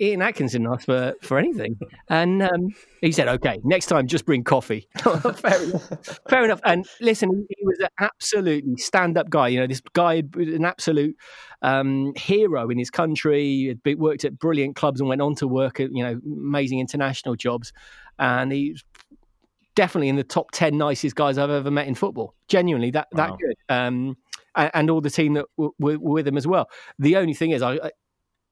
Ian 0.00 0.22
Atkinson 0.22 0.66
asked 0.66 0.86
for, 0.86 1.14
for 1.22 1.38
anything. 1.38 1.78
And 2.08 2.42
um, 2.42 2.68
he 3.00 3.12
said, 3.12 3.28
okay, 3.28 3.58
next 3.64 3.86
time 3.86 4.06
just 4.06 4.24
bring 4.24 4.44
coffee. 4.44 4.88
Fair 4.98 5.62
enough. 5.62 6.18
Fair 6.28 6.44
enough. 6.44 6.60
And 6.64 6.86
listen, 7.00 7.46
he 7.48 7.64
was 7.64 7.78
an 7.80 7.88
absolutely 8.00 8.76
stand 8.76 9.18
up 9.18 9.30
guy. 9.30 9.48
You 9.48 9.60
know, 9.60 9.66
this 9.66 9.82
guy 9.92 10.22
was 10.34 10.48
an 10.48 10.64
absolute 10.64 11.16
um, 11.62 12.12
hero 12.16 12.68
in 12.70 12.78
his 12.78 12.90
country, 12.90 13.76
He 13.84 13.94
worked 13.94 14.24
at 14.24 14.38
brilliant 14.38 14.76
clubs 14.76 15.00
and 15.00 15.08
went 15.08 15.22
on 15.22 15.34
to 15.36 15.48
work 15.48 15.80
at, 15.80 15.90
you 15.92 16.02
know, 16.02 16.20
amazing 16.24 16.78
international 16.78 17.36
jobs. 17.36 17.72
And 18.18 18.52
he's 18.52 18.84
definitely 19.74 20.08
in 20.08 20.16
the 20.16 20.24
top 20.24 20.50
10 20.52 20.76
nicest 20.76 21.16
guys 21.16 21.38
I've 21.38 21.50
ever 21.50 21.70
met 21.70 21.88
in 21.88 21.94
football. 21.94 22.34
Genuinely, 22.48 22.90
that, 22.92 23.08
that 23.12 23.30
wow. 23.30 23.38
good. 23.40 23.56
Um, 23.68 24.16
and, 24.54 24.90
all 24.90 25.00
the 25.00 25.10
team 25.10 25.34
that 25.34 25.46
were, 25.56 25.70
with 25.78 26.28
him 26.28 26.36
as 26.36 26.46
well. 26.46 26.68
The 26.98 27.16
only 27.16 27.34
thing 27.34 27.50
is, 27.50 27.62
I, 27.62 27.90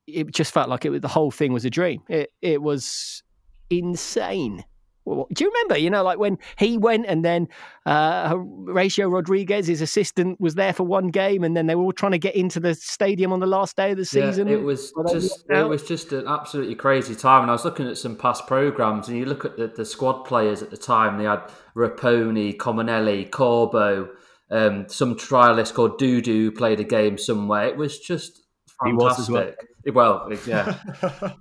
it 0.07 0.32
just 0.32 0.53
felt 0.53 0.68
like 0.68 0.84
it 0.84 0.90
was, 0.90 1.00
the 1.00 1.09
whole 1.09 1.30
thing 1.30 1.53
was 1.53 1.64
a 1.64 1.70
dream. 1.70 2.03
It 2.09 2.32
it 2.40 2.62
was 2.62 3.22
insane. 3.70 4.64
Do 5.05 5.26
you 5.40 5.50
remember? 5.50 5.76
You 5.76 5.90
know, 5.90 6.05
like 6.05 6.18
when 6.18 6.38
he 6.59 6.78
went 6.78 7.07
and 7.07 7.24
then 7.24 7.48
uh, 7.86 8.34
Horacio 8.34 9.12
Rodriguez, 9.12 9.66
his 9.66 9.82
assistant, 9.82 10.40
was 10.40 10.55
there 10.55 10.72
for 10.72 10.84
one 10.84 11.09
game, 11.09 11.42
and 11.42 11.57
then 11.57 11.66
they 11.66 11.74
were 11.74 11.82
all 11.82 11.92
trying 11.92 12.12
to 12.12 12.18
get 12.18 12.36
into 12.36 12.61
the 12.61 12.74
stadium 12.74 13.32
on 13.32 13.40
the 13.40 13.46
last 13.46 13.74
day 13.74 13.90
of 13.90 13.96
the 13.96 14.05
season. 14.05 14.46
Yeah, 14.46 14.55
it 14.55 14.62
was 14.62 14.92
just 15.11 15.44
it 15.50 15.68
was 15.68 15.82
just 15.82 16.12
an 16.12 16.28
absolutely 16.28 16.76
crazy 16.76 17.16
time. 17.16 17.42
And 17.42 17.50
I 17.50 17.55
was 17.55 17.64
looking 17.64 17.88
at 17.88 17.98
some 17.98 18.14
past 18.16 18.46
programs, 18.46 19.09
and 19.09 19.18
you 19.18 19.24
look 19.24 19.44
at 19.44 19.57
the, 19.57 19.66
the 19.66 19.84
squad 19.84 20.22
players 20.22 20.62
at 20.62 20.70
the 20.70 20.76
time. 20.76 21.18
They 21.18 21.24
had 21.24 21.50
Raponi, 21.74 22.57
Cominelli, 22.57 23.28
Corbo, 23.28 24.09
um, 24.53 24.86
some 24.88 25.16
trialist 25.16 25.74
called 25.74 25.98
Dudu 25.98 26.55
played 26.55 26.78
a 26.78 26.84
game 26.84 27.18
somewhere. 27.18 27.66
It 27.66 27.76
was 27.76 27.98
just 27.98 28.44
fantastic. 28.80 28.86
He 28.86 28.92
was 28.92 29.18
as 29.18 29.30
well. 29.30 29.53
Well, 29.87 30.30
yeah. 30.47 30.78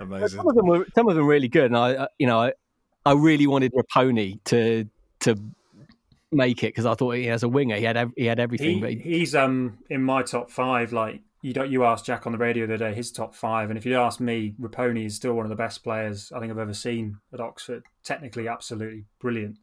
Amazing. 0.00 0.28
Some 0.28 0.48
of 0.48 0.54
them 0.54 0.66
were 0.66 0.86
some 0.94 1.08
of 1.08 1.16
them 1.16 1.26
really 1.26 1.48
good, 1.48 1.66
and 1.66 1.76
I, 1.76 2.08
you 2.18 2.26
know, 2.26 2.40
I, 2.40 2.52
I 3.04 3.12
really 3.12 3.46
wanted 3.46 3.72
Raponi 3.72 4.42
to 4.44 4.88
to 5.20 5.36
make 6.30 6.62
it 6.62 6.68
because 6.68 6.86
I 6.86 6.94
thought 6.94 7.12
he 7.12 7.26
has 7.26 7.42
a 7.42 7.48
winger. 7.48 7.76
He 7.76 7.84
had 7.84 8.12
he 8.16 8.26
had 8.26 8.38
everything. 8.38 8.76
He, 8.76 8.80
but 8.80 8.90
he... 8.90 8.98
he's 8.98 9.34
um 9.34 9.78
in 9.90 10.02
my 10.02 10.22
top 10.22 10.50
five. 10.50 10.92
Like 10.92 11.20
you 11.42 11.52
don't 11.52 11.70
you 11.70 11.84
asked 11.84 12.04
Jack 12.06 12.26
on 12.26 12.32
the 12.32 12.38
radio 12.38 12.66
the 12.66 12.74
other 12.74 12.90
day 12.90 12.94
his 12.94 13.10
top 13.10 13.34
five, 13.34 13.70
and 13.70 13.78
if 13.78 13.84
you 13.84 13.96
ask 13.96 14.20
me, 14.20 14.54
Raponi 14.60 15.06
is 15.06 15.16
still 15.16 15.34
one 15.34 15.44
of 15.44 15.50
the 15.50 15.56
best 15.56 15.82
players 15.82 16.32
I 16.32 16.40
think 16.40 16.52
I've 16.52 16.58
ever 16.58 16.74
seen 16.74 17.18
at 17.32 17.40
Oxford. 17.40 17.84
Technically, 18.04 18.48
absolutely 18.48 19.04
brilliant. 19.20 19.58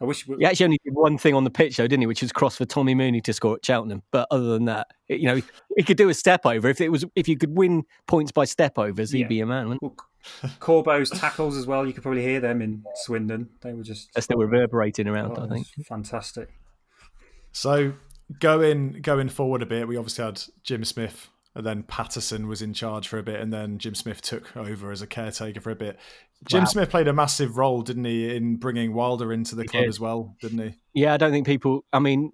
I 0.00 0.04
wish 0.04 0.26
we... 0.26 0.36
he 0.38 0.44
actually 0.44 0.64
only 0.64 0.80
did 0.84 0.94
one 0.94 1.18
thing 1.18 1.34
on 1.34 1.44
the 1.44 1.50
pitch, 1.50 1.76
though, 1.76 1.86
didn't 1.86 2.02
he? 2.02 2.06
Which 2.06 2.22
was 2.22 2.32
cross 2.32 2.56
for 2.56 2.64
Tommy 2.64 2.94
Mooney 2.94 3.20
to 3.22 3.32
score 3.32 3.56
at 3.56 3.64
Cheltenham. 3.64 4.02
But 4.10 4.26
other 4.30 4.46
than 4.46 4.64
that, 4.66 4.88
it, 5.08 5.20
you 5.20 5.26
know, 5.26 5.40
he 5.76 5.82
could 5.82 5.96
do 5.96 6.08
a 6.08 6.14
step 6.14 6.44
over. 6.44 6.68
If 6.68 6.80
it 6.80 6.90
was, 6.90 7.04
if 7.14 7.28
you 7.28 7.36
could 7.36 7.56
win 7.56 7.84
points 8.06 8.32
by 8.32 8.44
step 8.44 8.78
overs, 8.78 9.12
he'd 9.12 9.20
yeah. 9.20 9.28
be 9.28 9.40
a 9.40 9.46
man. 9.46 9.78
Well, 9.80 9.96
Corbo's 10.58 11.10
tackles 11.10 11.56
as 11.56 11.66
well. 11.66 11.86
You 11.86 11.92
could 11.92 12.02
probably 12.02 12.22
hear 12.22 12.40
them 12.40 12.62
in 12.62 12.84
Swindon. 12.96 13.48
They 13.60 13.72
were 13.72 13.82
just 13.82 14.12
they're 14.14 14.22
still 14.22 14.38
reverberating 14.38 15.06
around. 15.06 15.38
Oh, 15.38 15.44
I 15.44 15.48
think 15.48 15.66
fantastic. 15.86 16.48
So 17.52 17.92
going 18.40 19.00
going 19.02 19.28
forward 19.28 19.62
a 19.62 19.66
bit, 19.66 19.86
we 19.86 19.96
obviously 19.96 20.24
had 20.24 20.42
Jim 20.62 20.84
Smith 20.84 21.28
and 21.54 21.64
then 21.64 21.84
Patterson 21.84 22.48
was 22.48 22.62
in 22.62 22.74
charge 22.74 23.06
for 23.06 23.18
a 23.18 23.22
bit, 23.22 23.40
and 23.40 23.52
then 23.52 23.78
Jim 23.78 23.94
Smith 23.94 24.20
took 24.20 24.56
over 24.56 24.90
as 24.90 25.02
a 25.02 25.06
caretaker 25.06 25.60
for 25.60 25.70
a 25.70 25.76
bit. 25.76 25.98
Jim 26.46 26.60
wow. 26.60 26.66
Smith 26.66 26.90
played 26.90 27.08
a 27.08 27.12
massive 27.12 27.56
role, 27.56 27.82
didn't 27.82 28.04
he, 28.04 28.34
in 28.34 28.56
bringing 28.56 28.92
Wilder 28.92 29.32
into 29.32 29.54
the 29.54 29.62
he 29.62 29.68
club 29.68 29.82
did. 29.82 29.88
as 29.88 30.00
well, 30.00 30.36
didn't 30.40 30.58
he? 30.58 30.74
Yeah, 30.94 31.14
I 31.14 31.16
don't 31.16 31.32
think 31.32 31.46
people. 31.46 31.84
I 31.92 31.98
mean, 31.98 32.32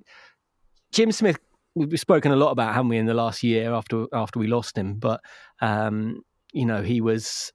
Jim 0.92 1.12
Smith. 1.12 1.38
We've 1.76 2.00
spoken 2.00 2.32
a 2.32 2.36
lot 2.36 2.50
about, 2.50 2.74
haven't 2.74 2.88
we, 2.88 2.98
in 2.98 3.06
the 3.06 3.14
last 3.14 3.44
year 3.44 3.72
after 3.72 4.06
after 4.12 4.40
we 4.40 4.48
lost 4.48 4.76
him? 4.76 4.94
But 4.94 5.20
um, 5.60 6.22
you 6.52 6.66
know, 6.66 6.82
he 6.82 7.00
was. 7.00 7.52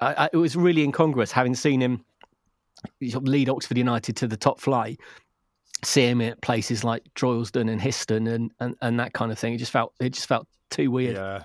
I, 0.00 0.24
I, 0.24 0.30
it 0.32 0.36
was 0.36 0.56
really 0.56 0.82
incongruous 0.82 1.30
having 1.30 1.54
seen 1.54 1.80
him 1.80 2.04
lead 3.00 3.48
Oxford 3.48 3.76
United 3.76 4.16
to 4.16 4.26
the 4.26 4.36
top 4.36 4.58
flight 4.58 4.98
see 5.84 6.06
him 6.06 6.20
at 6.20 6.40
places 6.40 6.84
like 6.84 7.02
Droylsden 7.14 7.70
and 7.70 7.80
Histon 7.80 8.32
and, 8.32 8.50
and, 8.60 8.76
and 8.82 9.00
that 9.00 9.12
kind 9.12 9.32
of 9.32 9.38
thing. 9.38 9.54
It 9.54 9.58
just 9.58 9.72
felt 9.72 9.94
it 10.00 10.10
just 10.10 10.26
felt 10.26 10.46
too 10.70 10.90
weird. 10.90 11.16
Yeah. 11.16 11.44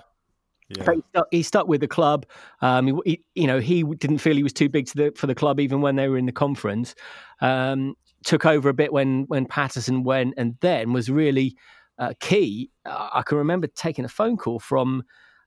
Yeah. 0.68 0.92
He 0.92 1.02
stuck, 1.10 1.26
he, 1.30 1.42
stuck, 1.42 1.68
with 1.68 1.80
the 1.80 1.88
club. 1.88 2.26
Um, 2.60 3.00
he, 3.04 3.22
you 3.34 3.46
know, 3.46 3.60
he 3.60 3.84
didn't 3.84 4.18
feel 4.18 4.34
he 4.34 4.42
was 4.42 4.52
too 4.52 4.68
big 4.68 4.88
the, 4.88 5.12
for 5.14 5.26
the 5.26 5.34
club, 5.34 5.60
even 5.60 5.80
when 5.80 5.96
they 5.96 6.08
were 6.08 6.18
in 6.18 6.26
the 6.26 6.32
conference. 6.32 6.94
Um, 7.40 7.94
took 8.24 8.44
over 8.44 8.68
a 8.68 8.74
bit 8.74 8.92
when 8.92 9.24
when 9.28 9.46
Patterson 9.46 10.02
went, 10.02 10.34
and 10.36 10.56
then 10.60 10.92
was 10.92 11.08
really 11.08 11.56
uh, 11.98 12.14
key. 12.20 12.70
I 12.84 13.22
can 13.24 13.38
remember 13.38 13.68
taking 13.68 14.04
a 14.04 14.08
phone 14.08 14.36
call 14.36 14.58
from 14.58 15.04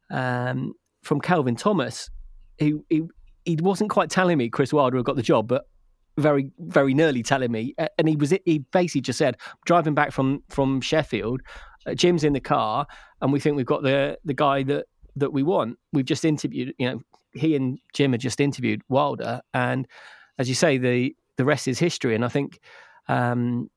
um, 0.09 0.73
from 1.03 1.19
Kelvin 1.19 1.55
Thomas. 1.55 2.09
He, 2.57 2.75
he 2.89 3.03
he 3.45 3.57
wasn't 3.57 3.89
quite 3.89 4.09
telling 4.09 4.37
me 4.37 4.49
Chris 4.49 4.71
Wilder 4.71 4.97
had 4.97 5.05
got 5.05 5.15
the 5.15 5.21
job, 5.21 5.47
but 5.47 5.65
very 6.17 6.51
very 6.59 6.93
nearly 6.93 7.23
telling 7.23 7.51
me, 7.51 7.75
and 7.97 8.07
he 8.07 8.15
was 8.15 8.33
he 8.45 8.59
basically 8.71 9.01
just 9.01 9.19
said, 9.19 9.37
driving 9.65 9.93
back 9.93 10.11
from 10.11 10.43
from 10.49 10.81
Sheffield, 10.81 11.41
uh, 11.85 11.93
Jim's 11.93 12.23
in 12.23 12.33
the 12.33 12.39
car, 12.39 12.87
and 13.21 13.33
we 13.33 13.39
think 13.39 13.55
we've 13.57 13.65
got 13.65 13.83
the 13.83 14.17
the 14.23 14.33
guy 14.33 14.63
that 14.63 14.85
that 15.19 15.33
we 15.33 15.43
want. 15.43 15.77
We've 15.93 16.05
just 16.05 16.25
interviewed, 16.25 16.73
you 16.77 16.89
know, 16.89 17.01
he 17.33 17.55
and 17.55 17.79
Jim 17.93 18.11
had 18.11 18.21
just 18.21 18.39
interviewed 18.39 18.81
Wilder, 18.89 19.41
and 19.53 19.87
as 20.37 20.49
you 20.49 20.55
say, 20.55 20.77
the 20.77 21.15
the 21.37 21.45
rest 21.45 21.67
is 21.67 21.79
history. 21.79 22.15
And 22.15 22.25
I 22.25 22.27
think 22.27 22.59
um, 23.07 23.69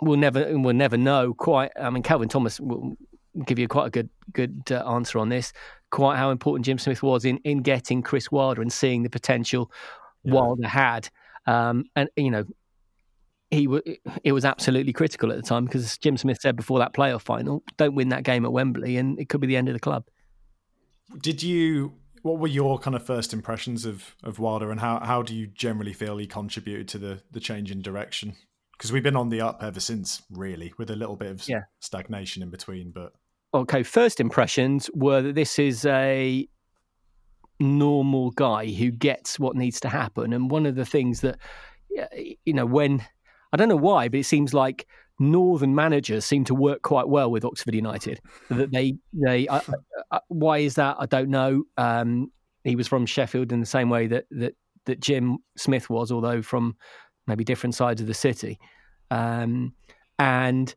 we'll 0.00 0.18
never 0.18 0.58
we'll 0.58 0.74
never 0.74 0.96
know 0.96 1.34
quite. 1.34 1.72
I 1.80 1.90
mean, 1.90 2.02
Kelvin 2.02 2.28
Thomas 2.28 2.58
will 2.60 2.96
give 3.44 3.58
you 3.58 3.68
quite 3.68 3.86
a 3.86 3.90
good 3.90 4.08
good 4.32 4.62
uh, 4.70 4.84
answer 4.90 5.18
on 5.18 5.28
this. 5.28 5.52
Quite 5.90 6.16
how 6.16 6.30
important 6.30 6.64
Jim 6.64 6.78
Smith 6.78 7.02
was 7.02 7.24
in 7.24 7.38
in 7.38 7.58
getting 7.62 8.02
Chris 8.02 8.30
Wilder 8.30 8.62
and 8.62 8.72
seeing 8.72 9.02
the 9.02 9.10
potential 9.10 9.70
yeah. 10.24 10.34
Wilder 10.34 10.68
had. 10.68 11.08
Um, 11.46 11.84
and 11.94 12.08
you 12.16 12.30
know, 12.30 12.44
he 13.56 13.64
w- 13.66 13.96
it 14.22 14.32
was 14.32 14.44
absolutely 14.44 14.92
critical 14.92 15.30
at 15.30 15.36
the 15.36 15.42
time 15.42 15.64
because 15.64 15.96
Jim 15.98 16.16
Smith 16.16 16.38
said 16.40 16.56
before 16.56 16.78
that 16.78 16.92
playoff 16.92 17.22
final, 17.22 17.62
don't 17.76 17.94
win 17.94 18.10
that 18.10 18.22
game 18.22 18.44
at 18.44 18.52
Wembley, 18.52 18.96
and 18.96 19.18
it 19.18 19.28
could 19.28 19.40
be 19.40 19.46
the 19.46 19.56
end 19.56 19.68
of 19.68 19.74
the 19.74 19.80
club. 19.80 20.04
Did 21.20 21.42
you? 21.42 21.94
What 22.22 22.40
were 22.40 22.48
your 22.48 22.78
kind 22.78 22.96
of 22.96 23.06
first 23.06 23.32
impressions 23.32 23.84
of 23.84 24.14
of 24.22 24.38
Wilder, 24.38 24.70
and 24.70 24.80
how 24.80 25.00
how 25.00 25.22
do 25.22 25.34
you 25.34 25.46
generally 25.46 25.92
feel 25.92 26.18
he 26.18 26.26
contributed 26.26 26.88
to 26.88 26.98
the 26.98 27.22
the 27.30 27.40
change 27.40 27.70
in 27.70 27.82
direction? 27.82 28.36
Because 28.72 28.92
we've 28.92 29.02
been 29.02 29.16
on 29.16 29.30
the 29.30 29.40
up 29.40 29.62
ever 29.62 29.80
since, 29.80 30.22
really, 30.30 30.74
with 30.76 30.90
a 30.90 30.96
little 30.96 31.16
bit 31.16 31.30
of 31.30 31.48
yeah. 31.48 31.62
stagnation 31.80 32.42
in 32.42 32.50
between. 32.50 32.90
But 32.90 33.12
okay, 33.54 33.82
first 33.82 34.20
impressions 34.20 34.90
were 34.92 35.22
that 35.22 35.34
this 35.34 35.58
is 35.58 35.86
a 35.86 36.46
normal 37.58 38.32
guy 38.32 38.66
who 38.66 38.90
gets 38.90 39.38
what 39.38 39.56
needs 39.56 39.80
to 39.80 39.88
happen, 39.88 40.32
and 40.32 40.50
one 40.50 40.66
of 40.66 40.74
the 40.74 40.84
things 40.84 41.22
that 41.22 41.38
you 42.44 42.52
know 42.52 42.66
when 42.66 43.02
I 43.52 43.56
don't 43.56 43.68
know 43.68 43.76
why, 43.76 44.08
but 44.08 44.20
it 44.20 44.24
seems 44.24 44.54
like 44.54 44.86
northern 45.18 45.74
managers 45.74 46.24
seem 46.24 46.44
to 46.44 46.54
work 46.54 46.82
quite 46.82 47.08
well 47.08 47.30
with 47.30 47.44
Oxford 47.44 47.74
United. 47.74 48.20
That 48.50 48.70
they 48.70 48.94
they 49.12 49.48
uh, 49.48 49.60
uh, 50.10 50.20
why 50.28 50.58
is 50.58 50.74
that? 50.74 50.96
I 50.98 51.06
don't 51.06 51.30
know. 51.30 51.64
Um, 51.76 52.30
he 52.64 52.76
was 52.76 52.88
from 52.88 53.06
Sheffield 53.06 53.52
in 53.52 53.60
the 53.60 53.66
same 53.66 53.88
way 53.88 54.06
that 54.08 54.26
that 54.30 54.54
that 54.84 55.00
Jim 55.00 55.38
Smith 55.56 55.88
was, 55.90 56.12
although 56.12 56.42
from 56.42 56.76
maybe 57.26 57.44
different 57.44 57.74
sides 57.74 58.00
of 58.00 58.06
the 58.06 58.14
city. 58.14 58.58
Um, 59.10 59.74
and 60.18 60.74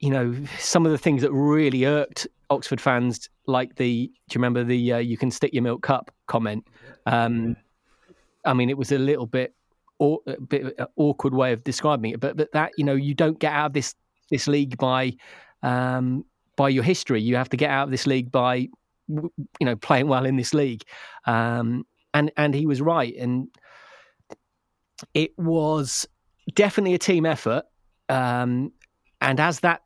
you 0.00 0.10
know 0.10 0.34
some 0.58 0.86
of 0.86 0.92
the 0.92 0.98
things 0.98 1.22
that 1.22 1.32
really 1.32 1.84
irked 1.84 2.26
Oxford 2.50 2.80
fans, 2.80 3.28
like 3.46 3.76
the 3.76 4.06
do 4.28 4.34
you 4.34 4.38
remember 4.38 4.64
the 4.64 4.92
uh, 4.94 4.98
"you 4.98 5.16
can 5.16 5.30
stick 5.30 5.52
your 5.52 5.62
milk 5.62 5.82
cup" 5.82 6.10
comment? 6.26 6.66
Um, 7.06 7.56
I 8.44 8.52
mean, 8.52 8.68
it 8.68 8.76
was 8.76 8.92
a 8.92 8.98
little 8.98 9.26
bit 9.26 9.54
a 10.00 10.40
bit 10.40 10.78
awkward 10.96 11.34
way 11.34 11.52
of 11.52 11.64
describing 11.64 12.12
it, 12.12 12.20
but 12.20 12.36
but 12.36 12.52
that 12.52 12.72
you 12.76 12.84
know 12.84 12.94
you 12.94 13.14
don't 13.14 13.38
get 13.38 13.52
out 13.52 13.66
of 13.66 13.72
this 13.72 13.94
this 14.30 14.46
league 14.46 14.76
by 14.78 15.12
um, 15.62 16.24
by 16.56 16.68
your 16.68 16.84
history. 16.84 17.20
You 17.20 17.36
have 17.36 17.48
to 17.50 17.56
get 17.56 17.70
out 17.70 17.84
of 17.84 17.90
this 17.90 18.06
league 18.06 18.30
by 18.30 18.68
you 19.08 19.30
know 19.60 19.76
playing 19.76 20.08
well 20.08 20.26
in 20.26 20.36
this 20.36 20.54
league, 20.54 20.82
um, 21.26 21.86
and 22.12 22.30
and 22.36 22.54
he 22.54 22.66
was 22.66 22.80
right, 22.80 23.14
and 23.16 23.48
it 25.14 25.36
was 25.38 26.06
definitely 26.54 26.94
a 26.94 26.98
team 26.98 27.26
effort. 27.26 27.64
Um, 28.08 28.72
and 29.20 29.40
as 29.40 29.60
that, 29.60 29.82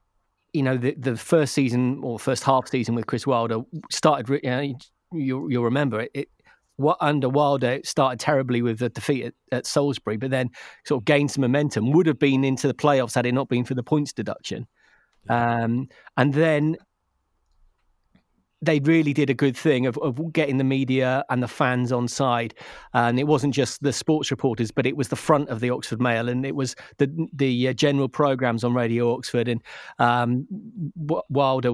you 0.52 0.62
know, 0.62 0.76
the 0.76 0.94
the 0.94 1.16
first 1.16 1.54
season 1.54 2.00
or 2.02 2.18
first 2.18 2.44
half 2.44 2.68
season 2.68 2.94
with 2.94 3.06
Chris 3.06 3.26
Wilder 3.26 3.60
started, 3.90 4.28
you 4.42 4.50
know, 4.50 4.74
you'll, 5.12 5.50
you'll 5.50 5.64
remember 5.64 6.00
it, 6.00 6.10
it 6.14 6.28
what 6.78 6.96
under 7.00 7.28
Wilder 7.28 7.80
started 7.84 8.20
terribly 8.20 8.62
with 8.62 8.78
the 8.78 8.88
defeat 8.88 9.26
at, 9.26 9.34
at, 9.50 9.66
Salisbury, 9.66 10.16
but 10.16 10.30
then 10.30 10.50
sort 10.86 11.02
of 11.02 11.04
gained 11.04 11.30
some 11.30 11.42
momentum. 11.42 11.90
Would 11.92 12.06
have 12.06 12.20
been 12.20 12.44
into 12.44 12.68
the 12.68 12.74
playoffs 12.74 13.14
had 13.14 13.26
it 13.26 13.32
not 13.32 13.48
been 13.48 13.64
for 13.64 13.74
the 13.74 13.82
points 13.82 14.12
deduction. 14.12 14.66
Um, 15.28 15.88
and 16.16 16.32
then 16.32 16.76
they 18.60 18.80
really 18.80 19.12
did 19.12 19.30
a 19.30 19.34
good 19.34 19.56
thing 19.56 19.86
of, 19.86 19.96
of 19.98 20.32
getting 20.32 20.58
the 20.58 20.64
media 20.64 21.24
and 21.30 21.42
the 21.42 21.48
fans 21.48 21.92
on 21.92 22.08
side. 22.08 22.54
And 22.92 23.18
it 23.18 23.26
wasn't 23.26 23.54
just 23.54 23.82
the 23.82 23.92
sports 23.92 24.30
reporters, 24.30 24.70
but 24.70 24.84
it 24.84 24.96
was 24.96 25.08
the 25.08 25.16
front 25.16 25.48
of 25.48 25.60
the 25.60 25.70
Oxford 25.70 26.00
Mail 26.00 26.28
and 26.28 26.44
it 26.44 26.56
was 26.56 26.74
the 26.98 27.28
the 27.32 27.68
uh, 27.68 27.72
general 27.72 28.08
programs 28.08 28.64
on 28.64 28.74
Radio 28.74 29.14
Oxford. 29.14 29.46
And 29.46 29.62
um, 29.98 30.46
Wilder 31.28 31.72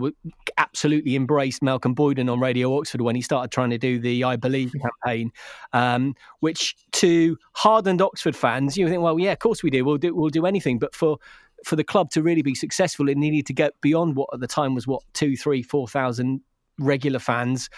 absolutely 0.58 1.16
embraced 1.16 1.62
Malcolm 1.62 1.94
Boyden 1.94 2.28
on 2.28 2.38
Radio 2.38 2.76
Oxford 2.78 3.00
when 3.00 3.16
he 3.16 3.22
started 3.22 3.50
trying 3.50 3.70
to 3.70 3.78
do 3.78 3.98
the 3.98 4.24
I 4.24 4.36
Believe 4.36 4.72
campaign, 4.72 5.32
um, 5.72 6.14
which 6.40 6.76
to 6.92 7.38
hardened 7.52 8.02
Oxford 8.02 8.36
fans, 8.36 8.76
you 8.76 8.88
think, 8.88 9.02
well, 9.02 9.18
yeah, 9.18 9.32
of 9.32 9.38
course 9.38 9.62
we 9.62 9.70
do. 9.70 9.84
We'll 9.84 9.96
do 9.96 10.14
we'll 10.14 10.28
do 10.28 10.44
anything. 10.44 10.78
But 10.78 10.94
for 10.94 11.16
for 11.64 11.76
the 11.76 11.84
club 11.84 12.10
to 12.10 12.22
really 12.22 12.42
be 12.42 12.54
successful, 12.54 13.08
it 13.08 13.16
needed 13.16 13.46
to 13.46 13.54
get 13.54 13.80
beyond 13.80 14.16
what 14.16 14.28
at 14.34 14.40
the 14.40 14.46
time 14.46 14.74
was 14.74 14.86
what 14.86 15.02
two, 15.14 15.34
three, 15.34 15.62
four 15.62 15.88
thousand 15.88 16.42
regular 16.78 17.18
fans 17.18 17.68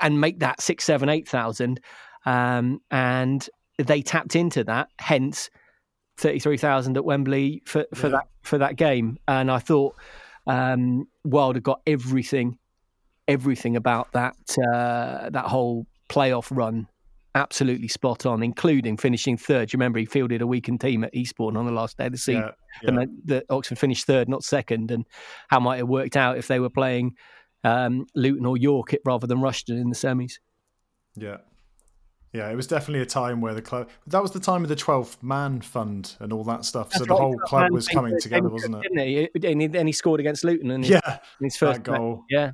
and 0.00 0.20
make 0.20 0.40
that 0.40 0.60
six, 0.60 0.84
seven, 0.84 1.08
eight 1.08 1.28
thousand. 1.28 1.80
Um, 2.26 2.80
and 2.90 3.48
they 3.78 4.02
tapped 4.02 4.36
into 4.36 4.64
that, 4.64 4.88
hence 4.98 5.50
thirty 6.16 6.38
three 6.38 6.56
thousand 6.56 6.96
at 6.96 7.04
Wembley 7.04 7.62
for, 7.64 7.86
for 7.94 8.08
yeah. 8.08 8.12
that 8.12 8.28
for 8.42 8.58
that 8.58 8.76
game. 8.76 9.18
And 9.26 9.50
I 9.50 9.58
thought 9.58 9.94
um, 10.46 11.06
Wilder 11.24 11.60
got 11.60 11.80
everything, 11.86 12.58
everything 13.26 13.76
about 13.76 14.12
that 14.12 14.36
uh, 14.72 15.30
that 15.30 15.46
whole 15.46 15.86
playoff 16.08 16.48
run 16.50 16.88
absolutely 17.34 17.88
spot 17.88 18.26
on, 18.26 18.42
including 18.42 18.96
finishing 18.96 19.36
third. 19.36 19.72
You 19.72 19.76
remember 19.76 19.98
he 19.98 20.06
fielded 20.06 20.42
a 20.42 20.46
weakened 20.46 20.80
team 20.80 21.04
at 21.04 21.14
Eastbourne 21.14 21.56
on 21.56 21.66
the 21.66 21.72
last 21.72 21.96
day 21.96 22.06
of 22.06 22.12
the 22.12 22.18
season, 22.18 22.42
yeah, 22.42 22.50
yeah. 22.82 23.00
and 23.00 23.22
that 23.26 23.44
Oxford 23.48 23.78
finished 23.78 24.06
third, 24.06 24.28
not 24.28 24.42
second, 24.42 24.90
and 24.90 25.04
how 25.48 25.60
might 25.60 25.76
it 25.76 25.80
have 25.80 25.88
worked 25.88 26.16
out 26.16 26.36
if 26.36 26.48
they 26.48 26.58
were 26.58 26.70
playing 26.70 27.14
um, 27.64 28.06
Luton 28.14 28.46
or 28.46 28.56
York 28.56 28.94
rather 29.04 29.26
than 29.26 29.38
Rushden 29.38 29.80
in 29.80 29.90
the 29.90 29.96
semis. 29.96 30.38
Yeah. 31.16 31.38
Yeah, 32.32 32.50
it 32.50 32.56
was 32.56 32.66
definitely 32.66 33.00
a 33.00 33.06
time 33.06 33.40
where 33.40 33.54
the 33.54 33.62
club. 33.62 33.88
That 34.06 34.20
was 34.20 34.32
the 34.32 34.40
time 34.40 34.62
of 34.62 34.68
the 34.68 34.76
12th 34.76 35.22
man 35.22 35.62
fund 35.62 36.14
and 36.20 36.30
all 36.32 36.44
that 36.44 36.66
stuff. 36.66 36.90
That's 36.90 36.98
so 36.98 37.00
right. 37.04 37.08
the 37.08 37.16
whole 37.16 37.38
club 37.38 37.72
was 37.72 37.88
coming 37.88 38.20
together, 38.20 38.50
wasn't 38.50 38.76
it? 38.76 38.82
Didn't 38.82 38.98
he? 38.98 39.28
And, 39.50 39.62
he? 39.62 39.78
and 39.78 39.88
he 39.88 39.92
scored 39.92 40.20
against 40.20 40.44
Luton. 40.44 40.70
And 40.70 40.86
yeah, 40.86 41.00
in 41.40 41.44
his 41.44 41.56
first 41.56 41.82
goal. 41.82 42.24
Yeah, 42.28 42.52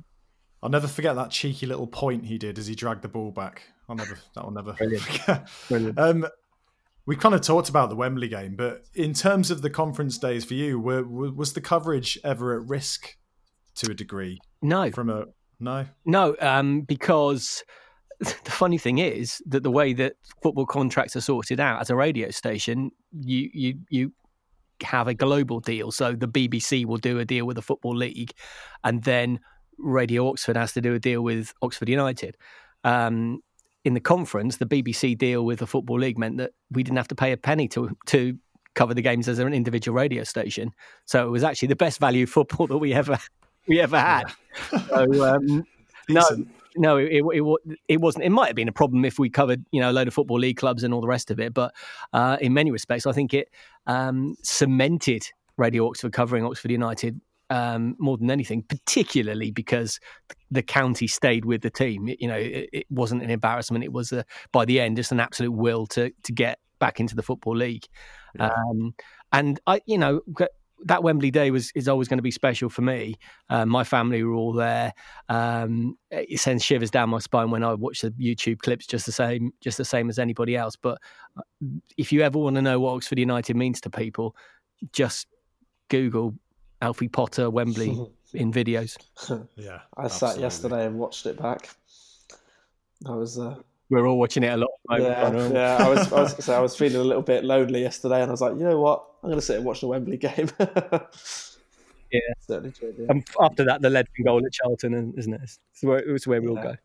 I'll 0.63 0.69
never 0.69 0.87
forget 0.87 1.15
that 1.15 1.29
cheeky 1.29 1.65
little 1.65 1.87
point 1.87 2.25
he 2.25 2.37
did 2.37 2.57
as 2.57 2.67
he 2.67 2.73
dragged 2.73 3.01
the 3.01 3.09
ball 3.09 3.31
back. 3.31 3.63
I'll 3.89 3.95
never. 3.95 4.17
That 4.33 4.45
will 4.45 4.51
never. 4.51 4.73
Brilliant. 4.73 5.05
Brilliant. 5.67 5.99
Um, 5.99 6.25
we 7.05 7.15
kind 7.15 7.35
of 7.35 7.41
talked 7.41 7.69
about 7.69 7.89
the 7.89 7.95
Wembley 7.95 8.29
game, 8.29 8.55
but 8.55 8.85
in 8.95 9.13
terms 9.13 9.51
of 9.51 9.61
the 9.61 9.69
conference 9.69 10.17
days 10.17 10.43
for 10.43 10.55
you, 10.55 10.79
were, 10.79 11.03
was 11.03 11.53
the 11.53 11.61
coverage 11.61 12.17
ever 12.23 12.59
at 12.59 12.67
risk 12.67 13.17
to 13.75 13.91
a 13.91 13.93
degree? 13.93 14.39
No. 14.61 14.91
From 14.91 15.09
a 15.09 15.25
no. 15.59 15.85
No, 16.05 16.35
um, 16.39 16.81
because 16.81 17.63
the 18.19 18.51
funny 18.51 18.77
thing 18.77 18.99
is 18.99 19.41
that 19.45 19.63
the 19.63 19.71
way 19.71 19.93
that 19.93 20.13
football 20.41 20.65
contracts 20.65 21.15
are 21.15 21.21
sorted 21.21 21.59
out 21.59 21.81
as 21.81 21.89
a 21.89 21.95
radio 21.95 22.29
station, 22.31 22.91
you 23.11 23.49
you 23.53 23.79
you 23.89 24.13
have 24.83 25.07
a 25.07 25.13
global 25.13 25.59
deal. 25.59 25.91
So 25.91 26.13
the 26.13 26.27
BBC 26.27 26.85
will 26.85 26.97
do 26.97 27.19
a 27.19 27.25
deal 27.25 27.45
with 27.45 27.55
the 27.55 27.61
football 27.61 27.95
league, 27.95 28.31
and 28.83 29.03
then 29.03 29.39
Radio 29.77 30.27
Oxford 30.29 30.55
has 30.55 30.73
to 30.73 30.81
do 30.81 30.93
a 30.93 30.99
deal 30.99 31.21
with 31.21 31.53
Oxford 31.61 31.89
United. 31.89 32.37
Um, 32.83 33.41
in 33.83 33.93
the 33.93 33.99
conference, 33.99 34.57
the 34.57 34.65
BBC 34.65 35.17
deal 35.17 35.45
with 35.45 35.59
the 35.59 35.67
football 35.67 35.99
league 35.99 36.17
meant 36.17 36.37
that 36.37 36.51
we 36.71 36.83
didn't 36.83 36.97
have 36.97 37.07
to 37.09 37.15
pay 37.15 37.31
a 37.31 37.37
penny 37.37 37.67
to 37.69 37.95
to 38.07 38.37
cover 38.73 38.93
the 38.93 39.01
games 39.01 39.29
as 39.29 39.39
an 39.39 39.53
individual 39.53 39.95
radio 39.95 40.23
station. 40.23 40.71
So 41.05 41.25
it 41.25 41.29
was 41.29 41.43
actually 41.43 41.69
the 41.69 41.77
best 41.77 41.99
value 41.99 42.25
football 42.25 42.67
that 42.67 42.77
we 42.77 42.93
ever 42.93 43.17
we 43.67 43.79
ever 43.79 43.99
had. 43.99 44.25
Yeah. 44.71 44.79
so, 44.87 45.35
um, 45.35 45.63
no, 46.09 46.23
no, 46.77 46.97
it, 46.97 47.21
it, 47.23 47.77
it 47.87 48.01
wasn't. 48.01 48.25
It 48.25 48.29
might 48.29 48.47
have 48.47 48.55
been 48.55 48.67
a 48.67 48.73
problem 48.73 49.05
if 49.05 49.19
we 49.19 49.29
covered, 49.29 49.65
you 49.71 49.81
know, 49.81 49.91
a 49.91 49.93
load 49.93 50.07
of 50.07 50.13
football 50.13 50.39
league 50.39 50.57
clubs 50.57 50.83
and 50.83 50.93
all 50.93 51.01
the 51.01 51.07
rest 51.07 51.31
of 51.31 51.39
it. 51.39 51.53
But 51.53 51.73
uh, 52.13 52.37
in 52.41 52.53
many 52.53 52.71
respects, 52.71 53.05
I 53.05 53.11
think 53.11 53.33
it 53.33 53.49
um, 53.87 54.35
cemented 54.43 55.27
Radio 55.57 55.87
Oxford 55.87 56.11
covering 56.11 56.45
Oxford 56.45 56.71
United 56.71 57.19
um, 57.49 57.95
more 57.99 58.17
than 58.17 58.31
anything, 58.31 58.63
particularly 58.63 59.51
because 59.51 59.99
the 60.51 60.63
county 60.63 61.07
stayed 61.07 61.45
with 61.45 61.61
the 61.61 61.69
team. 61.69 62.07
It, 62.07 62.21
you 62.21 62.27
know, 62.27 62.37
it, 62.37 62.69
it, 62.73 62.85
wasn't 62.89 63.23
an 63.23 63.29
embarrassment. 63.29 63.83
It 63.83 63.93
was 63.93 64.11
a, 64.11 64.25
by 64.51 64.65
the 64.65 64.79
end 64.79 64.97
just 64.97 65.11
an 65.11 65.19
absolute 65.19 65.51
will 65.51 65.85
to 65.87 66.11
to 66.23 66.31
get 66.31 66.59
back 66.79 66.99
into 66.99 67.15
the 67.15 67.23
football 67.23 67.55
league. 67.55 67.85
Yeah. 68.37 68.49
Um, 68.49 68.95
and 69.31 69.59
I, 69.67 69.81
you 69.85 69.97
know, 69.97 70.21
that 70.85 71.01
Wembley 71.03 71.31
day 71.31 71.51
was 71.51 71.71
is 71.75 71.87
always 71.87 72.07
going 72.07 72.19
to 72.19 72.23
be 72.23 72.31
special 72.31 72.69
for 72.69 72.81
me. 72.81 73.15
Um, 73.49 73.69
my 73.69 73.83
family 73.83 74.23
were 74.23 74.33
all 74.33 74.53
there. 74.53 74.93
Um, 75.29 75.97
it 76.11 76.39
sends 76.39 76.63
shivers 76.63 76.91
down 76.91 77.09
my 77.09 77.19
spine 77.19 77.51
when 77.51 77.63
I 77.63 77.73
watch 77.73 78.01
the 78.01 78.11
YouTube 78.11 78.59
clips, 78.59 78.85
just 78.85 79.05
the 79.05 79.11
same, 79.11 79.51
just 79.61 79.77
the 79.77 79.85
same 79.85 80.09
as 80.09 80.19
anybody 80.19 80.55
else. 80.55 80.75
But 80.75 80.99
uh, 81.37 81.41
if 81.97 82.11
you 82.13 82.21
ever 82.21 82.37
want 82.37 82.55
to 82.55 82.61
know 82.61 82.79
what 82.79 82.93
Oxford 82.93 83.19
United 83.19 83.55
means 83.55 83.81
to 83.81 83.89
people, 83.89 84.35
just 84.91 85.27
Google 85.89 86.35
Alfie 86.81 87.09
Potter 87.09 87.49
Wembley 87.49 87.99
in 88.33 88.53
videos. 88.53 88.95
yeah, 89.55 89.79
I 89.97 90.07
sat 90.07 90.39
yesterday 90.39 90.85
and 90.85 90.99
watched 90.99 91.25
it 91.25 91.41
back. 91.41 91.69
I 93.07 93.11
was. 93.11 93.37
Uh 93.39 93.55
we're 93.89 94.07
all 94.07 94.17
watching 94.17 94.43
it 94.43 94.51
a 94.51 94.57
lot. 94.57 94.69
Yeah, 94.89 95.31
yeah. 95.51 95.77
I 95.79 95.89
was, 95.89 96.11
I 96.11 96.21
was, 96.21 96.43
so 96.43 96.53
I 96.53 96.59
was 96.59 96.75
feeling 96.75 96.97
a 96.97 97.03
little 97.03 97.21
bit 97.21 97.43
lonely 97.43 97.81
yesterday, 97.81 98.21
and 98.21 98.29
I 98.29 98.31
was 98.31 98.41
like, 98.41 98.53
you 98.53 98.63
know 98.63 98.79
what, 98.79 99.05
I'm 99.25 99.31
going 99.31 99.39
to 99.39 99.45
sit 99.45 99.55
and 99.55 99.65
watch 99.65 99.81
the 99.81 99.87
Wembley 99.87 100.17
game. 100.17 100.51
yeah, 100.59 102.19
certainly 102.39 102.71
true. 102.71 102.93
And 103.09 103.25
after 103.41 103.65
that, 103.65 103.81
the 103.81 103.89
Ledford 103.89 104.23
goal 104.23 104.45
at 104.45 104.53
Charlton, 104.53 104.93
and 104.93 105.17
isn't 105.17 105.33
it? 105.33 105.41
It's 105.41 105.59
where, 105.81 105.97
it's 105.97 106.27
where 106.27 106.43
we'll 106.43 106.53
go. 106.53 106.75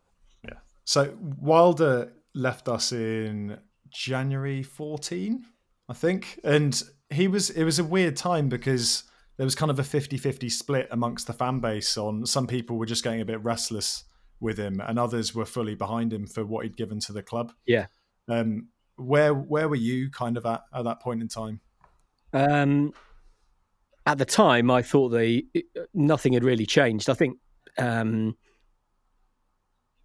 Yeah. 0.42 0.54
So 0.86 1.14
Wilder 1.20 2.12
left 2.34 2.66
us 2.66 2.92
in 2.92 3.58
January 3.90 4.62
14, 4.62 5.44
I 5.90 5.92
think, 5.92 6.40
and 6.42 6.82
he 7.10 7.28
was. 7.28 7.50
It 7.50 7.64
was 7.64 7.78
a 7.78 7.84
weird 7.84 8.16
time 8.16 8.48
because 8.48 9.04
there 9.36 9.44
was 9.44 9.54
kind 9.54 9.70
of 9.70 9.78
a 9.78 9.82
50-50 9.82 10.50
split 10.50 10.88
amongst 10.90 11.26
the 11.26 11.34
fan 11.34 11.60
base. 11.60 11.98
On 11.98 12.24
some 12.24 12.46
people 12.46 12.78
were 12.78 12.86
just 12.86 13.04
getting 13.04 13.20
a 13.20 13.26
bit 13.26 13.44
restless 13.44 14.04
with 14.40 14.56
him, 14.56 14.80
and 14.80 14.98
others 14.98 15.34
were 15.34 15.44
fully 15.44 15.74
behind 15.74 16.10
him 16.10 16.26
for 16.26 16.46
what 16.46 16.64
he'd 16.64 16.78
given 16.78 17.00
to 17.00 17.12
the 17.12 17.22
club. 17.22 17.52
Yeah. 17.66 17.88
Um, 18.28 18.68
where 18.96 19.34
where 19.34 19.68
were 19.68 19.76
you 19.76 20.08
kind 20.10 20.38
of 20.38 20.46
at 20.46 20.62
at 20.72 20.84
that 20.84 21.02
point 21.02 21.20
in 21.20 21.28
time? 21.28 21.60
Um, 22.32 22.92
at 24.06 24.18
the 24.18 24.24
time, 24.24 24.70
I 24.70 24.82
thought 24.82 25.10
the 25.10 25.44
nothing 25.94 26.32
had 26.32 26.44
really 26.44 26.66
changed. 26.66 27.10
I 27.10 27.14
think 27.14 27.38
um, 27.78 28.36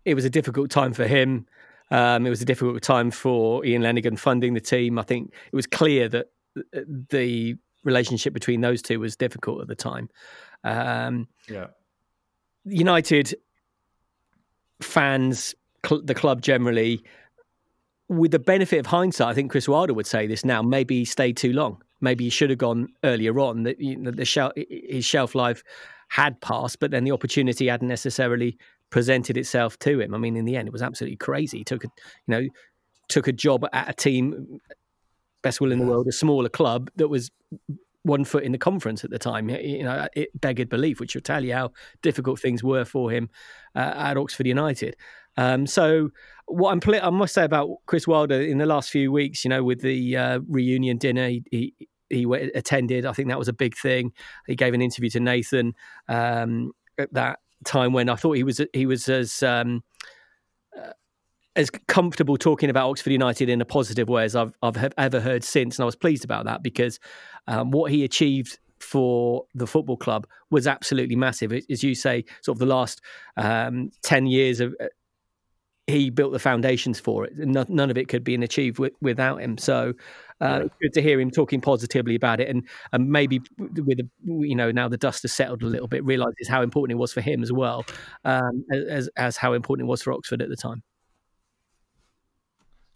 it 0.04 0.14
was 0.14 0.26
a 0.26 0.30
difficult 0.30 0.70
time 0.70 0.94
for 0.94 1.08
him. 1.08 1.48
Um, 1.92 2.26
it 2.26 2.30
was 2.30 2.42
a 2.42 2.46
difficult 2.46 2.82
time 2.82 3.12
for 3.12 3.64
Ian 3.66 3.84
Lenagan 3.84 4.18
funding 4.18 4.54
the 4.54 4.62
team. 4.62 4.98
I 5.00 5.04
think 5.04 5.34
it 5.52 5.56
was 5.56 5.68
clear 5.68 6.10
that 6.10 6.28
the 7.10 7.56
relationship 7.84 8.34
between 8.34 8.62
those 8.62 8.82
two 8.82 9.00
was 9.00 9.16
difficult 9.16 9.62
at 9.62 9.68
the 9.68 9.76
time. 9.76 10.10
Um, 10.64 11.28
yeah. 11.48 11.68
United 12.66 13.36
fans, 14.82 15.54
cl- 15.86 16.02
the 16.02 16.16
club 16.16 16.42
generally, 16.42 17.04
with 18.10 18.32
the 18.32 18.40
benefit 18.40 18.80
of 18.80 18.88
hindsight, 18.88 19.28
I 19.28 19.34
think 19.34 19.52
Chris 19.52 19.68
Wilder 19.68 19.94
would 19.94 20.08
say 20.08 20.28
this 20.28 20.44
now. 20.44 20.62
Maybe 20.62 21.00
he 21.00 21.06
stayed 21.06 21.38
too 21.38 21.54
long. 21.54 21.82
Maybe 22.06 22.24
he 22.26 22.30
should 22.30 22.50
have 22.52 22.60
gone 22.60 22.88
earlier 23.04 23.38
on. 23.40 23.64
That 23.64 23.80
you 23.80 23.98
know, 23.98 24.12
the 24.12 24.26
shelf, 24.26 24.54
his 24.56 25.04
shelf 25.04 25.36
life 25.36 25.64
had 26.10 26.40
passed, 26.40 26.80
but 26.80 26.92
then 26.92 27.04
the 27.04 27.12
opportunity 27.12 27.68
hadn't 27.68 27.88
necessarily 27.88 28.58
presented 28.92 29.38
itself 29.38 29.78
to 29.80 30.00
him. 30.00 30.14
I 30.14 30.18
mean, 30.18 30.38
in 30.38 30.46
the 30.46 30.56
end, 30.56 30.68
it 30.68 30.72
was 30.72 30.84
absolutely 30.84 31.18
crazy. 31.18 31.58
He 31.58 31.64
took 31.64 31.84
a, 31.84 31.88
you 32.28 32.32
know, 32.32 32.48
took 33.10 33.28
a 33.28 33.34
job 33.34 33.66
at 33.74 33.90
a 33.90 33.94
team, 33.94 34.60
best 35.42 35.60
will 35.60 35.72
in 35.72 35.80
the 35.80 35.86
world, 35.86 36.08
a 36.08 36.12
smaller 36.12 36.50
club 36.50 36.90
that 36.96 37.08
was 37.08 37.32
one 38.04 38.24
foot 38.24 38.44
in 38.44 38.52
the 38.52 38.58
conference 38.58 39.04
at 39.04 39.10
the 39.10 39.20
time. 39.20 39.50
You 39.50 39.84
know, 39.84 40.08
it 40.16 40.30
beggared 40.40 40.70
belief, 40.70 41.00
which 41.00 41.16
will 41.16 41.22
tell 41.22 41.44
you 41.44 41.54
how 41.54 41.72
difficult 42.02 42.40
things 42.40 42.64
were 42.64 42.86
for 42.86 43.10
him 43.12 43.30
uh, 43.76 43.94
at 43.96 44.18
Oxford 44.18 44.48
United. 44.48 44.96
Um, 45.38 45.68
so, 45.68 46.12
what 46.46 46.72
I'm 46.72 46.94
I 46.94 47.10
must 47.10 47.34
say 47.34 47.44
about 47.44 47.70
Chris 47.88 48.08
Wilder 48.08 48.40
in 48.40 48.60
the 48.60 48.66
last 48.66 48.92
few 48.92 49.12
weeks, 49.12 49.44
you 49.44 49.50
know, 49.50 49.64
with 49.64 49.82
the 49.82 50.16
uh, 50.16 50.40
reunion 50.48 50.98
dinner 50.98 51.28
he, 51.28 51.44
he, 51.52 51.74
he 52.10 52.26
attended, 52.54 53.06
I 53.06 53.14
think 53.14 53.30
that 53.30 53.40
was 53.40 53.48
a 53.48 53.54
big 53.54 53.76
thing. 53.76 54.14
He 54.48 54.56
gave 54.56 54.74
an 54.74 54.82
interview 54.82 55.10
to 55.12 55.20
Nathan 55.20 55.74
um, 56.08 56.72
at 56.98 57.14
that 57.14 57.40
time 57.66 57.94
when 57.94 58.10
I 58.10 58.16
thought 58.16 58.34
he 58.34 58.44
was 58.44 58.62
he 58.74 58.86
was 58.86 59.10
as 59.10 59.42
um, 59.44 59.84
uh, 60.78 60.92
as 61.56 61.70
comfortable 61.88 62.38
talking 62.38 62.70
about 62.70 62.90
Oxford 62.90 63.12
United 63.12 63.50
in 63.50 63.62
a 63.62 63.66
positive 63.66 64.10
way 64.10 64.24
as 64.24 64.36
I've 64.36 64.54
I've 64.62 64.94
ever 64.98 65.20
heard 65.20 65.44
since, 65.44 65.78
and 65.78 65.84
I 65.84 65.86
was 65.86 65.96
pleased 65.96 66.24
about 66.24 66.46
that 66.46 66.64
because 66.64 67.00
um, 67.48 67.72
what 67.72 67.92
he 67.92 68.04
achieved 68.04 68.60
for 68.80 69.46
the 69.56 69.66
football 69.66 69.98
club 69.98 70.28
was 70.52 70.68
absolutely 70.68 71.16
massive. 71.16 71.54
As 71.70 71.84
you 71.84 71.96
say, 71.96 72.26
sort 72.42 72.56
of 72.56 72.60
the 72.60 72.66
last 72.66 73.02
um, 73.38 73.92
ten 74.02 74.26
years 74.26 74.60
of. 74.60 74.76
He 75.88 76.10
built 76.10 76.32
the 76.34 76.40
foundations 76.40 77.00
for 77.00 77.26
it. 77.26 77.34
None 77.38 77.92
of 77.92 77.98
it 77.98 78.08
could 78.08 78.24
be 78.24 78.34
achieved 78.36 78.80
without 79.02 79.42
him. 79.42 79.58
So 79.58 79.94
uh, 80.42 80.62
it's 80.66 80.76
good 80.82 80.94
to 80.94 81.02
hear 81.02 81.20
him 81.20 81.30
talking 81.30 81.62
positively 81.62 82.16
about 82.16 82.40
it, 82.40 82.50
and 82.50 82.68
and 82.92 83.10
maybe 83.10 83.42
with 83.58 84.00
you 84.24 84.56
know 84.56 84.72
now 84.72 84.90
the 84.90 84.98
dust 84.98 85.22
has 85.22 85.32
settled 85.32 85.62
a 85.62 85.68
little 85.68 85.88
bit, 85.88 86.04
realizes 86.04 86.48
how 86.50 86.62
important 86.62 86.98
it 86.98 87.00
was 87.00 87.14
for 87.14 87.22
him 87.22 87.44
as 87.44 87.52
well 87.52 87.86
um, 88.26 88.66
as 88.90 89.10
as 89.16 89.38
how 89.38 89.54
important 89.54 89.88
it 89.88 89.90
was 89.90 90.02
for 90.02 90.12
Oxford 90.12 90.42
at 90.42 90.50
the 90.50 90.56
time. 90.56 90.84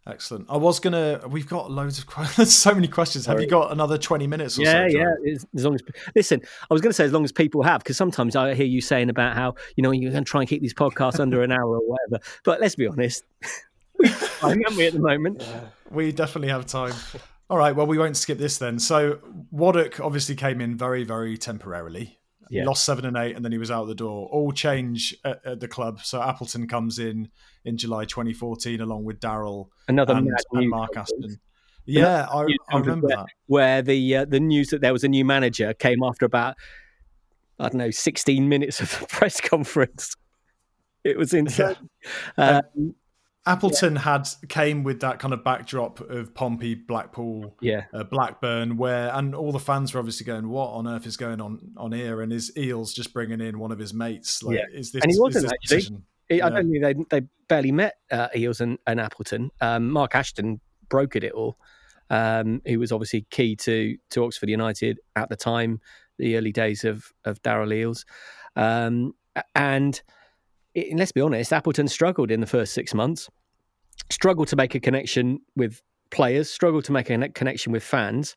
Excellent. 0.10 0.48
I 0.50 0.58
was 0.58 0.80
gonna. 0.80 1.22
We've 1.30 1.48
got 1.48 1.70
loads 1.70 2.00
of 2.00 2.08
questions. 2.08 2.54
so 2.56 2.74
many 2.74 2.88
questions. 2.88 3.26
Have 3.28 3.40
you 3.40 3.48
got 3.48 3.72
another 3.72 3.98
twenty 3.98 4.26
minutes? 4.26 4.58
Or 4.58 4.64
yeah, 4.64 4.88
so, 4.90 4.98
yeah. 4.98 5.34
As 5.56 5.66
long 5.66 5.76
as 5.76 5.82
listen, 6.16 6.42
I 6.70 6.74
was 6.74 6.82
going 6.82 6.90
to 6.90 6.96
say 6.96 7.06
as 7.06 7.12
long 7.12 7.24
as 7.24 7.32
people 7.32 7.62
have, 7.64 7.84
because 7.84 7.98
sometimes 7.98 8.36
I 8.36 8.56
hear 8.56 8.66
you 8.66 8.82
saying 8.82 9.10
about 9.10 9.36
how 9.36 9.54
you 9.76 9.84
know 9.84 9.92
you're 9.92 10.12
going 10.12 10.24
to 10.24 10.30
try 10.30 10.42
and 10.42 10.50
keep 10.50 10.62
these 10.62 10.74
podcasts 10.74 11.20
under 11.20 11.44
an 11.44 11.52
hour 11.52 11.78
or 11.78 11.88
whatever. 11.88 12.24
But 12.44 12.60
let's 12.60 12.76
be 12.76 12.88
honest, 12.88 13.24
I'm 14.42 14.62
we 14.76 14.88
at 14.88 14.94
the 14.94 15.00
moment. 15.00 15.42
Yeah, 15.42 15.62
we 15.92 16.12
definitely 16.12 16.50
have 16.50 16.66
time. 16.66 16.94
All 17.50 17.58
right. 17.58 17.76
Well, 17.76 17.88
we 17.88 17.98
won't 17.98 18.18
skip 18.18 18.38
this 18.38 18.58
then. 18.58 18.80
So 18.80 19.20
Waddock 19.54 20.00
obviously 20.00 20.36
came 20.36 20.62
in 20.62 20.78
very, 20.78 21.04
very 21.04 21.38
temporarily. 21.38 22.19
Yeah. 22.50 22.66
Lost 22.66 22.84
seven 22.84 23.06
and 23.06 23.16
eight, 23.16 23.36
and 23.36 23.46
then 23.46 23.52
he 23.52 23.60
was 23.60 23.70
out 23.70 23.86
the 23.86 23.96
door. 23.96 24.28
All 24.32 24.52
change 24.52 25.16
at, 25.24 25.46
at 25.46 25.60
the 25.60 25.68
club. 25.68 26.00
So 26.04 26.22
Appleton 26.22 26.68
comes 26.68 26.98
in 26.98 27.30
in 27.64 27.78
July 27.78 28.06
2014, 28.06 28.82
along 28.82 29.04
with 29.04 29.20
Daryl, 29.20 29.68
another 29.88 30.16
and, 30.16 30.30
and 30.54 30.70
Mark 30.70 30.98
Ashton. 30.98 31.40
Yeah, 31.86 32.28
I, 32.28 32.46
I, 32.72 32.78
remember 32.80 33.08
where, 33.08 33.18
that. 33.18 33.26
Where 33.48 33.82
the 33.82 34.16
uh, 34.16 34.26
the 34.26 34.40
news 34.40 34.70
that 34.70 34.82
there 34.82 34.94
was 34.94 35.04
a 35.04 35.08
new 35.08 35.26
manager 35.26 35.74
came 35.74 36.04
after 36.04 36.26
about 36.26 36.56
I 37.60 37.70
don't 37.70 37.78
know 37.78 37.92
16 37.92 38.48
minutes 38.48 38.80
of 38.80 39.00
the 39.00 39.06
press 39.10 39.42
conference. 39.42 40.16
It 41.04 41.18
was 41.18 41.34
insane. 41.36 41.76
Yeah. 42.38 42.62
Um, 42.76 42.96
Appleton 43.50 43.96
yeah. 43.96 44.02
had 44.02 44.30
came 44.48 44.84
with 44.84 45.00
that 45.02 45.20
kind 45.20 45.34
of 45.34 45.44
backdrop 45.44 46.00
of 46.02 46.34
Pompey, 46.34 46.76
Blackpool, 46.76 47.56
yeah, 47.62 47.86
uh, 47.94 48.04
Blackburn, 48.04 48.78
where 48.78 49.14
and 49.14 49.34
all 49.34 49.52
the 49.52 49.60
fans 49.60 49.94
were 49.94 50.00
obviously 50.00 50.26
going, 50.26 50.50
"What 50.50 50.70
on 50.70 50.88
earth 50.88 51.08
is 51.08 51.18
going 51.18 51.42
on 51.42 51.74
on 51.76 51.92
here?" 51.92 52.22
And 52.22 52.32
is 52.32 52.52
Eales 52.56 52.94
just 52.94 53.12
bringing 53.12 53.42
in 53.42 53.58
one 53.58 53.72
of 53.72 53.80
his 53.80 53.94
mates? 53.94 54.44
Like, 54.44 54.58
yeah. 54.58 54.66
is 54.72 54.92
this? 54.92 55.02
And 55.04 55.12
he 55.12 55.20
wasn't 55.20 55.52
actually. 55.52 55.98
yeah. 56.30 56.46
I 56.46 56.50
don't 56.50 56.72
think 56.72 56.84
they 57.10 57.20
they 57.20 57.28
barely 57.48 57.72
met 57.72 57.96
uh, 58.12 58.28
Eales 58.36 58.62
and, 58.62 58.78
and 58.86 59.00
Appleton. 59.00 59.50
Um, 59.62 59.90
Mark 59.90 60.16
Ashton 60.16 60.62
brokered 60.88 61.24
it 61.24 61.32
all. 61.32 61.58
Um, 62.12 62.62
he 62.66 62.78
was 62.78 62.92
obviously 62.92 63.26
key 63.32 63.56
to 63.58 63.98
to 64.12 64.24
Oxford 64.26 64.50
United 64.50 65.00
at 65.16 65.30
the 65.30 65.36
time, 65.36 65.82
the 66.18 66.38
early 66.38 66.52
days 66.52 66.84
of 66.84 67.12
of 67.26 67.42
Daryl 67.42 67.74
Eales, 67.74 68.06
um, 68.56 69.14
and 69.56 70.02
it, 70.74 70.96
let's 70.98 71.12
be 71.12 71.22
honest, 71.22 71.52
Appleton 71.52 71.88
struggled 71.88 72.32
in 72.32 72.40
the 72.40 72.48
first 72.48 72.74
six 72.74 72.94
months, 72.94 73.30
struggled 74.10 74.48
to 74.50 74.56
make 74.56 74.76
a 74.76 74.80
connection 74.80 75.40
with 75.56 75.82
players, 76.12 76.50
struggle 76.50 76.82
to 76.82 76.92
make 76.92 77.10
a 77.10 77.30
connection 77.30 77.72
with 77.72 77.84
fans. 77.84 78.36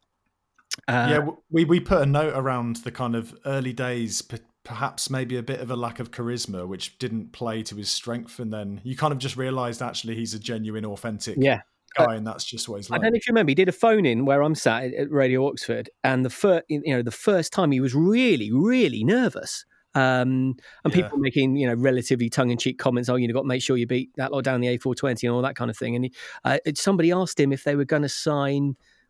Uh, 0.89 1.09
yeah, 1.11 1.29
we 1.51 1.65
we 1.65 1.81
put 1.81 2.01
a 2.01 2.07
note 2.07 2.33
around 2.35 2.77
the 2.77 2.91
kind 2.91 3.15
of 3.15 3.35
early 3.45 3.73
days, 3.73 4.23
perhaps 4.65 5.11
maybe 5.11 5.37
a 5.37 5.43
bit 5.43 5.61
of 5.61 5.71
a 5.71 5.77
lack 5.77 6.01
of 6.01 6.11
charisma, 6.11 6.67
which 6.67 6.99
didn't 6.99 7.33
play 7.33 7.63
to 7.63 7.77
his 7.77 7.91
strength, 7.91 8.39
and 8.39 8.53
then 8.53 8.81
you 8.83 8.97
kind 8.97 9.13
of 9.13 9.19
just 9.19 9.37
realised 9.37 9.83
actually 9.83 10.15
he's 10.15 10.33
a 10.33 10.39
genuine, 10.39 10.87
authentic 10.87 11.37
yeah. 11.39 11.61
guy, 11.97 12.15
and 12.15 12.27
that's 12.27 12.45
just 12.45 12.69
what 12.69 12.77
he's 12.77 12.89
like. 12.89 13.01
I 13.01 13.03
don't 13.03 13.13
know 13.13 13.17
if 13.17 13.27
you 13.27 13.33
remember, 13.33 13.51
he 13.51 13.55
did 13.55 13.69
a 13.69 13.73
phone 13.73 14.07
in 14.07 14.25
where 14.25 14.43
I'm 14.43 14.55
sat 14.55 14.85
at 14.95 15.11
Radio 15.11 15.47
Oxford, 15.47 15.91
and 16.05 16.25
the 16.25 16.31
first, 16.31 16.65
you 16.69 16.83
know, 16.87 17.03
the 17.03 17.11
first 17.11 17.53
time 17.53 17.71
he 17.71 17.81
was 17.81 17.95
really, 17.95 18.51
really 18.51 19.05
nervous. 19.05 19.67
Um, 19.95 20.57
and 20.85 20.95
yeah. 20.95 21.03
people 21.03 21.19
making 21.19 21.57
you 21.57 21.67
know 21.67 21.75
relatively 21.75 22.31
tongue 22.31 22.51
in 22.51 22.59
cheek 22.59 22.79
comments. 22.79 23.09
Oh, 23.09 23.17
you've 23.17 23.33
got 23.33 23.43
to 23.43 23.47
make 23.47 23.63
sure 23.63 23.77
you 23.77 23.87
beat 23.87 24.11
that 24.17 24.33
lot 24.33 24.45
down 24.45 24.61
the 24.61 24.79
A420 24.79 25.25
and 25.25 25.33
all 25.33 25.43
that 25.43 25.57
kind 25.57 25.71
of 25.71 25.77
thing. 25.77 25.97
And 25.97 26.07
he, 26.07 26.13
uh, 26.45 26.59
somebody 26.75 27.13
asked 27.13 27.39
him 27.39 27.53
if 27.53 27.65
they 27.65 27.77
were 27.77 27.85
going 27.85 28.03
to 28.03 28.09
sign, 28.09 28.69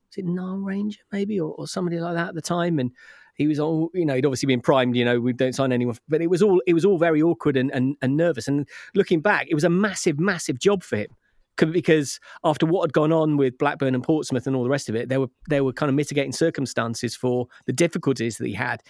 was 0.08 0.16
it 0.16 0.24
Nile 0.24 0.58
Ranger 0.58 1.00
maybe 1.12 1.38
or, 1.38 1.52
or 1.52 1.66
somebody 1.66 2.00
like 2.00 2.14
that 2.14 2.28
at 2.28 2.34
the 2.34 2.42
time, 2.42 2.78
and 2.78 2.90
he 3.34 3.46
was 3.46 3.58
all 3.58 3.90
you 3.94 4.04
know 4.04 4.14
he'd 4.14 4.26
obviously 4.26 4.46
been 4.46 4.60
primed 4.60 4.94
you 4.94 5.04
know 5.04 5.18
we 5.18 5.32
don't 5.32 5.54
sign 5.54 5.72
anyone 5.72 5.96
but 6.06 6.20
it 6.20 6.28
was 6.28 6.42
all 6.42 6.60
it 6.66 6.74
was 6.74 6.84
all 6.84 6.98
very 6.98 7.22
awkward 7.22 7.56
and, 7.56 7.70
and, 7.72 7.96
and 8.02 8.14
nervous 8.14 8.46
and 8.46 8.68
looking 8.94 9.22
back 9.22 9.46
it 9.48 9.54
was 9.54 9.64
a 9.64 9.70
massive 9.70 10.20
massive 10.20 10.58
job 10.58 10.82
for 10.82 10.96
him 10.96 11.08
because 11.70 12.18
after 12.44 12.66
what 12.66 12.82
had 12.82 12.92
gone 12.92 13.12
on 13.12 13.36
with 13.36 13.58
Blackburn 13.58 13.94
and 13.94 14.02
Portsmouth 14.02 14.46
and 14.46 14.56
all 14.56 14.64
the 14.64 14.70
rest 14.70 14.88
of 14.88 14.96
it, 14.96 15.08
there 15.08 15.20
were 15.20 15.28
there 15.48 15.62
were 15.62 15.72
kind 15.72 15.88
of 15.88 15.94
mitigating 15.94 16.32
circumstances 16.32 17.14
for 17.14 17.46
the 17.66 17.72
difficulties 17.72 18.38
that 18.38 18.46
he 18.46 18.54
had 18.54 18.82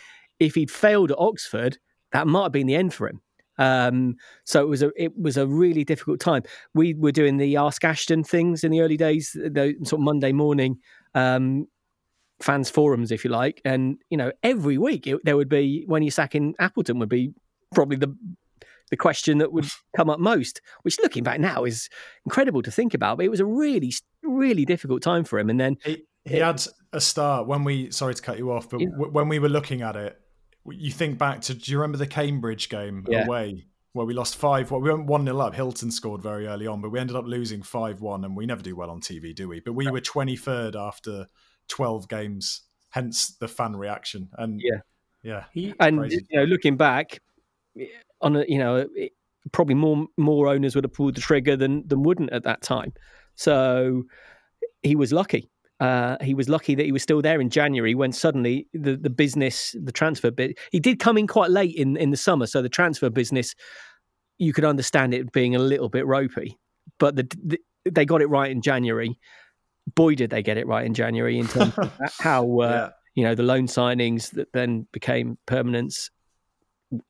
if 0.43 0.55
he'd 0.55 0.71
failed 0.71 1.11
at 1.11 1.19
Oxford, 1.19 1.79
that 2.13 2.27
might 2.27 2.45
have 2.45 2.53
been 2.53 2.67
the 2.67 2.75
end 2.75 2.93
for 2.93 3.09
him. 3.09 3.21
Um, 3.59 4.17
so 4.45 4.63
it 4.63 4.69
was 4.69 4.83
a 4.83 4.91
it 4.97 5.17
was 5.17 5.37
a 5.37 5.47
really 5.47 5.85
difficult 5.85 6.21
time. 6.21 6.43
We 6.75 6.95
were 6.95 7.13
doing 7.13 7.37
the 7.37 7.57
Ask 7.57 7.85
Ashton 7.85 8.25
things 8.25 8.65
in 8.65 8.73
the 8.73 8.81
early 8.81 8.97
days, 8.97 9.33
the 9.33 9.75
sort 9.85 10.01
of 10.01 10.05
Monday 10.05 10.33
morning 10.33 10.79
um, 11.15 11.69
fans 12.41 12.71
forums, 12.71 13.13
if 13.13 13.25
you 13.25 13.31
like, 13.31 13.61
and 13.65 13.99
you 14.11 14.17
know 14.17 14.33
every 14.43 14.79
week 14.79 15.07
it, 15.07 15.25
there 15.25 15.37
would 15.37 15.49
be 15.49 15.85
when 15.87 16.03
you're 16.03 16.11
sacking 16.11 16.55
Appleton 16.59 16.99
would 16.99 17.09
be 17.09 17.35
probably 17.75 17.97
the 17.97 18.17
the 18.91 18.97
question 18.97 19.39
that 19.39 19.53
would 19.53 19.67
come 19.97 20.11
up 20.11 20.19
most. 20.19 20.61
Which 20.83 20.99
looking 21.01 21.23
back 21.23 21.39
now 21.39 21.65
is 21.65 21.89
incredible 22.25 22.63
to 22.63 22.71
think 22.71 22.95
about, 22.95 23.19
but 23.19 23.27
it 23.27 23.31
was 23.31 23.41
a 23.41 23.47
really 23.47 23.93
really 24.23 24.65
difficult 24.65 25.03
time 25.03 25.25
for 25.25 25.39
him. 25.39 25.51
And 25.51 25.61
then 25.61 25.77
he, 25.85 26.03
he 26.25 26.37
it, 26.37 26.43
had 26.43 26.65
a 26.95 27.01
start 27.01 27.47
when 27.47 27.65
we 27.65 27.91
sorry 27.91 28.15
to 28.15 28.23
cut 28.23 28.39
you 28.39 28.51
off, 28.51 28.71
but 28.71 28.81
yeah. 28.81 28.89
w- 28.89 29.13
when 29.13 29.29
we 29.29 29.39
were 29.39 29.51
looking 29.51 29.83
at 29.83 29.95
it 29.95 30.19
you 30.67 30.91
think 30.91 31.19
back 31.19 31.41
to 31.43 31.55
do 31.55 31.73
you 31.73 31.79
remember 31.79 31.99
the 31.99 32.07
Cambridge 32.07 32.69
game 32.69 33.05
yeah. 33.09 33.25
away 33.25 33.67
where 33.93 34.07
we 34.07 34.15
lost 34.15 34.37
five 34.37 34.71
well 34.71 34.81
we 34.81 34.91
went 34.91 35.07
one 35.07 35.25
nil 35.25 35.41
up. 35.41 35.55
Hylton 35.55 35.91
scored 35.91 36.23
very 36.23 36.47
early 36.47 36.67
on 36.67 36.81
but 36.81 36.91
we 36.91 36.99
ended 36.99 37.17
up 37.17 37.25
losing 37.27 37.63
five 37.63 38.01
one 38.01 38.25
and 38.25 38.37
we 38.37 38.47
never 38.47 38.63
do 38.63 38.77
well 38.77 38.91
on 38.91 39.01
TV 39.01 39.35
do 39.35 39.49
we? 39.49 39.61
But 39.61 39.73
we 39.73 39.91
were 39.91 40.01
23rd 40.01 40.77
after 40.77 41.27
12 41.69 42.09
games 42.09 42.63
hence 42.91 43.35
the 43.41 43.49
fan 43.49 43.75
reaction 43.75 44.29
and 44.39 44.61
yeah. 44.63 44.81
yeah 45.23 45.73
and 45.81 45.99
crazy. 45.99 46.27
you 46.31 46.39
know 46.39 46.45
looking 46.45 46.77
back 46.77 47.21
eh, 47.79 47.87
on 48.21 48.37
a 48.37 48.45
you 48.47 48.59
know 48.59 48.87
it, 48.95 49.13
probably 49.51 49.75
more 49.75 50.07
more 50.17 50.49
owners 50.49 50.75
would 50.75 50.85
have 50.85 50.93
pulled 50.93 51.17
the 51.17 51.21
trigger 51.21 51.57
than 51.57 51.87
than 51.89 52.03
wouldn't 52.03 52.33
at 52.33 52.45
that 52.45 52.63
time. 52.63 52.93
So 53.35 54.05
he 54.83 54.95
was 54.95 55.13
lucky 55.13 55.49
uh, 55.83 56.17
he 56.21 56.33
was 56.33 56.49
lucky 56.49 56.77
that 56.77 56.87
he 56.87 56.93
was 56.93 57.03
still 57.03 57.21
there 57.21 57.41
in 57.41 57.51
January 57.51 57.97
when 57.97 58.13
suddenly 58.13 58.69
the, 58.73 58.97
the 58.97 59.11
business, 59.11 59.75
the 59.83 59.91
transfer 59.91 60.31
bit, 60.31 60.57
he 60.71 60.79
did 60.79 61.01
come 61.01 61.19
in 61.19 61.27
quite 61.27 61.51
late 61.51 61.75
in, 61.75 61.97
in 61.97 62.11
the 62.11 62.17
summer. 62.17 62.47
So 62.47 62.63
the 62.63 62.69
transfer 62.69 63.11
business, 63.11 63.57
you 64.39 64.53
could 64.53 64.65
understand 64.65 65.13
it 65.13 65.33
being 65.33 65.57
a 65.57 65.59
little 65.59 65.89
bit 65.89 66.07
ropey, 66.07 66.57
but 67.01 67.17
the, 67.17 67.27
the, 67.45 67.59
they 67.91 68.05
got 68.05 68.23
it 68.23 68.29
right 68.29 68.49
in 68.49 68.63
January. 68.63 69.19
Boy, 69.97 70.15
did 70.15 70.31
they 70.31 70.41
get 70.41 70.57
it 70.57 70.69
right 70.69 70.87
in 70.87 70.95
January 70.95 71.37
in 71.37 71.49
terms 71.49 71.77
of 71.77 71.93
how, 72.21 72.61
uh, 72.61 72.71
yeah. 72.71 72.89
you 73.17 73.25
know, 73.25 73.35
the 73.35 73.43
loan 73.43 73.67
signings 73.67 74.31
that 74.31 74.53
then 74.53 74.87
became 74.93 75.37
permanents. 75.49 76.11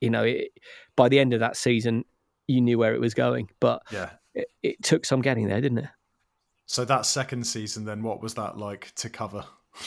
You 0.01 0.09
know, 0.09 0.23
it, 0.23 0.47
by 0.95 1.09
the 1.09 1.19
end 1.19 1.35
of 1.35 1.41
that 1.41 1.57
season, 1.57 2.05
you 2.47 2.59
knew 2.59 2.79
where 2.79 2.95
it 2.95 2.99
was 2.99 3.13
going, 3.13 3.49
but 3.59 3.83
yeah. 3.91 4.09
it, 4.33 4.47
it 4.63 4.81
took 4.81 5.05
some 5.05 5.21
getting 5.21 5.47
there, 5.47 5.61
didn't 5.61 5.77
it? 5.77 5.89
So 6.65 6.85
that 6.85 7.05
second 7.05 7.45
season, 7.45 7.85
then 7.85 8.03
what 8.03 8.21
was 8.21 8.33
that 8.35 8.57
like 8.57 8.93
to 8.95 9.09
cover? 9.09 9.45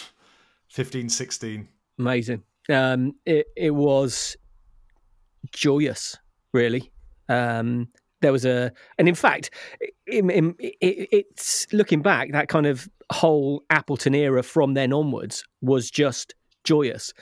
15, 0.69 1.09
16. 1.09 1.69
Amazing. 1.99 2.43
Um, 2.69 3.15
it, 3.25 3.47
it 3.57 3.71
was 3.71 4.37
joyous, 5.53 6.17
really. 6.53 6.91
Um, 7.29 7.89
there 8.21 8.33
was 8.33 8.45
a, 8.45 8.73
and 8.99 9.09
in 9.09 9.15
fact, 9.15 9.51
in, 10.07 10.31
in, 10.31 10.55
it, 10.59 11.09
it's 11.13 11.67
looking 11.73 12.03
back, 12.03 12.33
that 12.33 12.49
kind 12.49 12.67
of 12.67 12.89
whole 13.11 13.63
Appleton 13.71 14.15
era 14.15 14.43
from 14.43 14.75
then 14.75 14.93
onwards 14.93 15.45
was 15.61 15.91
just 15.91 16.35
joyous. 16.65 17.13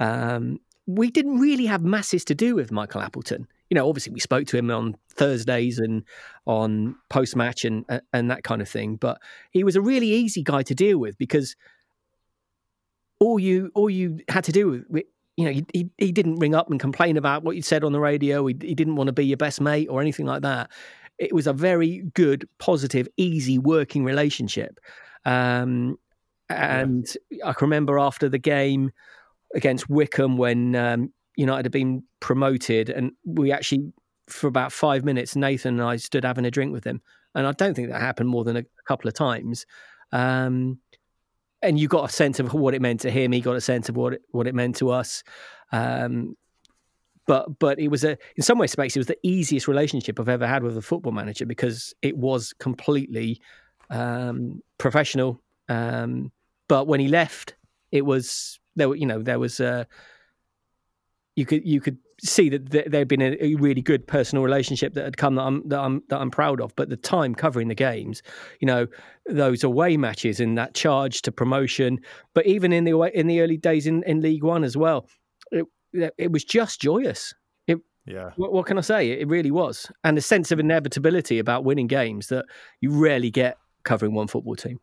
Um, 0.00 0.58
we 0.86 1.10
didn't 1.10 1.38
really 1.38 1.66
have 1.66 1.82
masses 1.82 2.24
to 2.26 2.34
do 2.34 2.54
with 2.54 2.72
Michael 2.72 3.00
Appleton 3.02 3.46
you 3.70 3.74
know, 3.74 3.88
obviously 3.88 4.12
we 4.12 4.20
spoke 4.20 4.46
to 4.48 4.56
him 4.56 4.70
on 4.70 4.96
Thursdays 5.10 5.78
and 5.78 6.04
on 6.46 6.96
post 7.10 7.36
match 7.36 7.64
and 7.64 7.84
and 8.12 8.30
that 8.30 8.42
kind 8.42 8.62
of 8.62 8.68
thing. 8.68 8.96
But 8.96 9.20
he 9.50 9.64
was 9.64 9.76
a 9.76 9.80
really 9.80 10.08
easy 10.08 10.42
guy 10.42 10.62
to 10.62 10.74
deal 10.74 10.98
with 10.98 11.18
because 11.18 11.54
all 13.20 13.38
you 13.38 13.70
all 13.74 13.90
you 13.90 14.20
had 14.28 14.44
to 14.44 14.52
do 14.52 14.84
with 14.88 15.04
you 15.38 15.44
know, 15.44 15.62
he, 15.72 15.88
he 15.98 16.10
didn't 16.10 16.40
ring 16.40 16.56
up 16.56 16.68
and 16.68 16.80
complain 16.80 17.16
about 17.16 17.44
what 17.44 17.54
you 17.54 17.62
said 17.62 17.84
on 17.84 17.92
the 17.92 18.00
radio. 18.00 18.44
He, 18.46 18.56
he 18.60 18.74
didn't 18.74 18.96
want 18.96 19.06
to 19.06 19.12
be 19.12 19.24
your 19.24 19.36
best 19.36 19.60
mate 19.60 19.86
or 19.88 20.00
anything 20.00 20.26
like 20.26 20.42
that. 20.42 20.68
It 21.16 21.32
was 21.32 21.46
a 21.46 21.52
very 21.52 22.02
good, 22.14 22.48
positive, 22.58 23.06
easy 23.16 23.56
working 23.56 24.02
relationship. 24.02 24.80
Um, 25.24 25.96
and 26.48 27.06
yeah. 27.30 27.46
I 27.48 27.52
can 27.52 27.66
remember 27.66 28.00
after 28.00 28.28
the 28.28 28.38
game 28.38 28.90
against 29.54 29.88
Wycombe 29.88 30.38
when 30.38 30.74
um, 30.74 31.12
United 31.38 31.66
had 31.66 31.72
been 31.72 32.02
promoted, 32.20 32.90
and 32.90 33.12
we 33.24 33.52
actually, 33.52 33.92
for 34.28 34.48
about 34.48 34.72
five 34.72 35.04
minutes, 35.04 35.36
Nathan 35.36 35.80
and 35.80 35.88
I 35.88 35.96
stood 35.96 36.24
having 36.24 36.44
a 36.44 36.50
drink 36.50 36.72
with 36.72 36.84
him. 36.84 37.00
And 37.34 37.46
I 37.46 37.52
don't 37.52 37.74
think 37.74 37.90
that 37.90 38.00
happened 38.00 38.28
more 38.28 38.42
than 38.42 38.56
a, 38.56 38.64
couple 38.86 39.06
of 39.06 39.14
times. 39.14 39.66
Um, 40.12 40.78
and 41.62 41.78
you 41.78 41.88
got 41.88 42.08
a 42.08 42.12
sense 42.12 42.40
of 42.40 42.52
what 42.54 42.74
it 42.74 42.82
meant 42.82 43.00
to 43.00 43.10
him. 43.10 43.32
He 43.32 43.40
got 43.40 43.54
a 43.54 43.60
sense 43.60 43.88
of 43.88 43.96
what 43.96 44.14
it, 44.14 44.22
what 44.30 44.46
it 44.46 44.54
meant 44.54 44.76
to 44.76 44.90
us. 44.90 45.22
Um, 45.72 46.36
but 47.26 47.58
but 47.58 47.78
it 47.78 47.88
was 47.88 48.02
a 48.02 48.16
in 48.36 48.42
some 48.42 48.58
ways, 48.58 48.74
it 48.74 48.96
was 48.96 49.06
the 49.06 49.18
easiest 49.22 49.68
relationship 49.68 50.18
I've 50.18 50.30
ever 50.30 50.46
had 50.46 50.62
with 50.62 50.76
a 50.78 50.82
football 50.82 51.12
manager 51.12 51.44
because 51.44 51.94
it 52.00 52.16
was 52.16 52.54
completely 52.54 53.40
um, 53.90 54.62
professional. 54.78 55.40
Um, 55.68 56.32
but 56.66 56.86
when 56.86 57.00
he 57.00 57.08
left, 57.08 57.54
it 57.92 58.06
was 58.06 58.58
there. 58.74 58.94
You 58.94 59.06
know, 59.06 59.22
there 59.22 59.38
was 59.38 59.60
a 59.60 59.86
you 61.38 61.46
could 61.46 61.64
you 61.64 61.80
could 61.80 61.98
see 62.20 62.48
that 62.48 62.70
there 62.70 62.88
had 62.92 63.06
been 63.06 63.22
a, 63.22 63.54
really 63.54 63.80
good 63.80 64.04
personal 64.08 64.42
relationship 64.42 64.94
that 64.94 65.04
had 65.04 65.16
come 65.16 65.36
that 65.36 65.42
I'm 65.42 65.68
that 65.68 65.78
I'm 65.78 66.02
that 66.08 66.20
I'm 66.20 66.32
proud 66.32 66.60
of. 66.60 66.74
But 66.74 66.88
the 66.88 66.96
time 66.96 67.32
covering 67.32 67.68
the 67.68 67.76
games, 67.76 68.22
you 68.58 68.66
know, 68.66 68.88
those 69.24 69.62
away 69.62 69.96
matches 69.96 70.40
and 70.40 70.58
that 70.58 70.74
charge 70.74 71.22
to 71.22 71.30
promotion, 71.30 72.00
but 72.34 72.44
even 72.44 72.72
in 72.72 72.82
the 72.82 73.00
in 73.14 73.28
the 73.28 73.40
early 73.40 73.56
days 73.56 73.86
in, 73.86 74.02
in 74.02 74.20
League 74.20 74.42
One 74.42 74.64
as 74.64 74.76
well, 74.76 75.08
it 75.52 75.64
it 76.18 76.32
was 76.32 76.42
just 76.42 76.80
joyous. 76.80 77.32
It, 77.68 77.78
yeah. 78.04 78.30
What, 78.34 78.52
what 78.52 78.66
can 78.66 78.76
I 78.76 78.80
say? 78.80 79.12
It 79.12 79.28
really 79.28 79.52
was, 79.52 79.88
and 80.02 80.18
a 80.18 80.20
sense 80.20 80.50
of 80.50 80.58
inevitability 80.58 81.38
about 81.38 81.62
winning 81.64 81.86
games 81.86 82.26
that 82.28 82.46
you 82.80 82.90
rarely 82.90 83.30
get 83.30 83.58
covering 83.84 84.12
one 84.12 84.26
football 84.26 84.56
team. 84.56 84.80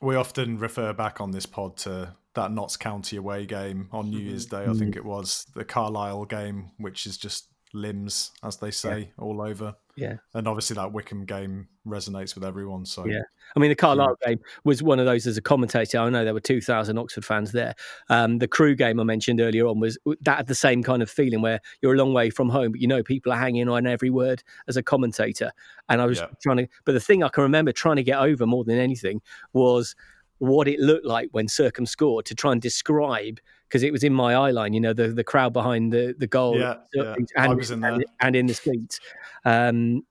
We 0.00 0.14
often 0.14 0.56
refer 0.60 0.92
back 0.92 1.20
on 1.20 1.32
this 1.32 1.46
pod 1.46 1.76
to 1.78 2.14
that 2.38 2.52
Notts 2.52 2.76
County 2.76 3.16
away 3.16 3.46
game 3.46 3.88
on 3.92 4.10
New 4.10 4.18
Year's 4.18 4.46
Day. 4.46 4.64
I 4.64 4.72
think 4.72 4.94
mm. 4.94 4.96
it 4.96 5.04
was 5.04 5.46
the 5.54 5.64
Carlisle 5.64 6.26
game, 6.26 6.70
which 6.78 7.06
is 7.06 7.16
just 7.18 7.48
limbs, 7.74 8.30
as 8.42 8.56
they 8.56 8.70
say, 8.70 8.98
yeah. 8.98 9.24
all 9.24 9.42
over. 9.42 9.74
Yeah. 9.96 10.14
And 10.32 10.46
obviously 10.46 10.74
that 10.74 10.92
Wycombe 10.92 11.24
game 11.24 11.66
resonates 11.84 12.36
with 12.36 12.44
everyone. 12.44 12.86
So 12.86 13.04
yeah, 13.04 13.22
I 13.56 13.58
mean 13.58 13.70
the 13.70 13.74
Carlisle 13.74 14.16
yeah. 14.22 14.28
game 14.28 14.40
was 14.62 14.80
one 14.80 15.00
of 15.00 15.06
those 15.06 15.26
as 15.26 15.36
a 15.36 15.42
commentator. 15.42 15.98
I 15.98 16.08
know 16.08 16.24
there 16.24 16.34
were 16.34 16.40
two 16.40 16.60
thousand 16.60 16.98
Oxford 16.98 17.24
fans 17.24 17.50
there. 17.50 17.74
Um, 18.08 18.38
the 18.38 18.46
Crewe 18.46 18.76
game 18.76 19.00
I 19.00 19.02
mentioned 19.02 19.40
earlier 19.40 19.66
on 19.66 19.80
was 19.80 19.98
that 20.20 20.36
had 20.36 20.46
the 20.46 20.54
same 20.54 20.84
kind 20.84 21.02
of 21.02 21.10
feeling 21.10 21.42
where 21.42 21.60
you're 21.82 21.94
a 21.94 21.98
long 21.98 22.12
way 22.12 22.30
from 22.30 22.48
home, 22.48 22.72
but 22.72 22.80
you 22.80 22.86
know 22.86 23.02
people 23.02 23.32
are 23.32 23.38
hanging 23.38 23.68
on 23.68 23.88
every 23.88 24.10
word 24.10 24.44
as 24.68 24.76
a 24.76 24.82
commentator. 24.82 25.50
And 25.88 26.00
I 26.00 26.06
was 26.06 26.18
yeah. 26.18 26.26
trying 26.40 26.58
to, 26.58 26.68
but 26.84 26.92
the 26.92 27.00
thing 27.00 27.24
I 27.24 27.28
can 27.28 27.42
remember 27.42 27.72
trying 27.72 27.96
to 27.96 28.04
get 28.04 28.20
over 28.20 28.46
more 28.46 28.62
than 28.62 28.78
anything 28.78 29.20
was 29.52 29.96
what 30.38 30.68
it 30.68 30.78
looked 30.80 31.06
like 31.06 31.28
when 31.32 31.48
Circum 31.48 31.86
scored 31.86 32.26
to 32.26 32.34
try 32.34 32.52
and 32.52 32.62
describe 32.62 33.40
because 33.68 33.82
it 33.82 33.92
was 33.92 34.02
in 34.02 34.14
my 34.14 34.34
eye 34.34 34.50
line, 34.50 34.72
you 34.72 34.80
know, 34.80 34.92
the, 34.92 35.08
the 35.08 35.24
crowd 35.24 35.52
behind 35.52 35.92
the, 35.92 36.14
the 36.16 36.26
goal 36.26 36.58
yeah, 36.58 36.76
yeah. 36.94 37.14
And, 37.36 37.60
in 37.60 37.84
and, 37.84 38.04
and, 38.20 38.36
in 38.36 38.46
the 38.46 38.54
streets. 38.54 38.98
Um, 39.44 40.02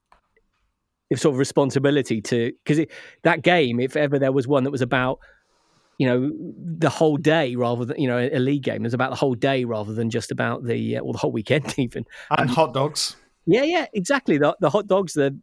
it's 1.10 1.22
sort 1.22 1.34
of 1.34 1.40
responsibility 1.40 2.22
to 2.22 2.52
because 2.64 2.86
that 3.24 3.42
game, 3.42 3.80
if 3.80 3.96
ever 3.96 4.20
there 4.20 4.32
was 4.32 4.48
one 4.48 4.64
that 4.66 4.72
was 4.72 4.82
about, 4.82 5.20
you 5.98 6.08
know, 6.08 6.32
the 6.78 6.90
whole 6.90 7.18
day 7.18 7.56
rather 7.56 7.86
than 7.86 8.00
you 8.00 8.08
know 8.08 8.20
a, 8.20 8.40
league 8.40 8.64
game, 8.64 8.78
it 8.78 8.84
was 8.84 8.94
about 8.94 9.10
the 9.10 9.16
whole 9.16 9.34
day 9.34 9.64
rather 9.64 9.94
than 9.94 10.10
just 10.10 10.32
about 10.32 10.66
the 10.66 10.98
uh, 10.98 11.02
or 11.02 11.14
the 11.14 11.20
whole 11.20 11.32
weekend 11.32 11.74
even. 11.78 12.06
And 12.30 12.50
um, 12.50 12.56
hot 12.56 12.74
dogs. 12.74 13.16
Yeah, 13.46 13.64
yeah, 13.64 13.86
exactly. 13.94 14.38
The, 14.38 14.56
the 14.60 14.70
hot 14.70 14.88
dogs, 14.88 15.14
the 15.14 15.40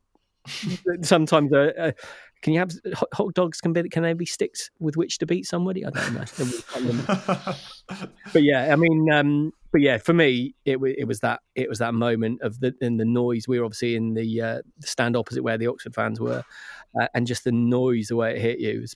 sometimes 1.03 1.53
are, 1.53 1.73
uh, 1.79 1.93
can 2.45 2.53
you 2.53 2.59
have 2.59 2.73
hot 3.15 3.33
dogs? 3.33 3.63
Can 3.63 3.73
be 3.73 3.89
can 3.89 4.03
they 4.03 4.13
be 4.13 4.27
sticks 4.27 4.71
with 4.79 4.99
which 4.99 5.17
to 5.19 5.27
beat 5.27 5.47
somebody? 5.47 5.83
I 5.87 5.89
don't 5.89 6.13
know. 6.13 7.05
but 8.35 8.43
yeah, 8.43 8.71
I 8.71 8.77
mean, 8.77 9.11
um, 9.11 9.51
but 9.73 9.81
yeah, 9.81 9.97
for 9.97 10.13
me, 10.13 10.55
it 10.67 10.79
was 10.79 10.93
it 10.99 11.09
was 11.09 11.21
that 11.21 11.41
it 11.55 11.71
was 11.71 11.79
that 11.79 11.95
moment 11.95 12.43
of 12.43 12.61
the 12.61 12.75
in 12.83 12.99
the 12.99 13.07
noise. 13.07 13.49
We 13.49 13.59
were 13.59 13.65
obviously 13.65 13.97
in 13.97 14.13
the, 14.13 14.43
uh, 14.43 14.63
the 14.79 14.87
stand 14.87 15.17
opposite 15.17 15.43
where 15.43 15.57
the 15.57 15.69
Oxford 15.69 15.95
fans 15.95 16.21
were, 16.21 16.45
uh, 17.01 17.09
and 17.15 17.27
just 17.27 17.45
the 17.45 17.53
noise, 17.53 18.09
the 18.09 18.17
way 18.17 18.37
it 18.37 18.43
hit 18.43 18.61
you, 18.61 18.83
was 18.83 18.95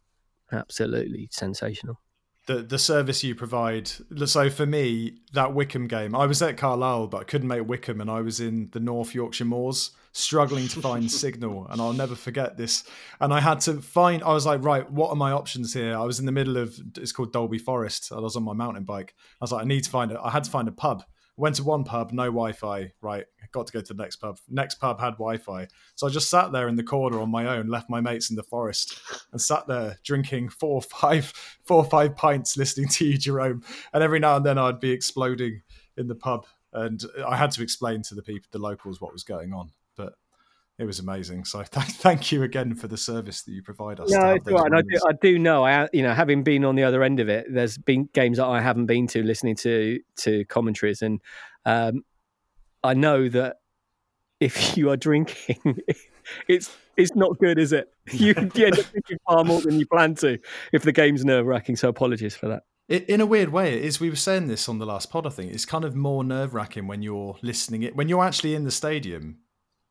absolutely 0.53 1.31
sensational 1.33 1.99
the 2.45 2.57
the 2.57 2.79
service 2.79 3.25
you 3.25 3.35
provide. 3.35 3.91
So 4.27 4.51
for 4.51 4.67
me, 4.67 5.21
that 5.33 5.55
Wycombe 5.55 5.89
game, 5.89 6.15
I 6.15 6.27
was 6.27 6.43
at 6.43 6.59
Carlisle, 6.59 7.07
but 7.07 7.23
I 7.23 7.25
couldn't 7.25 7.49
make 7.49 7.67
Wycombe, 7.67 8.03
and 8.03 8.11
I 8.11 8.21
was 8.21 8.41
in 8.41 8.69
the 8.73 8.81
North 8.81 9.15
Yorkshire 9.15 9.47
Moors, 9.47 9.93
struggling 10.13 10.69
to 10.69 10.81
find 10.81 11.11
signal. 11.25 11.67
And 11.69 11.81
I'll 11.81 11.93
never 11.93 12.15
forget 12.15 12.57
this. 12.57 12.85
And 13.21 13.33
I 13.33 13.41
had 13.41 13.61
to 13.63 13.81
find. 13.81 14.23
I 14.23 14.33
was 14.33 14.47
like, 14.47 14.65
right, 14.65 14.91
what 14.91 15.11
are 15.11 15.17
my 15.17 15.33
options 15.33 15.75
here? 15.75 15.97
I 15.97 16.05
was 16.05 16.19
in 16.19 16.27
the 16.27 16.33
middle 16.33 16.57
of 16.57 16.79
it's 16.97 17.13
called 17.13 17.33
Dalby 17.33 17.59
Forest. 17.59 18.13
I 18.13 18.21
was 18.21 18.37
on 18.37 18.43
my 18.43 18.55
mountain 18.55 18.85
bike. 18.85 19.15
I 19.41 19.45
was 19.45 19.53
like, 19.53 19.65
I 19.65 19.69
need 19.69 19.85
to 19.85 19.91
find 19.91 20.11
it. 20.11 20.19
I 20.23 20.31
had 20.31 20.45
to 20.45 20.51
find 20.51 20.69
a 20.69 20.73
pub. 20.73 21.05
Went 21.37 21.55
to 21.57 21.63
one 21.63 21.85
pub, 21.85 22.11
no 22.11 22.25
Wi-Fi. 22.25 22.93
Right, 23.01 23.25
got 23.53 23.67
to 23.67 23.73
go 23.73 23.81
to 23.81 23.95
the 23.95 24.03
next 24.03 24.17
pub. 24.17 24.39
Next 24.49 24.77
pub 24.77 25.01
had 25.01 25.13
Wi-Fi, 25.13 25.69
so 25.95 26.07
I 26.07 26.11
just 26.11 26.31
sat 26.31 26.53
there 26.53 26.69
in 26.69 26.77
the 26.77 26.83
corner 26.83 27.21
on 27.21 27.31
my 27.31 27.47
own, 27.47 27.69
left 27.69 27.89
my 27.89 28.01
mates 28.01 28.31
in 28.31 28.37
the 28.37 28.43
forest, 28.43 29.01
and 29.33 29.41
sat 29.41 29.67
there 29.67 29.99
drinking 30.05 30.51
four 30.51 30.75
or 30.75 30.83
five, 30.83 31.33
four 31.65 31.79
or 31.79 31.85
five 31.85 32.17
pints, 32.17 32.57
listening 32.57 32.89
to 32.89 33.07
you, 33.07 33.19
Jerome. 33.19 33.63
And 33.93 34.03
every 34.03 34.19
now 34.19 34.37
and 34.37 34.45
then 34.45 34.59
I'd 34.59 34.81
be 34.81 34.91
exploding 34.91 35.63
in 35.97 36.09
the 36.09 36.15
pub, 36.15 36.47
and 36.73 37.03
I 37.27 37.37
had 37.37 37.51
to 37.53 37.63
explain 37.63 38.03
to 38.03 38.15
the 38.15 38.23
people, 38.23 38.49
the 38.51 38.59
locals, 38.59 39.01
what 39.01 39.13
was 39.13 39.25
going 39.25 39.53
on. 39.53 39.71
But 39.99 40.15
it 40.79 40.85
was 40.85 41.01
amazing. 41.01 41.45
So 41.45 41.63
th- 41.71 41.87
thank 41.87 42.33
you 42.33 42.43
again 42.45 42.75
for 42.75 42.89
the 42.89 42.97
service 42.97 43.43
that 43.43 43.53
you 43.53 43.63
provide 43.63 44.01
us. 44.01 44.11
No, 44.11 44.19
right. 44.19 44.41
I 44.47 44.83
do, 44.83 45.01
I 45.07 45.13
do 45.21 45.39
know. 45.39 45.67
I 45.67 45.89
you 45.93 46.03
know 46.03 46.15
having 46.15 46.43
been 46.43 46.65
on 46.65 46.77
the 46.77 46.85
other 46.85 47.03
end 47.03 47.21
of 47.21 47.29
it, 47.29 47.47
there's 47.51 47.77
been 47.77 48.09
games 48.15 48.39
that 48.39 48.47
I 48.47 48.61
haven't 48.61 48.87
been 48.87 49.07
to, 49.09 49.23
listening 49.23 49.57
to 49.57 50.01
to 50.21 50.45
commentaries, 50.47 51.03
and 51.03 51.21
um, 51.67 52.05
I 52.83 52.95
know 52.95 53.29
that 53.29 53.57
if 54.41 54.77
you 54.77 54.91
are 54.91 54.97
drinking, 54.97 55.83
it's 56.49 56.75
it's 56.97 57.15
not 57.15 57.39
good, 57.39 57.59
is 57.59 57.73
it? 57.73 57.89
You, 58.13 58.35
you 58.55 58.67
end 58.67 58.79
up 58.79 58.91
drinking 58.91 59.19
far 59.27 59.45
more 59.45 59.61
than 59.61 59.79
you 59.79 59.87
plan 59.87 60.15
to 60.17 60.39
if 60.73 60.83
the 60.83 60.93
game's 60.93 61.25
nerve 61.25 61.47
wracking. 61.47 61.77
So 61.77 61.89
apologies 61.89 62.35
for 62.35 62.49
that. 62.49 62.63
In 62.89 63.21
a 63.21 63.27
weird 63.27 63.51
way, 63.51 63.77
it 63.77 63.85
is. 63.85 64.01
We 64.01 64.09
were 64.09 64.17
saying 64.17 64.49
this 64.49 64.67
on 64.67 64.79
the 64.79 64.87
last 64.87 65.11
pod. 65.11 65.27
I 65.27 65.31
think 65.31 65.53
it's 65.53 65.67
kind 65.67 65.85
of 65.85 65.95
more 65.95 66.25
nerve 66.25 66.55
wracking 66.55 66.87
when 66.87 67.03
you're 67.03 67.37
listening 67.43 67.83
it 67.83 67.95
when 67.95 68.09
you're 68.09 68.25
actually 68.25 68.55
in 68.55 68.65
the 68.65 68.71
stadium 68.71 69.41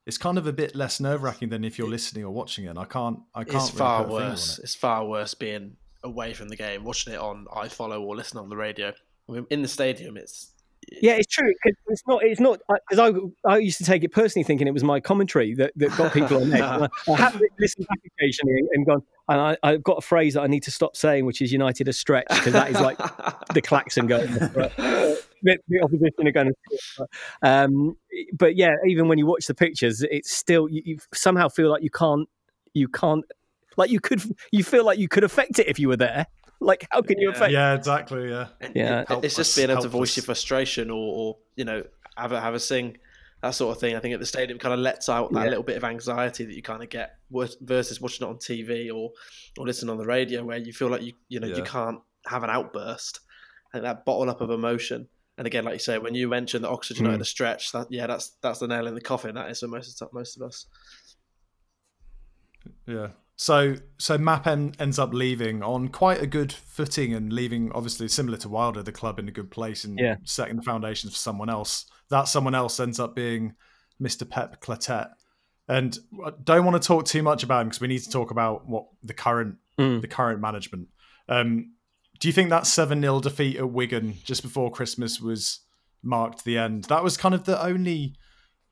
it's 0.08 0.18
kind 0.18 0.38
of 0.38 0.48
a 0.48 0.54
bit 0.54 0.74
less 0.74 1.00
nerve 1.02 1.22
wracking 1.22 1.50
than 1.50 1.66
if 1.66 1.78
you're 1.78 1.90
listening 1.90 2.24
or 2.24 2.32
watching 2.32 2.64
it. 2.66 2.70
And 2.70 2.80
I 2.80 2.86
can't, 2.86 3.20
I 3.36 3.44
can't. 3.44 3.58
It's 3.58 3.74
really 3.74 3.78
far 3.78 4.08
worse. 4.08 4.58
It. 4.58 4.64
It's 4.64 4.76
far 4.76 5.06
worse 5.06 5.34
being 5.34 5.76
away 6.02 6.34
from 6.34 6.48
the 6.48 6.56
game, 6.56 6.86
watching 6.86 7.14
it 7.14 7.20
on 7.20 7.46
iFollow 7.54 8.02
or 8.02 8.16
listening 8.16 8.44
on 8.44 8.50
the 8.50 8.56
radio. 8.56 8.94
I 9.28 9.32
mean, 9.32 9.46
in 9.50 9.62
the 9.62 9.68
stadium, 9.68 10.16
it's 10.16 10.54
yeah, 11.02 11.14
it's 11.14 11.28
true. 11.28 11.54
It's 11.88 12.04
not. 12.08 12.24
It's 12.24 12.40
not 12.40 12.60
because 12.90 13.14
I 13.46 13.50
I 13.50 13.58
used 13.58 13.78
to 13.80 13.84
take 13.84 14.06
it 14.06 14.14
personally, 14.14 14.46
thinking 14.46 14.68
it 14.68 14.74
was 14.74 14.86
my 14.86 15.02
commentary 15.02 15.54
that, 15.56 15.74
that 15.76 15.96
got 15.98 16.14
people 16.14 16.42
on 16.42 16.54
edge. 16.54 16.62
I, 17.08 17.12
I 17.12 17.16
have 17.18 17.42
listened 17.60 17.88
back 17.88 18.00
occasionally 18.06 18.62
and 18.72 18.86
gone, 18.86 19.04
and 19.28 19.42
I, 19.42 19.58
I've 19.62 19.84
got 19.84 19.98
a 19.98 20.02
phrase 20.02 20.36
that 20.36 20.42
I 20.42 20.48
need 20.48 20.64
to 20.64 20.72
stop 20.72 20.96
saying, 20.96 21.26
which 21.26 21.42
is 21.42 21.52
"United 21.52 21.90
a 21.90 21.94
stretch," 21.94 22.28
because 22.30 22.54
that 22.54 22.72
is 22.72 22.80
like 22.80 22.98
the 23.54 23.62
klaxon 23.62 24.08
going. 24.08 24.30
the, 25.44 25.58
the 25.68 25.82
opposition 25.82 26.28
are 26.28 26.32
going 26.32 26.52
to. 26.54 27.08
Um, 27.42 27.98
but 28.34 28.56
yeah, 28.56 28.76
even 28.86 29.08
when 29.08 29.18
you 29.18 29.26
watch 29.26 29.48
the 29.48 29.54
pictures, 29.54 30.04
it's 30.04 30.36
still 30.36 30.70
you, 30.70 30.82
you 30.86 30.98
somehow 31.14 31.50
feel 31.50 31.70
like 31.70 31.84
you 31.84 31.90
can't. 31.90 32.28
You 32.74 32.88
can't. 32.88 33.26
Like 33.76 33.90
you 33.90 34.00
could. 34.00 34.22
You 34.52 34.64
feel 34.64 34.86
like 34.86 35.00
you 35.00 35.08
could 35.08 35.24
affect 35.24 35.60
it 35.60 35.68
if 35.68 35.80
you 35.80 35.88
were 35.88 35.98
there. 35.98 36.28
Like, 36.60 36.88
how 36.92 37.02
can 37.02 37.20
you 37.20 37.30
affect? 37.30 37.52
Yeah, 37.52 37.76
exactly. 37.76 38.30
Yeah, 38.30 38.48
yeah. 38.74 39.06
it's 39.22 39.36
just 39.36 39.56
being 39.56 39.70
able 39.70 39.84
to 39.84 39.90
voice 39.90 40.18
your 40.18 40.24
frustration, 40.24 40.90
or, 40.90 40.96
or 40.98 41.38
you 41.56 41.66
know, 41.66 41.84
have 42.18 42.32
a 42.32 42.42
have 42.42 42.56
a 42.56 42.60
sing, 42.60 42.98
that 43.42 43.52
sort 43.52 43.76
of 43.76 43.80
thing. 43.80 43.96
I 43.96 44.00
think 44.00 44.14
at 44.14 44.20
the 44.20 44.26
stadium 44.26 44.58
kind 44.58 44.74
of 44.74 44.80
lets 44.80 45.10
out 45.10 45.32
that 45.34 45.44
yeah. 45.44 45.50
little 45.50 45.64
bit 45.64 45.78
of 45.78 45.84
anxiety 45.84 46.46
that 46.46 46.56
you 46.56 46.64
kind 46.64 46.82
of 46.82 46.90
get 46.90 47.18
versus 47.62 48.02
watching 48.02 48.28
it 48.28 48.30
on 48.30 48.38
TV 48.38 48.94
or 48.94 49.12
or 49.58 49.66
listening 49.66 49.92
on 49.92 49.98
the 49.98 50.06
radio, 50.06 50.44
where 50.44 50.58
you 50.58 50.74
feel 50.74 50.90
like 50.90 51.04
you 51.04 51.14
you 51.30 51.40
know 51.40 51.48
yeah. 51.48 51.58
you 51.58 51.64
can't 51.64 52.00
have 52.26 52.44
an 52.44 52.50
outburst. 52.50 53.20
and 53.74 53.84
that 53.84 54.06
bottle 54.06 54.30
up 54.30 54.42
of 54.42 54.50
emotion. 54.50 55.08
And 55.38 55.46
again, 55.46 55.66
like 55.66 55.74
you 55.74 55.80
say, 55.80 56.00
when 56.00 56.16
you 56.16 56.28
mentioned 56.28 56.64
the 56.64 56.70
oxygen 56.70 57.06
mm. 57.06 57.10
out 57.10 57.14
of 57.14 57.20
the 57.20 57.26
stretch, 57.26 57.72
that 57.72 57.88
yeah, 57.92 58.08
that's 58.08 58.32
that's 58.42 58.60
the 58.60 58.68
nail 58.68 58.88
in 58.88 58.96
the 58.96 59.02
coffin. 59.02 59.36
That 59.36 59.52
is 59.52 59.60
for 59.60 59.68
most 59.68 60.02
of 60.02 60.14
most 60.14 60.36
of 60.36 60.44
us. 60.44 60.66
Yeah, 62.88 63.10
so 63.38 63.76
so 64.00 64.18
Map 64.18 64.48
en- 64.48 64.74
ends 64.80 64.98
up 64.98 65.14
leaving 65.14 65.62
on 65.62 65.90
quite 65.90 66.22
a 66.22 66.28
good 66.28 66.52
footing 66.52 67.14
and 67.14 67.32
leaving 67.32 67.72
obviously 67.72 68.08
similar 68.08 68.38
to 68.40 68.50
Wilder 68.50 68.82
the 68.82 68.92
club 68.92 69.20
in 69.20 69.28
a 69.28 69.32
good 69.32 69.52
place 69.52 69.84
and 69.84 69.98
yeah. 70.00 70.16
setting 70.24 70.56
the 70.56 70.64
foundations 70.64 71.14
for 71.14 71.20
someone 71.20 71.50
else. 71.50 71.86
That 72.10 72.28
someone 72.28 72.56
else 72.56 72.80
ends 72.80 73.00
up 73.00 73.16
being 73.16 73.54
Mr. 74.02 74.28
Pep 74.28 74.60
Clotet. 74.60 75.12
And 75.68 75.98
I 76.26 76.32
don't 76.44 76.66
want 76.66 76.82
to 76.82 76.88
talk 76.88 77.06
too 77.06 77.22
much 77.22 77.44
about 77.44 77.62
him 77.62 77.68
because 77.68 77.82
we 77.82 77.88
need 77.88 78.00
to 78.00 78.10
talk 78.10 78.32
about 78.32 78.68
what 78.68 78.86
the 79.04 79.14
current 79.14 79.58
mm. 79.78 80.02
the 80.02 80.08
current 80.08 80.42
management. 80.42 80.88
Um, 81.30 81.74
do 82.20 82.28
you 82.28 82.34
think 82.34 82.50
that 82.50 82.68
7 82.68 83.00
0 83.00 83.20
defeat 83.20 83.58
at 83.58 83.70
Wigan 83.70 84.16
just 84.24 84.42
before 84.42 84.72
Christmas 84.72 85.20
was 85.20 85.60
marked 86.04 86.44
the 86.46 86.58
end? 86.58 86.86
That 86.86 87.04
was 87.04 87.18
kind 87.18 87.36
of 87.36 87.44
the 87.46 87.62
only. 87.62 88.16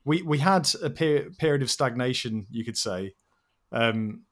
We, 0.04 0.22
we 0.22 0.38
had 0.38 0.68
a 0.82 0.90
per- 0.90 1.30
period 1.38 1.62
of 1.62 1.70
stagnation, 1.70 2.46
you 2.50 2.64
could 2.64 2.76
say. 2.76 3.14
Um, 3.72 4.22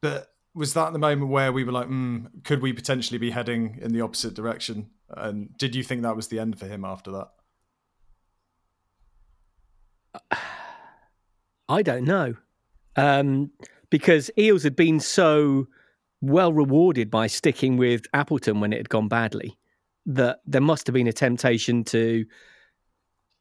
but 0.00 0.28
was 0.54 0.74
that 0.74 0.92
the 0.92 0.98
moment 0.98 1.30
where 1.30 1.52
we 1.52 1.64
were 1.64 1.72
like, 1.72 1.88
mm, 1.88 2.26
could 2.44 2.62
we 2.62 2.72
potentially 2.72 3.18
be 3.18 3.30
heading 3.30 3.78
in 3.80 3.92
the 3.92 4.00
opposite 4.00 4.34
direction? 4.34 4.90
And 5.08 5.56
did 5.56 5.74
you 5.74 5.82
think 5.82 6.02
that 6.02 6.16
was 6.16 6.28
the 6.28 6.38
end 6.38 6.58
for 6.58 6.66
him 6.66 6.84
after 6.84 7.10
that? 7.12 7.28
I 11.68 11.82
don't 11.82 12.04
know. 12.04 12.34
Um, 12.96 13.50
because 13.90 14.30
Eales 14.36 14.64
had 14.64 14.76
been 14.76 15.00
so 15.00 15.66
well 16.20 16.52
rewarded 16.52 17.10
by 17.10 17.26
sticking 17.26 17.76
with 17.76 18.06
Appleton 18.12 18.60
when 18.60 18.72
it 18.72 18.78
had 18.78 18.88
gone 18.88 19.08
badly 19.08 19.56
that 20.06 20.40
there 20.46 20.60
must 20.60 20.86
have 20.86 20.94
been 20.94 21.06
a 21.06 21.12
temptation 21.12 21.84
to 21.84 22.24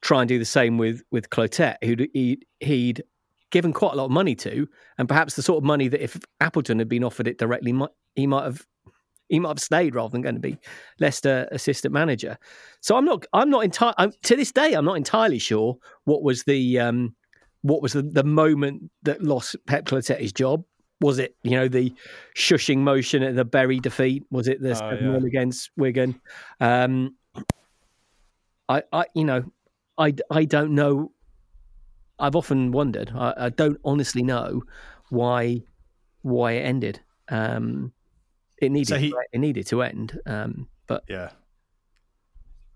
try 0.02 0.22
and 0.22 0.30
do 0.30 0.38
the 0.38 0.46
same 0.46 0.78
with 0.78 1.02
with 1.12 1.30
Clotet, 1.30 1.78
who 1.84 1.96
he'd, 2.14 2.46
he'd 2.60 3.04
given 3.50 3.74
quite 3.74 3.94
a 3.94 3.96
lot 3.96 4.06
of 4.06 4.12
money 4.12 4.36
to, 4.36 4.68
and 4.98 5.08
perhaps 5.08 5.36
the 5.36 5.42
sort 5.42 5.58
of 5.58 5.64
money 5.64 5.88
that 5.88 6.04
if 6.04 6.20
Appleton 6.42 6.80
had 6.80 6.90
been 6.90 7.04
offered 7.04 7.28
it 7.28 7.38
directly, 7.38 7.74
he 8.16 8.28
might 8.28 8.44
have 8.44 8.66
he 9.30 9.40
might 9.40 9.50
have 9.50 9.60
stayed 9.60 9.96
rather 9.96 10.12
than 10.12 10.22
going 10.22 10.36
to 10.36 10.42
be 10.42 10.58
Leicester 11.00 11.48
assistant 11.52 11.94
manager. 11.94 12.38
So 12.82 12.96
I'm 12.96 13.06
not 13.06 13.26
I'm 13.34 13.50
not 13.50 13.64
entirely 13.64 14.12
to 14.24 14.36
this 14.36 14.52
day 14.52 14.74
I'm 14.74 14.86
not 14.86 14.98
entirely 14.98 15.40
sure 15.40 15.78
what 16.04 16.22
was 16.22 16.44
the 16.44 16.80
um, 16.80 17.16
what 17.62 17.82
was 17.82 17.94
the, 17.94 18.02
the 18.02 18.24
moment 18.24 18.92
that 19.04 19.24
lost 19.24 19.56
Pep 19.66 19.86
Clotet 19.86 20.20
his 20.20 20.34
job. 20.34 20.64
Was 21.00 21.20
it 21.20 21.36
you 21.44 21.52
know 21.52 21.68
the 21.68 21.94
shushing 22.36 22.80
motion 22.80 23.24
at 23.24 23.36
the 23.36 23.46
Bury 23.46 23.80
defeat? 23.80 24.26
Was 24.32 24.48
it 24.48 24.62
the 24.62 24.72
oh, 24.72 24.74
seven 24.74 25.12
yeah. 25.12 25.28
against 25.28 25.70
Wigan? 25.78 26.20
Um, 26.60 27.16
I 28.68 28.84
I 28.92 29.06
you 29.14 29.26
know 29.26 29.44
I 29.98 30.14
I 30.32 30.46
don't 30.46 30.72
know. 30.72 31.12
I've 32.20 32.36
often 32.36 32.72
wondered. 32.72 33.12
I, 33.16 33.34
I 33.38 33.50
don't 33.50 33.80
honestly 33.86 34.24
know 34.24 34.64
why 35.10 35.64
why 36.22 36.54
it 36.54 36.62
ended. 36.62 37.00
Um, 37.30 37.94
it 38.60 38.72
needed 38.72 38.88
so 38.88 38.98
he, 38.98 39.14
it 39.32 39.40
needed 39.40 39.68
to 39.68 39.84
end. 39.84 40.20
Um, 40.26 40.68
but 40.88 41.04
yeah, 41.08 41.30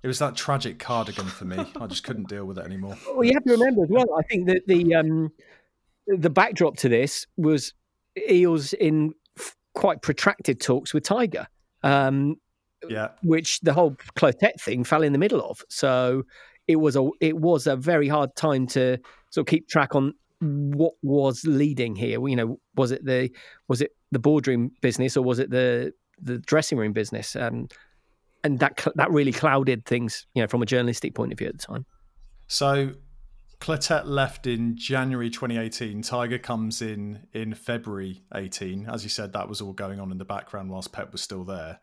it 0.03 0.07
was 0.07 0.19
that 0.19 0.35
tragic 0.35 0.79
cardigan 0.79 1.25
for 1.25 1.45
me. 1.45 1.57
I 1.79 1.87
just 1.87 2.03
couldn't 2.03 2.27
deal 2.27 2.45
with 2.45 2.57
it 2.57 2.65
anymore. 2.65 2.97
Well, 3.07 3.23
you 3.23 3.33
have 3.33 3.43
to 3.43 3.51
remember 3.51 3.83
as 3.83 3.89
well. 3.89 4.07
I 4.17 4.23
think 4.23 4.47
that 4.47 4.61
the 4.67 4.95
um, 4.95 5.31
the 6.07 6.29
backdrop 6.29 6.77
to 6.77 6.89
this 6.89 7.27
was 7.37 7.73
Eales 8.17 8.73
in 8.73 9.13
f- 9.37 9.55
quite 9.73 10.01
protracted 10.01 10.59
talks 10.59 10.93
with 10.93 11.03
Tiger. 11.03 11.47
Um, 11.83 12.35
yeah, 12.87 13.09
which 13.23 13.59
the 13.61 13.73
whole 13.73 13.95
Clotet 14.15 14.59
thing 14.59 14.83
fell 14.83 15.03
in 15.03 15.13
the 15.13 15.19
middle 15.19 15.41
of. 15.41 15.63
So 15.69 16.23
it 16.67 16.77
was 16.77 16.95
a 16.95 17.09
it 17.19 17.37
was 17.37 17.67
a 17.67 17.75
very 17.75 18.07
hard 18.07 18.35
time 18.35 18.67
to 18.67 18.97
sort 19.29 19.47
of 19.47 19.51
keep 19.51 19.67
track 19.67 19.95
on 19.95 20.13
what 20.39 20.93
was 21.03 21.43
leading 21.45 21.95
here. 21.95 22.27
You 22.27 22.35
know, 22.35 22.59
was 22.75 22.91
it 22.91 23.05
the 23.05 23.29
was 23.67 23.81
it 23.81 23.91
the 24.11 24.19
boardroom 24.19 24.71
business 24.81 25.15
or 25.15 25.23
was 25.23 25.39
it 25.39 25.49
the 25.49 25.93
the 26.19 26.39
dressing 26.39 26.77
room 26.77 26.93
business? 26.93 27.35
Um, 27.35 27.67
and 28.43 28.59
that 28.59 28.85
that 28.95 29.11
really 29.11 29.31
clouded 29.31 29.85
things, 29.85 30.25
you 30.33 30.41
know, 30.41 30.47
from 30.47 30.61
a 30.61 30.65
journalistic 30.65 31.13
point 31.13 31.31
of 31.31 31.37
view 31.37 31.47
at 31.47 31.57
the 31.57 31.63
time. 31.63 31.85
So, 32.47 32.93
Clotet 33.61 34.07
left 34.07 34.47
in 34.47 34.75
January 34.75 35.29
2018. 35.29 36.01
Tiger 36.01 36.39
comes 36.39 36.81
in 36.81 37.27
in 37.31 37.53
February 37.53 38.23
18. 38.33 38.89
As 38.91 39.03
you 39.03 39.09
said, 39.09 39.33
that 39.33 39.47
was 39.47 39.61
all 39.61 39.71
going 39.71 39.99
on 39.99 40.11
in 40.11 40.17
the 40.17 40.25
background 40.25 40.71
whilst 40.71 40.91
Pep 40.91 41.11
was 41.11 41.21
still 41.21 41.43
there. 41.43 41.79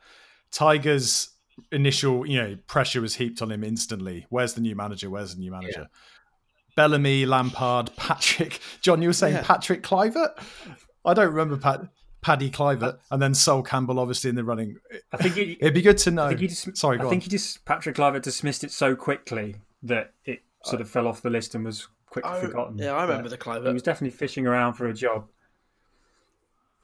Tiger's 0.50 1.30
initial, 1.70 2.26
you 2.26 2.42
know, 2.42 2.58
pressure 2.66 3.00
was 3.00 3.14
heaped 3.14 3.40
on 3.42 3.52
him 3.52 3.62
instantly. 3.62 4.26
Where's 4.28 4.54
the 4.54 4.60
new 4.60 4.74
manager? 4.74 5.08
Where's 5.08 5.36
the 5.36 5.40
new 5.40 5.52
manager? 5.52 5.88
Yeah. 5.90 5.98
Bellamy, 6.74 7.26
Lampard, 7.26 7.92
Patrick. 7.96 8.58
John, 8.80 9.00
you 9.00 9.08
were 9.08 9.14
saying 9.14 9.36
yeah. 9.36 9.42
Patrick 9.44 9.84
Kluivert? 9.84 10.30
I 11.04 11.14
don't 11.14 11.30
remember 11.30 11.56
Pat. 11.56 11.82
Paddy 12.20 12.50
Kluivert, 12.50 12.94
uh, 12.94 12.96
and 13.12 13.22
then 13.22 13.32
Sol 13.32 13.62
Campbell, 13.62 14.00
obviously 14.00 14.28
in 14.28 14.34
the 14.34 14.42
running. 14.42 14.76
I 15.12 15.16
think 15.18 15.36
it, 15.36 15.62
would 15.62 15.72
be 15.72 15.82
good 15.82 15.98
to 15.98 16.10
know. 16.10 16.24
I 16.24 16.28
think, 16.30 16.40
he 16.40 16.48
just, 16.48 16.76
Sorry, 16.76 16.98
I 16.98 17.08
think 17.08 17.22
he 17.22 17.30
just 17.30 17.64
Patrick 17.64 17.94
Kluivert 17.94 18.22
dismissed 18.22 18.64
it 18.64 18.72
so 18.72 18.96
quickly 18.96 19.54
that 19.84 20.14
it 20.24 20.42
sort 20.64 20.80
of 20.80 20.88
fell 20.90 21.06
off 21.06 21.22
the 21.22 21.30
list 21.30 21.54
and 21.54 21.64
was 21.64 21.88
quickly 22.06 22.30
I, 22.30 22.40
forgotten. 22.40 22.78
Yeah, 22.78 22.92
I 22.92 23.02
remember 23.02 23.28
the 23.28 23.38
Kluivert. 23.38 23.66
He 23.66 23.72
was 23.72 23.82
definitely 23.82 24.16
fishing 24.16 24.46
around 24.46 24.74
for 24.74 24.88
a 24.88 24.94
job. 24.94 25.26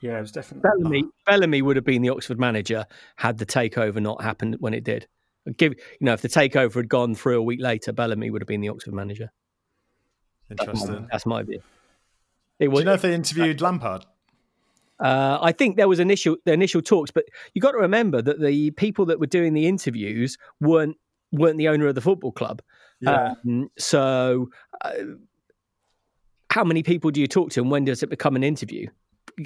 Yeah, 0.01 0.19
it 0.19 0.21
was 0.21 0.33
definitely 0.33 0.69
Bellamy. 0.69 1.05
Oh. 1.07 1.11
Bellamy 1.27 1.63
would 1.63 1.77
have 1.77 1.85
been 1.85 2.03
the 2.03 2.11
Oxford 2.11 2.39
manager 2.39 2.87
had 3.17 3.39
the 3.39 3.47
takeover 3.47 4.01
not 4.01 4.23
happened 4.23 4.57
when 4.61 4.75
it 4.75 4.85
did. 4.85 5.07
Give 5.57 5.73
you 5.73 6.05
know, 6.05 6.13
if 6.13 6.23
the 6.23 6.29
takeover 6.29 6.75
had 6.75 6.89
gone 6.89 7.15
through 7.15 7.39
a 7.39 7.43
week 7.43 7.61
later, 7.61 7.93
Bellamy 7.93 8.31
would 8.31 8.43
have 8.43 8.49
been 8.49 8.61
the 8.61 8.69
Oxford 8.69 8.95
manager. 8.95 9.31
Interesting. 10.51 11.09
That's 11.11 11.27
my, 11.27 11.43
view. 11.43 11.63
It 12.59 12.69
was, 12.69 12.81
Do 12.81 12.83
you 12.83 12.87
know 12.87 12.95
if 12.95 13.03
they 13.03 13.15
interviewed 13.15 13.61
Lampard? 13.61 14.05
Uh, 15.01 15.39
I 15.41 15.53
think 15.53 15.77
there 15.77 15.89
was 15.89 15.99
initial 15.99 16.37
the 16.45 16.53
initial 16.53 16.81
talks, 16.81 17.11
but 17.11 17.25
you 17.53 17.61
got 17.61 17.73
to 17.73 17.79
remember 17.79 18.23
that 18.23 18.41
the 18.41 18.71
people 18.73 19.07
that 19.07 19.19
were 19.19 19.27
doing 19.27 19.53
the 19.53 19.67
interviews 19.67 20.39
weren't 20.61 20.97
weren't 21.33 21.59
the 21.59 21.69
owner 21.69 21.89
of 21.89 21.95
the 21.95 22.01
football 22.01 22.31
club. 22.31 22.63
Yeah. 23.05 23.35
Um, 23.45 23.71
so, 23.79 24.51
uh, 24.83 24.93
how 26.51 26.65
many 26.65 26.83
people 26.83 27.11
do 27.11 27.21
you 27.21 27.27
talk 27.27 27.51
to, 27.51 27.61
and 27.61 27.71
when 27.71 27.85
does 27.85 28.03
it 28.03 28.11
become 28.11 28.37
an 28.37 28.45
interview? 28.45 28.87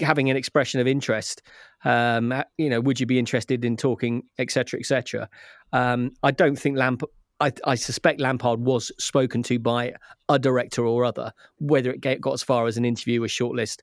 Having 0.00 0.30
an 0.30 0.36
expression 0.36 0.80
of 0.80 0.86
interest, 0.86 1.42
um, 1.84 2.32
uh, 2.32 2.42
you 2.58 2.68
know, 2.68 2.80
would 2.80 3.00
you 3.00 3.06
be 3.06 3.18
interested 3.18 3.64
in 3.64 3.76
talking, 3.76 4.24
etc., 4.38 4.78
etc. 4.80 5.28
Um, 5.72 6.12
I 6.22 6.30
don't 6.30 6.56
think 6.56 6.76
Lamp. 6.76 7.02
I, 7.40 7.52
I, 7.64 7.76
suspect 7.76 8.20
Lampard 8.20 8.58
was 8.58 8.90
spoken 8.98 9.44
to 9.44 9.60
by 9.60 9.94
a 10.28 10.40
director 10.40 10.84
or 10.84 11.04
other. 11.04 11.32
Whether 11.60 11.92
it 11.92 12.20
got 12.20 12.32
as 12.32 12.42
far 12.42 12.66
as 12.66 12.76
an 12.76 12.84
interview, 12.84 13.22
or 13.22 13.28
shortlist, 13.28 13.78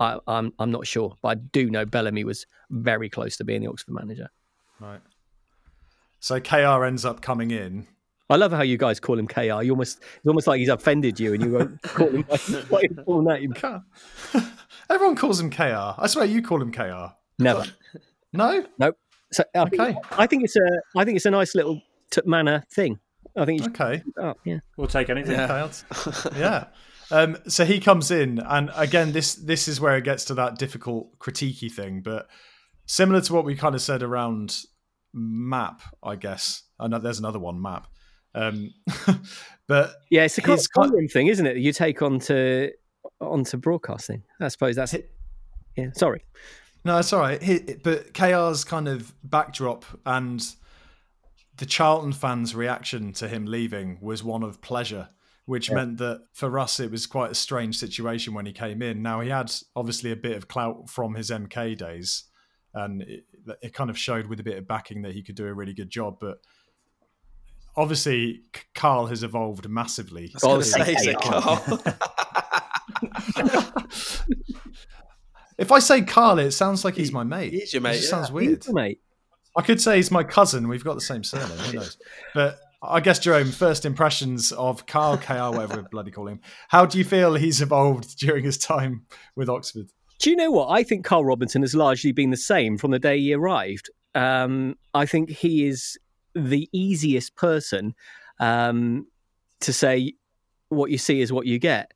I, 0.00 0.12
am 0.12 0.20
I'm, 0.26 0.52
I'm 0.60 0.70
not 0.70 0.86
sure, 0.86 1.16
but 1.20 1.28
I 1.28 1.34
do 1.34 1.70
know 1.70 1.84
Bellamy 1.84 2.24
was 2.24 2.46
very 2.70 3.10
close 3.10 3.36
to 3.38 3.44
being 3.44 3.62
the 3.62 3.68
Oxford 3.68 3.94
manager. 3.94 4.28
Right. 4.80 5.00
So 6.20 6.40
KR 6.40 6.84
ends 6.84 7.04
up 7.04 7.20
coming 7.20 7.50
in. 7.50 7.86
I 8.30 8.36
love 8.36 8.52
how 8.52 8.62
you 8.62 8.78
guys 8.78 9.00
call 9.00 9.18
him 9.18 9.26
KR. 9.26 9.62
You 9.62 9.72
almost 9.72 10.00
it's 10.00 10.26
almost 10.26 10.46
like 10.46 10.58
he's 10.58 10.68
offended 10.68 11.20
you, 11.20 11.34
and 11.34 11.42
you 11.42 11.52
won't 11.52 11.82
call 11.82 12.08
him 12.08 12.22
by 12.22 12.36
his 12.36 12.98
full 13.04 13.22
name. 13.22 13.54
Everyone 14.90 15.16
calls 15.16 15.40
him 15.40 15.50
KR. 15.50 15.94
I 15.98 16.06
swear 16.06 16.24
you 16.24 16.42
call 16.42 16.60
him 16.60 16.72
KR. 16.72 17.14
Never. 17.38 17.64
No. 18.32 18.64
Nope. 18.78 18.96
So 19.32 19.44
I 19.54 19.60
okay. 19.60 19.76
Think, 19.76 20.18
I 20.18 20.26
think 20.26 20.44
it's 20.44 20.56
a 20.56 20.80
I 20.96 21.04
think 21.04 21.16
it's 21.16 21.26
a 21.26 21.30
nice 21.30 21.54
little 21.54 21.82
t- 22.10 22.22
manner 22.24 22.64
thing. 22.72 22.98
I 23.36 23.44
think. 23.44 23.62
Okay. 23.68 24.02
Oh, 24.18 24.34
yeah. 24.44 24.58
We'll 24.76 24.86
take 24.86 25.10
anything. 25.10 25.32
Yeah. 25.32 25.68
yeah. 26.36 26.64
Um, 27.10 27.36
so 27.48 27.64
he 27.64 27.80
comes 27.80 28.10
in, 28.10 28.38
and 28.38 28.70
again, 28.74 29.12
this 29.12 29.34
this 29.34 29.68
is 29.68 29.80
where 29.80 29.96
it 29.96 30.04
gets 30.04 30.24
to 30.26 30.34
that 30.34 30.56
difficult 30.58 31.18
critiquey 31.18 31.70
thing. 31.70 32.00
But 32.00 32.28
similar 32.86 33.20
to 33.22 33.32
what 33.32 33.44
we 33.44 33.54
kind 33.54 33.74
of 33.74 33.82
said 33.82 34.02
around 34.02 34.64
map, 35.12 35.82
I 36.02 36.16
guess. 36.16 36.62
I 36.78 36.88
know 36.88 36.98
there's 36.98 37.18
another 37.18 37.38
one, 37.38 37.60
map. 37.60 37.88
Um, 38.34 38.74
but 39.66 39.94
yeah, 40.10 40.24
it's 40.24 40.38
a 40.38 40.42
kind 40.42 40.58
of 40.58 41.12
thing, 41.12 41.28
isn't 41.28 41.46
it? 41.46 41.56
You 41.56 41.72
take 41.72 42.02
onto 42.02 42.70
onto 43.20 43.56
broadcasting. 43.56 44.22
I 44.40 44.48
suppose 44.48 44.76
that's 44.76 44.94
it. 44.94 45.10
Yeah, 45.76 45.90
sorry. 45.92 46.24
No, 46.84 46.98
it's 46.98 47.12
all 47.12 47.20
right. 47.20 47.82
But 47.82 48.12
KR's 48.12 48.64
kind 48.64 48.88
of 48.88 49.14
backdrop 49.24 49.84
and 50.04 50.44
the 51.56 51.66
Charlton 51.66 52.12
fans' 52.12 52.54
reaction 52.54 53.12
to 53.14 53.28
him 53.28 53.46
leaving 53.46 53.98
was 54.00 54.22
one 54.22 54.42
of 54.42 54.60
pleasure 54.60 55.08
which 55.46 55.68
yeah. 55.68 55.76
meant 55.76 55.98
that 55.98 56.22
for 56.32 56.58
us 56.58 56.80
it 56.80 56.90
was 56.90 57.06
quite 57.06 57.30
a 57.30 57.34
strange 57.34 57.76
situation 57.76 58.34
when 58.34 58.46
he 58.46 58.52
came 58.52 58.82
in. 58.82 59.02
Now 59.02 59.20
he 59.20 59.30
had 59.30 59.52
obviously 59.76 60.10
a 60.10 60.16
bit 60.16 60.36
of 60.36 60.48
clout 60.48 60.88
from 60.88 61.14
his 61.14 61.30
MK 61.30 61.76
days, 61.76 62.24
and 62.72 63.02
it, 63.02 63.24
it 63.60 63.74
kind 63.74 63.90
of 63.90 63.98
showed 63.98 64.26
with 64.26 64.40
a 64.40 64.44
bit 64.44 64.56
of 64.56 64.66
backing 64.66 65.02
that 65.02 65.12
he 65.12 65.22
could 65.22 65.34
do 65.34 65.46
a 65.46 65.54
really 65.54 65.74
good 65.74 65.90
job. 65.90 66.16
But 66.18 66.38
obviously, 67.76 68.42
Karl 68.74 69.06
has 69.06 69.22
evolved 69.22 69.68
massively. 69.68 70.34
I 70.42 70.46
was 70.54 70.74
going 70.74 70.96
say, 70.98 71.14
Karl. 71.14 71.62
if 75.58 75.72
I 75.72 75.78
say 75.78 76.02
Karl, 76.02 76.38
it 76.38 76.52
sounds 76.52 76.84
like 76.84 76.94
he's 76.94 77.12
my 77.12 77.24
mate. 77.24 77.52
He's 77.52 77.72
your 77.72 77.82
mate. 77.82 77.96
It 77.96 78.02
yeah. 78.04 78.08
sounds 78.08 78.32
weird. 78.32 78.64
mate. 78.72 79.00
I 79.56 79.62
could 79.62 79.80
say 79.80 79.96
he's 79.96 80.10
my 80.10 80.24
cousin. 80.24 80.68
We've 80.68 80.84
got 80.84 80.94
the 80.94 81.00
same 81.00 81.22
surname. 81.22 81.58
Who 81.58 81.72
knows? 81.74 81.96
But 82.34 82.58
I 82.82 83.00
guess 83.00 83.18
Jerome, 83.18 83.52
first 83.52 83.84
impressions 83.84 84.52
of 84.52 84.86
Karl 84.86 85.16
KR, 85.16 85.56
whatever 85.56 85.76
we 85.76 85.88
bloody 85.90 86.10
call 86.10 86.28
him. 86.28 86.40
How 86.68 86.86
do 86.86 86.98
you 86.98 87.04
feel 87.04 87.34
he's 87.34 87.62
evolved 87.62 88.18
during 88.18 88.44
his 88.44 88.58
time 88.58 89.06
with 89.36 89.48
Oxford? 89.48 89.86
Do 90.18 90.30
you 90.30 90.36
know 90.36 90.50
what? 90.50 90.68
I 90.68 90.82
think 90.82 91.04
Karl 91.04 91.24
Robinson 91.24 91.62
has 91.62 91.74
largely 91.74 92.12
been 92.12 92.30
the 92.30 92.36
same 92.36 92.78
from 92.78 92.90
the 92.90 92.98
day 92.98 93.18
he 93.18 93.32
arrived. 93.32 93.90
Um, 94.14 94.76
I 94.92 95.06
think 95.06 95.30
he 95.30 95.66
is 95.66 95.98
the 96.34 96.68
easiest 96.72 97.36
person 97.36 97.94
um, 98.40 99.06
to 99.60 99.72
say 99.72 100.14
what 100.68 100.90
you 100.90 100.98
see 100.98 101.20
is 101.20 101.32
what 101.32 101.46
you 101.46 101.58
get. 101.58 101.92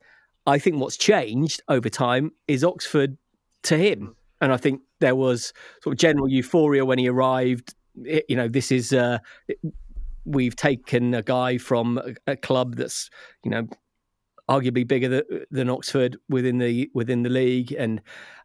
I 0.47 0.59
think 0.59 0.77
what's 0.77 0.97
changed 0.97 1.63
over 1.69 1.89
time 1.89 2.33
is 2.47 2.65
Oxford 2.65 3.19
to 3.65 3.77
him. 3.77 4.15
and 4.41 4.53
I 4.53 4.57
think 4.57 4.81
there 5.01 5.17
was 5.17 5.53
sort 5.83 5.95
of 5.95 5.99
general 5.99 6.29
euphoria 6.29 6.85
when 6.85 6.99
he 6.99 7.09
arrived. 7.09 7.75
It, 8.05 8.25
you 8.29 8.37
know, 8.37 8.49
this 8.49 8.73
is 8.73 8.93
uh, 8.93 9.19
we've 10.25 10.57
taken 10.57 11.15
a 11.15 11.23
guy 11.23 11.59
from 11.59 11.99
a, 11.99 12.33
a 12.33 12.37
club 12.37 12.77
that's 12.77 13.11
you 13.45 13.51
know 13.51 13.69
arguably 14.49 14.87
bigger 14.87 15.09
than, 15.09 15.45
than, 15.51 15.69
Oxford 15.69 16.17
within 16.29 16.59
the 16.59 16.91
within 16.95 17.23
the 17.23 17.31
league, 17.31 17.73
and 17.73 18.01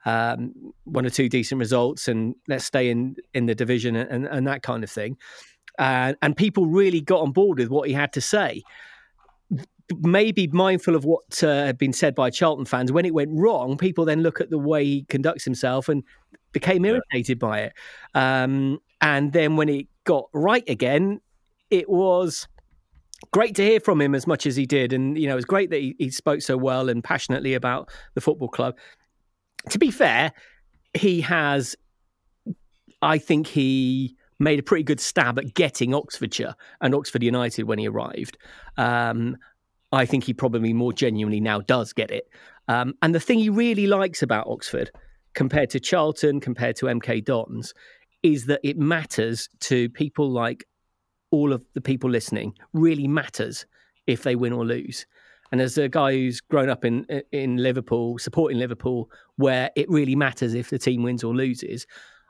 um, 0.05 0.53
one 0.83 1.05
or 1.05 1.09
two 1.09 1.29
decent 1.29 1.59
results, 1.59 2.07
and 2.07 2.35
let's 2.47 2.65
stay 2.65 2.89
in 2.89 3.15
in 3.33 3.45
the 3.45 3.55
division 3.55 3.95
and, 3.95 4.25
and 4.25 4.47
that 4.47 4.63
kind 4.63 4.83
of 4.83 4.89
thing. 4.89 5.17
Uh, 5.79 6.13
and 6.21 6.37
people 6.37 6.67
really 6.67 7.01
got 7.01 7.21
on 7.21 7.31
board 7.31 7.59
with 7.59 7.69
what 7.69 7.87
he 7.87 7.93
had 7.93 8.13
to 8.13 8.21
say. 8.21 8.61
Maybe 9.99 10.47
mindful 10.47 10.95
of 10.95 11.03
what 11.03 11.43
uh, 11.43 11.65
had 11.65 11.77
been 11.77 11.93
said 11.93 12.15
by 12.15 12.29
Charlton 12.29 12.65
fans. 12.65 12.91
When 12.91 13.05
it 13.05 13.13
went 13.13 13.31
wrong, 13.33 13.77
people 13.77 14.05
then 14.05 14.21
look 14.21 14.39
at 14.39 14.49
the 14.49 14.57
way 14.57 14.85
he 14.85 15.03
conducts 15.09 15.43
himself 15.43 15.89
and 15.89 16.03
became 16.51 16.85
irritated 16.85 17.39
by 17.39 17.61
it. 17.61 17.73
Um, 18.13 18.79
and 19.01 19.33
then 19.33 19.55
when 19.55 19.69
it 19.69 19.87
got 20.03 20.29
right 20.33 20.63
again, 20.69 21.19
it 21.69 21.89
was 21.89 22.47
great 23.31 23.55
to 23.55 23.63
hear 23.63 23.79
from 23.79 23.99
him 23.99 24.15
as 24.15 24.27
much 24.27 24.45
as 24.45 24.55
he 24.55 24.65
did. 24.65 24.93
And, 24.93 25.17
you 25.17 25.27
know, 25.27 25.33
it 25.33 25.37
was 25.37 25.45
great 25.45 25.69
that 25.71 25.81
he, 25.81 25.95
he 25.97 26.11
spoke 26.11 26.41
so 26.41 26.55
well 26.55 26.89
and 26.89 27.03
passionately 27.03 27.53
about 27.53 27.89
the 28.13 28.21
football 28.21 28.49
club. 28.49 28.77
To 29.69 29.79
be 29.79 29.91
fair, 29.91 30.31
he 30.93 31.21
has, 31.21 31.75
I 33.01 33.17
think 33.17 33.47
he 33.47 34.15
made 34.43 34.59
a 34.59 34.63
pretty 34.63 34.83
good 34.83 34.99
stab 34.99 35.39
at 35.39 35.53
getting 35.53 35.95
Oxfordshire 35.95 36.55
and 36.81 36.93
Oxford 36.93 37.23
United 37.23 37.63
when 37.63 37.79
he 37.79 37.87
arrived. 37.87 38.37
Um, 38.77 39.37
I 39.91 40.05
think 40.05 40.23
he 40.23 40.33
probably 40.33 40.73
more 40.73 40.93
genuinely 40.93 41.39
now 41.39 41.61
does 41.61 41.93
get 41.93 42.11
it. 42.11 42.27
Um, 42.67 42.93
and 43.01 43.13
the 43.13 43.19
thing 43.19 43.39
he 43.39 43.49
really 43.49 43.87
likes 43.87 44.21
about 44.21 44.47
Oxford, 44.47 44.91
compared 45.33 45.69
to 45.71 45.79
Charlton, 45.79 46.39
compared 46.39 46.75
to 46.77 46.87
MK 46.87 47.23
Dons, 47.25 47.73
is 48.21 48.45
that 48.45 48.59
it 48.63 48.77
matters 48.77 49.49
to 49.61 49.89
people 49.89 50.29
like 50.29 50.65
all 51.31 51.51
of 51.51 51.65
the 51.73 51.81
people 51.81 52.09
listening 52.09 52.53
really 52.73 53.07
matters 53.07 53.65
if 54.07 54.23
they 54.23 54.35
win 54.35 54.53
or 54.53 54.65
lose. 54.65 55.05
And 55.51 55.61
as 55.61 55.77
a 55.77 55.87
guy 55.87 56.13
who's 56.13 56.41
grown 56.41 56.69
up 56.69 56.83
in 56.83 57.05
in 57.31 57.57
Liverpool, 57.57 58.17
supporting 58.17 58.57
Liverpool, 58.57 59.11
where 59.35 59.69
it 59.75 59.87
really 59.89 60.15
matters 60.15 60.55
if 60.55 60.69
the 60.69 60.79
team 60.79 61.03
wins 61.03 61.23
or 61.23 61.35
loses, 61.35 61.85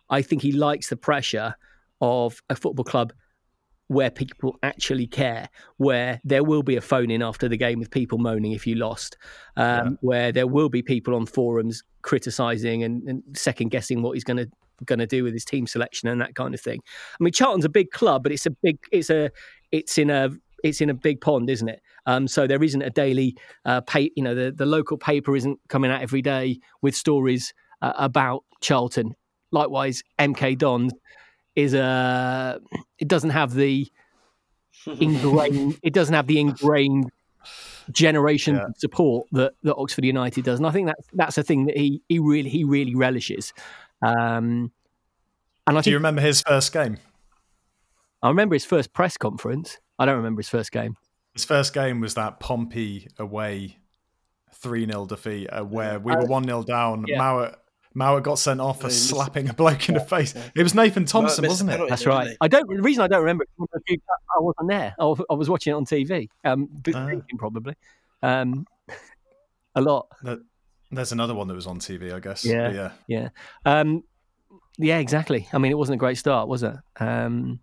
I 0.10 0.22
think 0.22 0.42
he 0.42 0.52
likes 0.52 0.90
the 0.90 0.98
pressure 0.98 1.56
of 2.04 2.42
a 2.50 2.56
football 2.56 2.84
club 2.84 3.14
where 3.88 4.10
people 4.10 4.58
actually 4.62 5.08
care, 5.08 5.48
where 5.78 6.20
there 6.26 6.44
will 6.44 6.64
be 6.64 6.76
a 6.76 6.82
phone 6.82 7.10
in 7.10 7.24
after 7.24 7.48
the 7.48 7.56
game 7.56 7.80
with 7.80 7.90
people 7.90 8.18
moaning 8.18 8.52
if 8.52 8.68
you 8.68 8.76
lost, 8.76 9.18
um, 9.56 9.66
yeah. 9.66 9.90
where 10.02 10.32
there 10.32 10.48
will 10.48 10.70
be 10.70 10.82
people 10.82 11.16
on 11.16 11.26
forums 11.26 11.82
criticising 12.02 12.84
and, 12.84 13.08
and 13.08 13.24
second 13.34 13.70
guessing 13.70 14.02
what 14.02 14.14
he's 14.14 14.24
going 14.26 14.38
to 14.38 14.50
going 14.86 15.00
to 15.00 15.08
do 15.08 15.24
with 15.24 15.32
his 15.32 15.46
team 15.46 15.66
selection 15.66 16.10
and 16.10 16.20
that 16.20 16.36
kind 16.36 16.54
of 16.54 16.60
thing. 16.60 16.82
I 17.18 17.24
mean, 17.24 17.32
Charlton's 17.32 17.64
a 17.64 17.70
big 17.70 17.92
club, 17.92 18.24
but 18.24 18.34
it's 18.34 18.46
a 18.46 18.52
big, 18.52 18.78
it's 18.92 19.10
a, 19.10 19.30
it's 19.72 19.98
in 19.98 20.10
a, 20.10 20.30
it's 20.62 20.82
in 20.82 20.90
a 20.90 20.94
big 20.94 21.22
pond, 21.22 21.50
isn't 21.50 21.70
it? 21.70 21.82
Um, 22.06 22.28
so 22.28 22.48
there 22.48 22.62
isn't 22.62 22.82
a 22.82 22.90
daily, 22.90 23.38
uh, 23.64 23.80
pay, 23.82 24.12
you 24.18 24.24
know, 24.24 24.36
the, 24.36 24.52
the 24.52 24.66
local 24.66 24.98
paper 24.98 25.38
isn't 25.38 25.58
coming 25.70 25.90
out 25.90 26.02
every 26.02 26.22
day 26.22 26.60
with 26.82 26.96
stories 26.96 27.54
uh, 27.82 27.94
about 27.96 28.44
Charlton. 28.60 29.16
Likewise, 29.52 30.04
MK 30.20 30.58
Dons 30.58 30.92
is 31.56 31.74
a, 31.74 32.60
it 33.00 33.08
doesn't 33.08 33.32
have 33.32 33.54
the 33.54 33.92
ingrained, 35.00 35.80
it 35.84 35.94
doesn't 35.94 36.14
have 36.14 36.28
the 36.28 36.40
ingrained 36.40 37.12
generation 37.92 38.56
yeah. 38.56 38.68
support 38.78 39.28
that, 39.32 39.54
that 39.64 39.76
Oxford 39.76 40.06
United 40.06 40.46
does, 40.46 40.60
and 40.60 40.68
I 40.68 40.72
think 40.72 40.88
that's 40.88 41.08
that's 41.14 41.38
a 41.38 41.44
thing 41.44 41.66
that 41.66 41.78
he 41.78 42.02
he 42.10 42.20
really 42.20 42.50
he 42.50 42.64
really 42.64 42.96
relishes. 42.96 43.54
Um, 44.02 44.72
and 45.68 45.78
I 45.78 45.82
do 45.82 45.90
you 45.90 45.98
remember 45.98 46.22
his 46.22 46.42
first 46.42 46.74
game? 46.74 46.98
I 48.22 48.30
remember 48.30 48.56
his 48.56 48.66
first 48.66 48.94
press 48.94 49.18
conference. 49.18 49.80
I 50.00 50.06
don't 50.06 50.18
remember 50.18 50.40
his 50.40 50.50
first 50.50 50.72
game. 50.72 50.98
His 51.34 51.46
first 51.46 51.74
game 51.74 52.00
was 52.00 52.14
that 52.14 52.40
Pompey 52.40 53.08
away 53.18 53.78
3 54.54 54.86
0 54.86 55.06
defeat 55.06 55.48
uh, 55.48 55.64
where 55.64 56.00
we 56.00 56.16
were 56.16 56.26
1 56.26 56.44
0 56.46 56.64
down. 56.64 57.06
Yeah. 57.08 57.20
Mauer, 57.20 57.56
Mauer 57.96 58.24
got 58.24 58.40
sent 58.40 58.60
off 58.60 58.82
for 58.82 58.90
slapping 58.90 59.50
a 59.50 59.54
bloke 59.54 59.88
in 59.88 59.96
the 59.96 60.02
face. 60.02 60.34
It 60.56 60.64
was 60.64 60.74
Nathan 60.74 61.06
Thompson, 61.06 61.46
wasn't 61.46 61.72
it? 61.72 61.82
That's 61.90 62.06
right. 62.06 62.36
I 62.42 62.48
don't. 62.48 62.68
The 62.68 62.82
reason 62.82 63.04
I 63.04 63.08
don't 63.08 63.22
remember 63.22 63.44
it, 63.44 64.02
I 64.36 64.40
wasn't 64.40 64.70
there. 64.70 64.96
I 65.00 65.34
was 65.34 65.50
watching 65.50 65.72
it 65.72 65.76
on 65.76 65.86
TV. 65.86 66.30
Um, 66.44 66.70
uh, 66.94 67.16
probably. 67.38 67.76
Um, 68.22 68.66
a 69.76 69.82
lot. 69.82 70.08
There's 70.92 71.12
another 71.12 71.36
one 71.36 71.48
that 71.48 71.56
was 71.56 71.68
on 71.68 71.80
TV, 71.80 72.14
I 72.14 72.20
guess. 72.20 72.46
Yeah, 72.46 72.68
but 72.68 72.76
yeah, 72.76 72.92
yeah, 73.08 73.30
um, 73.66 74.04
yeah. 74.78 74.98
Exactly. 74.98 75.48
I 75.54 75.58
mean, 75.58 75.72
it 75.72 75.78
wasn't 75.78 75.96
a 75.96 76.00
great 76.00 76.18
start, 76.18 76.48
was 76.48 76.64
it? 76.64 76.76
Um, 77.00 77.60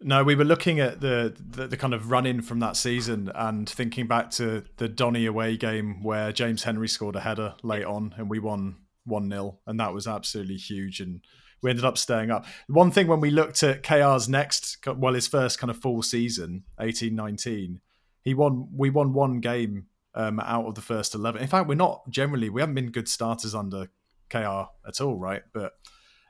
no, 0.00 0.22
we 0.22 0.34
were 0.34 0.44
looking 0.44 0.80
at 0.80 1.00
the, 1.00 1.34
the, 1.38 1.66
the 1.66 1.76
kind 1.78 1.94
of 1.94 2.10
run 2.10 2.26
in 2.26 2.42
from 2.42 2.60
that 2.60 2.76
season 2.76 3.32
and 3.34 3.68
thinking 3.68 4.06
back 4.06 4.30
to 4.32 4.64
the 4.76 4.88
Donny 4.88 5.24
away 5.24 5.56
game 5.56 6.02
where 6.02 6.30
James 6.30 6.64
Henry 6.64 6.88
scored 6.88 7.16
a 7.16 7.20
header 7.20 7.54
late 7.62 7.84
on 7.84 8.14
and 8.18 8.28
we 8.28 8.38
won 8.38 8.76
one 9.04 9.28
0 9.30 9.58
and 9.66 9.78
that 9.80 9.94
was 9.94 10.06
absolutely 10.06 10.56
huge 10.56 11.00
and 11.00 11.20
we 11.62 11.70
ended 11.70 11.84
up 11.84 11.96
staying 11.96 12.30
up. 12.30 12.44
One 12.68 12.90
thing 12.90 13.06
when 13.06 13.20
we 13.20 13.30
looked 13.30 13.62
at 13.62 13.82
KR's 13.82 14.28
next, 14.28 14.78
well, 14.86 15.14
his 15.14 15.26
first 15.26 15.58
kind 15.58 15.70
of 15.70 15.78
full 15.78 16.02
season, 16.02 16.64
eighteen 16.78 17.14
nineteen, 17.14 17.80
he 18.22 18.34
won. 18.34 18.68
We 18.76 18.90
won 18.90 19.14
one 19.14 19.40
game 19.40 19.86
um, 20.14 20.40
out 20.40 20.66
of 20.66 20.74
the 20.74 20.80
first 20.80 21.14
11. 21.14 21.42
In 21.42 21.48
fact, 21.48 21.68
we're 21.68 21.74
not 21.74 22.08
generally, 22.08 22.48
we 22.48 22.60
haven't 22.60 22.74
been 22.74 22.90
good 22.90 23.08
starters 23.08 23.54
under 23.54 23.88
KR 24.30 24.68
at 24.86 25.00
all, 25.00 25.16
right? 25.18 25.42
But 25.52 25.72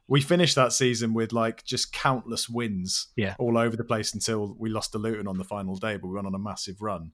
we 0.07 0.21
finished 0.21 0.55
that 0.57 0.73
season 0.73 1.15
with 1.15 1.33
like 1.33 1.65
just 1.65 1.93
countless 1.93 2.49
wins 2.49 3.09
yeah. 3.17 3.35
all 3.39 3.57
over 3.57 3.77
the 3.77 3.85
place 3.85 4.15
until 4.15 4.55
we 4.59 4.69
lost 4.69 4.93
to 4.93 4.99
Luton 4.99 5.27
on 5.27 5.39
the 5.39 5.45
final 5.45 5.77
day, 5.77 5.97
but 5.97 6.09
we 6.09 6.15
went 6.15 6.27
on 6.27 6.35
a 6.35 6.39
massive 6.39 6.81
run. 6.81 7.13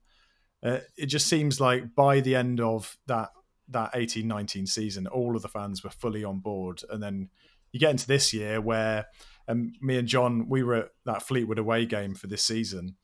Uh, 0.63 0.79
it 0.97 1.07
just 1.07 1.27
seems 1.27 1.59
like 1.59 1.95
by 1.95 2.19
the 2.19 2.35
end 2.35 2.59
of 2.61 2.97
that 3.07 3.29
that 3.71 3.91
18 3.93 4.27
19 4.27 4.67
season, 4.67 5.07
all 5.07 5.35
of 5.35 5.41
the 5.41 5.47
fans 5.47 5.83
were 5.83 5.89
fully 5.89 6.23
on 6.23 6.39
board. 6.39 6.81
And 6.89 7.01
then 7.01 7.29
you 7.71 7.79
get 7.79 7.91
into 7.91 8.07
this 8.07 8.33
year 8.33 8.61
where 8.61 9.07
um, 9.47 9.73
me 9.81 9.97
and 9.97 10.07
John, 10.07 10.47
we 10.49 10.63
were 10.63 10.75
at 10.75 10.89
that 11.05 11.23
Fleetwood 11.23 11.59
away 11.59 11.85
game 11.85 12.15
for 12.15 12.27
this 12.27 12.43
season. 12.43 12.95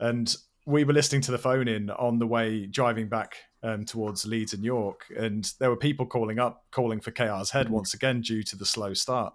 And 0.00 0.34
we 0.66 0.84
were 0.84 0.92
listening 0.92 1.22
to 1.22 1.30
the 1.30 1.38
phone 1.38 1.66
in 1.66 1.90
on 1.90 2.18
the 2.18 2.26
way 2.26 2.66
driving 2.66 3.08
back 3.08 3.36
um, 3.62 3.84
towards 3.84 4.26
Leeds 4.26 4.52
and 4.52 4.62
York, 4.62 5.06
and 5.16 5.50
there 5.58 5.70
were 5.70 5.76
people 5.76 6.06
calling 6.06 6.38
up, 6.38 6.66
calling 6.70 7.00
for 7.00 7.10
KR's 7.10 7.50
head 7.50 7.68
mm. 7.68 7.70
once 7.70 7.94
again 7.94 8.20
due 8.20 8.42
to 8.44 8.56
the 8.56 8.66
slow 8.66 8.94
start. 8.94 9.34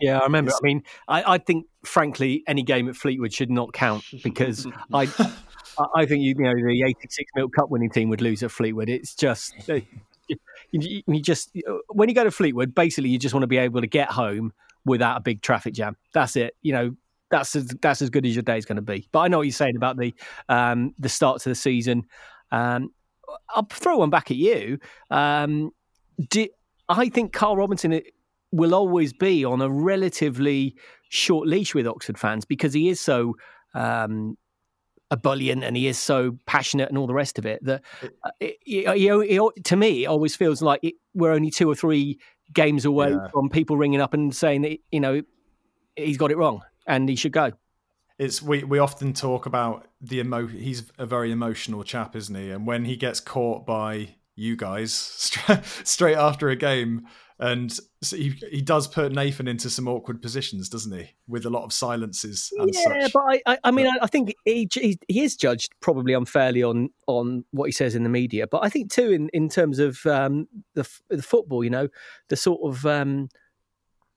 Yeah, 0.00 0.18
I 0.18 0.24
remember. 0.24 0.52
I 0.52 0.58
mean, 0.62 0.82
I, 1.08 1.34
I, 1.34 1.38
think, 1.38 1.66
frankly, 1.84 2.42
any 2.46 2.62
game 2.62 2.88
at 2.88 2.96
Fleetwood 2.96 3.32
should 3.32 3.50
not 3.50 3.72
count 3.72 4.04
because 4.24 4.66
I, 4.92 5.08
I 5.94 6.04
think 6.06 6.22
you, 6.22 6.34
know 6.34 6.52
the 6.52 6.84
'86 6.86 7.30
Milk 7.34 7.52
Cup 7.54 7.70
winning 7.70 7.90
team 7.90 8.10
would 8.10 8.20
lose 8.20 8.42
at 8.42 8.50
Fleetwood. 8.50 8.88
It's 8.88 9.14
just 9.14 9.54
you, 10.28 11.02
you 11.06 11.20
just 11.20 11.56
when 11.88 12.08
you 12.08 12.14
go 12.14 12.24
to 12.24 12.30
Fleetwood, 12.30 12.74
basically, 12.74 13.10
you 13.10 13.18
just 13.18 13.34
want 13.34 13.42
to 13.42 13.48
be 13.48 13.58
able 13.58 13.80
to 13.80 13.86
get 13.86 14.10
home 14.10 14.52
without 14.84 15.16
a 15.16 15.20
big 15.20 15.42
traffic 15.42 15.74
jam. 15.74 15.96
That's 16.12 16.36
it. 16.36 16.56
You 16.62 16.72
know, 16.72 16.96
that's 17.30 17.56
as, 17.56 17.66
that's 17.80 18.02
as 18.02 18.10
good 18.10 18.26
as 18.26 18.34
your 18.34 18.42
day 18.42 18.58
is 18.58 18.64
going 18.64 18.76
to 18.76 18.82
be. 18.82 19.08
But 19.12 19.20
I 19.20 19.28
know 19.28 19.38
what 19.38 19.42
you're 19.42 19.52
saying 19.52 19.76
about 19.76 19.96
the 19.96 20.14
um, 20.48 20.94
the 20.98 21.08
start 21.08 21.40
to 21.42 21.48
the 21.48 21.54
season. 21.54 22.04
Um, 22.52 22.90
I'll 23.50 23.66
throw 23.70 23.98
one 23.98 24.10
back 24.10 24.30
at 24.30 24.36
you. 24.36 24.78
Um, 25.10 25.70
do, 26.30 26.46
I 26.88 27.08
think 27.08 27.32
Karl 27.32 27.56
Robinson 27.56 28.00
will 28.52 28.74
always 28.74 29.12
be 29.12 29.44
on 29.44 29.60
a 29.60 29.68
relatively 29.68 30.76
short 31.08 31.48
leash 31.48 31.74
with 31.74 31.86
Oxford 31.86 32.18
fans 32.18 32.44
because 32.44 32.72
he 32.72 32.88
is 32.88 33.00
so 33.00 33.36
um, 33.74 34.36
ebullient 35.10 35.62
and 35.62 35.76
he 35.76 35.86
is 35.86 35.98
so 35.98 36.36
passionate 36.46 36.88
and 36.88 36.98
all 36.98 37.06
the 37.06 37.14
rest 37.14 37.38
of 37.38 37.46
it 37.46 37.62
that 37.64 37.82
uh, 38.02 38.30
it, 38.40 38.56
it, 38.66 39.40
it, 39.56 39.64
to 39.64 39.76
me 39.76 40.04
it 40.04 40.06
always 40.06 40.34
feels 40.34 40.62
like 40.62 40.80
we're 41.14 41.32
only 41.32 41.50
two 41.50 41.70
or 41.70 41.74
three 41.74 42.18
games 42.52 42.84
away 42.84 43.10
yeah. 43.10 43.28
from 43.28 43.48
people 43.48 43.76
ringing 43.76 44.00
up 44.00 44.14
and 44.14 44.34
saying 44.34 44.62
that 44.62 44.78
you 44.90 45.00
know 45.00 45.22
he's 45.96 46.16
got 46.16 46.30
it 46.30 46.36
wrong 46.36 46.62
and 46.86 47.08
he 47.08 47.16
should 47.16 47.32
go. 47.32 47.52
It's 48.18 48.40
we 48.40 48.62
we 48.62 48.78
often 48.78 49.12
talk 49.12 49.46
about 49.46 49.88
the 50.00 50.20
emo. 50.20 50.46
He's 50.46 50.84
a 50.98 51.06
very 51.06 51.32
emotional 51.32 51.82
chap, 51.82 52.14
isn't 52.14 52.34
he? 52.34 52.50
And 52.50 52.66
when 52.66 52.84
he 52.84 52.96
gets 52.96 53.18
caught 53.18 53.66
by 53.66 54.16
you 54.36 54.56
guys 54.56 54.92
straight 55.84 56.16
after 56.16 56.48
a 56.48 56.56
game, 56.56 57.06
and 57.40 57.76
he 58.10 58.30
he 58.50 58.62
does 58.62 58.86
put 58.86 59.12
Nathan 59.12 59.48
into 59.48 59.68
some 59.68 59.88
awkward 59.88 60.22
positions, 60.22 60.68
doesn't 60.68 60.96
he? 60.96 61.10
With 61.26 61.44
a 61.46 61.50
lot 61.50 61.64
of 61.64 61.72
silences. 61.72 62.52
yeah, 62.56 63.02
such. 63.02 63.12
but 63.12 63.22
I, 63.22 63.42
I, 63.46 63.58
I 63.64 63.70
mean, 63.72 63.88
I 64.00 64.06
think 64.06 64.34
he, 64.44 64.68
he, 64.72 64.98
he 65.08 65.20
is 65.22 65.36
judged 65.36 65.72
probably 65.80 66.12
unfairly 66.12 66.62
on 66.62 66.90
on 67.08 67.44
what 67.50 67.64
he 67.66 67.72
says 67.72 67.96
in 67.96 68.04
the 68.04 68.08
media. 68.08 68.46
But 68.46 68.64
I 68.64 68.68
think 68.68 68.92
too, 68.92 69.10
in 69.10 69.30
in 69.32 69.48
terms 69.48 69.80
of 69.80 70.04
um, 70.06 70.46
the 70.74 70.88
the 71.08 71.22
football, 71.22 71.64
you 71.64 71.70
know, 71.70 71.88
the 72.28 72.36
sort 72.36 72.60
of 72.62 72.86
um, 72.86 73.28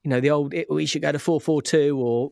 you 0.04 0.10
know 0.10 0.20
the 0.20 0.30
old 0.30 0.54
it, 0.54 0.68
we 0.70 0.86
should 0.86 1.02
go 1.02 1.12
to 1.12 1.20
four 1.20 1.42
four 1.42 1.64
two 1.64 1.98
or 2.00 2.32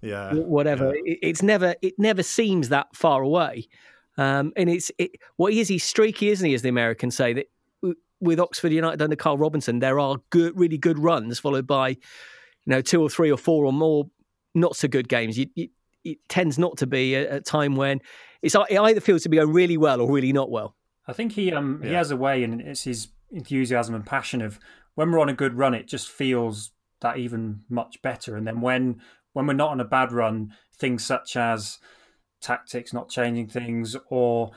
yeah, 0.00 0.32
whatever. 0.32 0.94
Yeah. 0.94 1.12
It, 1.12 1.18
it's 1.22 1.42
never 1.42 1.74
it 1.82 1.94
never 1.98 2.22
seems 2.22 2.68
that 2.68 2.94
far 2.94 3.22
away. 3.22 3.66
Um, 4.16 4.52
and 4.56 4.70
it's 4.70 4.92
it, 4.96 5.12
what 5.36 5.52
he 5.52 5.60
is. 5.60 5.66
He's 5.66 5.84
streaky, 5.84 6.28
isn't 6.28 6.46
he? 6.46 6.54
As 6.54 6.62
the 6.62 6.68
Americans 6.68 7.16
say 7.16 7.32
that 7.32 7.46
with 8.20 8.38
Oxford 8.38 8.72
United 8.72 9.00
under 9.02 9.16
Karl 9.16 9.38
Robinson, 9.38 9.78
there 9.78 9.98
are 9.98 10.16
good, 10.30 10.58
really 10.58 10.78
good 10.78 10.98
runs 10.98 11.38
followed 11.38 11.66
by, 11.66 11.88
you 11.90 11.96
know, 12.66 12.80
two 12.80 13.02
or 13.02 13.08
three 13.08 13.30
or 13.30 13.38
four 13.38 13.64
or 13.64 13.72
more 13.72 14.10
not 14.54 14.76
so 14.76 14.88
good 14.88 15.08
games. 15.08 15.38
You, 15.38 15.46
you, 15.54 15.68
it 16.04 16.18
tends 16.28 16.58
not 16.58 16.76
to 16.78 16.86
be 16.86 17.14
a, 17.14 17.36
a, 17.36 17.40
time 17.40 17.76
when 17.76 18.00
it's 18.42 18.54
it 18.54 18.78
either 18.78 19.00
feels 19.00 19.22
to 19.22 19.28
be 19.28 19.36
going 19.36 19.52
really 19.52 19.76
well 19.76 20.00
or 20.00 20.10
really 20.10 20.32
not 20.32 20.50
well. 20.50 20.76
I 21.06 21.12
think 21.12 21.32
he 21.32 21.52
um 21.52 21.80
yeah. 21.82 21.88
he 21.88 21.94
has 21.94 22.10
a 22.10 22.16
way, 22.16 22.42
and 22.42 22.60
it's 22.60 22.84
his 22.84 23.08
enthusiasm 23.30 23.94
and 23.94 24.04
passion 24.04 24.40
of 24.40 24.58
when 24.94 25.10
we're 25.10 25.20
on 25.20 25.28
a 25.28 25.34
good 25.34 25.54
run, 25.54 25.74
it 25.74 25.86
just 25.86 26.08
feels 26.08 26.72
that 27.00 27.16
even 27.18 27.60
much 27.68 28.02
better. 28.02 28.36
And 28.36 28.46
then 28.46 28.60
when 28.60 29.00
when 29.32 29.46
we're 29.46 29.54
not 29.54 29.70
on 29.70 29.80
a 29.80 29.84
bad 29.84 30.12
run, 30.12 30.54
things 30.76 31.04
such 31.04 31.36
as 31.36 31.78
tactics, 32.40 32.92
not 32.92 33.08
changing 33.08 33.48
things, 33.48 33.96
or 34.08 34.52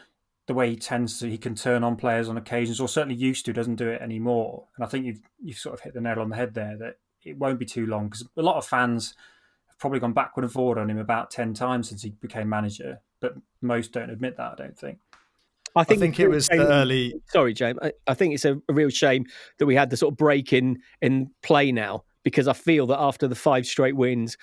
the 0.48 0.53
way 0.53 0.70
he 0.70 0.76
tends 0.76 1.20
to, 1.20 1.30
he 1.30 1.38
can 1.38 1.56
turn 1.56 1.84
on 1.84 1.95
players 1.95 2.28
on 2.28 2.38
occasions, 2.38 2.80
or 2.80 2.88
certainly 2.88 3.15
used 3.15 3.45
to, 3.45 3.53
doesn't 3.53 3.76
do 3.76 3.90
it 3.90 4.02
anymore. 4.02 4.68
And 4.76 4.86
I 4.86 4.88
think 4.88 5.06
you've 5.06 5.22
you've 5.41 5.57
sort 5.57 5.74
of 5.74 5.82
hit 5.82 5.94
the 5.94 6.02
nail 6.02 6.20
on 6.20 6.30
the 6.30 6.36
head 6.36 6.53
there 6.53 6.78
that 6.78 6.95
it 7.24 7.38
won't 7.38 7.60
be 7.60 7.65
too 7.65 7.86
long 7.86 8.07
because 8.07 8.28
a 8.38 8.41
lot 8.41 8.57
of 8.57 8.65
fans 8.65 9.15
have 9.68 9.80
probably 9.80 9.99
gone 9.99 10.14
backward 10.14 10.44
and 10.44 10.52
forward 10.52 10.78
on 10.78 10.90
him 10.90 10.98
about 10.98 11.32
ten 11.32 11.53
times 11.53 11.90
since 11.90 12.02
he 12.02 12.11
became 12.11 12.49
manager, 12.49 12.99
but 13.22 13.36
most 13.61 13.94
don't 13.94 14.10
admit 14.10 14.38
that. 14.38 14.52
I 14.52 14.56
don't 14.56 14.78
think. 14.78 14.99
I 15.76 15.84
think, 15.84 15.98
I 15.98 16.02
think 16.02 16.20
it 16.20 16.28
was 16.28 16.48
the 16.49 16.68
early. 16.68 17.15
Sorry, 17.30 17.53
James. 17.53 17.80
I, 17.82 17.94
I 18.06 18.14
think 18.14 18.36
it's 18.36 18.45
a, 18.45 18.61
a, 18.70 18.74
real 18.74 18.90
shame 18.90 19.26
that 19.57 19.65
we 19.65 19.74
had 19.74 19.90
the 19.90 19.98
sort 19.98 20.14
of 20.14 20.18
break 20.18 20.53
in 20.53 20.80
in 21.02 21.32
play 21.41 21.72
now 21.72 22.03
because 22.24 22.48
I 22.48 22.53
feel 22.53 22.86
that 22.88 22.99
after 22.99 23.28
the 23.28 23.36
five 23.36 23.65
straight 23.65 23.95
wins, 23.95 24.38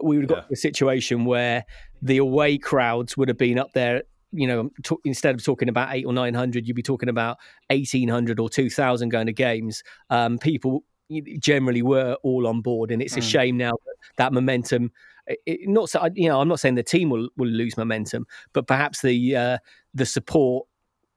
we 0.00 0.16
would 0.16 0.24
have 0.24 0.28
got 0.28 0.44
yeah. 0.44 0.48
to 0.48 0.52
a 0.52 0.56
situation 0.56 1.24
where 1.24 1.64
the 2.02 2.18
away 2.18 2.58
crowds 2.58 3.16
would 3.16 3.28
have 3.28 3.38
been 3.38 3.58
up 3.58 3.72
there. 3.72 4.02
You 4.32 4.46
know, 4.46 4.70
t- 4.82 4.96
instead 5.04 5.34
of 5.34 5.44
talking 5.44 5.68
about 5.68 5.94
eight 5.94 6.04
or 6.04 6.12
nine 6.12 6.34
hundred, 6.34 6.66
you'd 6.66 6.74
be 6.74 6.82
talking 6.82 7.08
about 7.08 7.38
eighteen 7.70 8.08
hundred 8.08 8.40
or 8.40 8.48
two 8.48 8.68
thousand 8.68 9.10
going 9.10 9.26
to 9.26 9.32
games. 9.32 9.82
Um, 10.10 10.38
people 10.38 10.84
generally 11.38 11.82
were 11.82 12.16
all 12.22 12.46
on 12.46 12.60
board, 12.60 12.90
and 12.90 13.00
it's 13.00 13.14
mm. 13.14 13.18
a 13.18 13.22
shame 13.22 13.56
now 13.56 13.70
that 13.70 13.94
that 14.16 14.32
momentum. 14.32 14.90
It, 15.46 15.68
not 15.68 15.88
so, 15.88 16.08
you 16.14 16.28
know, 16.28 16.40
I'm 16.40 16.48
not 16.48 16.60
saying 16.60 16.74
the 16.74 16.82
team 16.82 17.08
will, 17.10 17.28
will 17.36 17.48
lose 17.48 17.76
momentum, 17.76 18.26
but 18.52 18.66
perhaps 18.66 19.02
the 19.02 19.36
uh, 19.36 19.58
the 19.94 20.06
support 20.06 20.66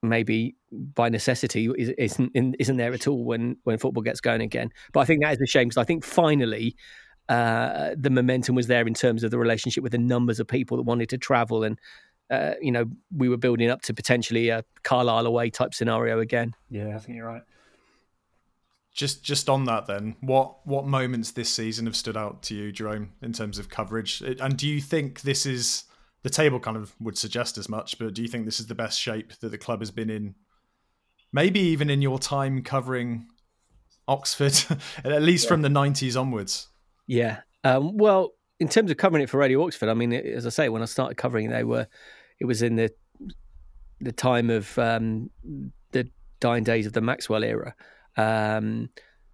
maybe 0.01 0.55
by 0.71 1.09
necessity 1.09 1.69
isn't 1.77 2.31
isn't 2.35 2.77
there 2.77 2.93
at 2.93 3.07
all 3.07 3.25
when 3.25 3.57
when 3.63 3.77
football 3.77 4.03
gets 4.03 4.21
going 4.21 4.41
again. 4.41 4.69
But 4.93 5.01
I 5.01 5.05
think 5.05 5.23
that 5.23 5.33
is 5.33 5.41
a 5.41 5.47
shame 5.47 5.67
because 5.67 5.81
I 5.81 5.83
think 5.83 6.05
finally 6.05 6.75
uh, 7.27 7.95
the 7.97 8.09
momentum 8.09 8.55
was 8.55 8.67
there 8.67 8.87
in 8.87 8.93
terms 8.93 9.23
of 9.23 9.31
the 9.31 9.39
relationship 9.39 9.83
with 9.83 9.91
the 9.91 9.97
numbers 9.97 10.39
of 10.39 10.47
people 10.47 10.77
that 10.77 10.83
wanted 10.83 11.09
to 11.09 11.17
travel 11.17 11.63
and. 11.63 11.79
Uh, 12.29 12.53
you 12.61 12.71
know, 12.71 12.85
we 13.15 13.29
were 13.29 13.37
building 13.37 13.69
up 13.69 13.81
to 13.83 13.93
potentially 13.93 14.49
a 14.49 14.63
Carlisle 14.83 15.25
away 15.25 15.49
type 15.49 15.73
scenario 15.73 16.19
again. 16.19 16.53
Yeah, 16.69 16.95
I 16.95 16.99
think 16.99 17.15
you're 17.17 17.27
right. 17.27 17.41
Just, 18.93 19.23
just 19.23 19.49
on 19.49 19.65
that, 19.65 19.87
then, 19.87 20.15
what 20.19 20.65
what 20.65 20.85
moments 20.85 21.31
this 21.31 21.49
season 21.49 21.85
have 21.85 21.95
stood 21.95 22.17
out 22.17 22.41
to 22.43 22.55
you, 22.55 22.71
Jerome, 22.71 23.13
in 23.21 23.33
terms 23.33 23.57
of 23.57 23.69
coverage? 23.69 24.21
And 24.21 24.57
do 24.57 24.67
you 24.67 24.81
think 24.81 25.21
this 25.21 25.45
is 25.45 25.85
the 26.23 26.29
table 26.29 26.59
kind 26.59 26.75
of 26.75 26.93
would 26.99 27.17
suggest 27.17 27.57
as 27.57 27.69
much, 27.69 27.97
but 27.97 28.13
do 28.13 28.21
you 28.21 28.27
think 28.27 28.45
this 28.45 28.59
is 28.59 28.67
the 28.67 28.75
best 28.75 28.99
shape 28.99 29.33
that 29.39 29.49
the 29.49 29.57
club 29.57 29.79
has 29.79 29.91
been 29.91 30.09
in? 30.09 30.35
Maybe 31.31 31.59
even 31.59 31.89
in 31.89 32.01
your 32.01 32.19
time 32.19 32.63
covering 32.63 33.27
Oxford, 34.07 34.57
at 35.03 35.21
least 35.21 35.45
yeah. 35.45 35.49
from 35.49 35.61
the 35.61 35.69
90s 35.69 36.19
onwards. 36.19 36.67
Yeah. 37.07 37.41
Um, 37.63 37.97
well, 37.97 38.31
in 38.59 38.67
terms 38.67 38.91
of 38.91 38.97
covering 38.97 39.23
it 39.23 39.29
for 39.29 39.37
Radio 39.37 39.63
Oxford, 39.63 39.89
I 39.89 39.93
mean, 39.93 40.11
as 40.11 40.45
I 40.45 40.49
say, 40.49 40.69
when 40.69 40.81
I 40.81 40.85
started 40.85 41.15
covering, 41.15 41.49
they 41.49 41.63
were, 41.63 41.87
it 42.39 42.45
was 42.45 42.61
in 42.61 42.75
the 42.75 42.91
the 44.01 44.11
time 44.11 44.49
of 44.49 44.77
um, 44.79 45.29
the 45.91 46.07
dying 46.39 46.63
days 46.63 46.85
of 46.85 46.93
the 46.93 47.01
Maxwell 47.01 47.43
era. 47.43 47.75
Um, 48.15 48.89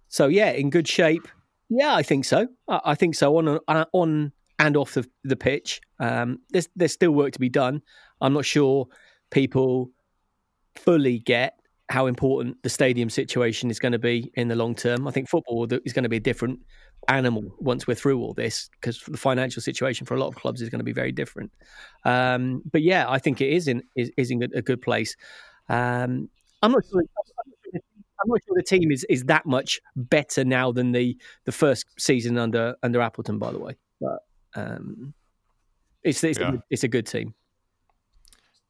so 0.08 0.26
yeah, 0.26 0.50
in 0.50 0.70
good 0.70 0.88
shape. 0.88 1.26
Yeah, 1.68 1.94
I 1.94 2.02
think 2.02 2.24
so. 2.24 2.48
I, 2.68 2.80
I 2.84 2.94
think 2.94 3.14
so. 3.14 3.36
On 3.36 3.58
on 3.92 4.32
and 4.58 4.76
off 4.76 4.94
the, 4.94 5.08
the 5.24 5.36
pitch. 5.36 5.80
Um, 5.98 6.40
there's 6.50 6.68
there's 6.76 6.92
still 6.92 7.12
work 7.12 7.32
to 7.32 7.40
be 7.40 7.48
done. 7.48 7.82
I'm 8.20 8.32
not 8.32 8.44
sure 8.44 8.86
people 9.30 9.90
fully 10.74 11.18
get 11.18 11.58
how 11.88 12.06
important 12.06 12.62
the 12.62 12.68
stadium 12.68 13.08
situation 13.08 13.70
is 13.70 13.78
going 13.78 13.92
to 13.92 13.98
be 13.98 14.32
in 14.34 14.48
the 14.48 14.56
long 14.56 14.74
term. 14.74 15.06
I 15.06 15.10
think 15.12 15.28
football 15.28 15.66
is 15.84 15.92
going 15.92 16.02
to 16.02 16.08
be 16.08 16.16
a 16.16 16.20
different 16.20 16.60
animal 17.08 17.44
once 17.60 17.86
we're 17.86 17.94
through 17.94 18.20
all 18.20 18.34
this 18.34 18.68
because 18.80 19.00
the 19.06 19.16
financial 19.16 19.62
situation 19.62 20.06
for 20.06 20.14
a 20.14 20.18
lot 20.18 20.28
of 20.28 20.34
clubs 20.34 20.60
is 20.60 20.68
going 20.68 20.80
to 20.80 20.84
be 20.84 20.92
very 20.92 21.12
different. 21.12 21.52
Um, 22.04 22.62
but 22.70 22.82
yeah, 22.82 23.04
I 23.08 23.18
think 23.18 23.40
it 23.40 23.52
is 23.52 23.68
in 23.68 23.82
is, 23.94 24.10
is 24.16 24.30
in 24.30 24.42
a 24.42 24.62
good 24.62 24.82
place. 24.82 25.16
Um, 25.68 26.28
I'm 26.62 26.72
not 26.72 26.84
sure. 26.90 27.02
I'm 27.74 28.30
not 28.30 28.40
sure 28.46 28.56
the 28.56 28.62
team 28.62 28.90
is, 28.90 29.04
is 29.10 29.24
that 29.24 29.44
much 29.44 29.78
better 29.94 30.42
now 30.42 30.72
than 30.72 30.92
the, 30.92 31.18
the 31.44 31.52
first 31.52 31.84
season 31.98 32.38
under 32.38 32.74
under 32.82 33.00
Appleton. 33.00 33.38
By 33.38 33.52
the 33.52 33.58
way, 33.58 33.76
but 34.00 34.18
um, 34.54 35.14
it's 36.02 36.24
it's, 36.24 36.38
yeah. 36.38 36.52
it's 36.70 36.82
a 36.82 36.88
good 36.88 37.06
team. 37.06 37.34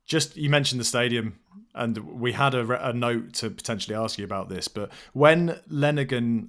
Just 0.04 0.36
you 0.36 0.50
mentioned 0.50 0.80
the 0.80 0.84
stadium, 0.84 1.38
and 1.76 1.98
we 1.98 2.32
had 2.32 2.54
a, 2.54 2.88
a 2.88 2.92
note 2.92 3.34
to 3.34 3.50
potentially 3.50 3.94
ask 3.94 4.18
you 4.18 4.24
about 4.24 4.48
this. 4.48 4.68
But 4.68 4.92
when 5.12 5.60
Lenagan 5.70 6.48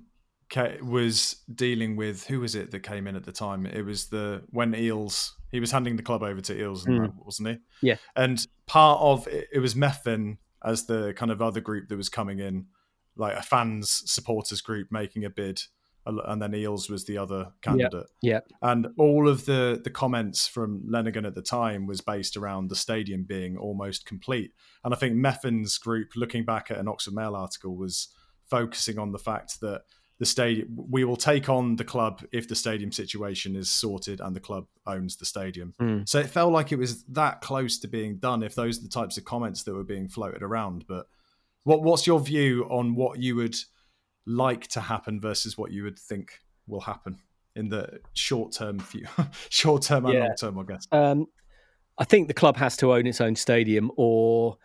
was 0.82 1.36
dealing 1.54 1.96
with 1.96 2.26
who 2.28 2.40
was 2.40 2.56
it 2.56 2.72
that 2.72 2.80
came 2.80 3.08
in 3.08 3.16
at 3.16 3.26
the 3.26 3.32
time? 3.32 3.66
It 3.66 3.84
was 3.84 4.08
the 4.08 4.44
when 4.50 4.74
Eales 4.74 5.32
he 5.52 5.60
was 5.60 5.72
handing 5.72 5.96
the 5.96 6.04
club 6.04 6.24
over 6.24 6.42
to 6.42 6.56
Eales, 6.56 6.86
mm. 6.86 7.14
wasn't 7.24 7.50
he? 7.50 7.58
Yeah. 7.88 7.98
And 8.16 8.46
part 8.66 9.00
of 9.02 9.28
it, 9.28 9.48
it 9.54 9.60
was 9.60 9.76
Methven 9.76 10.38
as 10.64 10.86
the 10.86 11.14
kind 11.14 11.32
of 11.32 11.42
other 11.42 11.62
group 11.62 11.88
that 11.90 11.96
was 11.96 12.10
coming 12.10 12.40
in, 12.40 12.66
like 13.16 13.38
a 13.38 13.42
fans 13.42 14.04
supporters 14.06 14.62
group 14.62 14.90
making 14.92 15.24
a 15.24 15.30
bid 15.30 15.62
and 16.08 16.42
then 16.42 16.52
Eales 16.52 16.90
was 16.90 17.06
the 17.06 17.18
other 17.18 17.52
candidate. 17.62 18.08
Yeah. 18.22 18.42
And 18.62 18.88
all 18.98 19.28
of 19.28 19.46
the 19.46 19.80
the 19.84 19.90
comments 19.90 20.48
from 20.48 20.84
Lenagan 20.90 21.26
at 21.26 21.36
the 21.36 21.42
time 21.42 21.88
was 21.88 22.02
based 22.02 22.38
around 22.38 22.70
the 22.70 22.76
stadium 22.76 23.24
being 23.24 23.58
almost 23.58 24.06
complete. 24.06 24.54
And 24.84 24.94
I 24.94 24.98
think 24.98 25.16
Methven's 25.16 25.78
group, 25.78 26.16
looking 26.16 26.46
back 26.46 26.72
at 26.72 26.78
an 26.78 26.88
Oxford 26.88 27.14
Mail 27.14 27.36
article, 27.36 27.76
was 27.76 28.10
focusing 28.46 28.98
on 28.98 29.12
the 29.12 29.20
fact 29.20 29.60
that 29.62 29.84
the 30.20 30.26
stadium 30.26 30.70
we 30.90 31.04
will 31.04 31.16
take 31.16 31.48
on 31.48 31.76
the 31.76 31.84
club 31.84 32.24
if 32.32 32.48
the 32.48 32.56
stadium 32.56 32.92
situation 32.92 33.56
is 33.56 33.70
sorted 33.70 34.20
and 34.20 34.36
the 34.36 34.40
club 34.40 34.66
owns 34.86 35.18
the 35.18 35.26
stadium. 35.26 35.74
Mm. 35.80 36.10
So 36.10 36.20
it 36.20 36.30
felt 36.30 36.52
like 36.52 36.72
it 36.72 36.78
was 36.78 37.04
that 37.06 37.42
close 37.42 37.78
to 37.80 37.88
being 37.88 38.18
done 38.18 38.42
if 38.42 38.56
those 38.56 38.80
are 38.80 38.84
the 38.84 38.90
types 38.90 39.18
of 39.18 39.26
comments 39.26 39.64
that 39.64 39.76
were 39.76 39.84
being 39.84 40.08
floated 40.08 40.42
around. 40.42 40.86
But 40.88 41.08
what 41.64 41.84
what's 41.84 42.08
your 42.08 42.20
view 42.20 42.66
on 42.70 42.96
what 42.96 43.20
you 43.20 43.36
would 43.36 43.56
like 44.28 44.68
to 44.68 44.82
happen 44.82 45.20
versus 45.20 45.58
what 45.58 45.72
you 45.72 45.84
would 45.84 45.98
think 45.98 46.42
will 46.68 46.82
happen 46.82 47.18
in 47.56 47.70
the 47.70 48.00
short 48.14 48.52
term 48.52 48.80
view, 48.80 49.08
short 49.50 49.82
term 49.82 50.06
and 50.06 50.14
yeah. 50.14 50.20
long 50.26 50.36
term, 50.36 50.60
I 50.60 50.64
guess. 50.64 50.88
Um, 50.92 51.28
I 51.98 52.04
think 52.04 52.28
the 52.28 52.34
club 52.34 52.58
has 52.58 52.78
to 52.78 52.94
own 52.94 53.08
its 53.08 53.22
own 53.22 53.36
stadium, 53.36 53.90
or 53.96 54.58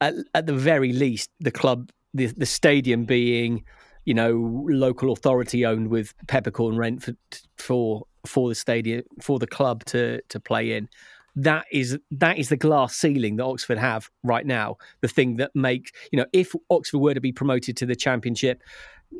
at, 0.00 0.14
at 0.34 0.46
the 0.46 0.54
very 0.54 0.92
least, 0.92 1.30
the 1.38 1.52
club, 1.52 1.92
the, 2.12 2.26
the 2.26 2.46
stadium 2.46 3.04
being, 3.04 3.64
you 4.04 4.14
know, 4.14 4.64
local 4.68 5.12
authority 5.12 5.64
owned 5.64 5.88
with 5.88 6.14
peppercorn 6.26 6.76
rent 6.76 7.04
for 7.04 7.12
for 7.56 8.06
for 8.26 8.48
the 8.48 8.54
stadium 8.54 9.02
for 9.20 9.38
the 9.38 9.46
club 9.46 9.84
to 9.84 10.20
to 10.28 10.40
play 10.40 10.72
in 10.72 10.88
that 11.36 11.66
is 11.70 11.98
that 12.10 12.38
is 12.38 12.48
the 12.48 12.56
glass 12.56 12.96
ceiling 12.96 13.36
that 13.36 13.44
Oxford 13.44 13.78
have 13.78 14.10
right 14.22 14.46
now. 14.46 14.76
The 15.00 15.08
thing 15.08 15.36
that 15.36 15.54
makes 15.54 15.92
you 16.12 16.18
know 16.18 16.26
if 16.32 16.54
Oxford 16.70 16.98
were 16.98 17.14
to 17.14 17.20
be 17.20 17.32
promoted 17.32 17.76
to 17.78 17.86
the 17.86 17.96
championship, 17.96 18.62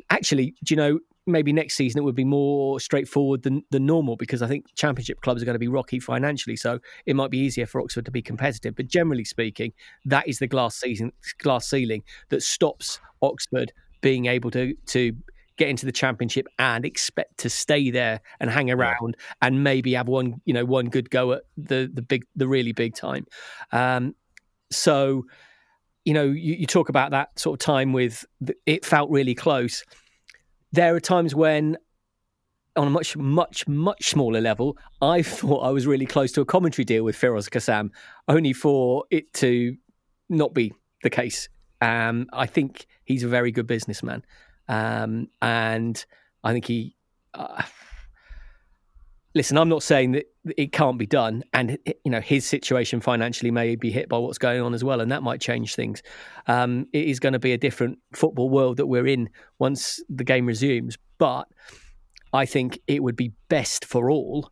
actually, 0.09 0.55
do 0.63 0.73
you 0.73 0.77
know, 0.77 0.99
maybe 1.27 1.53
next 1.53 1.75
season 1.75 1.99
it 1.99 2.03
would 2.03 2.15
be 2.15 2.25
more 2.25 2.79
straightforward 2.79 3.43
than, 3.43 3.63
than 3.69 3.85
normal 3.85 4.15
because 4.15 4.41
I 4.41 4.47
think 4.47 4.65
championship 4.75 5.21
clubs 5.21 5.41
are 5.41 5.45
going 5.45 5.55
to 5.55 5.59
be 5.59 5.67
rocky 5.67 5.99
financially. 5.99 6.55
So 6.55 6.79
it 7.05 7.15
might 7.15 7.31
be 7.31 7.37
easier 7.37 7.65
for 7.65 7.79
Oxford 7.81 8.05
to 8.05 8.11
be 8.11 8.21
competitive. 8.21 8.75
But 8.75 8.87
generally 8.87 9.25
speaking, 9.25 9.73
that 10.05 10.27
is 10.27 10.39
the 10.39 10.47
glass 10.47 10.75
season 10.75 11.11
glass 11.39 11.69
ceiling 11.69 12.03
that 12.29 12.41
stops 12.41 12.99
Oxford 13.21 13.71
being 14.01 14.25
able 14.25 14.51
to 14.51 14.73
to 14.87 15.15
get 15.57 15.69
into 15.69 15.85
the 15.85 15.91
championship 15.91 16.47
and 16.59 16.85
expect 16.85 17.39
to 17.39 17.49
stay 17.49 17.91
there 17.91 18.21
and 18.39 18.49
hang 18.49 18.71
around 18.71 19.15
yeah. 19.17 19.47
and 19.47 19.63
maybe 19.63 19.93
have 19.93 20.07
one 20.07 20.41
you 20.45 20.53
know 20.53 20.65
one 20.65 20.87
good 20.87 21.09
go 21.09 21.33
at 21.33 21.43
the 21.57 21.89
the 21.93 22.01
big 22.01 22.23
the 22.35 22.47
really 22.47 22.71
big 22.71 22.95
time. 22.95 23.25
Um, 23.71 24.15
so 24.71 25.25
you 26.05 26.13
know, 26.13 26.25
you, 26.25 26.55
you 26.55 26.65
talk 26.65 26.89
about 26.89 27.11
that 27.11 27.37
sort 27.39 27.61
of 27.61 27.65
time 27.65 27.93
with 27.93 28.25
it 28.65 28.85
felt 28.85 29.09
really 29.09 29.35
close. 29.35 29.83
There 30.71 30.95
are 30.95 30.99
times 30.99 31.35
when 31.35 31.77
on 32.75 32.87
a 32.87 32.89
much, 32.89 33.17
much, 33.17 33.67
much 33.67 34.09
smaller 34.09 34.41
level, 34.41 34.77
I 35.01 35.21
thought 35.21 35.59
I 35.59 35.69
was 35.69 35.85
really 35.85 36.05
close 36.05 36.31
to 36.33 36.41
a 36.41 36.45
commentary 36.45 36.85
deal 36.85 37.03
with 37.03 37.19
Firoz 37.19 37.49
Kassam, 37.49 37.89
only 38.27 38.53
for 38.53 39.05
it 39.11 39.31
to 39.35 39.75
not 40.29 40.53
be 40.53 40.73
the 41.03 41.09
case. 41.09 41.49
Um, 41.81 42.27
I 42.31 42.45
think 42.45 42.85
he's 43.03 43.23
a 43.23 43.27
very 43.27 43.51
good 43.51 43.67
businessman, 43.67 44.23
um, 44.71 45.27
and 45.41 46.03
I 46.43 46.53
think 46.53 46.65
he. 46.65 46.95
Uh, 47.33 47.61
listen, 49.35 49.57
I'm 49.57 49.69
not 49.69 49.83
saying 49.83 50.13
that 50.13 50.25
it 50.57 50.71
can't 50.71 50.97
be 50.97 51.05
done, 51.05 51.43
and 51.53 51.77
you 51.85 52.09
know 52.09 52.21
his 52.21 52.45
situation 52.45 53.01
financially 53.01 53.51
may 53.51 53.75
be 53.75 53.91
hit 53.91 54.07
by 54.07 54.17
what's 54.17 54.37
going 54.37 54.61
on 54.61 54.73
as 54.73 54.83
well, 54.83 55.01
and 55.01 55.11
that 55.11 55.23
might 55.23 55.41
change 55.41 55.75
things. 55.75 56.01
Um, 56.47 56.87
it 56.93 57.05
is 57.05 57.19
going 57.19 57.33
to 57.33 57.39
be 57.39 57.51
a 57.51 57.57
different 57.57 57.99
football 58.13 58.49
world 58.49 58.77
that 58.77 58.87
we're 58.87 59.07
in 59.07 59.29
once 59.59 60.01
the 60.09 60.23
game 60.23 60.45
resumes, 60.45 60.97
but 61.17 61.47
I 62.31 62.45
think 62.45 62.79
it 62.87 63.03
would 63.03 63.17
be 63.17 63.33
best 63.49 63.83
for 63.83 64.09
all, 64.09 64.51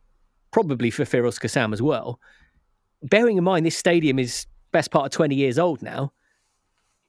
probably 0.50 0.90
for 0.90 1.04
Firoz 1.04 1.40
Kassam 1.40 1.72
as 1.72 1.80
well. 1.80 2.20
Bearing 3.02 3.38
in 3.38 3.44
mind 3.44 3.64
this 3.64 3.78
stadium 3.78 4.18
is 4.18 4.46
best 4.70 4.90
part 4.90 5.06
of 5.06 5.12
20 5.12 5.34
years 5.34 5.58
old 5.58 5.80
now. 5.80 6.12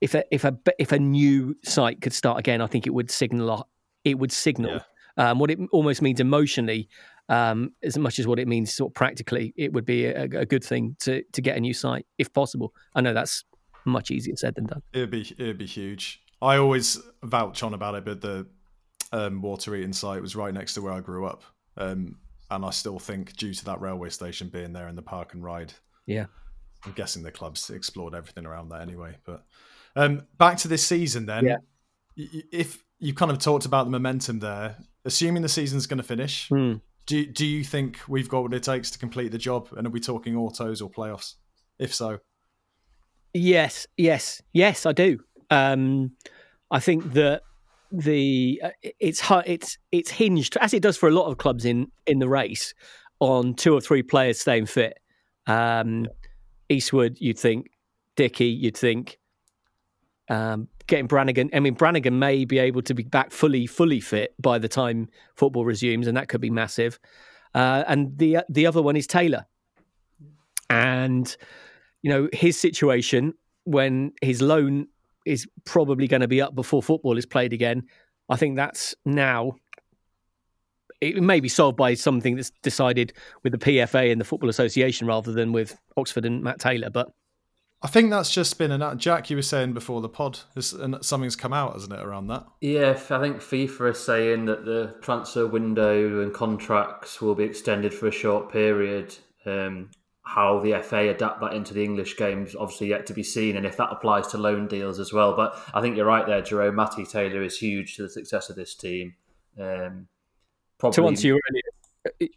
If 0.01 0.15
a 0.15 0.23
if 0.31 0.43
a 0.43 0.57
if 0.79 0.91
a 0.91 0.99
new 0.99 1.55
site 1.63 2.01
could 2.01 2.13
start 2.13 2.39
again, 2.39 2.61
I 2.61 2.67
think 2.67 2.87
it 2.87 2.93
would 2.93 3.11
signal 3.11 3.69
it 4.03 4.17
would 4.17 4.31
signal 4.31 4.81
yeah. 5.17 5.29
um, 5.29 5.39
what 5.39 5.51
it 5.51 5.59
almost 5.71 6.01
means 6.01 6.19
emotionally 6.19 6.89
um, 7.29 7.71
as 7.81 7.97
much 7.97 8.19
as 8.19 8.27
what 8.27 8.39
it 8.39 8.47
means 8.47 8.73
sort 8.73 8.91
of 8.91 8.95
practically. 8.95 9.53
It 9.55 9.73
would 9.73 9.85
be 9.85 10.05
a, 10.05 10.23
a, 10.23 10.45
good 10.45 10.63
thing 10.63 10.95
to 11.01 11.23
to 11.31 11.41
get 11.41 11.55
a 11.55 11.59
new 11.59 11.73
site 11.73 12.05
if 12.17 12.31
possible. 12.33 12.73
I 12.93 13.01
know 13.01 13.13
that's 13.13 13.45
much 13.85 14.11
easier 14.11 14.35
said 14.35 14.55
than 14.55 14.65
done. 14.65 14.81
It'd 14.93 15.11
be 15.11 15.21
it'd 15.21 15.57
be 15.57 15.65
huge. 15.65 16.21
I 16.41 16.57
always 16.57 16.99
vouch 17.23 17.63
on 17.63 17.73
about 17.73 17.95
it, 17.95 18.05
but 18.05 18.21
the 18.21 18.47
um, 19.11 19.41
Water 19.41 19.75
Eaton 19.75 19.93
site 19.93 20.21
was 20.21 20.35
right 20.35 20.53
next 20.53 20.73
to 20.73 20.81
where 20.81 20.93
I 20.93 20.99
grew 20.99 21.25
up, 21.25 21.43
um, 21.77 22.17
and 22.49 22.65
I 22.65 22.71
still 22.71 22.99
think 22.99 23.35
due 23.37 23.53
to 23.53 23.65
that 23.65 23.79
railway 23.79 24.09
station 24.09 24.49
being 24.49 24.73
there 24.73 24.87
in 24.87 24.95
the 24.95 25.01
park 25.01 25.33
and 25.33 25.43
ride, 25.43 25.73
yeah, 26.05 26.25
I'm 26.85 26.93
guessing 26.93 27.23
the 27.23 27.31
clubs 27.31 27.69
explored 27.69 28.15
everything 28.15 28.45
around 28.45 28.69
that 28.69 28.81
anyway. 28.81 29.15
But 29.23 29.45
um, 29.95 30.23
back 30.37 30.57
to 30.57 30.67
this 30.67 30.85
season, 30.85 31.25
then, 31.25 31.45
yeah. 31.45 31.57
if 32.15 32.83
you 32.99 33.13
kind 33.13 33.31
of 33.31 33.39
talked 33.39 33.65
about 33.65 33.85
the 33.85 33.91
momentum 33.91 34.39
there, 34.39 34.77
assuming 35.05 35.41
the 35.41 35.49
season's 35.49 35.87
going 35.87 35.97
to 35.97 36.03
finish, 36.03 36.49
mm. 36.49 36.81
Do 37.05 37.25
do 37.25 37.45
you 37.45 37.63
think 37.63 37.99
we've 38.07 38.29
got 38.29 38.43
what 38.43 38.53
it 38.53 38.63
takes 38.63 38.91
to 38.91 38.99
complete 38.99 39.31
the 39.31 39.37
job? 39.37 39.69
And 39.75 39.87
are 39.87 39.89
we 39.89 39.99
talking 39.99 40.35
autos 40.35 40.81
or 40.81 40.89
playoffs? 40.89 41.35
If 41.79 41.93
so, 41.93 42.19
yes, 43.33 43.87
yes, 43.97 44.41
yes, 44.53 44.85
I 44.85 44.91
do. 44.91 45.19
Um, 45.49 46.11
I 46.69 46.79
think 46.79 47.13
that 47.13 47.41
the 47.91 48.61
uh, 48.63 48.69
it's 48.99 49.21
it's 49.45 49.77
it's 49.91 50.11
hinged 50.11 50.57
as 50.57 50.73
it 50.73 50.83
does 50.83 50.95
for 50.95 51.09
a 51.09 51.11
lot 51.11 51.25
of 51.25 51.37
clubs 51.37 51.65
in 51.65 51.91
in 52.05 52.19
the 52.19 52.29
race 52.29 52.73
on 53.19 53.55
two 53.55 53.73
or 53.73 53.81
three 53.81 54.03
players 54.03 54.39
staying 54.39 54.67
fit. 54.67 54.97
Um, 55.47 56.07
Eastwood, 56.69 57.17
you'd 57.19 57.39
think. 57.39 57.71
Dickie, 58.15 58.45
you'd 58.45 58.77
think. 58.77 59.17
Um, 60.31 60.69
getting 60.87 61.09
Brannagan. 61.09 61.49
I 61.53 61.59
mean, 61.59 61.75
Brannagan 61.75 62.13
may 62.13 62.45
be 62.45 62.57
able 62.57 62.81
to 62.83 62.93
be 62.93 63.03
back 63.03 63.31
fully, 63.31 63.67
fully 63.67 63.99
fit 63.99 64.33
by 64.39 64.59
the 64.59 64.69
time 64.69 65.09
football 65.35 65.65
resumes, 65.65 66.07
and 66.07 66.15
that 66.15 66.29
could 66.29 66.39
be 66.39 66.49
massive. 66.49 67.01
Uh, 67.53 67.83
and 67.85 68.17
the 68.17 68.37
the 68.47 68.65
other 68.65 68.81
one 68.81 68.95
is 68.95 69.05
Taylor, 69.05 69.45
and 70.69 71.35
you 72.01 72.09
know 72.09 72.29
his 72.31 72.57
situation 72.57 73.33
when 73.65 74.13
his 74.21 74.41
loan 74.41 74.87
is 75.25 75.45
probably 75.65 76.07
going 76.07 76.21
to 76.21 76.29
be 76.29 76.41
up 76.41 76.55
before 76.55 76.81
football 76.81 77.17
is 77.17 77.25
played 77.25 77.51
again. 77.51 77.83
I 78.29 78.37
think 78.37 78.55
that's 78.55 78.95
now. 79.05 79.55
It 81.01 81.21
may 81.21 81.41
be 81.41 81.49
solved 81.49 81.75
by 81.75 81.95
something 81.95 82.37
that's 82.37 82.51
decided 82.61 83.11
with 83.43 83.51
the 83.51 83.57
PFA 83.57 84.13
and 84.13 84.21
the 84.21 84.25
Football 84.25 84.49
Association 84.49 85.07
rather 85.07 85.33
than 85.33 85.51
with 85.51 85.77
Oxford 85.97 86.25
and 86.25 86.41
Matt 86.41 86.59
Taylor. 86.59 86.89
But 86.89 87.11
I 87.83 87.87
think 87.87 88.11
that's 88.11 88.31
just 88.31 88.59
been 88.59 88.71
an 88.71 88.97
Jack. 88.99 89.29
You 89.29 89.35
were 89.35 89.41
saying 89.41 89.73
before 89.73 90.01
the 90.01 90.09
pod, 90.09 90.39
something's 90.59 91.35
come 91.35 91.53
out, 91.53 91.73
hasn't 91.73 91.93
it, 91.93 91.99
around 91.99 92.27
that? 92.27 92.45
Yeah, 92.61 92.91
I 92.91 93.19
think 93.19 93.37
FIFA 93.37 93.91
is 93.91 93.99
saying 93.99 94.45
that 94.45 94.65
the 94.65 94.95
transfer 95.01 95.47
window 95.47 96.21
and 96.21 96.31
contracts 96.31 97.21
will 97.21 97.33
be 97.33 97.43
extended 97.43 97.93
for 97.93 98.07
a 98.07 98.11
short 98.11 98.51
period. 98.51 99.15
Um, 99.45 99.89
how 100.23 100.59
the 100.59 100.79
FA 100.83 101.09
adapt 101.09 101.41
that 101.41 101.53
into 101.53 101.73
the 101.73 101.83
English 101.83 102.15
games, 102.15 102.55
obviously 102.55 102.87
yet 102.87 103.07
to 103.07 103.13
be 103.13 103.23
seen, 103.23 103.57
and 103.57 103.65
if 103.65 103.75
that 103.77 103.89
applies 103.91 104.27
to 104.27 104.37
loan 104.37 104.67
deals 104.67 104.99
as 104.99 105.11
well. 105.11 105.35
But 105.35 105.57
I 105.73 105.81
think 105.81 105.97
you're 105.97 106.05
right 106.05 106.25
there, 106.25 106.41
Jerome. 106.41 106.75
Matty 106.75 107.05
Taylor 107.05 107.41
is 107.41 107.57
huge 107.57 107.95
to 107.95 108.03
the 108.03 108.09
success 108.09 108.49
of 108.49 108.55
this 108.55 108.75
team. 108.75 109.15
Um, 109.59 110.07
probably... 110.77 110.95
To 110.95 111.07
answer 111.07 111.27
your 111.27 111.39
earlier 111.49 111.70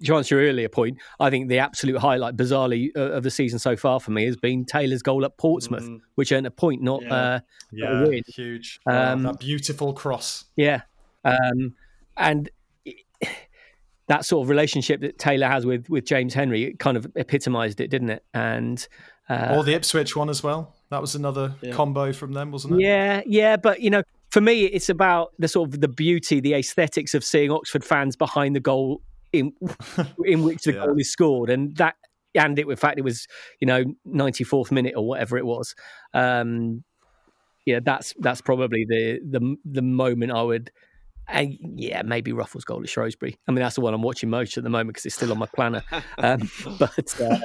to 0.05 0.16
answer 0.16 0.40
your 0.40 0.51
earlier 0.51 0.69
point, 0.69 0.98
I 1.20 1.31
think 1.31 1.48
the 1.48 1.59
absolute 1.59 1.98
highlight, 1.98 2.36
bizarrely, 2.36 2.90
uh, 2.97 3.12
of 3.12 3.23
the 3.23 3.31
season 3.31 3.59
so 3.59 3.77
far 3.77 4.01
for 4.01 4.11
me 4.11 4.24
has 4.24 4.36
been 4.36 4.65
Taylor's 4.65 5.02
goal 5.02 5.24
at 5.24 5.36
Portsmouth, 5.36 5.85
mm. 5.85 6.01
which 6.15 6.32
earned 6.32 6.47
a 6.47 6.51
point, 6.51 6.82
not 6.82 7.02
yeah, 7.02 7.15
uh, 7.15 7.40
yeah 7.73 8.01
not 8.01 8.27
huge. 8.28 8.81
Um, 8.86 9.27
oh, 9.27 9.32
that 9.32 9.40
beautiful 9.40 9.93
cross. 9.93 10.44
Yeah, 10.56 10.82
um, 11.24 11.74
and 12.16 12.51
that 14.06 14.24
sort 14.24 14.44
of 14.44 14.48
relationship 14.48 15.01
that 15.01 15.19
Taylor 15.19 15.48
has 15.48 15.66
with 15.66 15.89
with 15.89 16.05
James 16.05 16.35
Henry 16.35 16.74
kind 16.78 16.97
of 16.97 17.06
epitomised 17.16 17.81
it, 17.81 17.90
didn't 17.90 18.11
it? 18.11 18.24
And 18.32 18.86
uh, 19.28 19.55
or 19.56 19.65
the 19.65 19.74
Ipswich 19.74 20.16
one 20.16 20.28
as 20.28 20.43
well. 20.43 20.74
That 20.90 21.01
was 21.01 21.15
another 21.15 21.55
yeah. 21.61 21.73
combo 21.73 22.12
from 22.12 22.32
them, 22.32 22.52
wasn't 22.52 22.74
it? 22.74 22.81
Yeah, 22.81 23.23
yeah, 23.27 23.56
but 23.56 23.81
you 23.81 23.90
know, 23.90 24.02
for 24.31 24.40
me, 24.40 24.65
it's 24.65 24.89
about 24.89 25.32
the 25.39 25.48
sort 25.48 25.73
of 25.73 25.81
the 25.81 25.89
beauty, 25.89 26.40
the 26.40 26.55
aesthetics 26.55 27.15
of 27.15 27.24
seeing 27.24 27.51
Oxford 27.51 27.85
fans 27.85 28.16
behind 28.16 28.55
the 28.55 28.61
goal 28.61 29.01
in 29.35 29.52
in 30.24 30.43
which 30.43 30.62
the 30.62 30.73
yeah. 30.74 30.86
goal 30.86 30.98
is 30.98 31.11
scored, 31.11 31.51
and 31.51 31.77
that 31.77 31.97
and 32.35 32.59
it 32.59 32.69
in 32.69 32.77
fact 32.77 32.98
it 32.98 33.02
was 33.02 33.27
you 33.61 33.66
know 33.66 33.85
94th 34.06 34.70
minute 34.70 34.94
or 34.97 35.06
whatever 35.06 35.36
it 35.36 35.47
was. 35.47 35.74
Um, 36.12 36.85
yeah, 37.66 37.81
that's 37.82 38.15
that's 38.19 38.40
probably 38.40 38.85
the 38.89 39.20
the 39.28 39.56
the 39.65 39.82
moment 39.82 40.32
I 40.32 40.43
would. 40.43 40.70
Uh, 41.27 41.47
yeah, 41.74 42.02
maybe 42.02 42.32
Ruffels' 42.32 42.66
goal 42.66 42.82
at 42.82 42.89
Shrewsbury. 42.90 43.39
I 43.48 43.52
mean, 43.52 43.62
that's 43.62 43.77
the 43.77 43.81
one 43.81 43.94
I'm 43.94 44.02
watching 44.02 44.28
most 44.28 44.59
at 44.59 44.65
the 44.65 44.69
moment 44.69 44.89
because 44.89 45.06
it's 45.06 45.15
still 45.15 45.32
on 45.32 45.39
my 45.39 45.47
planner. 45.55 45.82
Um, 46.19 46.51
but 46.78 47.20
uh, 47.20 47.39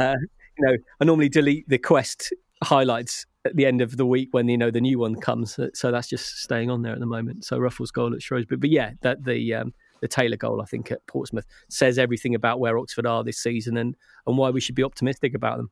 uh, 0.00 0.14
you 0.56 0.66
know, 0.66 0.76
I 1.00 1.04
normally 1.04 1.28
delete 1.28 1.68
the 1.68 1.78
quest 1.78 2.32
highlights 2.62 3.26
at 3.44 3.56
the 3.56 3.66
end 3.66 3.80
of 3.80 3.96
the 3.96 4.06
week 4.06 4.28
when 4.30 4.48
you 4.48 4.56
know 4.56 4.70
the 4.70 4.80
new 4.80 5.00
one 5.00 5.16
comes. 5.16 5.58
So 5.74 5.90
that's 5.90 6.06
just 6.06 6.38
staying 6.38 6.70
on 6.70 6.82
there 6.82 6.92
at 6.92 7.00
the 7.00 7.06
moment. 7.06 7.44
So 7.44 7.58
Ruffels' 7.58 7.92
goal 7.92 8.14
at 8.14 8.22
Shrewsbury, 8.22 8.58
but 8.58 8.70
yeah, 8.70 8.92
that 9.00 9.24
the 9.24 9.54
um, 9.54 9.74
the 10.00 10.08
Taylor 10.08 10.36
goal, 10.36 10.60
I 10.60 10.64
think, 10.64 10.90
at 10.90 11.06
Portsmouth 11.06 11.46
says 11.68 11.98
everything 11.98 12.34
about 12.34 12.60
where 12.60 12.78
Oxford 12.78 13.06
are 13.06 13.24
this 13.24 13.38
season 13.38 13.76
and, 13.76 13.96
and 14.26 14.38
why 14.38 14.50
we 14.50 14.60
should 14.60 14.74
be 14.74 14.84
optimistic 14.84 15.34
about 15.34 15.58
them. 15.58 15.70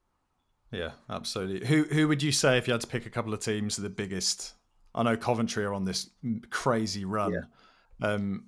Yeah, 0.72 0.92
absolutely. 1.08 1.66
Who 1.66 1.84
who 1.84 2.08
would 2.08 2.22
you 2.22 2.32
say 2.32 2.58
if 2.58 2.66
you 2.66 2.72
had 2.72 2.80
to 2.80 2.86
pick 2.86 3.06
a 3.06 3.10
couple 3.10 3.32
of 3.32 3.40
teams 3.40 3.76
the 3.76 3.88
biggest? 3.88 4.54
I 4.94 5.02
know 5.02 5.16
Coventry 5.16 5.64
are 5.64 5.74
on 5.74 5.84
this 5.84 6.10
crazy 6.50 7.04
run. 7.04 7.32
Yeah. 7.32 8.08
Um, 8.08 8.46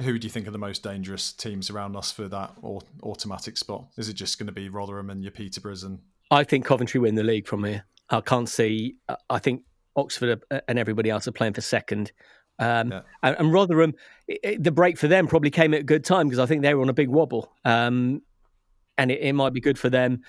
who 0.00 0.18
do 0.18 0.26
you 0.26 0.30
think 0.30 0.48
are 0.48 0.52
the 0.52 0.58
most 0.58 0.82
dangerous 0.82 1.32
teams 1.32 1.70
around 1.70 1.96
us 1.96 2.10
for 2.10 2.28
that 2.28 2.52
or 2.62 2.80
automatic 3.02 3.56
spot? 3.56 3.86
Is 3.96 4.08
it 4.08 4.14
just 4.14 4.38
going 4.38 4.48
to 4.48 4.52
be 4.52 4.68
Rotherham 4.68 5.08
and 5.08 5.22
your 5.22 5.30
Peterboroughs? 5.30 5.84
And 5.84 6.00
I 6.30 6.44
think 6.44 6.64
Coventry 6.64 7.00
win 7.00 7.14
the 7.14 7.22
league 7.22 7.46
from 7.46 7.64
here. 7.64 7.84
I 8.10 8.20
can't 8.20 8.48
see. 8.48 8.96
I 9.30 9.38
think 9.38 9.62
Oxford 9.96 10.42
and 10.68 10.78
everybody 10.78 11.10
else 11.10 11.28
are 11.28 11.32
playing 11.32 11.54
for 11.54 11.60
second. 11.60 12.12
Um, 12.58 12.92
yeah. 12.92 13.00
and, 13.22 13.36
and, 13.38 13.52
Rotherham, 13.52 13.94
it, 14.28 14.62
the 14.62 14.70
break 14.70 14.96
for 14.96 15.08
them 15.08 15.26
probably 15.26 15.50
came 15.50 15.74
at 15.74 15.80
a 15.80 15.84
good 15.84 16.04
time 16.04 16.28
because 16.28 16.38
I 16.38 16.46
think 16.46 16.62
they 16.62 16.74
were 16.74 16.82
on 16.82 16.88
a 16.88 16.94
big 16.94 17.08
wobble, 17.08 17.52
um, 17.64 18.22
and 18.96 19.10
it, 19.10 19.20
it, 19.20 19.32
might 19.32 19.52
be 19.52 19.60
good 19.60 19.78
for 19.78 19.90
them. 19.90 20.22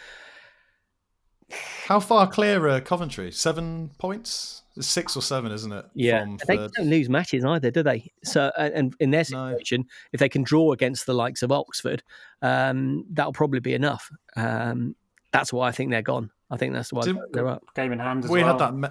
How 1.86 2.00
far 2.00 2.28
clear 2.28 2.68
are 2.68 2.82
Coventry? 2.82 3.32
Seven 3.32 3.92
points, 4.00 4.64
six 4.80 5.16
or 5.16 5.22
seven, 5.22 5.52
isn't 5.52 5.72
it? 5.72 5.86
Yeah, 5.94 6.26
they 6.48 6.58
don't 6.58 6.80
lose 6.80 7.10
matches 7.10 7.46
either, 7.46 7.70
do 7.70 7.84
they? 7.84 8.12
So, 8.24 8.52
and 8.58 8.96
in 9.00 9.12
their 9.12 9.24
situation, 9.24 9.82
no. 9.82 9.88
if 10.14 10.20
they 10.20 10.30
can 10.30 10.42
draw 10.42 10.72
against 10.72 11.06
the 11.06 11.14
likes 11.14 11.44
of 11.44 11.52
Oxford, 11.52 12.02
um, 12.42 13.06
that'll 13.12 13.34
probably 13.34 13.60
be 13.60 13.76
enough. 13.76 14.10
Um, 14.36 14.96
that's 15.32 15.54
why 15.54 15.68
I 15.68 15.72
think 15.72 15.92
they're 15.92 16.02
gone. 16.02 16.32
I 16.50 16.58
think 16.58 16.74
that's 16.74 16.92
why 16.92 17.04
Did, 17.04 17.18
they're 17.32 17.48
up. 17.48 17.64
Game 17.76 17.92
in 17.92 18.00
hand. 18.00 18.28
we 18.28 18.42
well. 18.42 18.54
had 18.54 18.60
that. 18.60 18.74
Me- 18.74 18.90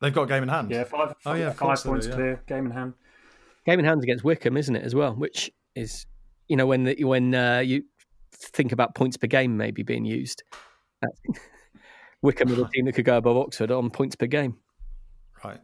They've 0.00 0.14
got 0.14 0.22
a 0.22 0.26
game 0.26 0.42
in 0.44 0.48
hand. 0.48 0.70
Yeah, 0.70 0.84
five. 0.84 1.14
Oh 1.26 1.34
yeah, 1.34 1.52
five 1.52 1.82
points 1.82 2.06
do, 2.06 2.10
yeah. 2.10 2.16
clear. 2.16 2.42
Game 2.46 2.66
in 2.66 2.72
hand. 2.72 2.94
Game 3.66 3.78
in 3.78 3.84
hand 3.84 4.02
against 4.02 4.24
Wycombe, 4.24 4.56
isn't 4.56 4.76
it 4.76 4.84
as 4.84 4.94
well? 4.94 5.14
Which 5.14 5.50
is, 5.74 6.06
you 6.46 6.56
know, 6.56 6.66
when 6.66 6.84
the, 6.84 7.04
when 7.04 7.34
uh, 7.34 7.58
you 7.58 7.84
think 8.32 8.72
about 8.72 8.94
points 8.94 9.16
per 9.16 9.26
game 9.26 9.56
maybe 9.56 9.82
being 9.82 10.04
used, 10.04 10.42
Wycombe 12.22 12.52
are 12.52 12.56
the 12.56 12.68
team 12.68 12.86
that 12.86 12.92
could 12.92 13.04
go 13.04 13.16
above 13.16 13.36
Oxford 13.36 13.70
on 13.70 13.90
points 13.90 14.16
per 14.16 14.26
game. 14.26 14.56
Right. 15.44 15.60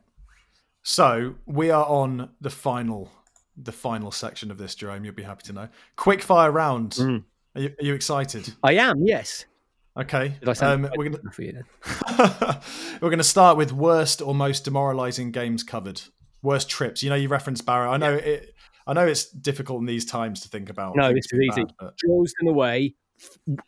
So 0.82 1.36
we 1.47 1.70
are 1.70 1.86
on 1.86 2.31
the 2.40 2.51
final, 2.51 3.11
the 3.56 3.73
final 3.73 4.11
section 4.11 4.51
of 4.51 4.59
this, 4.59 4.74
Jerome. 4.74 5.05
You'll 5.05 5.15
be 5.15 5.23
happy 5.23 5.43
to 5.44 5.52
know. 5.52 5.69
Quick 5.97 6.23
fire 6.23 6.51
round. 6.51 6.93
Mm. 6.93 7.24
Are, 7.55 7.61
you, 7.61 7.74
are 7.81 7.85
you 7.85 7.94
excited? 7.94 8.52
I 8.62 8.74
am. 8.74 9.01
Yes. 9.05 9.47
Okay. 9.96 10.34
Um, 10.60 10.88
we're 10.96 11.08
gonna 11.08 12.60
we're 13.00 13.10
gonna 13.10 13.22
start 13.22 13.56
with 13.56 13.72
worst 13.72 14.20
or 14.20 14.34
most 14.34 14.64
demoralising 14.64 15.30
games 15.30 15.62
covered. 15.62 16.02
Worst 16.42 16.68
trips. 16.68 17.02
You 17.02 17.10
know, 17.10 17.16
you 17.16 17.28
referenced 17.28 17.64
Barrow. 17.64 17.90
I 17.90 17.96
know 17.96 18.12
yeah. 18.12 18.18
it. 18.18 18.54
I 18.86 18.92
know 18.92 19.06
it's 19.06 19.30
difficult 19.30 19.80
in 19.80 19.86
these 19.86 20.04
times 20.04 20.40
to 20.40 20.48
think 20.48 20.68
about. 20.68 20.96
No, 20.96 21.12
this 21.12 21.26
is 21.32 21.40
easy. 21.40 21.64
Bad, 21.64 21.74
but... 21.78 21.94
Droylsden 21.96 22.50
away, 22.50 22.94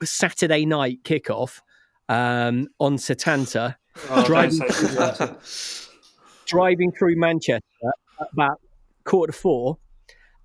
Saturday 0.02 0.66
night 0.66 1.04
kickoff 1.04 1.60
um, 2.08 2.68
on 2.80 2.96
Setanta. 2.96 3.76
Oh, 4.10 4.24
driving, 4.26 4.60
through, 4.60 5.36
driving 6.44 6.92
through 6.92 7.16
Manchester 7.16 7.62
about 8.32 8.60
quarter 9.04 9.32
to 9.32 9.38
four, 9.38 9.78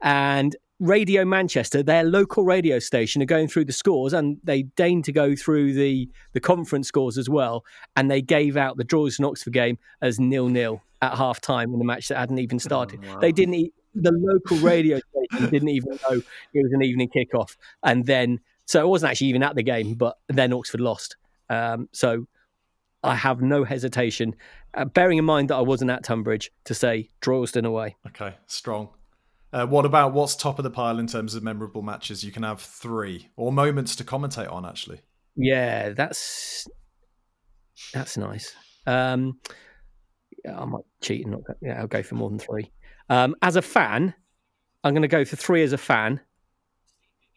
and 0.01 0.55
Radio 0.81 1.23
Manchester, 1.23 1.83
their 1.83 2.03
local 2.03 2.43
radio 2.43 2.79
station, 2.79 3.21
are 3.21 3.25
going 3.25 3.47
through 3.47 3.65
the 3.65 3.71
scores, 3.71 4.13
and 4.13 4.39
they 4.43 4.63
deigned 4.63 5.05
to 5.05 5.11
go 5.11 5.35
through 5.35 5.73
the 5.73 6.09
the 6.33 6.39
conference 6.39 6.87
scores 6.87 7.19
as 7.19 7.29
well. 7.29 7.63
And 7.95 8.09
they 8.09 8.21
gave 8.21 8.57
out 8.57 8.77
the 8.77 8.83
Droylsden 8.83 9.27
Oxford 9.27 9.53
game 9.53 9.77
as 10.01 10.19
nil 10.19 10.49
nil 10.49 10.81
at 11.03 11.15
half 11.15 11.39
time 11.39 11.71
in 11.71 11.79
the 11.79 11.85
match 11.85 12.07
that 12.07 12.17
hadn't 12.17 12.39
even 12.39 12.57
started. 12.57 12.99
Oh, 13.03 13.13
wow. 13.13 13.19
They 13.19 13.31
didn't. 13.31 13.53
E- 13.53 13.73
the 13.93 14.11
local 14.11 14.57
radio 14.57 14.99
station 14.99 15.51
didn't 15.51 15.69
even 15.69 15.91
know 16.09 16.21
it 16.53 16.63
was 16.63 16.71
an 16.73 16.81
evening 16.81 17.09
kickoff, 17.15 17.57
and 17.83 18.05
then 18.05 18.39
so 18.65 18.81
it 18.81 18.87
wasn't 18.87 19.11
actually 19.11 19.27
even 19.27 19.43
at 19.43 19.55
the 19.55 19.63
game. 19.63 19.93
But 19.93 20.17
then 20.29 20.51
Oxford 20.51 20.81
lost. 20.81 21.15
Um, 21.49 21.89
so 21.91 22.25
I 23.03 23.15
have 23.15 23.41
no 23.41 23.63
hesitation, 23.65 24.35
uh, 24.73 24.85
bearing 24.85 25.19
in 25.19 25.25
mind 25.25 25.49
that 25.49 25.57
I 25.57 25.61
wasn't 25.61 25.91
at 25.91 26.03
Tunbridge, 26.03 26.51
to 26.65 26.73
say 26.73 27.09
Droylsden 27.21 27.65
away. 27.65 27.97
Okay, 28.07 28.35
strong. 28.47 28.89
Uh, 29.53 29.65
what 29.65 29.85
about 29.85 30.13
what's 30.13 30.35
top 30.35 30.59
of 30.59 30.63
the 30.63 30.69
pile 30.69 30.99
in 30.99 31.07
terms 31.07 31.35
of 31.35 31.43
memorable 31.43 31.81
matches? 31.81 32.23
You 32.23 32.31
can 32.31 32.43
have 32.43 32.61
three 32.61 33.29
or 33.35 33.51
moments 33.51 33.95
to 33.97 34.03
commentate 34.03 34.51
on. 34.51 34.65
Actually, 34.65 35.01
Yeah, 35.35 35.89
that's 35.89 36.67
that's 37.93 38.17
nice. 38.17 38.55
Um, 38.87 39.39
yeah, 40.45 40.59
I 40.59 40.65
might 40.65 40.83
cheat 41.01 41.23
and 41.23 41.31
not. 41.31 41.43
Go, 41.43 41.53
yeah, 41.61 41.79
I'll 41.79 41.87
go 41.87 42.01
for 42.01 42.15
more 42.15 42.29
than 42.29 42.39
three. 42.39 42.71
Um, 43.09 43.35
as 43.41 43.57
a 43.57 43.61
fan, 43.61 44.13
I'm 44.83 44.93
going 44.93 45.01
to 45.01 45.07
go 45.09 45.25
for 45.25 45.35
three. 45.35 45.63
As 45.63 45.73
a 45.73 45.77
fan, 45.77 46.21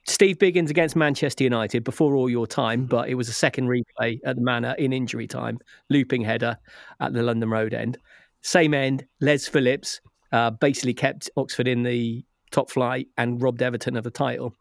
Steve 0.06 0.38
Biggins 0.38 0.70
against 0.70 0.94
Manchester 0.94 1.42
United 1.42 1.82
before 1.82 2.14
all 2.14 2.30
your 2.30 2.46
time, 2.46 2.86
but 2.86 3.08
it 3.08 3.14
was 3.16 3.28
a 3.28 3.32
second 3.32 3.66
replay 3.66 4.20
at 4.24 4.36
the 4.36 4.42
Manor 4.42 4.74
in 4.78 4.92
injury 4.92 5.26
time, 5.26 5.58
looping 5.90 6.22
header 6.22 6.56
at 7.00 7.12
the 7.12 7.22
London 7.22 7.50
Road 7.50 7.74
end. 7.74 7.98
Same 8.42 8.74
end, 8.74 9.04
Les 9.20 9.48
Phillips 9.48 10.00
uh, 10.34 10.50
basically 10.50 10.92
kept 10.92 11.30
Oxford 11.36 11.68
in 11.68 11.84
the 11.84 12.24
top 12.50 12.68
flight 12.68 13.06
and 13.16 13.40
robbed 13.40 13.62
Everton 13.62 13.96
of 13.96 14.02
the 14.02 14.10
title. 14.10 14.52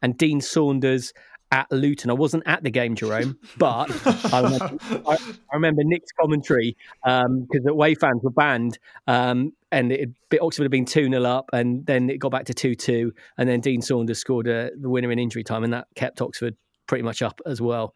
And 0.00 0.16
Dean 0.16 0.40
Saunders 0.40 1.12
at 1.50 1.70
Luton. 1.72 2.10
I 2.10 2.14
wasn't 2.14 2.44
at 2.46 2.62
the 2.62 2.70
game, 2.70 2.94
Jerome, 2.94 3.36
but 3.58 3.90
I 4.32 4.40
remember, 4.42 4.78
I, 5.08 5.16
I 5.52 5.54
remember 5.54 5.82
Nick's 5.84 6.12
commentary 6.12 6.76
because 7.04 7.64
the 7.64 7.70
away 7.70 7.96
fans 7.96 8.22
were 8.22 8.30
banned 8.30 8.78
um, 9.08 9.52
and 9.72 9.90
it, 9.92 10.10
Oxford 10.40 10.62
had 10.62 10.70
been 10.70 10.84
2 10.84 11.08
0 11.08 11.22
up 11.24 11.50
and 11.52 11.84
then 11.86 12.08
it 12.08 12.18
got 12.18 12.30
back 12.30 12.44
to 12.46 12.54
2 12.54 12.76
2. 12.76 13.12
And 13.38 13.48
then 13.48 13.60
Dean 13.60 13.82
Saunders 13.82 14.18
scored 14.18 14.48
uh, 14.48 14.70
the 14.80 14.88
winner 14.88 15.10
in 15.10 15.18
injury 15.18 15.42
time 15.42 15.64
and 15.64 15.72
that 15.72 15.88
kept 15.96 16.20
Oxford 16.20 16.56
pretty 16.86 17.02
much 17.02 17.20
up 17.20 17.40
as 17.46 17.60
well. 17.60 17.94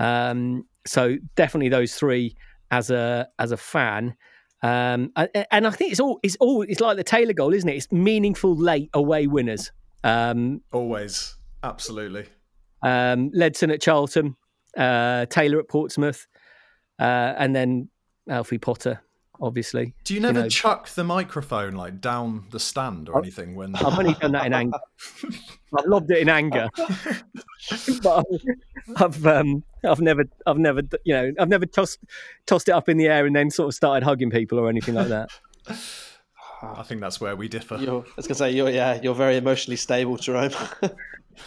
Um, 0.00 0.64
so 0.84 1.16
definitely 1.36 1.68
those 1.68 1.94
three 1.94 2.34
as 2.72 2.90
a 2.90 3.28
as 3.38 3.52
a 3.52 3.56
fan. 3.56 4.16
Um, 4.62 5.10
and, 5.16 5.28
and 5.50 5.66
I 5.66 5.70
think 5.70 5.90
it's 5.90 6.00
all 6.00 6.20
it's 6.22 6.36
all 6.36 6.62
it's 6.62 6.80
like 6.80 6.96
the 6.96 7.04
Taylor 7.04 7.32
goal, 7.32 7.52
isn't 7.52 7.68
it? 7.68 7.76
It's 7.76 7.90
meaningful 7.90 8.56
late 8.56 8.90
away 8.94 9.26
winners. 9.26 9.72
Um, 10.04 10.62
always, 10.72 11.36
absolutely. 11.62 12.26
um, 12.82 13.30
Ledson 13.30 13.72
at 13.72 13.80
Charlton, 13.80 14.36
uh, 14.76 15.26
Taylor 15.26 15.58
at 15.58 15.68
Portsmouth, 15.68 16.26
uh, 17.00 17.34
and 17.36 17.54
then 17.54 17.88
Alfie 18.28 18.58
Potter, 18.58 19.02
obviously. 19.42 19.92
Do 20.04 20.14
you 20.14 20.20
never 20.20 20.42
know- 20.42 20.48
chuck 20.48 20.88
the 20.90 21.04
microphone 21.04 21.74
like 21.74 22.00
down 22.00 22.44
the 22.50 22.60
stand 22.60 23.08
or 23.08 23.18
anything 23.18 23.54
when? 23.54 23.74
I've 23.74 23.98
only 23.98 24.14
done 24.20 24.32
that 24.32 24.46
in 24.46 24.54
anger. 24.54 24.78
I've 25.76 25.86
lobbed 25.86 26.10
it 26.10 26.18
in 26.18 26.28
anger, 26.28 26.68
but 28.02 28.24
I've 28.96 29.26
um, 29.26 29.62
I've 29.84 30.00
never 30.00 30.24
I've 30.46 30.58
never 30.58 30.82
you 31.04 31.14
know 31.14 31.32
I've 31.38 31.48
never 31.48 31.66
tossed 31.66 31.98
tossed 32.46 32.68
it 32.68 32.72
up 32.72 32.88
in 32.88 32.96
the 32.96 33.08
air 33.08 33.26
and 33.26 33.34
then 33.34 33.50
sort 33.50 33.68
of 33.68 33.74
started 33.74 34.04
hugging 34.04 34.30
people 34.30 34.58
or 34.58 34.68
anything 34.68 34.94
like 34.94 35.08
that. 35.08 35.30
I 36.62 36.82
think 36.82 37.00
that's 37.00 37.20
where 37.20 37.34
we 37.34 37.48
differ. 37.48 37.76
You're, 37.76 38.02
I 38.02 38.12
was 38.16 38.26
gonna 38.26 38.36
say 38.36 38.52
you're 38.52 38.70
yeah 38.70 39.00
you're 39.02 39.14
very 39.14 39.36
emotionally 39.36 39.76
stable, 39.76 40.16
Jerome. 40.16 40.52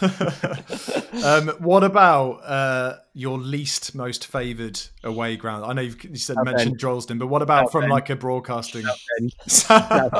um, 1.24 1.48
what 1.58 1.82
about 1.84 2.32
uh, 2.44 2.96
your 3.14 3.38
least 3.38 3.94
most 3.94 4.26
favoured 4.26 4.78
away 5.02 5.36
ground? 5.36 5.64
I 5.64 5.72
know 5.72 5.82
you've, 5.82 6.02
you 6.04 6.16
said 6.16 6.36
mentioned 6.44 6.78
Droylsden, 6.78 7.18
but 7.18 7.28
what 7.28 7.40
about 7.40 7.72
from 7.72 7.82
Southend. 7.82 7.92
like 7.92 8.10
a 8.10 8.16
broadcasting? 8.16 8.84
Have 9.68 10.18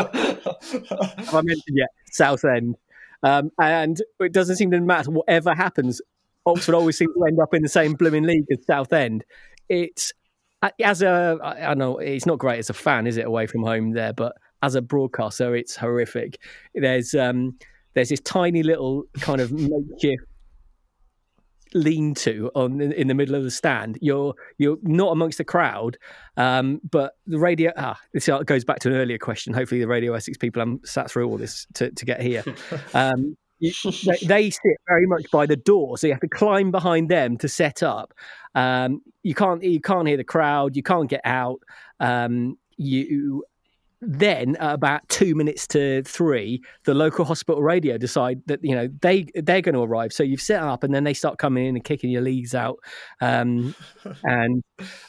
I 1.34 1.42
mentioned 1.42 1.76
yet? 1.76 1.88
Southend, 2.10 2.76
um, 3.22 3.50
and 3.58 4.00
it 4.20 4.32
doesn't 4.32 4.56
seem 4.56 4.70
to 4.70 4.80
matter 4.80 5.10
whatever 5.10 5.54
happens. 5.54 6.00
Oxford 6.46 6.74
always 6.74 6.96
seems 6.96 7.12
to 7.14 7.24
end 7.24 7.40
up 7.40 7.52
in 7.52 7.62
the 7.62 7.68
same 7.68 7.94
blooming 7.94 8.22
league 8.22 8.46
as 8.50 8.64
Southend. 8.64 9.24
It's 9.68 10.12
uh, 10.62 10.70
as 10.82 11.02
a 11.02 11.38
I 11.42 11.72
I 11.72 11.74
know 11.74 11.98
it's 11.98 12.24
not 12.24 12.38
great 12.38 12.60
as 12.60 12.70
a 12.70 12.74
fan, 12.74 13.06
is 13.06 13.18
it? 13.18 13.26
Away 13.26 13.46
from 13.46 13.62
home 13.62 13.92
there, 13.92 14.12
but 14.14 14.36
as 14.62 14.74
a 14.74 14.82
broadcaster, 14.82 15.54
it's 15.54 15.76
horrific. 15.76 16.40
There's 16.74 17.14
um, 17.14 17.58
there's 17.94 18.10
this 18.10 18.20
tiny 18.20 18.62
little 18.62 19.04
kind 19.20 19.40
of 19.40 19.52
makeshift 19.52 20.22
lean 21.74 22.14
to 22.14 22.50
on 22.54 22.80
in, 22.80 23.08
the 23.08 23.14
middle 23.14 23.34
of 23.34 23.42
the 23.42 23.50
stand. 23.50 23.98
You're 24.00 24.34
you're 24.58 24.78
not 24.82 25.12
amongst 25.12 25.38
the 25.38 25.44
crowd, 25.44 25.98
um, 26.36 26.80
but 26.90 27.16
the 27.26 27.38
radio. 27.38 27.72
Ah, 27.76 27.98
this 28.12 28.28
goes 28.46 28.64
back 28.64 28.78
to 28.80 28.88
an 28.88 28.94
earlier 28.94 29.18
question. 29.18 29.52
Hopefully, 29.52 29.80
the 29.80 29.88
Radio 29.88 30.14
Essex 30.14 30.36
people 30.36 30.60
haven't 30.60 30.88
sat 30.88 31.10
through 31.10 31.28
all 31.28 31.36
this 31.36 31.66
to, 31.74 31.90
to 31.90 32.04
get 32.04 32.20
here. 32.20 32.44
Um, 32.94 33.36
they, 33.60 34.18
they 34.26 34.50
sit 34.50 34.76
very 34.86 35.06
much 35.06 35.30
by 35.30 35.46
the 35.46 35.56
door, 35.56 35.96
so 35.96 36.06
you 36.06 36.12
have 36.12 36.20
to 36.20 36.28
climb 36.28 36.70
behind 36.70 37.08
them 37.08 37.38
to 37.38 37.48
set 37.48 37.82
up. 37.82 38.12
Um, 38.54 39.00
you 39.22 39.34
can't 39.34 39.62
you 39.62 39.80
can't 39.80 40.06
hear 40.06 40.16
the 40.16 40.24
crowd. 40.24 40.76
You 40.76 40.82
can't 40.82 41.08
get 41.08 41.22
out. 41.24 41.60
Um, 41.98 42.58
you 42.76 43.44
then 44.06 44.56
at 44.56 44.74
about 44.74 45.08
two 45.08 45.34
minutes 45.34 45.66
to 45.68 46.02
three, 46.04 46.62
the 46.84 46.94
local 46.94 47.24
hospital 47.24 47.62
radio 47.62 47.98
decide 47.98 48.40
that 48.46 48.60
you 48.62 48.74
know 48.74 48.88
they 49.02 49.26
they're 49.34 49.60
going 49.60 49.74
to 49.74 49.82
arrive. 49.82 50.12
So 50.12 50.22
you've 50.22 50.40
set 50.40 50.62
up, 50.62 50.84
and 50.84 50.94
then 50.94 51.04
they 51.04 51.14
start 51.14 51.38
coming 51.38 51.66
in 51.66 51.76
and 51.76 51.84
kicking 51.84 52.10
your 52.10 52.22
leagues 52.22 52.54
out, 52.54 52.78
um, 53.20 53.74
and 54.24 54.62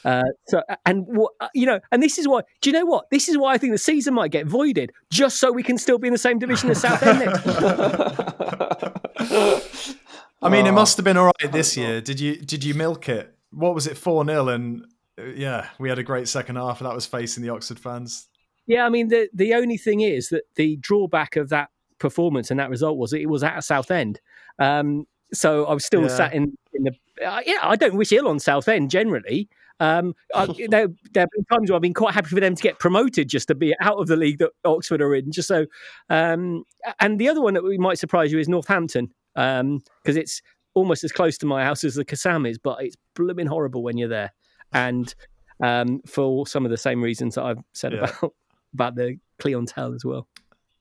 uh, 0.04 0.24
so 0.46 0.62
and 0.84 1.04
what 1.06 1.32
you 1.54 1.66
know, 1.66 1.80
and 1.92 2.02
this 2.02 2.18
is 2.18 2.26
why. 2.26 2.42
Do 2.60 2.70
you 2.70 2.74
know 2.74 2.86
what? 2.86 3.04
This 3.10 3.28
is 3.28 3.38
why 3.38 3.54
I 3.54 3.58
think 3.58 3.72
the 3.72 3.78
season 3.78 4.14
might 4.14 4.30
get 4.30 4.46
voided, 4.46 4.92
just 5.10 5.38
so 5.38 5.52
we 5.52 5.62
can 5.62 5.78
still 5.78 5.98
be 5.98 6.08
in 6.08 6.12
the 6.12 6.18
same 6.18 6.38
division 6.38 6.70
as 6.70 6.80
Southend 6.80 7.20
next. 7.20 7.46
I 10.40 10.48
mean, 10.48 10.66
it 10.66 10.72
must 10.72 10.96
have 10.96 11.04
been 11.04 11.16
all 11.16 11.32
right 11.40 11.52
this 11.52 11.76
year. 11.76 12.00
Did 12.00 12.20
you 12.20 12.36
did 12.36 12.64
you 12.64 12.74
milk 12.74 13.08
it? 13.08 13.34
What 13.50 13.74
was 13.74 13.86
it 13.86 13.96
four 13.96 14.24
0 14.24 14.48
And 14.48 14.84
uh, 15.18 15.24
yeah, 15.24 15.68
we 15.78 15.88
had 15.88 15.98
a 15.98 16.02
great 16.02 16.28
second 16.28 16.56
half. 16.56 16.80
And 16.80 16.88
that 16.88 16.94
was 16.94 17.06
facing 17.06 17.42
the 17.42 17.50
Oxford 17.50 17.78
fans. 17.78 18.26
Yeah, 18.68 18.86
I 18.86 18.90
mean 18.90 19.08
the 19.08 19.28
the 19.34 19.54
only 19.54 19.76
thing 19.78 20.02
is 20.02 20.28
that 20.28 20.44
the 20.54 20.76
drawback 20.76 21.34
of 21.36 21.48
that 21.48 21.70
performance 21.98 22.50
and 22.52 22.60
that 22.60 22.70
result 22.70 22.96
was 22.98 23.12
it 23.12 23.28
was 23.28 23.42
at 23.42 23.64
Southend. 23.64 24.20
Um, 24.60 25.06
so 25.32 25.64
I 25.66 25.74
was 25.74 25.84
still 25.84 26.02
Yeah. 26.02 26.08
sat 26.08 26.32
in 26.34 26.56
in 26.74 26.84
the. 26.84 26.92
Uh, 27.26 27.40
yeah, 27.44 27.58
I 27.62 27.74
don't 27.74 27.96
wish 27.96 28.12
ill 28.12 28.28
on 28.28 28.38
Southend 28.38 28.90
generally. 28.90 29.48
Um, 29.80 30.14
I, 30.34 30.46
there, 30.68 30.88
there 31.12 31.22
have 31.22 31.30
been 31.30 31.44
times 31.50 31.70
where 31.70 31.76
I've 31.76 31.82
been 31.82 31.94
quite 31.94 32.12
happy 32.14 32.28
for 32.28 32.40
them 32.40 32.54
to 32.54 32.62
get 32.62 32.78
promoted 32.78 33.28
just 33.28 33.48
to 33.48 33.54
be 33.54 33.74
out 33.80 33.96
of 33.98 34.06
the 34.06 34.16
league 34.16 34.38
that 34.38 34.50
Oxford 34.64 35.00
are 35.00 35.14
in. 35.14 35.32
Just 35.32 35.48
so, 35.48 35.66
um, 36.10 36.64
and 37.00 37.18
the 37.18 37.28
other 37.28 37.40
one 37.40 37.54
that 37.54 37.64
we 37.64 37.78
might 37.78 37.98
surprise 37.98 38.30
you 38.32 38.38
is 38.38 38.48
Northampton 38.48 39.12
because 39.34 40.16
it's 40.16 40.42
almost 40.74 41.04
as 41.04 41.12
close 41.12 41.38
to 41.38 41.46
my 41.46 41.64
house 41.64 41.84
as 41.84 41.94
the 41.94 42.04
Kassam 42.04 42.48
is, 42.48 42.58
but 42.58 42.82
it's 42.82 42.96
blooming 43.14 43.46
horrible 43.46 43.82
when 43.82 43.96
you're 43.96 44.08
there, 44.08 44.32
and 44.72 45.14
um, 45.62 46.00
for 46.06 46.46
some 46.46 46.64
of 46.64 46.70
the 46.70 46.76
same 46.76 47.02
reasons 47.02 47.34
that 47.36 47.44
I've 47.44 47.58
said 47.72 47.92
Yeah. 47.92 48.10
about 48.20 48.34
about 48.74 48.94
the 48.94 49.18
clientele 49.38 49.94
as 49.94 50.04
well. 50.04 50.26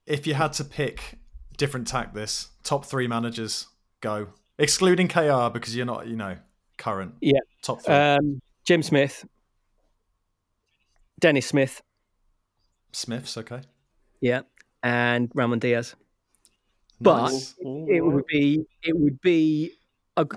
If 0.06 0.26
you 0.28 0.34
had 0.34 0.54
to 0.54 0.64
pick 0.64 1.18
different 1.58 1.88
tack, 1.88 2.14
this 2.14 2.50
top 2.64 2.86
three 2.86 3.08
managers 3.08 3.68
go, 4.02 4.28
excluding 4.58 5.08
KR 5.08 5.50
because 5.52 5.76
you're 5.76 5.86
not, 5.86 6.08
you 6.08 6.16
know, 6.16 6.38
current. 6.78 7.16
Yeah. 7.22 7.40
top 7.62 7.82
three. 7.84 7.94
Um, 7.94 8.42
Jim 8.66 8.84
Smith, 8.84 9.26
Denis 11.20 11.46
Smith, 11.48 11.82
Smiths, 12.92 13.38
okay. 13.38 13.62
yeah, 14.22 14.42
and 14.84 15.32
Ramon 15.34 15.60
Diaz. 15.60 15.96
But 17.00 17.30
Nice. 17.30 17.56
it 17.60 18.04
would 18.04 18.26
be 18.28 18.66
it 18.84 18.98
would 18.98 19.22
be 19.22 19.72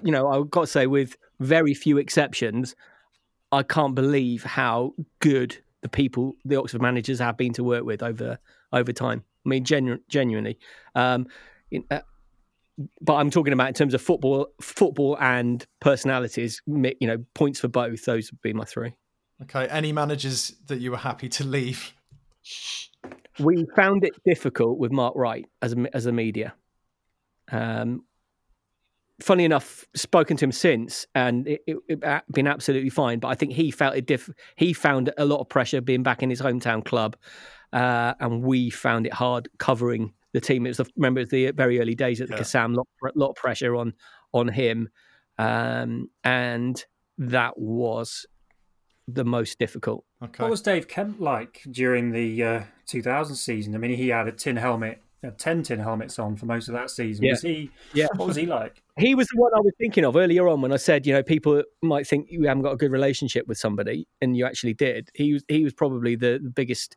you 0.02 0.12
know 0.12 0.28
I've 0.28 0.51
got 0.51 0.62
to 0.62 0.66
say 0.66 0.86
with 0.86 1.16
very 1.39 1.72
few 1.72 1.97
exceptions 1.97 2.74
I 3.51 3.62
can't 3.62 3.94
believe 3.94 4.44
how 4.44 4.93
good 5.20 5.59
the 5.82 5.89
people 5.89 6.36
the 6.44 6.57
Oxford 6.57 6.82
managers 6.82 7.19
have 7.19 7.36
been 7.36 7.52
to 7.55 7.65
work 7.65 7.85
with 7.85 8.02
over 8.02 8.39
over 8.73 8.93
time 8.93 9.24
I 9.44 9.48
mean 9.48 9.65
genu- 9.65 10.01
genuinely 10.09 10.59
um, 10.94 11.27
in- 11.70 11.85
uh, 11.90 12.01
but 13.02 13.15
I'm 13.16 13.31
talking 13.31 13.52
about 13.52 13.69
in 13.69 13.74
terms 13.74 13.94
of 13.94 14.01
football 14.01 14.48
football 14.61 15.19
and 15.20 15.66
personalities 15.81 16.62
you 16.66 16.94
know 17.02 17.24
points 17.35 17.61
for 17.61 17.69
both 17.69 18.05
those 18.05 18.31
would 18.31 18.40
be 18.43 18.52
my 18.52 18.65
three 18.65 18.94
Okay. 19.43 19.66
Any 19.69 19.93
managers 19.93 20.55
that 20.66 20.81
you 20.81 20.90
were 20.90 20.98
happy 20.98 21.28
to 21.31 21.44
leave? 21.44 21.94
we 23.39 23.66
found 23.74 24.05
it 24.05 24.12
difficult 24.24 24.78
with 24.78 24.93
Mark 24.93 25.15
Wright 25.16 25.47
as 25.62 25.73
a, 25.73 25.97
as 25.97 26.07
a 26.07 26.12
media. 26.12 26.55
Um, 27.51 28.05
funny 29.23 29.45
enough, 29.45 29.87
spoken 29.95 30.37
to 30.39 30.45
him 30.45 30.53
since, 30.53 31.07
and 31.15 31.47
it, 31.47 31.63
it, 31.67 31.77
it 31.89 32.23
been 32.33 32.47
absolutely 32.47 32.91
fine. 32.91 33.19
But 33.19 33.29
I 33.29 33.35
think 33.35 33.53
he 33.53 33.71
felt 33.71 33.97
it 33.97 34.07
diff- 34.07 34.31
He 34.57 34.73
found 34.73 35.13
a 35.17 35.25
lot 35.25 35.41
of 35.41 35.49
pressure 35.49 35.81
being 35.81 36.03
back 36.03 36.23
in 36.23 36.31
his 36.31 36.41
hometown 36.41 36.85
club, 36.85 37.17
uh, 37.73 38.15
and 38.21 38.43
we 38.43 38.71
found 38.71 39.07
it 39.07 39.13
hard 39.13 39.49
covering 39.59 40.13
the 40.33 40.41
team. 40.41 40.67
It 40.67 40.71
was 40.71 40.77
the, 40.79 40.87
remember 40.97 41.21
it 41.21 41.25
was 41.25 41.31
the 41.31 41.51
very 41.53 41.81
early 41.81 41.95
days 41.95 42.21
at 42.21 42.29
the 42.29 42.35
Yeah. 42.35 42.41
Kassam, 42.41 42.75
lot, 42.77 42.89
lot 43.15 43.31
of 43.31 43.37
pressure 43.37 43.77
on 43.77 43.95
on 44.33 44.49
him, 44.49 44.89
um, 45.39 46.09
and 46.25 46.85
that 47.19 47.59
was 47.59 48.27
the 49.09 49.25
most 49.25 49.59
difficult. 49.59 50.05
Okay. 50.23 50.43
What 50.43 50.51
was 50.51 50.63
Dave 50.63 50.87
Kemp 50.87 51.21
like 51.21 51.63
during 51.71 52.13
the 52.13 52.43
uh, 52.45 52.63
2000 52.87 53.35
season? 53.37 53.75
I 53.75 53.79
mean, 53.79 53.97
he 53.97 54.09
had 54.09 54.29
a 54.29 54.33
tin 54.33 54.57
helmet, 54.57 55.03
uh, 55.27 55.31
10 55.37 55.63
tin 55.65 55.79
helmets 55.79 56.19
on 56.19 56.37
for 56.37 56.47
most 56.47 56.69
of 56.69 56.75
that 56.75 56.91
season. 56.91 57.25
Yeah. 57.25 57.33
Was 57.33 57.43
he? 57.43 57.71
Yeah. 57.93 58.07
What 58.17 58.29
was 58.29 58.37
he 58.37 58.47
like? 58.47 58.83
He 58.99 59.15
was 59.15 59.27
the 59.29 59.39
one 59.39 59.53
I 59.55 59.61
was 59.61 59.73
thinking 59.79 60.05
of 60.05 60.17
earlier 60.17 60.49
on 60.49 60.61
when 60.63 60.73
I 60.73 60.77
said, 60.77 61.07
you 61.07 61.13
know, 61.13 61.23
people 61.23 61.63
might 61.83 62.07
think 62.07 62.29
you 62.31 62.45
haven't 62.45 62.63
got 62.63 62.73
a 62.73 62.77
good 62.77 62.93
relationship 62.93 63.47
with 63.47 63.59
somebody, 63.59 64.07
and 64.21 64.37
you 64.37 64.47
actually 64.47 64.75
did. 64.75 65.11
He 65.15 65.33
was 65.33 65.45
he 65.49 65.65
was 65.65 65.75
probably 65.75 66.17
the, 66.17 66.41
the 66.43 66.51
biggest 66.51 66.97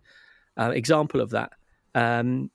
uh, 0.57 0.71
example 0.71 1.21
of 1.21 1.31
that. 1.31 1.51
Um, 1.95 2.49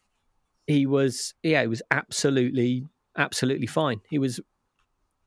he 0.67 0.87
was, 0.87 1.35
yeah, 1.43 1.63
he 1.63 1.69
was 1.69 1.83
absolutely, 1.91 2.85
absolutely 3.17 3.67
fine. 3.67 4.01
He 4.11 4.19
was, 4.19 4.41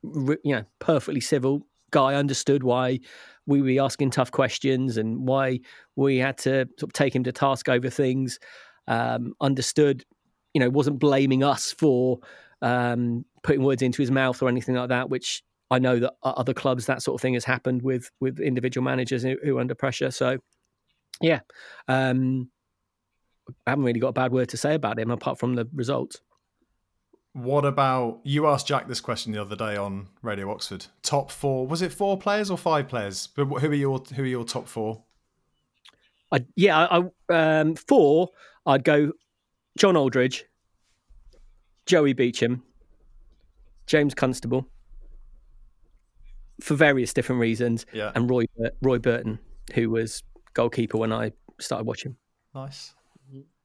you 0.04 0.38
know, 0.46 0.64
perfectly 0.80 1.22
civil 1.22 1.66
guy. 1.90 2.16
Understood 2.16 2.64
why 2.64 3.00
we 3.48 3.62
were 3.62 3.84
asking 3.84 4.12
tough 4.12 4.32
questions 4.32 4.98
and 4.98 5.28
why 5.28 5.60
we 5.96 6.18
had 6.18 6.38
to 6.40 6.68
sort 6.78 6.90
of 6.90 6.94
take 6.94 7.16
him 7.16 7.24
to 7.24 7.32
task 7.32 7.70
over 7.70 7.90
things. 7.90 8.40
Um, 8.88 9.34
understood, 9.42 10.06
you 10.54 10.60
know, 10.60 10.70
wasn't 10.70 11.00
blaming 11.00 11.44
us 11.44 11.72
for 11.72 12.20
um, 12.62 13.26
putting 13.44 13.64
words 13.64 13.82
into 13.82 14.02
his 14.02 14.12
mouth 14.12 14.42
or 14.42 14.50
anything 14.50 14.76
like 14.76 14.90
that. 14.90 15.10
Which 15.10 15.44
I 15.70 15.80
know 15.80 16.00
that 16.00 16.14
other 16.24 16.54
clubs 16.54 16.86
that 16.86 17.02
sort 17.02 17.20
of 17.20 17.22
thing 17.22 17.34
has 17.34 17.46
happened 17.46 17.82
with 17.82 18.12
with 18.20 18.40
individual 18.40 18.84
managers 18.84 19.24
who, 19.24 19.38
who 19.44 19.58
are 19.58 19.62
under 19.62 19.76
pressure. 19.76 20.12
So, 20.12 20.38
yeah, 21.22 21.40
um, 21.88 22.50
I 23.66 23.72
haven't 23.72 23.86
really 23.86 24.00
got 24.00 24.10
a 24.10 24.14
bad 24.14 24.32
word 24.32 24.50
to 24.50 24.58
say 24.58 24.76
about 24.76 25.00
him 25.00 25.12
apart 25.12 25.40
from 25.40 25.56
the 25.56 25.68
results. 25.74 26.20
What 27.34 27.64
about 27.64 28.20
you 28.24 28.48
asked 28.48 28.68
Jack 28.68 28.90
this 28.90 29.00
question 29.00 29.32
the 29.32 29.42
other 29.42 29.56
day 29.56 29.78
on 29.78 30.08
Radio 30.22 30.52
Oxford? 30.52 30.88
Top 31.02 31.32
four 31.32 31.66
was 31.66 31.82
it 31.82 31.94
four 31.94 32.18
players 32.18 32.52
or 32.52 32.58
five 32.58 32.90
players? 32.90 33.28
But 33.28 33.46
who 33.46 33.70
are 33.70 33.74
your 33.74 34.00
who 34.16 34.24
are 34.24 34.28
your 34.28 34.44
top 34.44 34.68
four? 34.68 35.04
I 36.32 36.46
yeah, 36.56 36.78
I, 36.78 37.04
I 37.30 37.60
um, 37.62 37.76
four. 37.76 38.30
I'd 38.66 38.84
go 38.84 39.14
John 39.78 39.96
Aldridge, 39.96 40.46
Joey 41.86 42.14
Beauchamp, 42.14 42.64
James 43.88 44.14
Constable, 44.14 44.68
for 46.62 46.76
various 46.76 47.14
different 47.14 47.42
reasons, 47.42 47.86
Yeah, 47.94 48.12
and 48.16 48.30
Roy 48.30 48.46
Roy 48.82 49.00
Burton, 49.00 49.40
who 49.74 49.90
was 49.90 50.24
goalkeeper 50.54 50.98
when 50.98 51.12
I 51.14 51.32
started 51.60 51.86
watching. 51.86 52.16
nice. 52.54 52.94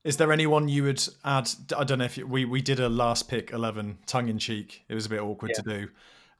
Is 0.04 0.18
there 0.18 0.32
anyone 0.32 0.68
you 0.68 0.84
would 0.84 1.02
add? 1.24 1.50
I 1.76 1.82
don't 1.82 1.98
know 1.98 2.04
if 2.04 2.16
you, 2.16 2.28
we 2.28 2.44
we 2.44 2.62
did 2.62 2.78
a 2.78 2.88
last 2.88 3.28
pick 3.28 3.50
eleven 3.50 3.98
tongue 4.06 4.28
in 4.28 4.38
cheek. 4.38 4.84
It 4.88 4.94
was 4.94 5.06
a 5.06 5.08
bit 5.08 5.20
awkward 5.20 5.52
to 5.54 5.62
do. 5.62 5.88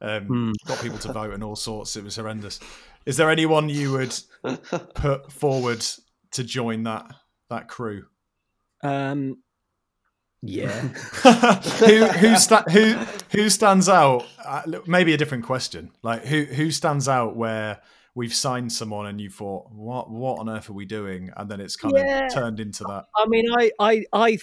Um, 0.01 0.27
Hmm. 0.27 0.53
Got 0.69 0.81
people 0.81 0.99
to 0.99 1.13
vote 1.13 1.35
and 1.35 1.43
all 1.43 1.57
sorts. 1.57 1.97
It 1.97 2.05
was 2.05 2.15
horrendous. 2.15 2.61
Is 3.07 3.17
there 3.17 3.29
anyone 3.29 3.69
you 3.69 3.91
would 3.93 4.17
put 4.95 5.33
forward 5.33 5.85
to 6.33 6.45
join 6.45 6.85
that 6.85 7.11
that 7.51 7.67
crew? 7.67 8.05
Um, 8.85 9.39
yeah, 10.43 10.69
who 10.81 12.05
who, 12.07 12.37
sta- 12.37 12.65
who 12.71 12.93
who 13.33 13.49
stands 13.51 13.89
out? 13.89 14.25
Uh, 14.45 14.63
look, 14.67 14.87
maybe 14.89 15.13
a 15.15 15.17
different 15.17 15.45
question. 15.45 15.91
Like 16.03 16.25
who 16.25 16.45
who 16.45 16.71
stands 16.71 17.09
out 17.09 17.37
where 17.37 17.81
we've 18.15 18.35
signed 18.35 18.73
someone 18.73 19.07
and 19.07 19.21
you 19.21 19.29
thought, 19.31 19.71
what 19.73 20.11
what 20.11 20.39
on 20.39 20.49
earth 20.49 20.71
are 20.71 20.75
we 20.75 20.85
doing? 20.85 21.31
And 21.37 21.51
then 21.51 21.61
it's 21.61 21.77
kind 21.77 21.95
Yeah. 21.97 22.27
of 22.27 22.35
turned 22.35 22.61
into 22.61 22.85
that. 22.85 23.07
I 23.17 23.27
mean, 23.27 23.47
I 23.59 23.71
I 23.81 24.05
I 24.13 24.39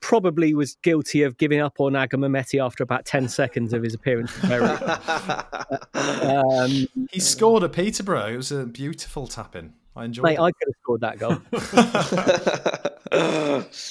probably 0.00 0.54
was 0.54 0.76
guilty 0.82 1.22
of 1.24 1.36
giving 1.36 1.60
up 1.60 1.78
on 1.78 1.92
Agamametti 1.92 2.64
after 2.64 2.82
about 2.82 3.04
ten 3.04 3.28
seconds 3.28 3.72
of 3.72 3.82
his 3.82 3.92
appearance. 3.94 4.30
for 4.30 4.54
um, 5.94 6.86
He 7.10 7.20
scored 7.20 7.64
at 7.64 7.72
Peterborough. 7.72 8.28
It 8.32 8.36
was 8.36 8.52
a 8.52 8.64
beautiful 8.66 9.26
tap 9.26 9.56
in. 9.56 9.74
I 9.96 10.04
enjoyed 10.06 10.24
mate, 10.24 10.34
it. 10.34 10.40
I 10.40 10.52
could 10.52 10.68
have 10.68 10.74
scored 10.82 11.00
that 11.00 11.18
goal. 11.18 11.38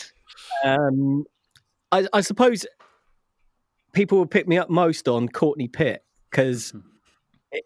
Um, 0.66 1.26
I, 1.92 2.08
I 2.14 2.22
suppose 2.22 2.66
people 3.94 4.20
would 4.20 4.32
pick 4.32 4.48
me 4.48 4.58
up 4.58 4.70
most 4.70 5.08
on 5.08 5.28
Courtney 5.30 5.68
Pitt 5.68 6.04
because 6.30 6.74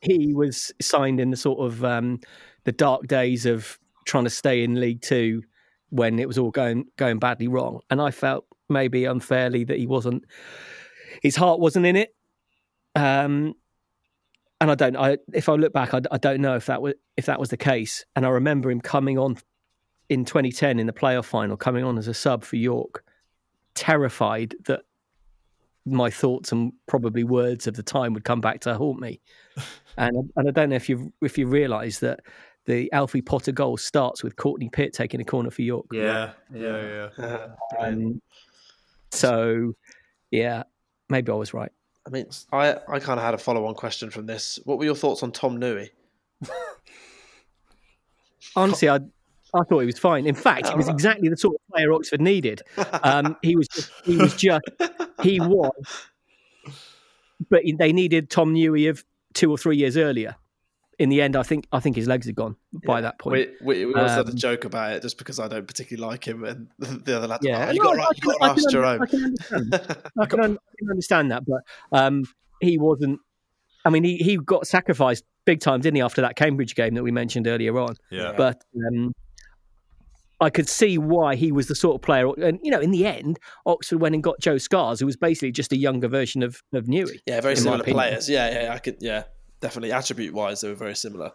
he 0.01 0.33
was 0.33 0.71
signed 0.81 1.19
in 1.19 1.29
the 1.29 1.37
sort 1.37 1.59
of 1.59 1.83
um, 1.83 2.19
the 2.63 2.71
dark 2.71 3.07
days 3.07 3.45
of 3.45 3.79
trying 4.05 4.23
to 4.23 4.29
stay 4.29 4.63
in 4.63 4.79
League 4.79 5.01
Two 5.01 5.43
when 5.89 6.19
it 6.19 6.27
was 6.27 6.37
all 6.37 6.51
going 6.51 6.85
going 6.97 7.19
badly 7.19 7.47
wrong, 7.47 7.81
and 7.89 8.01
I 8.01 8.11
felt 8.11 8.45
maybe 8.69 9.05
unfairly 9.05 9.63
that 9.65 9.77
he 9.77 9.85
wasn't 9.85 10.23
his 11.21 11.35
heart 11.35 11.59
wasn't 11.59 11.85
in 11.85 11.95
it. 11.95 12.15
Um, 12.95 13.55
and 14.61 14.71
I 14.71 14.75
don't. 14.75 14.95
I 14.95 15.17
if 15.33 15.49
I 15.49 15.53
look 15.55 15.73
back, 15.73 15.93
I, 15.93 16.01
I 16.11 16.17
don't 16.17 16.41
know 16.41 16.55
if 16.55 16.67
that 16.67 16.81
was 16.81 16.93
if 17.17 17.25
that 17.25 17.39
was 17.39 17.49
the 17.49 17.57
case. 17.57 18.05
And 18.15 18.25
I 18.25 18.29
remember 18.29 18.71
him 18.71 18.79
coming 18.79 19.17
on 19.17 19.37
in 20.09 20.25
2010 20.25 20.79
in 20.79 20.87
the 20.87 20.93
playoff 20.93 21.25
final, 21.25 21.57
coming 21.57 21.83
on 21.83 21.97
as 21.97 22.07
a 22.07 22.13
sub 22.13 22.43
for 22.43 22.55
York, 22.55 23.03
terrified 23.75 24.55
that 24.65 24.81
my 25.85 26.09
thoughts 26.09 26.51
and 26.51 26.71
probably 26.87 27.23
words 27.23 27.67
of 27.67 27.75
the 27.75 27.83
time 27.83 28.13
would 28.13 28.23
come 28.23 28.41
back 28.41 28.61
to 28.61 28.73
haunt 28.75 28.99
me. 28.99 29.21
and 29.97 30.31
and 30.35 30.47
I 30.47 30.51
don't 30.51 30.69
know 30.69 30.75
if 30.75 30.89
you 30.89 31.11
if 31.21 31.37
you 31.37 31.47
realise 31.47 31.99
that 31.99 32.21
the 32.65 32.91
Alfie 32.93 33.21
Potter 33.21 33.51
goal 33.51 33.77
starts 33.77 34.23
with 34.23 34.35
Courtney 34.37 34.69
Pitt 34.69 34.93
taking 34.93 35.19
a 35.19 35.25
corner 35.25 35.51
for 35.51 35.63
York. 35.63 35.87
yeah, 35.91 36.31
yeah, 36.53 37.09
yeah. 37.19 37.47
Um, 37.77 38.21
so 39.11 39.73
yeah, 40.31 40.63
maybe 41.09 41.31
I 41.31 41.35
was 41.35 41.53
right. 41.53 41.71
I 42.05 42.09
mean, 42.09 42.25
I, 42.51 42.77
I 42.87 42.99
kind 42.99 43.19
of 43.19 43.25
had 43.25 43.33
a 43.33 43.37
follow 43.37 43.65
on 43.65 43.75
question 43.75 44.09
from 44.09 44.25
this. 44.25 44.59
What 44.65 44.77
were 44.77 44.85
your 44.85 44.95
thoughts 44.95 45.23
on 45.23 45.31
Tom 45.31 45.57
Newey? 45.59 45.89
Honestly, 48.55 48.89
I 48.89 48.99
I 49.55 49.63
thought 49.63 49.79
he 49.79 49.85
was 49.85 49.99
fine. 49.99 50.25
In 50.25 50.35
fact, 50.35 50.69
he 50.69 50.75
was 50.75 50.87
exactly 50.89 51.29
the 51.29 51.37
sort 51.37 51.55
of 51.55 51.61
player 51.73 51.91
Oxford 51.93 52.21
needed. 52.21 52.61
Um, 53.03 53.37
he 53.41 53.55
was 53.55 53.67
just, 53.67 53.91
he 54.03 54.17
was 54.17 54.35
just 54.35 54.63
he 55.21 55.39
was, 55.39 55.71
but 57.49 57.63
they 57.77 57.91
needed 57.93 58.29
Tom 58.29 58.53
Newey 58.53 58.89
of 58.89 59.03
two 59.33 59.51
or 59.51 59.57
three 59.57 59.77
years 59.77 59.97
earlier. 59.97 60.35
In 60.99 61.09
the 61.09 61.21
end, 61.23 61.35
I 61.35 61.41
think 61.43 61.65
I 61.71 61.79
think 61.79 61.95
his 61.95 62.07
legs 62.07 62.27
had 62.27 62.35
gone 62.35 62.55
by 62.85 63.01
that 63.01 63.17
point. 63.17 63.49
We, 63.61 63.85
we, 63.85 63.85
we 63.87 63.93
also 63.95 64.15
had 64.17 64.27
a 64.27 64.31
Um, 64.31 64.35
joke 64.37 64.63
about 64.65 64.93
it 64.93 65.01
just 65.01 65.17
because 65.17 65.39
I 65.39 65.47
don't 65.47 65.67
particularly 65.67 66.07
like 66.09 66.27
him, 66.27 66.43
and 66.45 66.67
the 67.05 67.17
other 67.17 67.27
lads, 67.27 67.43
Yeah, 67.43 67.67
oh, 67.67 67.71
you 67.71 67.79
No, 67.81 67.89
got 67.89 67.93
I- 67.99 68.03
right, 68.03 68.17
you 68.17 68.21
got 68.21 68.31
can- 68.31 68.39
to 68.39 68.43
I 68.45 68.49
ask 68.49 68.61
can- 68.61 68.71
Jerome. 68.71 69.01
I 69.01 69.05
can 69.07 69.23
understand. 69.23 69.73
I 70.19 70.25
can, 70.27 70.39
I 70.39 70.45
can 70.79 70.89
understand 70.91 71.31
that, 71.31 71.43
but 71.45 71.61
um, 71.91 72.25
he 72.61 72.77
wasn't. 72.77 73.19
I 73.85 73.89
mean, 73.89 74.03
he, 74.03 74.17
he 74.17 74.37
got 74.37 74.65
sacrificed 74.67 75.25
big 75.45 75.59
time, 75.59 75.81
didn't 75.81 75.95
he, 75.95 76.01
after 76.01 76.21
that 76.21 76.35
Cambridge 76.37 76.75
game 76.75 76.93
that 76.93 77.03
we 77.03 77.11
mentioned 77.11 77.47
earlier 77.47 77.77
on? 77.79 77.95
Yeah. 78.11 78.31
But 78.37 78.63
um, 78.87 79.13
I 80.43 80.49
could 80.49 80.69
see 80.69 80.97
why 80.97 81.35
he 81.35 81.51
was 81.51 81.67
the 81.67 81.75
sort 81.75 81.95
of 81.95 82.01
player. 82.01 82.29
And 82.41 82.59
you 82.61 82.71
know, 82.71 82.79
in 82.79 82.91
the 82.91 83.05
end, 83.05 83.39
Oxford 83.65 83.99
went 83.99 84.13
and 84.15 84.23
got 84.23 84.39
Joe 84.39 84.55
Skarz, 84.55 84.99
who 84.99 85.05
was 85.05 85.17
basically 85.17 85.51
just 85.51 85.71
a 85.71 85.77
younger 85.77 86.07
version 86.07 86.43
of 86.43 86.61
of 86.73 86.85
Newey. 86.85 87.19
Yeah, 87.25 87.41
very 87.41 87.55
similar 87.55 87.83
players. 87.83 88.29
Yeah, 88.29 88.63
yeah, 88.63 88.73
I 88.73 88.79
could. 88.79 88.97
Yeah, 88.99 89.23
definitely 89.61 89.91
attribute 89.91 90.33
wise, 90.33 90.61
they 90.61 90.67
were 90.67 90.75
very 90.75 90.95
similar. 90.95 91.31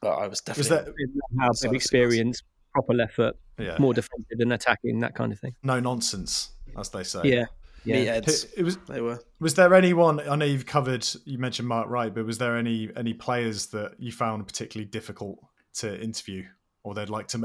But 0.00 0.12
I 0.18 0.28
was 0.28 0.40
definitely 0.40 0.76
Was 0.76 0.84
definitely 0.84 1.04
that 1.14 1.42
Have 1.42 1.56
Side 1.56 1.68
of 1.68 1.74
experience, 1.74 2.42
proper 2.74 2.92
left 2.92 3.14
foot, 3.14 3.36
yeah. 3.58 3.78
more 3.78 3.94
defensive 3.94 4.38
than 4.38 4.52
attacking, 4.52 5.00
that 5.00 5.14
kind 5.14 5.32
of 5.32 5.40
thing. 5.40 5.54
no 5.62 5.80
nonsense, 5.80 6.50
as 6.78 6.90
they 6.90 7.02
say. 7.02 7.22
Yeah, 7.24 7.46
meat 7.86 8.04
yeah. 8.04 8.12
heads. 8.14 8.44
It, 8.44 8.58
it 8.58 8.62
was 8.64 8.76
They 8.88 9.00
were. 9.00 9.18
Was 9.40 9.54
there 9.54 9.72
anyone? 9.74 10.20
I 10.28 10.36
know 10.36 10.44
you've 10.44 10.66
covered. 10.66 11.08
You 11.24 11.38
mentioned 11.38 11.68
Mark 11.68 11.88
Wright, 11.88 12.14
but 12.14 12.26
was 12.26 12.36
there 12.36 12.56
any 12.56 12.90
any 12.96 13.14
players 13.14 13.66
that 13.68 13.94
you 13.98 14.12
found 14.12 14.46
particularly 14.46 14.88
difficult 14.90 15.38
to 15.74 15.98
interview, 16.00 16.44
or 16.84 16.94
they'd 16.94 17.08
like 17.08 17.26
to? 17.28 17.38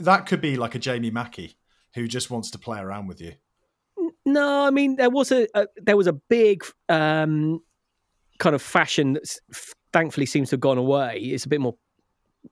That 0.00 0.26
could 0.26 0.40
be 0.40 0.56
like 0.56 0.74
a 0.74 0.78
Jamie 0.78 1.10
Mackie 1.10 1.56
who 1.94 2.06
just 2.06 2.30
wants 2.30 2.50
to 2.52 2.58
play 2.58 2.78
around 2.78 3.08
with 3.08 3.20
you. 3.20 3.32
No, 4.24 4.66
I 4.66 4.70
mean 4.70 4.96
there 4.96 5.10
was 5.10 5.32
a, 5.32 5.48
a 5.54 5.66
there 5.82 5.96
was 5.96 6.06
a 6.06 6.12
big 6.12 6.62
um, 6.88 7.60
kind 8.38 8.54
of 8.54 8.62
fashion 8.62 9.14
that 9.14 9.38
thankfully 9.92 10.26
seems 10.26 10.50
to 10.50 10.54
have 10.54 10.60
gone 10.60 10.78
away. 10.78 11.18
It's 11.18 11.44
a 11.44 11.48
bit 11.48 11.60
more 11.60 11.76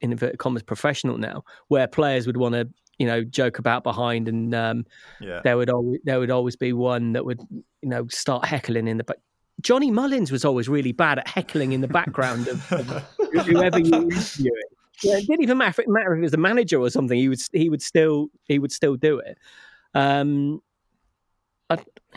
in 0.00 0.12
inverted 0.12 0.38
commas 0.38 0.62
professional 0.62 1.18
now, 1.18 1.44
where 1.68 1.86
players 1.86 2.26
would 2.26 2.36
want 2.36 2.54
to 2.54 2.68
you 2.98 3.06
know 3.06 3.22
joke 3.22 3.58
about 3.58 3.84
behind, 3.84 4.28
and 4.28 4.54
um, 4.54 4.86
Yeah, 5.20 5.40
there 5.44 5.56
would 5.56 5.70
always 5.70 6.00
there 6.04 6.18
would 6.18 6.30
always 6.30 6.56
be 6.56 6.72
one 6.72 7.12
that 7.12 7.24
would 7.24 7.40
you 7.50 7.88
know 7.88 8.06
start 8.08 8.46
heckling 8.46 8.88
in 8.88 8.96
the 8.96 9.04
back. 9.04 9.18
Johnny 9.60 9.90
Mullins 9.90 10.32
was 10.32 10.44
always 10.44 10.68
really 10.68 10.92
bad 10.92 11.18
at 11.18 11.28
heckling 11.28 11.72
in 11.72 11.80
the 11.80 11.88
background 11.88 12.48
of, 12.48 12.72
of 12.72 12.86
whoever 13.46 13.78
you 13.78 13.90
were 13.90 14.02
interviewing. 14.02 14.62
Yeah, 15.04 15.18
it 15.18 15.26
didn't 15.26 15.42
even 15.42 15.58
matter 15.58 15.82
if, 15.82 15.88
matter 15.88 16.12
if 16.14 16.18
it 16.18 16.22
was 16.22 16.30
the 16.32 16.38
manager 16.38 16.80
or 16.80 16.90
something. 16.90 17.18
He 17.18 17.28
would 17.28 17.40
he 17.52 17.70
would 17.70 17.82
still 17.82 18.28
he 18.44 18.58
would 18.58 18.72
still 18.72 18.96
do 18.96 19.18
it. 19.18 19.38
Um, 19.94 20.60
I, 21.70 21.78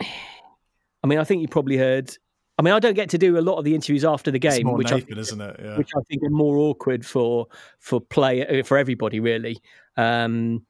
I 1.02 1.06
mean, 1.06 1.18
I 1.18 1.24
think 1.24 1.42
you 1.42 1.48
probably 1.48 1.76
heard. 1.76 2.10
I 2.58 2.62
mean, 2.62 2.74
I 2.74 2.80
don't 2.80 2.94
get 2.94 3.10
to 3.10 3.18
do 3.18 3.38
a 3.38 3.40
lot 3.40 3.58
of 3.58 3.64
the 3.64 3.74
interviews 3.74 4.04
after 4.04 4.32
the 4.32 4.38
game, 4.40 4.72
which 4.72 4.90
I, 4.90 4.96
Nathan, 4.96 5.18
isn't 5.18 5.40
it? 5.40 5.60
Yeah, 5.62 5.78
which 5.78 5.90
I 5.96 6.00
think 6.08 6.24
are 6.24 6.30
more 6.30 6.56
awkward 6.56 7.06
for 7.06 7.46
for 7.78 8.00
play 8.00 8.44
uh, 8.46 8.64
for 8.64 8.76
everybody 8.76 9.20
really. 9.20 9.58
Um, 9.96 10.66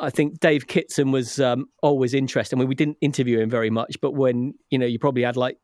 I 0.00 0.10
think 0.10 0.40
Dave 0.40 0.66
Kitson 0.66 1.12
was 1.12 1.38
um, 1.38 1.66
always 1.82 2.14
interesting. 2.14 2.58
I 2.58 2.60
mean, 2.60 2.68
we 2.68 2.74
didn't 2.74 2.98
interview 3.00 3.38
him 3.38 3.48
very 3.48 3.70
much, 3.70 3.96
but 4.00 4.12
when 4.12 4.54
you 4.70 4.78
know, 4.78 4.86
you 4.86 4.98
probably 4.98 5.22
had 5.22 5.36
like 5.36 5.56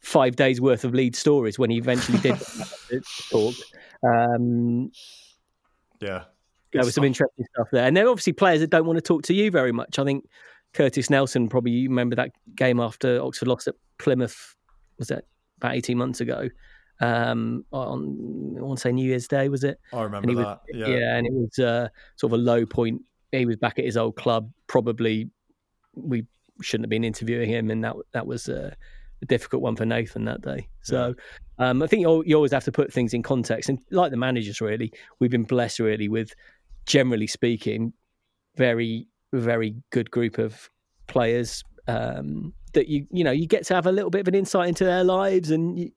five 0.00 0.36
days 0.36 0.60
worth 0.60 0.84
of 0.84 0.94
lead 0.94 1.14
stories 1.14 1.58
when 1.58 1.70
he 1.70 1.76
eventually 1.76 2.18
did 2.18 2.36
talk. 3.30 3.54
Um, 4.06 4.90
yeah, 6.00 6.24
there 6.72 6.84
was 6.84 6.94
some 6.94 7.04
interesting 7.04 7.46
stuff 7.54 7.68
there, 7.72 7.86
and 7.86 7.96
there 7.96 8.06
are 8.06 8.10
obviously 8.10 8.32
players 8.32 8.60
that 8.60 8.70
don't 8.70 8.86
want 8.86 8.96
to 8.96 9.02
talk 9.02 9.22
to 9.24 9.34
you 9.34 9.50
very 9.50 9.72
much. 9.72 9.98
I 9.98 10.04
think 10.04 10.24
Curtis 10.74 11.10
Nelson 11.10 11.48
probably 11.48 11.72
you 11.72 11.88
remember 11.88 12.16
that 12.16 12.30
game 12.54 12.80
after 12.80 13.20
Oxford 13.22 13.48
lost 13.48 13.68
at 13.68 13.74
Plymouth. 13.98 14.54
Was 14.98 15.08
that 15.08 15.24
about 15.58 15.74
eighteen 15.74 15.98
months 15.98 16.20
ago? 16.20 16.48
Um, 17.00 17.64
on 17.70 18.56
I 18.58 18.62
want 18.62 18.78
to 18.78 18.82
say 18.82 18.92
New 18.92 19.06
Year's 19.06 19.28
Day 19.28 19.48
was 19.48 19.64
it? 19.64 19.78
I 19.92 20.02
remember 20.02 20.34
was, 20.34 20.44
that. 20.44 20.60
Yeah. 20.72 20.86
yeah, 20.86 21.16
and 21.16 21.26
it 21.26 21.32
was 21.32 21.58
uh, 21.58 21.88
sort 22.16 22.32
of 22.32 22.40
a 22.40 22.42
low 22.42 22.66
point. 22.66 23.02
He 23.32 23.46
was 23.46 23.56
back 23.56 23.78
at 23.78 23.84
his 23.84 23.96
old 23.96 24.16
club. 24.16 24.50
Probably 24.66 25.30
we 25.94 26.26
shouldn't 26.60 26.86
have 26.86 26.90
been 26.90 27.04
interviewing 27.04 27.48
him, 27.48 27.70
and 27.70 27.84
that 27.84 27.94
that 28.12 28.26
was 28.26 28.48
uh, 28.48 28.74
a 29.22 29.26
difficult 29.26 29.62
one 29.62 29.76
for 29.76 29.84
Nathan 29.84 30.24
that 30.24 30.42
day. 30.42 30.68
So 30.82 31.14
yeah. 31.58 31.70
um, 31.70 31.82
I 31.82 31.86
think 31.86 32.02
you, 32.02 32.22
you 32.26 32.36
always 32.36 32.52
have 32.52 32.64
to 32.64 32.72
put 32.72 32.92
things 32.92 33.14
in 33.14 33.22
context, 33.22 33.68
and 33.68 33.78
like 33.90 34.10
the 34.10 34.16
managers, 34.16 34.60
really, 34.60 34.92
we've 35.18 35.30
been 35.30 35.44
blessed 35.44 35.80
really 35.80 36.08
with, 36.08 36.32
generally 36.86 37.26
speaking, 37.26 37.92
very 38.56 39.06
very 39.32 39.76
good 39.90 40.10
group 40.10 40.38
of 40.38 40.70
players 41.06 41.62
um, 41.86 42.54
that 42.72 42.88
you 42.88 43.06
you 43.10 43.24
know 43.24 43.30
you 43.30 43.46
get 43.46 43.64
to 43.66 43.74
have 43.74 43.86
a 43.86 43.92
little 43.92 44.10
bit 44.10 44.20
of 44.20 44.28
an 44.28 44.34
insight 44.34 44.68
into 44.68 44.84
their 44.84 45.04
lives 45.04 45.50
and. 45.50 45.78
You, 45.78 45.90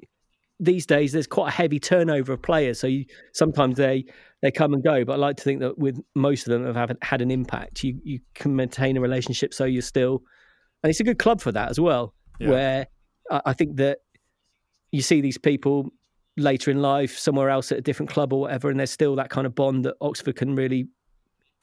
these 0.63 0.85
days 0.85 1.11
there's 1.11 1.25
quite 1.25 1.47
a 1.47 1.51
heavy 1.51 1.79
turnover 1.79 2.33
of 2.33 2.41
players, 2.43 2.79
so 2.79 2.85
you, 2.85 3.03
sometimes 3.33 3.77
they 3.77 4.05
they 4.43 4.51
come 4.51 4.73
and 4.73 4.83
go. 4.83 5.03
But 5.03 5.13
I 5.13 5.15
like 5.15 5.37
to 5.37 5.43
think 5.43 5.59
that 5.61 5.77
with 5.77 5.99
most 6.13 6.47
of 6.47 6.51
them 6.51 6.63
have 6.65 6.75
have 6.75 6.97
had 7.01 7.21
an 7.21 7.31
impact. 7.31 7.83
You 7.83 7.99
you 8.03 8.19
can 8.35 8.55
maintain 8.55 8.95
a 8.95 9.01
relationship, 9.01 9.55
so 9.55 9.65
you're 9.65 9.81
still, 9.81 10.21
and 10.83 10.91
it's 10.91 10.99
a 10.99 11.03
good 11.03 11.17
club 11.17 11.41
for 11.41 11.51
that 11.51 11.69
as 11.69 11.79
well. 11.79 12.13
Yeah. 12.39 12.49
Where 12.49 12.87
I, 13.31 13.41
I 13.45 13.53
think 13.53 13.77
that 13.77 13.99
you 14.91 15.01
see 15.01 15.21
these 15.21 15.37
people 15.37 15.91
later 16.37 16.69
in 16.71 16.81
life 16.81 17.17
somewhere 17.17 17.49
else 17.49 17.71
at 17.71 17.77
a 17.77 17.81
different 17.81 18.11
club 18.11 18.33
or 18.33 18.41
whatever, 18.41 18.69
and 18.69 18.79
there's 18.79 18.91
still 18.91 19.15
that 19.15 19.29
kind 19.29 19.47
of 19.47 19.55
bond 19.55 19.85
that 19.85 19.95
Oxford 20.01 20.35
can 20.35 20.55
really 20.55 20.87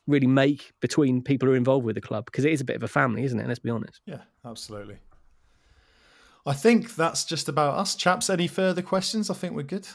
really 0.08 0.26
make 0.26 0.72
between 0.80 1.22
people 1.22 1.46
who 1.46 1.52
are 1.52 1.56
involved 1.56 1.84
with 1.84 1.94
the 1.94 2.00
club 2.00 2.24
because 2.24 2.46
it 2.46 2.52
is 2.52 2.62
a 2.62 2.64
bit 2.64 2.74
of 2.74 2.82
a 2.82 2.88
family, 2.88 3.24
isn't 3.24 3.38
it? 3.38 3.46
Let's 3.46 3.60
be 3.60 3.70
honest. 3.70 4.00
Yeah, 4.06 4.22
absolutely. 4.44 4.96
I 6.46 6.54
think 6.54 6.96
that's 6.96 7.26
just 7.26 7.48
about 7.48 7.74
us, 7.74 7.94
chaps. 7.94 8.30
Any 8.30 8.48
further 8.48 8.80
questions? 8.80 9.28
I 9.28 9.34
think 9.34 9.54
we're 9.54 9.64
good. 9.64 9.86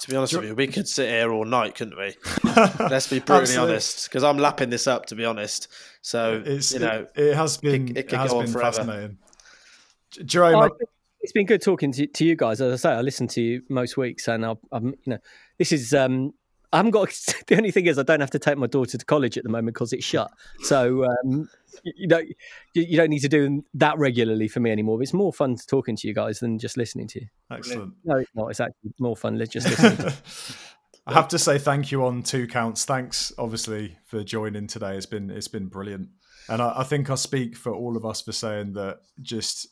To 0.00 0.10
be 0.10 0.16
honest 0.16 0.34
with 0.34 0.44
you, 0.44 0.54
we 0.54 0.66
could 0.66 0.88
sit 0.88 1.08
here 1.08 1.30
all 1.30 1.44
night, 1.44 1.74
couldn't 1.74 1.96
we? 1.96 2.14
Let's 2.80 3.06
be 3.06 3.20
brutally 3.20 3.56
honest, 3.56 4.08
because 4.08 4.24
I'm 4.24 4.38
lapping 4.38 4.70
this 4.70 4.86
up. 4.86 5.06
To 5.06 5.14
be 5.14 5.24
honest, 5.24 5.68
so 6.00 6.42
it's, 6.44 6.72
you 6.72 6.80
know, 6.80 7.06
it, 7.14 7.22
it 7.22 7.36
has 7.36 7.58
been 7.58 7.88
it, 7.88 7.98
it, 7.98 8.12
it 8.12 8.16
has 8.16 8.32
been 8.32 8.48
forever. 8.48 8.72
fascinating. 8.72 9.18
Jerome, 10.24 10.70
oh, 10.70 10.86
it's 11.20 11.32
been 11.32 11.46
good 11.46 11.62
talking 11.62 11.92
to, 11.92 12.06
to, 12.06 12.24
you 12.24 12.36
guys. 12.36 12.60
As 12.60 12.84
I 12.84 12.90
say, 12.90 12.94
I 12.96 13.00
listen 13.00 13.28
to 13.28 13.40
you 13.40 13.62
most 13.68 13.96
weeks, 13.96 14.28
and 14.28 14.44
i 14.44 14.54
am 14.72 14.86
you 14.86 14.94
know, 15.06 15.18
this 15.58 15.72
is 15.72 15.94
um, 15.94 16.34
I 16.72 16.78
haven't 16.78 16.92
got. 16.92 17.08
The 17.46 17.56
only 17.56 17.70
thing 17.70 17.86
is, 17.86 17.98
I 17.98 18.02
don't 18.02 18.20
have 18.20 18.30
to 18.30 18.38
take 18.38 18.56
my 18.56 18.66
daughter 18.66 18.96
to 18.96 19.04
college 19.04 19.36
at 19.36 19.44
the 19.44 19.50
moment 19.50 19.74
because 19.74 19.92
it's 19.92 20.04
shut. 20.04 20.30
So 20.62 21.04
um, 21.04 21.48
you 21.84 22.08
don't 22.08 22.28
you 22.74 22.96
don't 22.96 23.10
need 23.10 23.20
to 23.20 23.28
do 23.28 23.62
that 23.74 23.98
regularly 23.98 24.48
for 24.48 24.60
me 24.60 24.70
anymore. 24.70 25.02
It's 25.02 25.12
more 25.12 25.32
fun 25.32 25.56
talking 25.66 25.96
to 25.96 26.08
you 26.08 26.14
guys 26.14 26.40
than 26.40 26.58
just 26.58 26.76
listening 26.76 27.08
to 27.08 27.20
you. 27.20 27.26
Excellent. 27.50 27.94
No, 28.04 28.16
it's 28.16 28.30
not. 28.34 28.48
It's 28.48 28.60
actually 28.60 28.94
more 28.98 29.16
fun 29.16 29.38
just 29.50 29.68
listening. 29.68 30.12
I 31.06 31.14
have 31.14 31.28
to 31.28 31.38
say 31.38 31.58
thank 31.58 31.90
you 31.90 32.04
on 32.04 32.22
two 32.22 32.46
counts. 32.46 32.84
Thanks, 32.84 33.32
obviously, 33.36 33.98
for 34.06 34.22
joining 34.22 34.68
today. 34.68 34.96
It's 34.96 35.06
been 35.06 35.30
it's 35.30 35.48
been 35.48 35.66
brilliant, 35.66 36.08
and 36.48 36.62
I, 36.62 36.74
I 36.78 36.84
think 36.84 37.10
I 37.10 37.16
speak 37.16 37.56
for 37.56 37.74
all 37.74 37.96
of 37.96 38.06
us 38.06 38.22
for 38.22 38.32
saying 38.32 38.74
that. 38.74 39.00
Just 39.20 39.66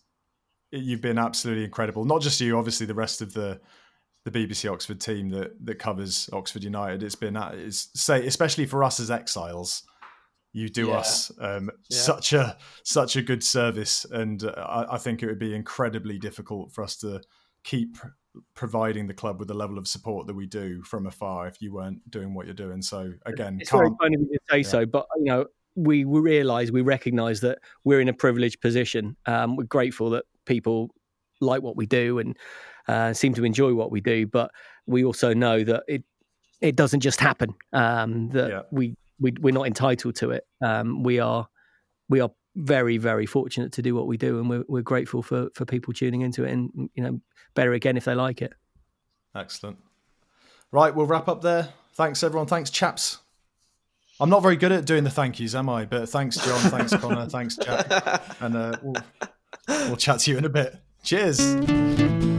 you've 0.73 1.01
been 1.01 1.19
absolutely 1.19 1.65
incredible. 1.65 2.05
Not 2.05 2.23
just 2.23 2.41
you, 2.41 2.59
obviously, 2.59 2.87
the 2.87 2.95
rest 2.95 3.23
of 3.23 3.33
the 3.35 3.61
the 4.25 4.31
BBC 4.31 4.71
Oxford 4.71 5.01
team 5.01 5.31
that 5.31 5.53
that 5.65 5.79
covers 5.79 6.29
Oxford 6.33 6.63
United. 6.63 7.03
It's 7.03 7.15
been 7.15 7.37
it's 7.37 7.89
say 7.95 8.27
especially 8.27 8.67
for 8.67 8.85
us 8.85 9.01
as 9.01 9.11
exiles, 9.11 9.83
you 10.53 10.69
do 10.69 10.89
yeah. 10.89 10.99
us 10.99 11.33
um, 11.41 11.71
yeah. 11.89 11.99
such 11.99 12.33
a 12.33 12.57
such 12.85 13.17
a 13.17 13.23
good 13.23 13.43
service, 13.43 14.05
and 14.11 14.45
uh, 14.45 14.51
I, 14.57 14.95
I, 14.95 14.99
think 14.99 15.23
it 15.23 15.27
would 15.27 15.39
be 15.39 15.55
incredibly 15.55 16.19
difficult 16.19 16.73
for 16.73 16.85
us 16.85 16.97
to 16.99 17.23
keep 17.65 17.97
providing 18.55 19.07
the 19.07 19.15
club 19.15 19.39
with 19.39 19.49
the 19.49 19.55
level 19.55 19.77
of 19.77 19.89
support 19.89 20.27
that 20.27 20.35
we 20.35 20.47
do 20.47 20.83
from 20.83 21.07
afar 21.07 21.49
if 21.49 21.61
you 21.61 21.73
weren't 21.73 22.09
doing 22.11 22.35
what 22.35 22.47
you're 22.47 22.55
doing. 22.55 22.81
So 22.83 23.13
again, 23.27 23.59
it's 23.61 23.71
very 23.71 23.91
funny 24.01 24.17
to 24.17 24.39
say 24.51 24.59
yeah. 24.59 24.63
so, 24.63 24.87
but 24.87 25.07
you 25.19 25.25
know 25.25 25.47
we, 25.77 26.05
we 26.05 26.21
realize 26.21 26.73
we 26.73 26.83
recognize 26.83 27.41
that 27.41 27.59
we're 27.85 28.01
in 28.01 28.09
a 28.09 28.13
privileged 28.13 28.61
position. 28.61 29.17
Um, 29.27 29.57
we're 29.57 29.65
grateful 29.65 30.11
that 30.11 30.25
people 30.51 30.91
like 31.41 31.63
what 31.63 31.77
we 31.77 31.87
do 31.87 32.19
and 32.19 32.37
uh, 32.89 33.13
seem 33.13 33.33
to 33.35 33.45
enjoy 33.45 33.73
what 33.73 33.93
we 33.93 34.01
do, 34.01 34.27
but 34.27 34.51
we 34.87 35.05
also 35.05 35.33
know 35.33 35.63
that 35.63 35.85
it 35.87 36.03
it 36.61 36.77
doesn't 36.77 37.01
just 37.01 37.21
happen. 37.21 37.55
Um, 37.73 38.29
that 38.31 38.51
yeah. 38.51 38.63
we 38.73 38.97
we 39.21 39.33
we're 39.41 39.55
not 39.55 39.67
entitled 39.67 40.17
to 40.17 40.33
it. 40.33 40.45
Um, 40.61 41.03
we 41.05 41.21
are 41.21 41.49
we 42.09 42.21
are 42.21 42.31
very 42.57 42.99
very 42.99 43.27
fortunate 43.27 43.73
to 43.73 43.83
do 43.83 43.95
what 43.95 44.09
we 44.09 44.17
do, 44.17 44.41
and 44.41 44.51
we're 44.51 44.65
we're 44.69 44.83
grateful 44.83 45.23
for 45.23 45.49
for 45.55 45.65
people 45.65 45.95
tuning 45.95 46.23
into 46.23 46.45
it, 46.45 46.51
and 46.53 46.91
you 46.95 47.03
know 47.03 47.21
better 47.55 47.73
again 47.73 47.97
if 47.97 48.05
they 48.05 48.15
like 48.15 48.43
it. 48.43 48.53
Excellent. 49.35 49.79
Right, 50.73 50.95
we'll 50.95 51.07
wrap 51.07 51.29
up 51.29 51.43
there. 51.43 51.69
Thanks 51.95 52.23
everyone. 52.23 52.47
Thanks 52.49 52.71
chaps. 52.71 53.19
I'm 54.21 54.31
not 54.31 54.43
very 54.43 54.57
good 54.57 54.73
at 54.73 54.85
doing 54.85 55.05
the 55.05 55.11
thank 55.11 55.41
yous, 55.41 55.55
am 55.55 55.69
I? 55.71 55.87
But 55.87 56.09
thanks 56.09 56.37
John, 56.45 56.61
thanks 56.71 56.95
Connor, 56.95 57.27
thanks 57.27 57.57
Jack, 57.57 57.87
and 58.41 58.55
uh, 58.55 58.77
we'll, 58.83 59.03
we'll 59.69 59.97
chat 59.97 60.21
to 60.21 60.31
you 60.31 60.39
in 60.39 60.45
a 60.45 60.49
bit. 60.49 60.77
Cheers. 61.03 62.30